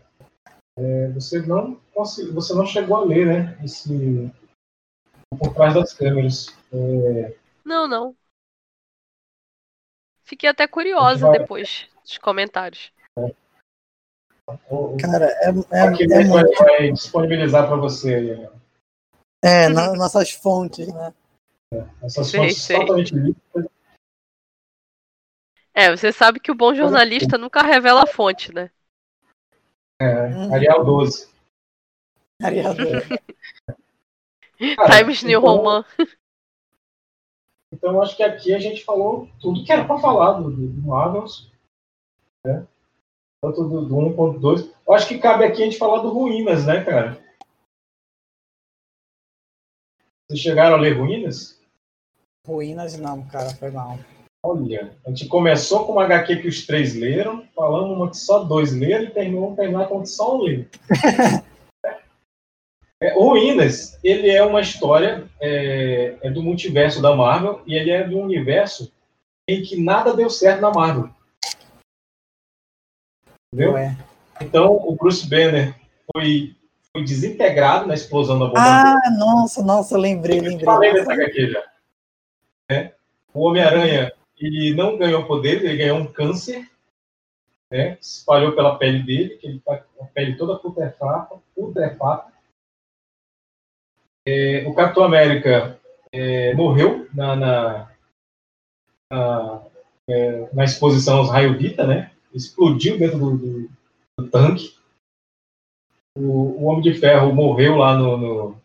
É, 0.77 1.10
você 1.11 1.41
não 1.41 1.76
você 1.94 2.53
não 2.56 2.65
chegou 2.65 2.95
a 2.95 3.03
ler, 3.03 3.26
né? 3.26 3.60
Esse 3.64 4.31
por 5.38 5.53
trás 5.53 5.73
das 5.73 5.94
câmeras. 5.94 6.48
É, 6.72 7.36
Não, 7.65 7.86
não. 7.88 8.15
Fiquei 10.23 10.48
até 10.49 10.65
curiosa 10.68 11.27
vai- 11.27 11.40
depois 11.40 11.90
dos 12.03 12.18
comentários. 12.18 12.94
o- 14.69 14.95
Cara, 14.98 15.26
é, 15.26 15.49
é, 15.72 15.81
aqui 15.81 16.03
é 16.06 16.07
vai, 16.07 16.23
muito. 16.23 16.57
vai 16.57 16.91
disponibilizar 16.94 17.68
para 17.68 17.76
você 17.76 18.15
aí, 18.15 18.38
né? 18.38 18.49
É, 19.44 19.68
na- 19.69 19.94
nossas 19.94 20.31
fontes, 20.31 20.88
né? 20.94 21.14
Essas 22.02 22.28
Sei, 22.28 22.40
fontes 22.40 22.58
sei. 22.58 22.80
totalmente 22.80 23.16
líquidas. 23.16 23.70
É, 25.74 25.96
você 25.96 26.12
sabe 26.12 26.40
que 26.40 26.52
o 26.52 26.56
bom 26.56 26.74
jornalista 26.74 27.38
nunca 27.38 27.62
revela 27.62 28.04
a 28.04 28.08
fonte, 28.08 28.54
né? 28.54 28.72
É. 30.02 30.54
Arial 30.54 30.84
12. 30.84 31.30
Ariel, 32.41 32.74
Cara, 34.76 34.98
Times 34.98 35.24
New 35.24 35.40
então- 35.40 35.56
Roman. 35.58 35.86
Então, 37.72 38.02
acho 38.02 38.18
que 38.18 38.24
aqui 38.24 38.54
a 38.54 38.60
gente 38.60 38.84
falou 38.84 39.30
tudo 39.40 39.64
que 39.64 39.72
era 39.72 39.86
para 39.86 40.00
falar 40.00 40.41
do, 40.41 40.50
do 40.50 40.82
Marvels. 40.82 41.52
Né? 42.46 42.68
Tanto 43.41 43.64
do, 43.64 43.86
do 43.86 43.98
1 43.98 44.16
quanto 44.16 44.34
do 44.34 44.40
2. 44.40 44.74
Eu 44.88 44.94
acho 44.94 45.08
que 45.08 45.20
cabe 45.20 45.46
aqui 45.46 45.62
a 45.62 45.66
gente 45.66 45.78
falar 45.78 46.02
do 46.02 46.10
Ruínas, 46.10 46.66
né, 46.66 46.84
cara? 46.84 47.22
Vocês 50.28 50.41
chegaram 50.41 50.76
a 50.76 50.80
ler 50.80 50.98
Ruínas? 50.98 51.59
Ruínas 52.50 52.98
não, 52.98 53.22
cara, 53.28 53.52
foi 53.52 53.70
mal. 53.70 54.00
Olha, 54.44 54.92
a 55.06 55.10
gente 55.10 55.28
começou 55.28 55.86
com 55.86 55.92
uma 55.92 56.06
HQ 56.06 56.38
que 56.38 56.48
os 56.48 56.66
três 56.66 56.96
leram, 56.96 57.44
falando 57.56 57.94
uma 57.94 58.10
que 58.10 58.18
só 58.18 58.44
dois 58.44 58.74
leram 58.74 59.04
e 59.04 59.12
terminou 59.12 59.56
terminar 59.56 59.88
com 59.88 60.02
que 60.02 60.10
só 60.10 60.36
um 60.36 60.42
leu. 60.42 60.66
É, 63.02 63.14
Ruínas, 63.14 63.98
ele 64.04 64.30
é 64.30 64.44
uma 64.44 64.60
história 64.60 65.24
é, 65.40 66.18
é 66.22 66.30
do 66.30 66.44
multiverso 66.44 67.02
da 67.02 67.16
Marvel 67.16 67.62
e 67.66 67.74
ele 67.74 67.92
é 67.92 68.04
de 68.04 68.14
um 68.14 68.24
universo 68.24 68.92
em 69.48 69.62
que 69.62 69.82
nada 69.82 70.14
deu 70.14 70.30
certo 70.30 70.60
na 70.60 70.70
Marvel. 70.70 71.10
Entendeu? 73.54 73.76
Ué. 73.76 73.96
Então, 74.42 74.76
o 74.86 74.98
Bruce 74.98 75.26
Banner 75.26 75.74
foi, 76.12 76.54
foi 76.92 77.06
desintegrado 77.06 77.88
na 77.88 77.94
explosão 77.94 78.38
da 78.38 78.48
bomba 78.48 78.60
Ah, 78.60 79.12
nossa, 79.18 79.64
nossa, 79.64 79.98
lembrei, 79.98 80.42
lembrei. 80.42 80.66
Falei 80.66 80.92
dessa 80.92 81.14
HQ 81.14 81.52
já. 81.52 81.69
O 83.34 83.42
Homem-Aranha, 83.48 84.14
ele 84.38 84.74
não 84.76 84.98
ganhou 84.98 85.26
poder, 85.26 85.64
ele 85.64 85.78
ganhou 85.78 85.98
um 86.00 86.12
câncer, 86.12 86.70
né? 87.72 87.96
Se 88.02 88.20
espalhou 88.20 88.56
pela 88.56 88.78
pele 88.78 89.04
dele, 89.04 89.38
que 89.38 89.48
ele 89.48 89.60
tá 89.60 89.78
com 89.78 90.04
a 90.04 90.08
pele 90.08 90.36
toda 90.38 90.58
putrefata, 90.60 91.40
putrefata. 91.56 92.34
É, 94.28 94.68
o 94.68 94.74
Capitão 94.74 95.04
América 95.04 95.80
é, 96.12 96.54
morreu 96.54 97.08
na, 97.14 97.36
na, 97.36 97.96
na, 99.12 99.66
é, 100.10 100.54
na 100.54 100.64
exposição 100.64 101.18
aos 101.20 101.30
raios 101.30 101.58
Vita, 101.58 101.86
né? 101.86 102.12
Explodiu 102.34 102.98
dentro 102.98 103.18
do, 103.20 103.38
do- 103.38 103.70
do 104.20 104.30
tanque. 104.30 104.78
O, 106.18 106.22
o 106.22 106.64
Homem 106.66 106.82
de 106.82 106.94
Ferro 106.94 107.34
morreu 107.34 107.76
lá 107.76 107.98
no, 107.98 108.18
no- 108.18 108.62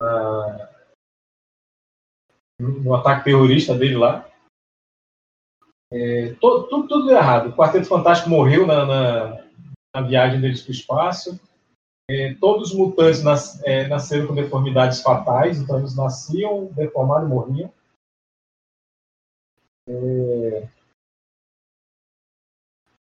na- 0.00 0.61
no 2.62 2.94
ataque 2.94 3.24
terrorista 3.24 3.76
dele 3.76 3.96
lá. 3.96 4.28
É, 5.92 6.34
to- 6.34 6.66
tudo, 6.68 6.88
tudo 6.88 7.10
errado. 7.10 7.50
O 7.50 7.56
Quarteto 7.56 7.86
Fantástico 7.86 8.30
morreu 8.30 8.66
na, 8.66 8.86
na, 8.86 9.44
na 9.94 10.02
viagem 10.02 10.40
deles 10.40 10.62
para 10.62 10.70
o 10.70 10.72
espaço. 10.74 11.40
É, 12.10 12.34
todos 12.34 12.70
os 12.70 12.76
mutantes 12.76 13.22
nas- 13.22 13.62
é, 13.64 13.86
nasceram 13.88 14.26
com 14.26 14.34
deformidades 14.34 15.02
fatais, 15.02 15.58
então 15.58 15.78
eles 15.78 15.94
nasciam 15.96 16.66
deformados 16.72 17.26
e 17.26 17.30
morriam. 17.30 17.72
É, 19.88 20.68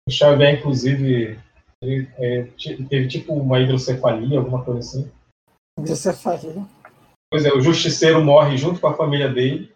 o 0.07 0.11
Xavier, 0.11 0.59
inclusive, 0.59 1.39
ele, 1.81 2.07
é, 2.17 2.43
teve 2.89 3.07
tipo 3.07 3.33
uma 3.33 3.59
hidrocefalia, 3.59 4.39
alguma 4.39 4.63
coisa 4.63 4.79
assim. 4.79 5.11
Falou. 6.51 6.82
Pois 7.33 7.45
é, 7.45 7.51
o 7.51 7.59
Justiceiro 7.61 8.23
morre 8.23 8.55
junto 8.57 8.79
com 8.79 8.85
a 8.85 8.93
família 8.95 9.27
dele. 9.27 9.73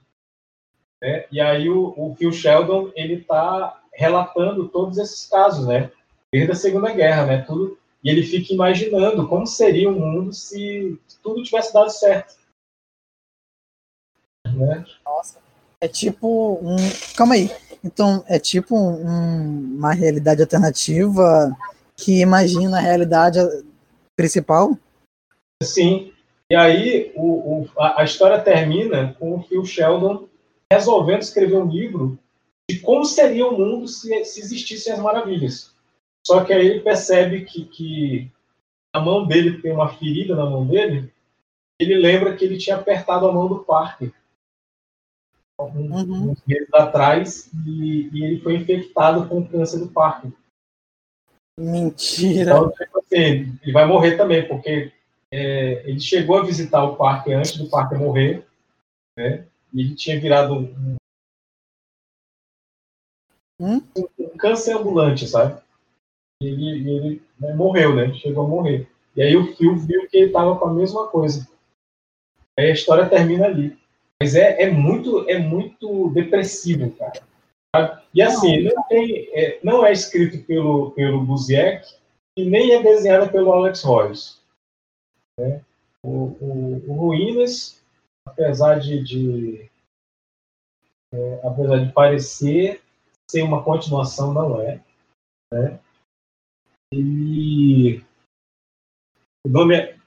né? 1.01 1.25
E 1.31 1.41
aí 1.41 1.67
o, 1.67 1.91
o 1.97 2.15
Phil 2.15 2.31
Sheldon, 2.31 2.91
ele 2.95 3.23
tá 3.23 3.81
relatando 3.91 4.69
todos 4.69 4.99
esses 4.99 5.25
casos, 5.25 5.65
né? 5.65 5.91
Desde 6.31 6.51
a 6.51 6.55
Segunda 6.55 6.93
Guerra, 6.93 7.25
né? 7.25 7.41
Tudo, 7.41 7.75
e 8.03 8.11
ele 8.11 8.21
fica 8.21 8.53
imaginando 8.53 9.27
como 9.27 9.47
seria 9.47 9.89
o 9.89 9.99
mundo 9.99 10.31
se 10.33 11.01
tudo 11.23 11.41
tivesse 11.41 11.73
dado 11.73 11.89
certo. 11.89 12.37
Né? 14.45 14.85
Nossa. 15.03 15.39
É 15.81 15.87
tipo 15.87 16.59
um. 16.61 16.75
Calma 17.15 17.33
aí. 17.33 17.49
Então, 17.83 18.23
é 18.27 18.37
tipo 18.37 18.77
um- 18.77 19.77
uma 19.77 19.93
realidade 19.93 20.43
alternativa 20.43 21.57
que 21.95 22.21
imagina 22.21 22.77
a 22.77 22.81
realidade 22.81 23.39
principal? 24.15 24.77
Sim. 25.63 26.13
E 26.51 26.55
aí 26.55 27.11
o, 27.15 27.61
o- 27.63 27.69
a, 27.79 28.01
a 28.01 28.03
história 28.03 28.41
termina 28.41 29.13
com 29.19 29.35
o 29.35 29.43
Phil 29.43 29.65
Sheldon 29.65 30.27
resolvendo 30.71 31.21
escrever 31.21 31.57
um 31.57 31.67
livro 31.69 32.17
de 32.69 32.79
como 32.79 33.05
seria 33.05 33.47
o 33.47 33.57
mundo 33.57 33.87
se, 33.87 34.23
se 34.25 34.39
existissem 34.41 34.93
as 34.93 34.99
maravilhas. 34.99 35.73
Só 36.25 36.43
que 36.43 36.51
aí 36.53 36.65
ele 36.65 36.79
percebe 36.81 37.45
que, 37.45 37.65
que 37.65 38.31
a 38.93 38.99
mão 38.99 39.25
dele 39.25 39.61
tem 39.61 39.71
uma 39.71 39.87
ferida 39.89 40.35
na 40.35 40.45
mão 40.45 40.65
dele. 40.67 41.13
Ele 41.79 41.95
lembra 41.95 42.35
que 42.35 42.43
ele 42.43 42.57
tinha 42.57 42.75
apertado 42.75 43.27
a 43.27 43.31
mão 43.31 43.47
do 43.47 43.63
Parker 43.63 44.11
alguns 45.59 46.03
Uhum. 46.03 46.35
meses 46.45 46.71
atrás 46.73 47.51
e, 47.65 48.09
e 48.13 48.23
ele 48.23 48.39
foi 48.41 48.55
infectado 48.55 49.27
com 49.27 49.39
o 49.39 49.47
câncer 49.47 49.79
do 49.79 49.87
Parker. 49.89 50.31
Mentira. 51.59 52.51
Então, 52.51 52.71
tipo 52.71 52.99
assim, 52.99 53.57
ele 53.63 53.71
vai 53.71 53.85
morrer 53.87 54.17
também, 54.17 54.47
porque 54.47 54.91
é, 55.33 55.89
ele 55.89 55.99
chegou 55.99 56.37
a 56.37 56.43
visitar 56.43 56.83
o 56.83 56.95
parque 56.95 57.33
antes 57.33 57.57
do 57.57 57.69
parque 57.69 57.95
morrer, 57.95 58.45
né? 59.17 59.45
E 59.73 59.81
ele 59.81 59.95
tinha 59.95 60.19
virado 60.19 60.55
um, 60.55 60.97
Hum? 63.59 63.81
um 64.19 64.37
câncer 64.37 64.75
ambulante, 64.75 65.27
sabe? 65.27 65.59
E 66.41 66.47
ele, 66.47 66.89
ele 66.89 67.23
né, 67.39 67.53
morreu, 67.55 67.95
né? 67.95 68.13
Chegou 68.13 68.45
a 68.45 68.47
morrer. 68.47 68.87
E 69.15 69.21
aí 69.21 69.35
o 69.35 69.55
Phil 69.55 69.75
viu 69.75 70.07
que 70.07 70.17
ele 70.17 70.27
estava 70.27 70.57
com 70.57 70.65
a 70.65 70.73
mesma 70.73 71.07
coisa. 71.07 71.47
Aí 72.57 72.69
a 72.69 72.73
história 72.73 73.09
termina 73.09 73.45
ali. 73.45 73.77
Mas 74.21 74.35
é, 74.35 74.61
é 74.63 74.69
muito 74.69 75.27
é 75.29 75.39
muito 75.39 76.09
depressivo, 76.09 76.91
cara. 76.91 77.21
Sabe? 77.75 78.03
E 78.13 78.21
assim, 78.21 78.63
não, 78.63 78.83
tem, 78.83 79.29
é, 79.33 79.59
não 79.63 79.85
é 79.85 79.91
escrito 79.91 80.43
pelo, 80.45 80.91
pelo 80.91 81.23
Buziek 81.23 81.95
e 82.37 82.45
nem 82.45 82.73
é 82.73 82.81
desenhada 82.81 83.27
pelo 83.27 83.51
Alex 83.51 83.83
Royce. 83.83 84.37
Né? 85.39 85.63
O, 86.03 86.09
o, 86.09 86.91
o 86.91 86.93
Ruínas, 86.93 87.83
apesar 88.25 88.79
de, 88.79 89.03
de 89.03 89.69
é, 91.13 91.41
apesar 91.43 91.85
de 91.85 91.91
parecer 91.91 92.81
ser 93.29 93.43
uma 93.43 93.63
continuação, 93.63 94.33
não 94.33 94.61
é. 94.61 94.81
Né? 95.51 95.79
E 96.93 98.01
o 99.45 99.49
nome 99.49 99.75
é, 99.75 99.97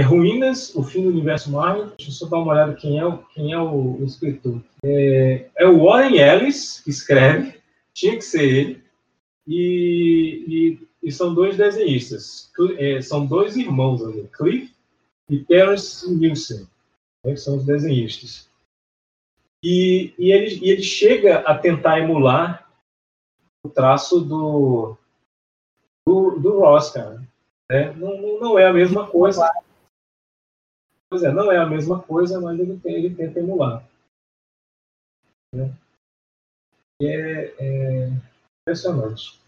é 0.00 0.04
Ruínas, 0.04 0.74
o 0.74 0.82
fim 0.82 1.02
do 1.02 1.10
universo 1.10 1.50
Marvel. 1.50 1.92
Deixa 1.96 2.10
eu 2.10 2.14
só 2.14 2.26
dar 2.26 2.38
uma 2.38 2.52
olhada 2.52 2.74
quem 2.74 2.98
é, 2.98 3.18
quem 3.34 3.52
é 3.52 3.58
o, 3.58 4.00
o 4.00 4.04
escritor. 4.04 4.62
É, 4.84 5.50
é 5.56 5.66
o 5.66 5.84
Warren 5.84 6.18
Ellis 6.18 6.80
que 6.80 6.90
escreve, 6.90 7.60
tinha 7.94 8.16
que 8.16 8.22
ser 8.22 8.42
ele. 8.42 8.84
E, 9.46 10.44
e, 10.48 10.88
e 11.08 11.12
são 11.12 11.34
dois 11.34 11.56
desenhistas. 11.56 12.50
É, 12.78 13.00
são 13.02 13.26
dois 13.26 13.56
irmãos 13.56 14.02
ali, 14.02 14.28
Cliff 14.32 14.71
e 15.30 15.44
Terence 15.44 16.10
Nielsen, 16.10 16.68
né, 17.24 17.32
que 17.32 17.36
são 17.36 17.56
os 17.56 17.64
desenhistas. 17.64 18.50
E, 19.64 20.14
e, 20.18 20.32
ele, 20.32 20.58
e 20.64 20.70
ele 20.70 20.82
chega 20.82 21.38
a 21.40 21.56
tentar 21.56 22.00
emular 22.00 22.68
o 23.64 23.68
traço 23.70 24.20
do, 24.20 24.96
do, 26.06 26.38
do 26.40 26.58
Ross, 26.60 26.90
cara. 26.90 27.20
né? 27.70 27.92
Não, 27.92 28.20
não- 28.20 28.40
não 28.40 28.58
é 28.58 28.66
a 28.66 28.72
mesma 28.72 29.08
coisa. 29.08 29.48
Pois 31.08 31.22
é, 31.22 31.30
não 31.32 31.52
é 31.52 31.58
a 31.58 31.66
mesma 31.66 32.02
coisa, 32.02 32.40
mas 32.40 32.58
ele, 32.58 32.78
tem, 32.80 32.94
ele 32.94 33.14
tenta 33.14 33.38
emular. 33.38 33.86
né? 35.54 35.72
E 37.00 37.06
é, 37.06 37.54
é 37.58 38.08
impressionante. 38.62 39.40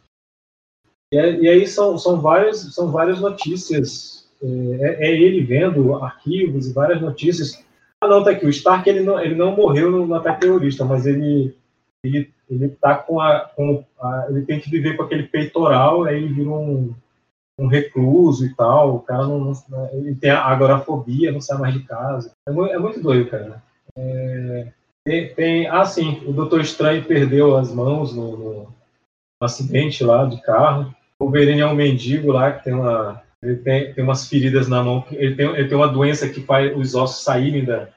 E, 1.12 1.16
é- 1.16 1.40
e 1.40 1.48
aí 1.48 1.66
são, 1.66 1.98
são, 1.98 2.20
várias, 2.20 2.72
são 2.74 2.92
várias 2.92 3.20
notícias. 3.20 4.23
É, 4.44 5.08
é 5.08 5.12
ele 5.12 5.42
vendo 5.42 5.94
arquivos 5.96 6.68
e 6.68 6.72
várias 6.72 7.00
notícias. 7.00 7.64
Ah, 8.00 8.06
não, 8.06 8.22
tá 8.22 8.30
aqui. 8.30 8.44
O 8.44 8.50
Stark 8.50 8.88
ele 8.88 9.00
não, 9.00 9.18
ele 9.18 9.34
não 9.34 9.56
morreu 9.56 9.90
no, 9.90 10.14
ataque 10.14 10.42
terrorista, 10.42 10.84
mas 10.84 11.06
ele, 11.06 11.56
ele, 12.04 12.30
ele 12.50 12.68
tá 12.68 12.96
com 12.96 13.20
a, 13.20 13.40
com 13.40 13.82
a. 14.00 14.26
Ele 14.28 14.42
tem 14.42 14.60
que 14.60 14.70
viver 14.70 14.96
com 14.96 15.04
aquele 15.04 15.22
peitoral, 15.24 16.04
aí 16.04 16.16
ele 16.16 16.34
vira 16.34 16.50
um, 16.50 16.94
um 17.58 17.66
recluso 17.66 18.44
e 18.44 18.54
tal. 18.54 18.96
O 18.96 19.00
cara 19.00 19.22
não, 19.26 19.40
não 19.40 19.88
ele 19.92 20.14
tem 20.14 20.30
agorafobia, 20.30 21.32
não 21.32 21.40
sai 21.40 21.58
mais 21.58 21.72
de 21.74 21.80
casa. 21.84 22.32
É, 22.46 22.52
mu- 22.52 22.66
é 22.66 22.78
muito 22.78 23.00
doido, 23.00 23.30
cara. 23.30 23.62
É, 23.96 24.68
tem, 25.06 25.34
tem, 25.34 25.66
ah, 25.68 25.84
sim, 25.84 26.22
o 26.26 26.32
Doutor 26.32 26.60
Estranho 26.60 27.04
perdeu 27.04 27.56
as 27.56 27.72
mãos 27.72 28.14
no, 28.14 28.36
no- 28.36 28.62
no 28.64 28.74
acidente 29.40 30.04
lá 30.04 30.26
de 30.26 30.40
carro. 30.42 30.94
O 31.18 31.24
Wolverine 31.24 31.60
é 31.60 31.66
um 31.66 31.74
mendigo 31.74 32.32
lá 32.32 32.52
que 32.52 32.64
tem 32.64 32.74
uma 32.74 33.22
ele 33.44 33.56
tem, 33.56 33.92
tem 33.94 34.02
umas 34.04 34.28
feridas 34.28 34.68
na 34.68 34.82
mão. 34.82 35.02
que- 35.02 35.14
Ele 35.16 35.34
tem, 35.36 35.46
ele 35.50 35.68
tem 35.68 35.76
uma 35.76 35.88
doença 35.88 36.28
que 36.28 36.40
faz 36.40 36.76
os 36.76 36.94
ossos 36.94 37.22
saírem 37.22 37.64
da, 37.64 37.84
do 37.84 37.90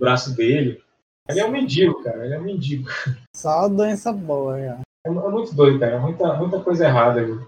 braço 0.00 0.34
dele. 0.36 0.80
Ele 1.28 1.40
é 1.40 1.46
um 1.46 1.50
mendigo, 1.50 2.02
cara. 2.02 2.24
Ele 2.24 2.34
é 2.34 2.38
um 2.38 2.42
mendigo. 2.44 2.88
Só 3.36 3.68
doença 3.68 4.12
boa, 4.12 4.54
cara. 4.56 4.80
É, 5.06 5.08
é 5.08 5.10
muito 5.12 5.54
doido, 5.54 5.78
cara. 5.78 5.98
Muita, 6.00 6.34
muita 6.34 6.60
coisa 6.60 6.84
errada. 6.86 7.24
viu? 7.24 7.46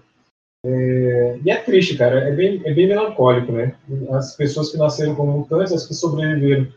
É, 0.65 1.39
e 1.43 1.49
é 1.51 1.57
triste, 1.57 1.97
cara. 1.97 2.19
É 2.27 2.31
bem, 2.31 2.61
é 2.65 2.73
bem 2.73 2.87
melancólico, 2.87 3.51
né? 3.51 3.75
As 4.11 4.35
pessoas 4.35 4.71
que 4.71 4.77
nasceram 4.77 5.15
como 5.15 5.31
mutantes, 5.31 5.73
as 5.73 5.85
que 5.85 5.93
sobreviveram, 5.93 6.67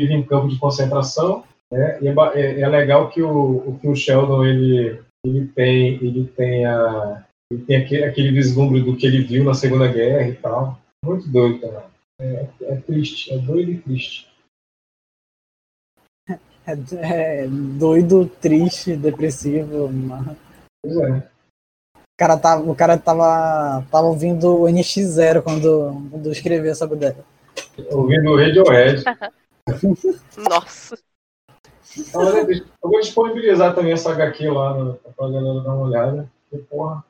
vivem 0.00 0.18
em 0.20 0.22
campo 0.26 0.48
de 0.48 0.58
concentração. 0.58 1.44
Né? 1.72 1.98
E 2.02 2.08
é, 2.08 2.14
é- 2.34 2.60
é 2.60 2.68
legal 2.68 3.08
que 3.08 3.22
o, 3.22 3.68
o 3.68 3.78
Phil 3.80 3.94
Sheldon 3.94 4.44
ele, 4.44 5.00
ele 5.24 5.46
tem, 5.48 5.94
ele 6.04 6.24
tem, 6.36 6.66
a, 6.66 7.24
ele 7.50 7.64
tem 7.64 7.76
aquele, 7.76 8.04
aquele 8.04 8.30
vislumbre 8.32 8.80
do 8.82 8.96
que 8.96 9.06
ele 9.06 9.24
viu 9.24 9.44
na 9.44 9.54
Segunda 9.54 9.88
Guerra 9.88 10.28
e 10.28 10.34
tal. 10.36 10.78
Muito 11.04 11.28
doido, 11.28 11.60
cara. 11.60 11.90
É, 12.20 12.46
é 12.62 12.76
triste, 12.76 13.32
é 13.32 13.38
doido 13.38 13.72
e 13.72 13.78
triste. 13.80 14.28
É, 16.28 17.42
é 17.44 17.46
doido, 17.48 18.26
triste, 18.40 18.94
depressivo. 18.96 19.88
mas- 19.92 20.36
Pois 20.82 20.96
é. 20.98 21.28
O 21.96 22.00
cara 22.20 22.36
tava, 22.38 22.70
o 22.70 22.76
cara 22.76 22.98
tava, 22.98 23.82
tava 23.90 24.06
ouvindo 24.06 24.54
o 24.62 24.64
NX0 24.68 25.42
quando, 25.42 26.08
quando 26.10 26.30
escreveu 26.30 26.70
essa 26.70 26.84
ideia. 26.84 27.16
Ouvindo 27.90 28.30
o 28.30 28.36
Radiohead. 28.36 29.02
Nossa. 30.36 30.98
Deixa- 32.46 32.64
Eu 32.84 32.90
vou 32.90 33.00
disponibilizar 33.00 33.74
também 33.74 33.92
essa 33.92 34.12
HQ 34.12 34.48
lá 34.50 34.94
pra 35.16 35.28
galera 35.30 35.60
dar 35.64 35.74
uma 35.74 35.86
olhada. 35.88 36.30
Porque, 36.50 36.64
porra, 36.66 37.02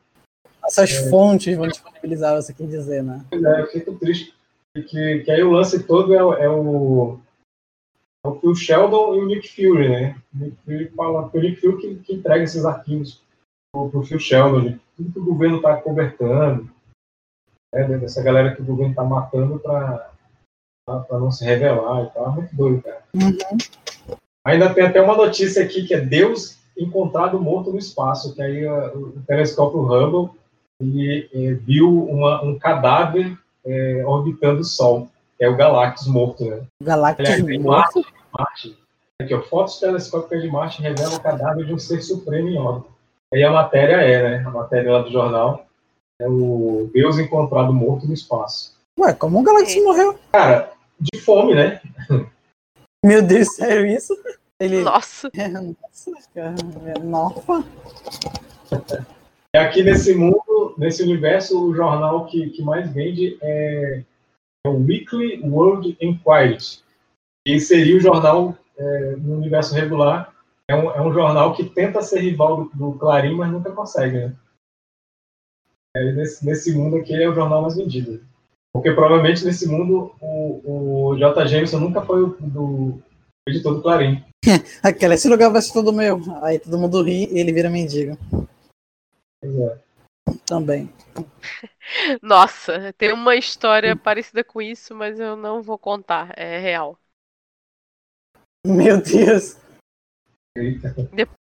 Essas 0.71 0.91
É. 0.93 1.11
fontes 1.11 1.57
vão 1.57 1.67
disponibilizar, 1.67 2.41
você 2.41 2.55
quer 2.55 2.67
dizer, 2.69 3.03
né? 3.03 3.25
é, 3.33 3.61
eu 3.61 3.67
fico 3.67 3.93
triste. 3.99 4.33
Que, 4.77 5.19
que 5.25 5.31
aí 5.33 5.43
o 5.43 5.51
lance 5.51 5.83
todo 5.83 6.15
é, 6.15 6.23
o- 6.23 6.35
é 6.35 6.49
o. 6.49 7.19
É 8.25 8.29
o 8.29 8.39
Phil 8.39 8.55
Sheldon 8.55 9.17
e 9.17 9.19
o 9.19 9.27
Nick 9.27 9.49
Fury, 9.49 9.89
né? 9.89 10.17
O 10.33 10.39
Nick 10.45 10.57
Fury 10.65 10.89
fala, 10.91 11.29
foi 11.29 11.41
o 11.41 11.43
Nick 11.43 11.61
Fury 11.61 11.77
que, 11.79 11.95
que 11.97 12.15
entrega 12.15 12.45
esses 12.45 12.65
arquivos 12.65 13.21
pro, 13.73 13.89
pro 13.91 14.03
Phil 14.05 14.21
Sheldon, 14.21 14.61
de 14.61 14.81
tudo 14.97 15.13
que 15.13 15.19
o 15.19 15.25
governo 15.25 15.57
está 15.57 15.77
cobertando, 15.81 16.71
né? 17.75 17.99
dessa 17.99 18.23
galera 18.23 18.55
que 18.55 18.63
o 18.63 18.65
governo 18.65 18.91
está 18.93 19.03
matando 19.03 19.59
para 19.59 20.09
não 21.11 21.33
se 21.33 21.45
revelar 21.45 22.05
e 22.05 22.11
tal. 22.11 22.27
É 22.27 22.31
muito 22.37 22.55
doido, 22.55 22.83
cara. 22.83 23.03
Ainda 24.47 24.73
tem 24.73 24.85
até 24.85 25.01
uma 25.01 25.17
notícia 25.17 25.65
aqui 25.65 25.85
que 25.87 25.95
é 25.95 26.01
Deus 26.01 26.59
encontrado 26.79 27.41
morto 27.41 27.73
no 27.73 27.79
espaço, 27.79 28.35
que 28.35 28.43
aí 28.43 28.65
uh, 28.67 28.97
o 28.99 29.23
telescópio 29.27 29.81
Hubble 29.81 30.39
ele, 30.81 31.29
eh, 31.33 31.55
viu 31.55 32.05
uma- 32.07 32.43
um 32.43 32.59
cadáver 32.59 33.37
eh, 33.65 34.03
orbitando 34.07 34.61
o 34.61 34.65
Sol, 34.65 35.09
é 35.39 35.49
o 35.49 35.57
Galactus 35.57 36.07
morto, 36.07 36.45
né? 36.45 36.63
Galactus 36.83 37.29
Aliás, 37.29 37.61
morto. 37.61 38.01
Marte, 38.01 38.15
Marte. 38.39 38.79
Aqui, 39.21 39.35
ó, 39.35 39.43
fotos 39.43 39.79
telescópicas 39.79 40.41
de 40.43 40.49
Marte 40.49 40.81
revelam 40.81 41.15
o 41.17 41.21
cadáver 41.21 41.67
de 41.67 41.75
um 41.75 41.79
ser 41.79 42.01
supremo 42.03 42.49
em 42.49 42.59
órbita. 42.59 42.89
Aí 43.33 43.45
a 43.45 43.53
matéria 43.53 43.97
é, 43.97 44.23
né? 44.39 44.45
A 44.47 44.51
matéria 44.51 44.93
lá 44.93 45.03
do 45.03 45.11
jornal 45.13 45.67
é 46.21 46.27
o 46.29 46.91
Deus 46.93 47.19
encontrado 47.19 47.73
morto 47.73 48.07
no 48.07 48.15
espaço. 48.15 48.75
Ué, 48.99 49.13
como 49.13 49.39
o 49.41 49.43
Galactus 49.43 49.77
morreu? 49.85 50.19
Cara, 50.33 50.73
de 50.99 51.21
fome, 51.21 51.55
né? 51.55 51.81
Meu 53.05 53.23
Deus, 53.23 53.55
sério 53.55 53.87
isso? 53.87 54.15
Ele. 54.59 54.83
Nossa. 54.83 55.31
É, 55.35 55.49
nossa, 55.49 56.13
cara. 56.35 56.55
é, 56.87 56.99
Nossa. 56.99 57.65
E 59.55 59.59
aqui 59.59 59.83
nesse 59.83 60.15
mundo, 60.15 60.43
nesse 60.81 61.03
universo, 61.03 61.63
o 61.63 61.75
jornal 61.75 62.25
que, 62.25 62.49
que 62.51 62.63
mais 62.63 62.91
vende 62.91 63.37
é, 63.43 64.03
é 64.65 64.69
o 64.69 64.79
Weekly 64.79 65.43
World 65.43 65.95
Enquiry. 66.01 66.57
E 67.47 67.61
seria 67.61 67.97
o 67.97 68.01
jornal 68.01 68.57
é, 68.79 69.17
no 69.17 69.37
universo 69.37 69.75
regular. 69.75 70.35
É 70.69 70.75
um, 70.75 70.91
é 70.91 71.03
um 71.03 71.13
jornal 71.13 71.55
que 71.55 71.65
tenta 71.65 72.01
ser 72.01 72.21
rival 72.21 72.65
do, 72.65 72.71
do 72.93 72.99
Clarim, 72.99 73.35
mas 73.35 73.53
nunca 73.53 73.71
consegue, 73.73 74.19
né? 74.19 74.37
Aí 75.95 76.13
nesse, 76.13 76.47
nesse 76.47 76.75
mundo 76.75 76.97
aqui 76.97 77.13
ele 77.13 77.25
é 77.25 77.29
o 77.29 77.35
jornal 77.35 77.61
mais 77.61 77.77
vendido. 77.77 78.25
Porque 78.73 78.93
provavelmente 78.93 79.45
nesse 79.45 79.69
mundo 79.69 80.15
o, 80.21 81.11
o 81.11 81.19
J. 81.19 81.47
Jameson 81.47 81.81
nunca 81.81 82.01
foi 82.01 82.23
o 82.23 82.37
do 82.41 83.03
editor 83.47 83.75
do 83.75 83.83
Clarim. 83.83 84.25
Aquela, 84.83 85.15
esse 85.15 85.29
lugar 85.29 85.51
vai 85.51 85.61
ser 85.61 85.75
todo 85.75 85.93
meu. 85.93 86.21
Aí 86.43 86.59
todo 86.59 86.79
mundo 86.79 87.03
ri 87.03 87.29
e 87.31 87.39
ele 87.39 87.53
vira 87.53 87.69
mendigo. 87.69 88.17
Pois 89.43 89.59
é. 89.59 89.90
Também. 90.47 90.93
Nossa, 92.23 92.93
tem 92.95 93.13
uma 93.13 93.37
história 93.37 93.97
parecida 93.97 94.45
com 94.45 94.61
isso, 94.63 94.95
mas 94.95 95.19
eu 95.19 95.37
não 95.37 95.63
vou 95.63 95.79
contar. 95.79 96.33
É 96.37 96.59
real. 96.59 96.99
Meu 98.67 99.03
Deus. 99.03 99.57
Eita. 100.57 100.95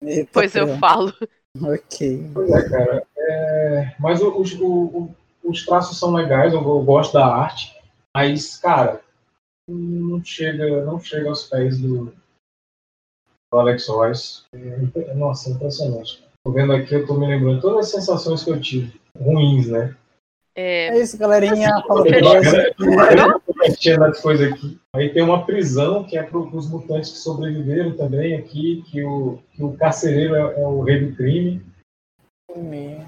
Depois 0.00 0.54
eu 0.54 0.66
pera. 0.66 0.78
falo. 0.78 1.12
Ok. 1.62 2.30
Pois 2.32 2.50
é, 2.50 2.68
cara. 2.68 3.06
É, 3.16 3.96
mas 3.98 4.22
os, 4.22 4.52
o- 4.54 4.66
o- 4.66 5.16
os 5.42 5.64
traços 5.64 5.98
são 5.98 6.12
legais, 6.12 6.52
eu, 6.52 6.60
eu 6.60 6.84
gosto 6.84 7.14
da 7.14 7.26
arte, 7.26 7.76
mas, 8.14 8.56
cara, 8.58 9.02
não 9.68 10.22
chega, 10.24 10.84
não 10.84 11.00
chega 11.00 11.28
aos 11.28 11.48
pés 11.48 11.78
do, 11.80 12.14
do 13.52 13.58
Alex 13.58 13.88
Royce. 13.88 14.42
É, 14.52 15.14
nossa, 15.14 15.50
impressionante. 15.50 16.24
Tô 16.44 16.52
vendo 16.52 16.72
aqui, 16.72 16.94
eu 16.94 17.06
tô 17.06 17.14
me 17.14 17.26
lembrando 17.26 17.60
todas 17.60 17.86
as 17.86 17.92
sensações 17.92 18.42
que 18.42 18.50
eu 18.50 18.60
tive, 18.60 19.00
ruins, 19.16 19.68
né? 19.68 19.94
É, 20.54 20.88
É 20.88 21.00
isso, 21.00 21.18
galerinha. 21.18 21.70
Tinha 23.78 23.98
das 23.98 24.20
coisas 24.20 24.52
aqui. 24.52 24.78
Aí 24.94 25.12
tem 25.12 25.22
uma 25.22 25.44
prisão 25.44 26.04
que 26.04 26.16
é 26.16 26.22
para 26.22 26.38
os 26.38 26.68
mutantes 26.68 27.12
que 27.12 27.18
sobreviveram 27.18 27.96
também 27.96 28.34
aqui, 28.34 28.82
que 28.90 29.02
o, 29.04 29.38
que 29.52 29.62
o 29.62 29.76
carcereiro 29.76 30.34
é, 30.34 30.60
é 30.60 30.66
o 30.66 30.82
rei 30.82 31.06
do 31.06 31.16
crime. 31.16 31.62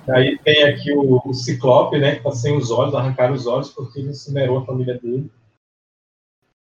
Aí 0.09 0.39
tem 0.39 0.65
aqui 0.65 0.93
o, 0.93 1.21
o 1.25 1.35
Ciclope, 1.35 1.99
né, 1.99 2.17
que 2.17 2.23
tá 2.23 2.31
sem 2.31 2.57
os 2.57 2.71
olhos, 2.71 2.95
arrancaram 2.95 3.35
os 3.35 3.47
olhos 3.47 3.71
porque 3.71 3.99
ele 3.99 4.11
incinerou 4.11 4.59
a 4.59 4.67
família 4.67 4.99
dele. 4.99 5.31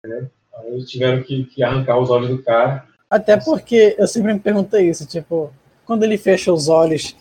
Né? 0.05 0.31
Aí 0.55 0.69
eles 0.73 0.91
tiveram 0.91 1.23
que, 1.23 1.45
que 1.45 1.63
arrancar 1.63 1.99
os 1.99 2.11
olhos 2.11 2.31
do 2.31 2.43
cara. 2.43 2.89
Até 3.11 3.37
porque 3.37 3.97
eu 3.99 4.07
sempre 4.07 4.33
me 4.33 4.41
perguntei 4.41 4.89
isso, 4.89 5.07
tipo, 5.07 5.53
quando 5.91 6.05
ele 6.05 6.17
fecha 6.17 6.53
os 6.53 6.69
olhos, 6.69 7.17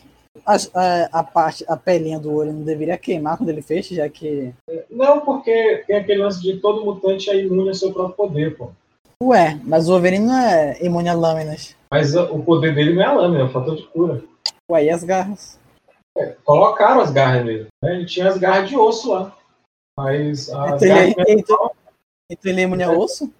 as- 0.45 0.69
a, 0.75 1.09
a 1.11 1.23
parte, 1.23 1.65
a 1.67 1.75
pelinha 1.75 2.19
do 2.19 2.31
olho 2.31 2.53
não 2.53 2.61
deveria 2.61 2.99
queimar 2.99 3.35
quando 3.35 3.49
ele 3.49 3.63
fecha, 3.63 3.95
já 3.95 4.07
que. 4.07 4.53
Não, 4.91 5.21
porque 5.21 5.83
tem 5.87 5.95
aquele 5.95 6.21
lance 6.21 6.39
de 6.39 6.57
todo 6.59 6.85
mutante 6.85 7.31
é 7.31 7.35
imune 7.43 7.69
ao 7.69 7.73
seu 7.73 7.91
próprio 7.91 8.15
poder, 8.15 8.55
pô. 8.55 8.69
Ué, 9.23 9.59
mas 9.63 9.89
o 9.89 9.93
Wolverine 9.93 10.27
não 10.27 10.37
é 10.37 10.77
imune 10.85 11.09
a 11.09 11.15
lâminas. 11.15 11.75
Mas 11.89 12.13
o 12.15 12.43
poder 12.43 12.75
dele 12.75 12.93
não 12.93 13.01
é 13.01 13.05
a 13.05 13.11
lâmina, 13.13 13.41
é 13.41 13.45
o 13.45 13.49
fator 13.49 13.75
de 13.75 13.87
cura. 13.87 14.23
Ué, 14.69 14.85
e 14.85 14.89
as 14.91 15.03
garras? 15.03 15.59
Colocaram 16.45 17.01
as 17.01 17.09
garras 17.09 17.43
nele. 17.43 17.65
Né? 17.83 17.95
Ele 17.95 18.05
tinha 18.05 18.27
as 18.29 18.37
garras 18.37 18.69
de 18.69 18.77
osso 18.77 19.11
lá. 19.11 19.35
Mas 19.97 20.47
as 20.47 20.83
Então 20.83 20.95
ele, 20.95 21.13
garras 21.15 21.27
é- 21.27 21.31
então, 21.33 21.71
então 22.31 22.51
ele 22.51 22.61
é 22.61 22.63
imune 22.65 22.83
a 22.83 22.91
osso? 22.91 23.33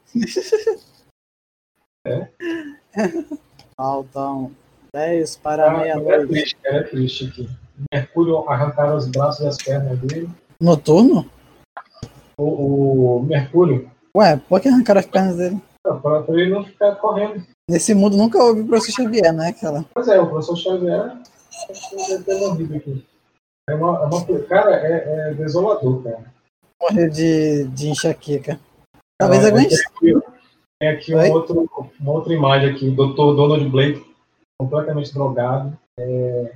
É. 2.07 2.27
Faltam 3.77 4.51
10 4.93 5.35
para 5.37 5.71
Ah, 5.71 5.75
é 5.75 5.95
meia-noite. 5.95 6.27
triste, 6.27 6.57
é 6.65 6.83
triste 6.83 7.25
aqui. 7.27 7.49
Mercúrio 7.93 8.49
arrancaram 8.49 8.97
os 8.97 9.07
braços 9.07 9.45
e 9.45 9.47
as 9.47 9.57
pernas 9.57 9.97
dele. 9.99 10.29
Noturno? 10.61 11.25
O, 12.37 13.17
o 13.17 13.23
Mercúrio, 13.23 13.89
Ué, 14.15 14.37
por 14.49 14.59
que 14.59 14.69
arrancaram 14.69 14.99
as 14.99 15.05
pernas 15.05 15.35
dele? 15.37 15.61
para 15.83 16.23
ele 16.29 16.49
não 16.53 16.63
ficar 16.63 16.95
correndo. 16.95 17.43
Nesse 17.69 17.93
mundo 17.93 18.17
nunca 18.17 18.37
houve 18.41 18.61
o 18.61 18.67
professor 18.67 19.03
Xavier, 19.03 19.33
né? 19.33 19.49
Aquela. 19.49 19.85
Pois 19.93 20.07
é, 20.07 20.19
o 20.19 20.27
professor 20.27 20.55
Xavier 20.57 21.17
deve 22.07 22.23
ter 22.23 22.39
morrido 22.39 22.75
aqui. 22.75 23.05
É 23.69 23.75
uma, 23.75 23.99
é 24.01 24.05
uma, 24.05 24.39
cara, 24.47 24.75
é, 24.75 25.29
é 25.29 25.33
desolador, 25.35 26.03
cara. 26.03 26.23
Morreu 26.81 27.09
de, 27.09 27.65
de 27.65 27.89
enxaqueca. 27.89 28.59
Talvez 29.19 29.43
Ah, 29.45 29.49
alguém. 29.49 29.67
tem 29.67 29.77
aqui, 29.77 30.27
tem 30.79 30.89
aqui 30.89 31.15
um 31.15 31.31
outro, 31.33 31.91
uma 31.99 32.11
outra 32.13 32.33
imagem 32.33 32.71
aqui, 32.71 32.87
o 32.87 32.91
Dr. 32.95 33.35
Donald 33.35 33.69
Blake, 33.69 34.05
completamente 34.59 35.13
drogado. 35.13 35.77
É, 35.99 36.55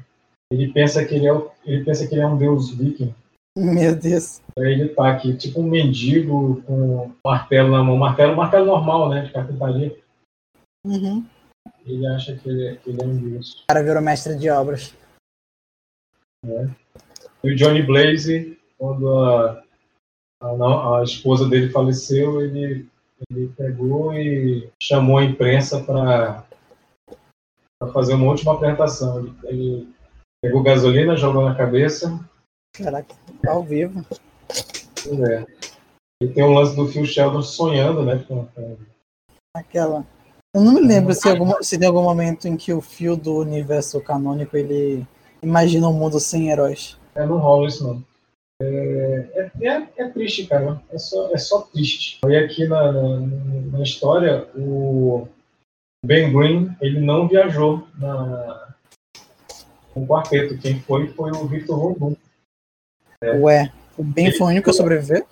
ele, 0.52 0.72
pensa 0.72 1.06
que 1.06 1.16
ele, 1.16 1.28
é, 1.28 1.52
ele 1.66 1.84
pensa 1.84 2.08
que 2.08 2.16
ele 2.16 2.22
é 2.22 2.28
um 2.28 2.38
deus 2.38 2.72
viking. 2.72 3.14
Meu 3.58 3.96
Deus. 3.96 4.42
Aí 4.58 4.74
ele 4.74 4.90
tá 4.90 5.12
aqui, 5.12 5.36
tipo 5.36 5.62
um 5.62 5.70
mendigo 5.70 6.62
com 6.64 7.06
um 7.06 7.16
martelo 7.24 7.72
na 7.72 7.84
mão. 7.84 7.96
Martelo, 7.96 8.36
martelo 8.36 8.66
normal, 8.66 9.10
né? 9.10 9.26
De 9.26 9.32
carpintaria. 9.32 9.96
Uhum. 10.86 11.26
Ele 11.86 12.08
acha 12.08 12.36
que 12.36 12.50
ele, 12.50 12.68
é- 12.68 12.76
que 12.76 12.90
ele 12.90 13.02
é 13.02 13.06
um 13.06 13.18
deus. 13.18 13.62
O 13.64 13.68
cara 13.68 13.84
virou 13.84 14.02
mestre 14.02 14.36
de 14.38 14.50
obras. 14.50 14.96
E 17.44 17.52
o 17.52 17.56
Johnny 17.56 17.82
Blaze 17.84 18.58
quando 18.84 19.18
a, 19.18 19.64
a, 20.42 21.00
a 21.00 21.04
esposa 21.04 21.48
dele 21.48 21.70
faleceu, 21.70 22.42
ele, 22.42 22.86
ele 23.32 23.48
pegou 23.56 24.14
e 24.14 24.70
chamou 24.82 25.20
a 25.20 25.24
imprensa 25.24 25.82
para 25.82 26.46
fazer 27.92 28.14
uma 28.14 28.28
última 28.28 28.54
apresentação. 28.54 29.20
Ele, 29.20 29.34
ele 29.46 29.88
pegou 30.42 30.64
gasolina, 30.64 31.16
jogou 31.18 31.44
na 31.44 31.56
cabeça. 31.56 32.20
Caraca, 32.76 33.16
ao 33.48 33.64
vivo. 33.64 34.06
Pois 35.04 35.20
é. 35.22 35.46
E 36.22 36.28
tem 36.28 36.44
um 36.44 36.54
lance 36.54 36.76
do 36.76 36.88
Phil 36.88 37.06
Sheldon 37.06 37.42
sonhando, 37.42 38.04
né? 38.04 38.24
com- 38.28 38.46
com- 38.48 38.78
Aquela. 39.56 40.06
Eu 40.56 40.62
não 40.62 40.74
me 40.74 40.82
lembro 40.82 41.14
se, 41.14 41.28
alguma, 41.28 41.62
se 41.64 41.78
tem 41.78 41.88
algum 41.88 42.04
momento 42.04 42.48
em 42.48 42.56
que 42.56 42.72
o 42.74 42.82
fio 42.82 43.16
do 43.18 43.38
universo 43.38 44.00
canônico 44.02 44.56
ele 44.56 45.06
imagina 45.42 45.88
um 45.88 45.94
mundo 45.94 46.20
sem 46.20 46.50
heróis. 46.50 46.98
É, 47.16 47.26
não 47.26 47.38
rola 47.38 47.68
isso 47.68 47.84
não. 47.84 48.04
É, 48.62 49.50
é, 49.62 49.68
é- 49.68 49.88
é 49.98 50.08
triste, 50.10 50.46
cara. 50.48 50.82
É 50.92 50.98
só, 50.98 51.30
é 51.34 51.38
só 51.38 51.62
triste. 51.62 52.20
E 52.28 52.36
aqui 52.36 52.68
na, 52.68 52.92
na, 52.92 53.20
na 53.20 53.82
história, 53.84 54.48
o 54.56 55.28
Ben 56.06 56.32
Green, 56.34 56.76
ele 56.82 57.00
não 57.00 57.28
viajou 57.28 57.88
na, 57.98 58.74
no 59.96 60.06
quarteto. 60.06 60.58
Quem 60.58 60.80
foi 60.82 61.08
foi 61.08 61.32
o 61.32 61.48
Victor 61.48 61.78
Von 61.78 61.94
Doom. 61.94 62.16
Ué, 63.42 63.72
o 63.98 64.04
Ben 64.04 64.32
foi 64.32 64.48
o 64.48 64.50
único 64.50 64.70
a 64.70 64.74
sobreviver? 64.74 65.26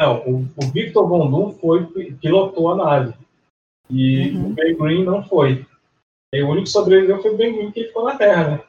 Não, 0.00 0.18
o, 0.28 0.40
o 0.56 0.66
Victor 0.72 1.08
Von 1.08 1.30
Doom 1.30 1.52
foi, 1.52 1.86
pilotou 2.20 2.70
a 2.72 2.76
nave. 2.76 3.14
E 3.88 4.36
o 4.36 4.50
Ben 4.50 4.76
Green 4.76 5.04
não 5.04 5.22
foi. 5.24 5.64
E 6.34 6.42
o 6.42 6.48
único 6.48 6.64
que 6.64 6.70
sobreviveu 6.70 7.22
foi 7.22 7.32
o 7.32 7.36
Ben 7.36 7.56
Green, 7.56 7.70
que 7.72 7.84
ficou 7.84 8.04
na 8.04 8.16
Terra, 8.16 8.50
né? 8.50 8.60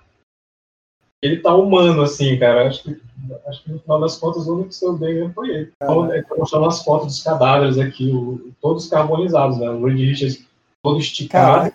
Ele 1.21 1.41
tá 1.41 1.53
humano, 1.55 2.03
assim, 2.03 2.37
cara. 2.37 2.67
Acho 2.67 2.83
que, 2.83 3.01
acho 3.47 3.63
que 3.63 3.71
no 3.71 3.79
final 3.79 3.99
das 3.99 4.17
contas 4.17 4.47
o 4.47 4.53
único 4.53 4.69
que 4.69 4.75
sobreviveu 4.75 5.33
foi 5.33 5.49
ele. 5.49 5.71
Então, 5.81 6.13
é, 6.13 6.23
mostrando 6.37 6.67
as 6.67 6.83
fotos 6.83 7.07
dos 7.07 7.23
cadáveres 7.23 7.77
aqui, 7.79 8.09
o- 8.11 8.53
todos 8.61 8.87
carbonizados, 8.87 9.57
né? 9.57 9.67
O 9.69 9.83
Reed 9.85 9.97
Richards 9.97 10.46
todo 10.87 10.99
esticado, 10.99 11.73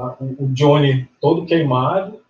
a- 0.00 0.16
o, 0.20 0.44
o 0.44 0.48
Johnny 0.52 1.08
todo 1.20 1.46
queimado, 1.46 2.20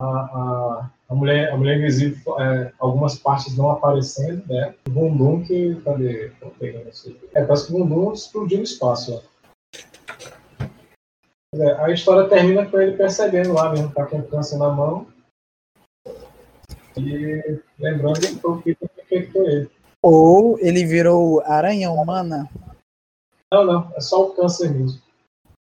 a, 0.00 0.06
a, 0.06 0.90
a 1.08 1.14
mulher, 1.14 1.50
a 1.50 1.56
mulher 1.56 1.78
invisível, 1.78 2.38
é, 2.40 2.72
algumas 2.78 3.18
partes 3.18 3.56
não 3.56 3.70
aparecendo, 3.70 4.46
né? 4.46 4.74
O 4.86 4.90
Vundum 4.90 5.42
que. 5.42 5.76
Cadê? 5.82 6.30
É, 7.34 7.44
parece 7.44 7.66
que 7.66 7.72
o 7.72 7.78
Vundum 7.78 8.12
explodiu 8.12 8.58
no 8.58 8.64
espaço, 8.64 9.14
ó. 9.14 9.30
É, 11.54 11.84
a 11.84 11.90
história 11.90 12.28
termina 12.28 12.66
com 12.66 12.78
ele 12.78 12.96
percebendo 12.96 13.54
lá 13.54 13.70
mesmo, 13.72 13.92
tá 13.92 14.04
com 14.06 14.22
câncer 14.22 14.58
na 14.58 14.68
mão. 14.68 15.06
E 16.96 17.60
lembrando 17.78 18.20
que 18.20 18.36
foi 18.36 18.50
o 18.52 18.62
Peter 18.62 18.88
que 18.88 19.00
infectou 19.02 19.46
ele. 19.46 19.70
Ou 20.02 20.58
ele 20.60 20.84
virou 20.84 21.40
aranha 21.44 21.90
humana? 21.90 22.48
Não, 23.52 23.64
não, 23.64 23.92
é 23.96 24.00
só 24.00 24.26
o 24.26 24.34
câncer 24.34 24.70
mesmo. 24.70 25.00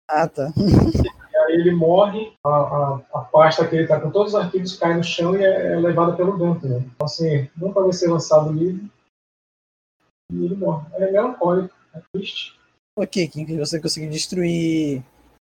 Ah, 0.09 0.29
tá. 0.29 0.53
E 0.57 1.37
aí 1.37 1.55
ele 1.55 1.73
morre, 1.73 2.33
a, 2.45 2.49
a, 2.49 3.01
a 3.15 3.21
pasta 3.21 3.67
que 3.67 3.75
ele 3.75 3.87
tá 3.87 4.01
com 4.01 4.11
todos 4.11 4.35
os 4.35 4.41
arquivos 4.41 4.77
cai 4.77 4.95
no 4.95 5.03
chão 5.03 5.37
e 5.37 5.45
é, 5.45 5.73
é 5.73 5.77
levada 5.77 6.15
pelo 6.15 6.37
vento. 6.37 6.67
Né? 6.69 6.79
Então, 6.79 7.07
assim, 7.07 7.49
nunca 7.57 7.81
vai 7.81 7.93
ser 7.93 8.09
lançado 8.09 8.51
o 8.51 8.53
livro. 8.53 8.89
E 10.33 10.45
ele 10.45 10.57
morre. 10.57 10.87
É 10.95 11.11
melancólico, 11.11 11.75
é 11.95 12.01
triste. 12.13 12.59
Ok, 12.97 13.27
que 13.29 13.59
você 13.59 13.81
conseguiu 13.81 14.11
destruir 14.11 15.03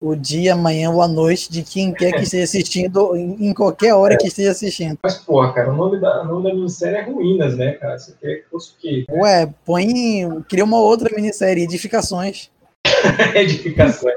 o 0.00 0.14
dia, 0.14 0.54
amanhã 0.54 0.90
ou 0.90 1.02
a 1.02 1.08
noite 1.08 1.50
de 1.50 1.62
quem 1.62 1.92
quer 1.92 2.12
que 2.12 2.22
esteja 2.22 2.44
assistindo, 2.44 3.16
em 3.16 3.52
qualquer 3.52 3.94
hora 3.94 4.16
que 4.16 4.28
esteja 4.28 4.52
assistindo. 4.52 4.98
Mas, 5.02 5.18
porra, 5.18 5.52
cara, 5.52 5.72
o 5.72 5.76
nome 5.76 6.00
da, 6.00 6.22
o 6.22 6.26
nome 6.26 6.48
da 6.48 6.54
minissérie 6.54 6.96
é 6.96 7.02
Ruínas, 7.02 7.56
né, 7.56 7.72
cara? 7.72 7.98
Você 7.98 8.12
quer 8.20 8.42
que 8.42 8.48
fosse 8.48 8.72
o 8.72 8.76
quê? 8.78 9.06
Ué, 9.10 9.52
põe. 9.64 10.42
Cria 10.48 10.64
uma 10.64 10.80
outra 10.80 11.14
minissérie, 11.14 11.64
Edificações. 11.64 12.50
Edificação. 13.34 14.10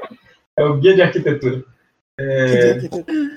É 0.58 0.64
o 0.64 0.76
guia 0.78 0.94
de 0.94 1.02
arquitetura. 1.02 1.64
É, 2.20 2.72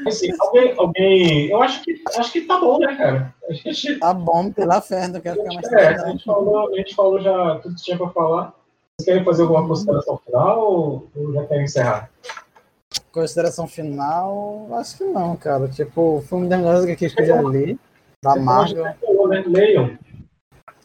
assim, 0.08 0.30
alguém, 0.38 0.74
alguém. 0.78 1.50
Eu 1.50 1.62
acho 1.62 1.82
que, 1.82 2.02
acho 2.18 2.32
que 2.32 2.42
tá 2.42 2.60
bom, 2.60 2.78
né, 2.78 2.96
cara? 2.96 3.34
A 3.50 3.54
gente, 3.54 3.98
Tá 4.00 4.14
bom, 4.14 4.52
pela 4.52 4.82
fé, 4.82 5.08
não 5.08 5.22
quero 5.22 5.42
ficar 5.42 5.54
mais 5.54 5.72
é, 5.74 5.88
a, 5.88 5.94
tempo, 5.96 6.10
gente 6.10 6.24
falou, 6.26 6.74
a 6.74 6.78
gente 6.78 6.96
falou 6.96 7.22
já 7.22 7.60
tudo 7.60 7.76
que 7.76 7.82
tinha 7.84 7.98
pra 7.98 8.10
falar. 8.10 8.54
Vocês 8.98 9.06
querem 9.06 9.24
fazer 9.24 9.42
alguma 9.44 9.68
consideração 9.68 10.18
final 10.26 10.60
ou, 10.60 11.08
ou 11.16 11.34
já 11.34 11.46
querem 11.46 11.64
encerrar? 11.64 12.10
Consideração 13.12 13.66
final, 13.68 14.68
acho 14.74 14.98
que 14.98 15.04
não, 15.06 15.36
cara. 15.38 15.68
Tipo, 15.70 16.22
foi 16.28 16.40
uma 16.40 16.48
das 16.48 16.60
melhores 16.60 16.96
que 16.98 17.06
eu 17.22 17.26
já 17.26 17.42
li. 17.42 17.80
Da 18.22 18.36
Marvel. 18.36 18.86
Falou, 19.00 19.28
né? 19.30 19.44
Leiam. 19.48 19.98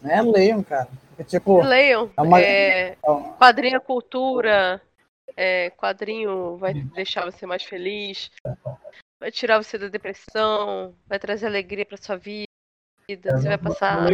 É, 0.05 0.23
leiam, 0.23 0.63
cara. 0.63 0.89
Porque, 1.17 1.25
Tipo, 1.25 1.61
Leiam. 1.61 2.09
é 2.17 2.23
uma- 2.23 2.41
é, 2.41 2.89
é 2.91 2.97
quadrinho 3.39 3.77
é 3.77 3.81
cultura. 3.81 4.81
É, 5.41 5.71
quadrinho 5.71 6.59
vai 6.59 6.75
deixar 6.75 7.25
você 7.25 7.47
mais 7.47 7.63
feliz. 7.63 8.31
Vai 9.19 9.31
tirar 9.31 9.57
você 9.57 9.79
da 9.79 9.89
depressão. 9.89 10.95
Vai 11.09 11.19
trazer 11.19 11.47
alegria 11.47 11.87
pra 11.87 11.97
sua 11.97 12.19
vida. 12.19 12.45
Você 13.09 13.49
vai 13.49 13.57
passar 13.57 14.07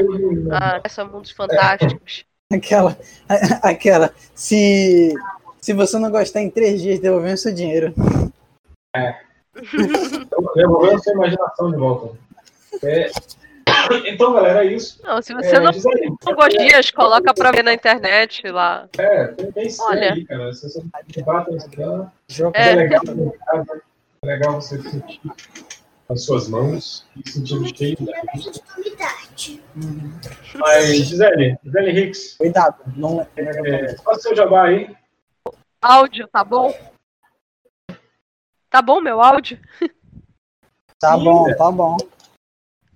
a 0.53 0.81
a 0.85 1.05
mundos 1.05 1.33
fantásticos. 1.33 2.25
aquela. 2.53 2.97
Aquela. 3.61 4.15
Se. 4.37 5.13
Se 5.61 5.73
você 5.73 5.99
não 5.99 6.13
gostar 6.13 6.43
em 6.43 6.51
três 6.51 6.81
dias, 6.81 7.01
devolvendo 7.01 7.35
o 7.35 7.39
seu 7.39 7.53
dinheiro. 7.53 7.93
Devolvendo 10.55 11.03
sua 11.03 11.13
imaginação 11.13 11.73
de 11.73 11.77
volta. 11.77 12.17
É, 12.85 13.11
Então, 14.07 14.33
galera, 14.33 14.65
é 14.65 14.73
isso. 14.73 15.01
Não, 15.03 15.21
se 15.23 15.33
você 15.35 15.57
É, 15.57 15.61
não, 15.61 15.71
não 16.25 16.35
gosta 16.35 16.59
dias, 16.59 16.91
coloca 16.91 17.33
pra 17.35 17.51
ver 17.51 17.63
na 17.63 17.73
internet 17.73 18.47
lá. 18.49 18.89
É, 18.99 19.27
tem, 19.29 19.69
Olha. 19.81 20.13
aí, 20.13 20.25
cara. 20.25 20.53
Se 20.53 20.69
você 20.69 20.83
bate 20.85 21.21
É. 22.55 22.71
é 22.71 22.75
legal 22.75 23.03
casa, 23.45 23.83
é 24.23 24.27
legal 24.27 24.55
você 24.55 24.81
sentir 24.83 25.21
as 26.09 26.25
suas 26.25 26.49
mãos 26.49 27.07
e 27.17 27.29
sentir 27.29 27.55
o 27.57 27.77
cheiro 27.77 28.05
da 28.05 28.13
Mas, 30.59 30.87
Gisele, 30.97 31.59
Gisele 31.65 32.01
Hicks, 32.01 32.37
Cuidado, 32.37 32.83
não 32.97 33.21
é. 33.21 33.29
é, 33.37 33.97
faça 33.99 34.21
seu 34.21 34.37
jabá 34.37 34.67
aí. 34.67 34.95
Áudio, 35.83 36.29
tá 36.29 36.43
bom? 36.45 36.73
Tá 38.71 38.81
bom 38.83 39.01
meu 39.01 39.21
áudio? 39.21 39.59
Tá 40.99 41.17
bom, 41.17 41.45
tá 41.57 41.71
bom. 41.71 41.97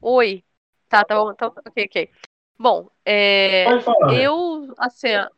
Oi. 0.00 0.42
Tá, 0.90 1.04
tá 1.04 1.14
bom. 1.14 1.30
Então, 1.30 1.54
ok, 1.66 1.84
ok. 1.86 2.10
Bom, 2.58 2.90
é, 3.06 3.64
eu, 4.12 4.74
assim, 4.76 5.14
a- 5.14 5.30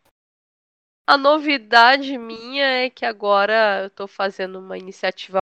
a 1.07 1.19
novidade 1.19 2.17
minha 2.17 2.65
é 2.85 2.91
que 2.91 3.05
agora 3.05 3.83
eu 3.85 3.91
tô 3.91 4.09
fazendo 4.09 4.59
uma 4.59 4.79
iniciativa 4.79 5.39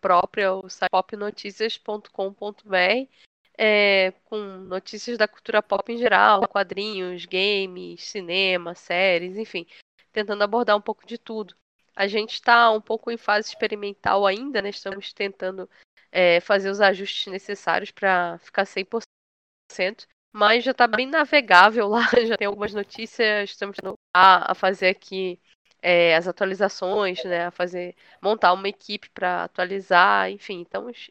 própria, 0.00 0.52
o 0.52 0.68
site 0.68 0.90
popnoticias.com.br, 0.90 3.08
é, 3.56 4.10
com 4.24 4.36
notícias 4.38 5.16
da 5.16 5.28
cultura 5.28 5.62
pop 5.62 5.90
em 5.90 5.98
geral, 5.98 6.46
quadrinhos, 6.48 7.24
games, 7.24 8.02
cinema, 8.04 8.74
séries, 8.74 9.38
enfim, 9.38 9.66
tentando 10.12 10.42
abordar 10.42 10.76
um 10.76 10.80
pouco 10.80 11.06
de 11.06 11.16
tudo. 11.16 11.54
A 11.94 12.08
gente 12.08 12.34
está 12.34 12.70
um 12.72 12.80
pouco 12.80 13.10
em 13.10 13.16
fase 13.16 13.48
experimental 13.48 14.26
ainda, 14.26 14.60
né? 14.60 14.68
Estamos 14.68 15.12
tentando 15.12 15.70
é, 16.10 16.40
fazer 16.40 16.70
os 16.70 16.80
ajustes 16.80 17.26
necessários 17.26 17.90
para 17.90 18.38
ficar 18.38 18.64
100%, 18.64 20.06
mas 20.32 20.64
já 20.64 20.70
está 20.72 20.86
bem 20.86 21.06
navegável 21.06 21.88
lá, 21.88 22.06
já 22.26 22.36
tem 22.36 22.46
algumas 22.46 22.72
notícias, 22.74 23.50
estamos 23.50 23.76
a, 24.14 24.52
a 24.52 24.54
fazer 24.54 24.88
aqui 24.88 25.38
é, 25.82 26.16
as 26.16 26.26
atualizações, 26.26 27.22
né? 27.24 27.46
A 27.46 27.50
fazer, 27.50 27.94
montar 28.20 28.52
uma 28.52 28.68
equipe 28.68 29.08
para 29.10 29.44
atualizar, 29.44 30.30
enfim, 30.30 30.62
estamos, 30.62 31.08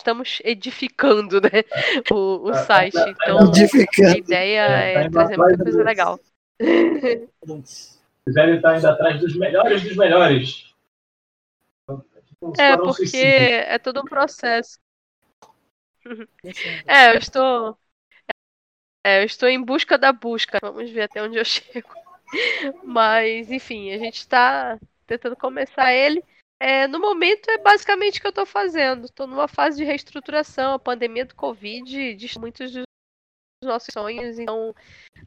estamos 0.00 0.38
edificando, 0.44 1.40
né? 1.40 1.50
O, 2.12 2.48
o 2.48 2.54
site. 2.54 2.96
Então, 2.96 3.38
Edificando. 3.48 4.08
a 4.08 4.16
ideia 4.16 4.60
É, 4.60 4.94
tá 4.94 5.00
é 5.00 5.10
trazer 5.10 5.36
muita 5.36 5.62
coisa 5.62 5.82
legal. 5.84 6.18
Gisele 8.26 8.56
está 8.56 8.76
indo 8.76 8.86
atrás 8.86 9.20
dos 9.20 9.36
melhores 9.36 9.82
dos 9.82 9.96
melhores. 9.96 10.69
É, 12.58 12.76
porque 12.76 13.16
é 13.16 13.78
todo 13.78 14.00
um 14.00 14.04
processo. 14.04 14.78
É, 16.86 17.10
eu 17.14 17.18
estou. 17.18 17.78
É, 19.04 19.20
eu 19.22 19.24
estou 19.24 19.48
em 19.48 19.62
busca 19.62 19.96
da 19.98 20.12
busca. 20.12 20.58
Vamos 20.62 20.90
ver 20.90 21.02
até 21.02 21.22
onde 21.22 21.38
eu 21.38 21.44
chego. 21.44 21.88
Mas, 22.84 23.50
enfim, 23.50 23.92
a 23.92 23.98
gente 23.98 24.16
está 24.18 24.78
tentando 25.06 25.36
começar 25.36 25.92
ele. 25.92 26.22
É, 26.60 26.86
no 26.86 27.00
momento 27.00 27.48
é 27.50 27.58
basicamente 27.58 28.18
o 28.18 28.20
que 28.20 28.26
eu 28.26 28.30
estou 28.30 28.46
fazendo. 28.46 29.06
Estou 29.06 29.26
numa 29.26 29.48
fase 29.48 29.78
de 29.78 29.84
reestruturação. 29.84 30.74
A 30.74 30.78
pandemia 30.78 31.24
do 31.24 31.34
Covid 31.34 32.14
destrói 32.14 32.42
muitos 32.42 32.72
dos 32.72 32.84
nossos 33.62 33.92
sonhos, 33.92 34.38
então 34.38 34.74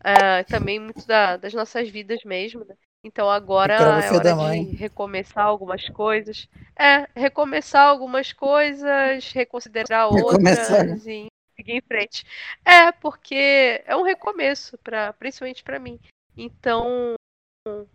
é, 0.03 0.43
também 0.45 0.79
muito 0.79 1.05
da- 1.07 1.37
das 1.37 1.53
nossas 1.53 1.89
vidas 1.89 2.23
mesmo. 2.25 2.65
né? 2.65 2.75
Então 3.03 3.29
agora 3.29 3.73
é 3.73 4.11
hora 4.11 4.35
mãe. 4.35 4.65
de 4.65 4.75
recomeçar 4.75 5.45
algumas 5.45 5.89
coisas. 5.89 6.47
É, 6.77 7.07
recomeçar 7.15 7.85
algumas 7.87 8.31
coisas, 8.31 9.31
reconsiderar 9.31 10.09
Recomeçar. 10.13 10.79
outras 10.81 11.05
e 11.05 11.27
seguir 11.55 11.73
em 11.73 11.81
frente. 11.81 12.25
É, 12.63 12.91
porque 12.93 13.83
é 13.85 13.95
um 13.95 14.03
recomeço, 14.03 14.77
pra, 14.77 15.11
principalmente 15.13 15.63
para 15.63 15.79
mim. 15.79 15.99
Então, 16.37 17.13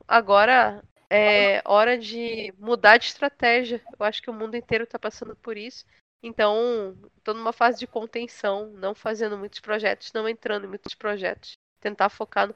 agora 0.07 0.83
é 1.11 1.63
hora 1.65 1.97
de 1.97 2.53
mudar 2.59 2.99
de 2.99 3.07
estratégia. 3.07 3.83
Eu 3.99 4.05
acho 4.05 4.23
que 4.23 4.31
o 4.31 4.35
mundo 4.35 4.57
inteiro 4.57 4.85
está 4.85 4.99
passando 4.99 5.35
por 5.37 5.57
isso. 5.57 5.87
Então, 6.23 6.97
estou 7.17 7.33
numa 7.35 7.53
fase 7.53 7.79
de 7.79 7.87
contenção, 7.87 8.67
não 8.73 8.95
fazendo 8.95 9.39
muitos 9.39 9.61
projetos, 9.61 10.13
não 10.13 10.29
entrando 10.29 10.65
em 10.65 10.69
muitos 10.69 10.95
projetos. 10.95 11.53
Tentar 11.81 12.09
focar 12.09 12.47
no 12.47 12.55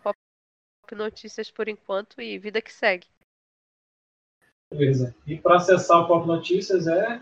Notícias 0.90 1.50
por 1.50 1.68
enquanto 1.68 2.20
e 2.20 2.38
vida 2.38 2.60
que 2.60 2.72
segue. 2.72 3.06
Beleza. 4.70 5.14
E 5.26 5.38
para 5.38 5.56
acessar 5.56 6.00
o 6.00 6.08
Pop 6.08 6.26
Notícias 6.26 6.86
é 6.86 7.20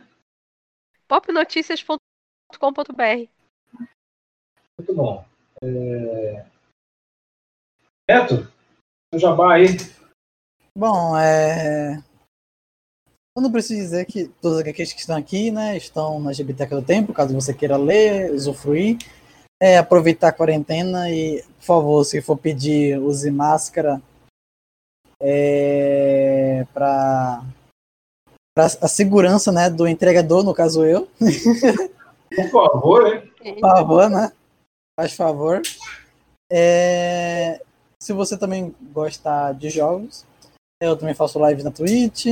popnoticias.com.br. 1.11 3.28
Muito 4.78 4.95
bom. 4.95 5.24
É... 5.61 6.47
Neto, 8.09 8.49
o 9.12 9.19
jabá 9.19 9.55
aí. 9.55 9.77
Bom, 10.77 11.19
é. 11.19 12.01
Eu 13.37 13.43
não 13.43 13.51
preciso 13.51 13.81
dizer 13.81 14.07
que 14.07 14.28
todos 14.41 14.59
aqueles 14.59 14.93
que 14.93 15.01
estão 15.01 15.16
aqui, 15.16 15.51
né, 15.51 15.77
estão 15.77 16.20
na 16.20 16.31
Biblioteca 16.31 16.77
do 16.77 16.87
Tempo, 16.87 17.12
caso 17.12 17.35
você 17.35 17.53
queira 17.53 17.77
ler, 17.77 18.32
usufruir. 18.32 18.99
É, 19.62 19.77
aproveitar 19.77 20.28
a 20.28 20.32
quarentena 20.32 21.11
e, 21.11 21.43
por 21.59 21.65
favor, 21.65 22.05
se 22.05 22.23
for 22.23 22.37
pedir, 22.37 22.99
use 22.99 23.31
máscara 23.31 24.01
é, 25.20 26.66
para 26.73 27.45
a 28.57 28.89
segurança 28.89 29.53
né, 29.53 29.69
do 29.69 29.87
entregador, 29.87 30.43
no 30.43 30.55
caso 30.55 30.85
eu. 30.85 31.09
Por 32.31 32.49
favor, 32.49 33.07
hein? 33.43 33.55
Por 33.55 33.61
favor, 33.61 34.09
né? 34.09 34.32
Faz 34.99 35.15
favor. 35.15 35.61
É, 36.51 37.61
se 38.01 38.12
você 38.12 38.39
também 38.39 38.74
gosta 38.93 39.53
de 39.53 39.69
jogos, 39.69 40.24
eu 40.81 40.97
também 40.97 41.15
faço 41.15 41.45
lives 41.45 41.65
na 41.65 41.70
Twitch. 41.70 42.27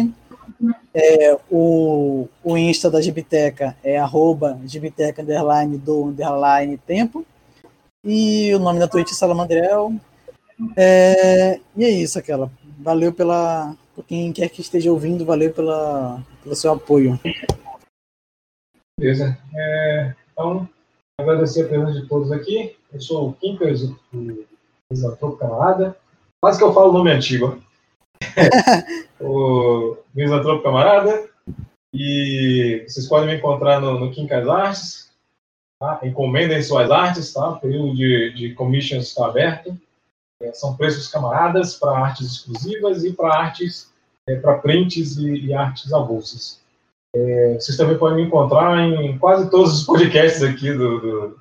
É, 0.95 1.39
o, 1.51 2.29
o 2.43 2.57
Insta 2.57 2.91
da 2.91 3.01
Gibiteca 3.01 3.77
é 3.83 3.99
arroba 3.99 4.59
Gibiteca 4.65 5.23
underline 5.23 5.79
do 5.79 6.05
underline 6.05 6.77
tempo. 6.79 7.25
E 8.05 8.55
o 8.55 8.59
nome 8.59 8.79
da 8.79 8.89
Twitch 8.89 9.11
é 9.11 9.15
Salamandrel. 9.15 9.93
É, 10.77 11.61
e 11.77 11.85
é 11.85 11.91
isso, 11.91 12.19
aquela. 12.19 12.51
Valeu 12.79 13.13
pela. 13.13 13.77
Quem 14.07 14.33
quer 14.33 14.49
que 14.49 14.61
esteja 14.61 14.93
ouvindo, 14.93 15.25
valeu 15.25 15.53
pela, 15.53 16.23
pelo 16.43 16.55
seu 16.55 16.73
apoio. 16.73 17.19
Beleza. 18.99 19.37
É, 19.55 20.15
então, 20.33 20.69
agradecer 21.21 21.65
a 21.65 21.69
presença 21.69 22.01
de 22.01 22.09
todos 22.09 22.31
aqui. 22.31 22.77
Eu 22.93 23.01
sou 23.01 23.31
o 23.31 23.33
Kinkers, 23.35 23.83
o 23.83 25.33
Camarada. 25.33 25.97
Quase 26.41 26.59
que 26.59 26.65
eu 26.65 26.73
falo 26.73 26.91
o 26.91 26.93
nome 26.93 27.11
antigo 27.11 27.61
o 29.21 29.97
Misantropo 30.15 30.63
Camarada. 30.63 31.29
E 31.93 32.85
vocês 32.87 33.07
podem 33.07 33.29
me 33.29 33.37
encontrar 33.37 33.81
no, 33.81 33.99
no 33.99 34.11
Quincas 34.11 34.49
Artes. 34.49 35.09
Tá? 35.81 36.01
Encomendem 36.03 36.61
suas 36.61 36.91
artes, 36.91 37.33
tá? 37.33 37.51
O 37.51 37.61
período 37.61 37.95
de, 37.95 38.35
de 38.35 38.55
commissions 38.55 39.07
está 39.09 39.27
aberto. 39.27 39.79
É, 40.43 40.53
são 40.53 40.77
preços 40.77 41.09
camaradas 41.09 41.77
para 41.77 41.97
artes 41.97 42.33
exclusivas 42.33 43.05
e 43.05 43.13
para 43.13 43.35
artes, 43.35 43.93
é, 44.29 44.37
para 44.37 44.59
prints 44.59 45.17
e, 45.17 45.47
e, 45.47 45.55
artes 45.55 45.93
avulsas. 45.93 46.61
É, 47.15 47.55
vocês 47.55 47.77
também 47.77 47.97
podem 47.97 48.17
me 48.17 48.23
encontrar 48.25 48.79
em 48.81 49.19
quase 49.19 49.51
todos 49.51 49.81
os 49.81 49.87
podcasts 49.87 50.43
aqui 50.43 50.73
do, 50.73 51.01
do, 51.01 51.41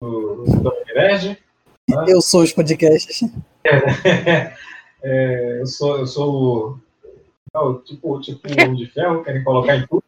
do, 0.00 0.44
do 0.44 0.72
Nerd. 0.94 1.38
Tá? 1.88 2.04
Eu 2.08 2.20
sou 2.20 2.42
os 2.42 2.52
podcasts. 2.52 3.22
É, 3.64 4.52
É, 5.02 5.60
eu 5.60 5.66
sou, 5.66 5.98
eu 5.98 6.06
sou 6.06 6.80
não, 7.54 7.80
tipo, 7.80 8.20
tipo 8.20 8.48
de 8.74 8.86
ferro, 8.86 9.24
querem 9.24 9.44
colocar 9.44 9.76
em 9.76 9.86
tudo. 9.86 10.04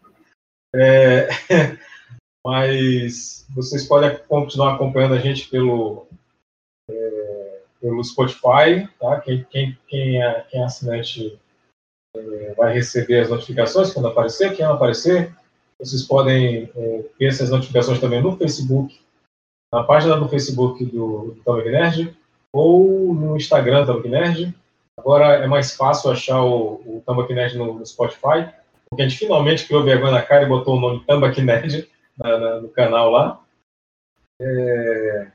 É, 0.74 1.28
mas 2.44 3.46
vocês 3.50 3.86
podem 3.86 4.16
continuar 4.28 4.74
acompanhando 4.74 5.14
a 5.14 5.18
gente 5.18 5.48
pelo, 5.48 6.06
é, 6.88 7.62
pelo 7.80 8.02
Spotify, 8.04 8.88
tá? 8.98 9.20
Quem, 9.20 9.44
quem, 9.44 9.78
quem, 9.88 10.22
é, 10.22 10.40
quem 10.48 10.60
é 10.60 10.64
assinante 10.64 11.38
é, 12.16 12.54
vai 12.54 12.72
receber 12.72 13.20
as 13.20 13.30
notificações 13.30 13.92
quando 13.92 14.08
aparecer. 14.08 14.54
Quem 14.54 14.64
não 14.64 14.74
aparecer, 14.74 15.34
vocês 15.78 16.02
podem 16.02 16.70
é, 16.74 17.04
ver 17.18 17.26
essas 17.26 17.50
notificações 17.50 18.00
também 18.00 18.22
no 18.22 18.36
Facebook, 18.36 19.00
na 19.72 19.82
página 19.82 20.16
do 20.16 20.28
Facebook 20.28 20.84
do, 20.84 21.36
do 21.44 21.64
Nerd, 21.64 22.16
ou 22.52 23.14
no 23.14 23.36
Instagram 23.36 23.84
do 23.86 24.08
Nerd 24.08 24.54
Agora 24.98 25.36
é 25.36 25.46
mais 25.46 25.74
fácil 25.74 26.10
achar 26.10 26.42
o, 26.42 26.74
o 26.84 27.02
Tambaqui 27.06 27.34
Nerd 27.34 27.56
no, 27.56 27.74
no, 27.74 27.86
Spotify, 27.86 28.52
porque 28.88 29.02
a 29.02 29.08
gente 29.08 29.18
finalmente 29.18 29.66
criou 29.66 29.82
vergonha 29.82 30.12
na 30.12 30.22
cara 30.22 30.44
e 30.44 30.48
botou 30.48 30.76
o 30.76 30.80
nome 30.80 31.04
Tambaqui 31.04 31.42
Nerd 31.42 31.88
na, 32.16 32.38
na, 32.38 32.60
no 32.60 32.68
canal 32.68 33.10
lá. 33.10 33.40
É, 34.40 35.26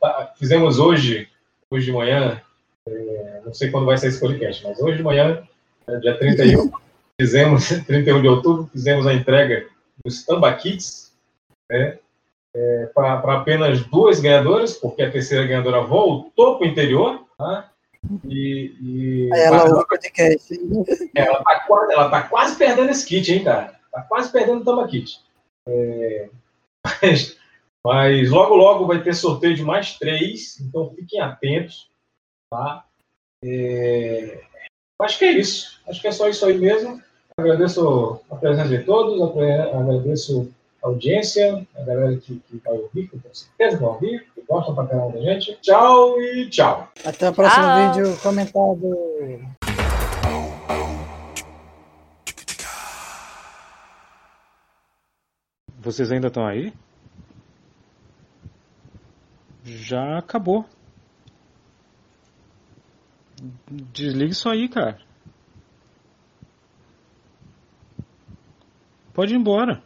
tá, 0.00 0.34
fizemos 0.38 0.78
hoje, 0.78 1.28
hoje 1.70 1.86
de 1.86 1.92
manhã, 1.92 2.42
é, 2.86 3.42
não 3.44 3.52
sei 3.52 3.70
quando 3.70 3.86
vai 3.86 3.96
ser 3.96 4.08
esse 4.08 4.20
podcast, 4.20 4.64
mas 4.64 4.80
hoje 4.80 4.98
de 4.98 5.02
manhã, 5.02 5.46
é, 5.86 5.96
dia 5.98 6.18
31, 6.18 6.70
fizemos, 7.20 7.68
31 7.86 8.22
de 8.22 8.28
outubro, 8.28 8.66
fizemos 8.72 9.06
a 9.06 9.12
entrega 9.12 9.68
dos 10.04 10.24
Tambakits, 10.24 11.12
né, 11.70 11.98
é, 12.58 12.86
para 12.92 13.34
apenas 13.34 13.84
duas 13.86 14.20
ganhadoras, 14.20 14.74
porque 14.74 15.02
a 15.02 15.10
terceira 15.10 15.46
ganhadora 15.46 15.80
voltou 15.80 16.58
para 16.58 16.66
o 16.66 16.70
interior, 16.70 17.24
tá? 17.38 17.70
E, 18.26 18.74
e 18.80 19.30
ela 19.32 19.64
ouve 19.64 19.82
o 19.82 19.86
podcast. 19.86 20.60
Ela 21.14 21.44
tá, 21.44 21.60
quase, 21.60 21.92
ela 21.92 22.10
tá 22.10 22.22
quase 22.22 22.56
perdendo 22.56 22.90
esse 22.90 23.06
kit, 23.06 23.32
hein, 23.32 23.44
cara? 23.44 23.78
Tá 23.92 24.02
quase 24.02 24.32
perdendo 24.32 24.60
o 24.60 24.64
Tama 24.64 24.88
Kit. 24.88 25.20
É, 25.68 26.30
mas, 26.84 27.36
mas, 27.86 28.30
logo, 28.30 28.56
logo 28.56 28.86
vai 28.86 29.02
ter 29.02 29.14
sorteio 29.14 29.54
de 29.54 29.62
mais 29.62 29.96
três, 29.98 30.60
então 30.60 30.90
fiquem 30.94 31.20
atentos, 31.20 31.88
tá? 32.50 32.84
É, 33.44 34.40
acho 35.00 35.18
que 35.18 35.24
é 35.24 35.32
isso. 35.32 35.80
Acho 35.88 36.00
que 36.00 36.08
é 36.08 36.12
só 36.12 36.28
isso 36.28 36.44
aí 36.44 36.58
mesmo. 36.58 37.00
Agradeço 37.36 38.20
a 38.30 38.36
presença 38.36 38.68
de 38.68 38.84
todos, 38.84 39.20
agradeço 39.22 40.52
audiência, 40.82 41.66
a 41.76 41.82
galera 41.82 42.16
que, 42.16 42.38
que 42.40 42.56
vai 42.64 42.76
ouvir, 42.76 43.08
que 43.08 43.18
com 43.18 43.34
certeza 43.34 43.76
vai 43.78 43.88
ouvir, 43.88 44.26
que 44.34 44.42
gosta 44.42 44.72
pra 44.72 44.86
caramba 44.86 45.12
da 45.12 45.20
gente. 45.20 45.56
Tchau 45.60 46.20
e 46.20 46.48
tchau. 46.48 46.88
Até 47.04 47.30
o 47.30 47.34
próximo 47.34 47.64
tchau. 47.64 47.94
vídeo 47.94 48.16
comentado. 48.22 49.58
Vocês 55.80 56.10
ainda 56.10 56.28
estão 56.28 56.46
aí? 56.46 56.72
Já 59.64 60.18
acabou. 60.18 60.64
Desliga 63.92 64.32
isso 64.32 64.48
aí, 64.48 64.68
cara. 64.68 64.98
Pode 69.14 69.34
ir 69.34 69.36
embora. 69.36 69.82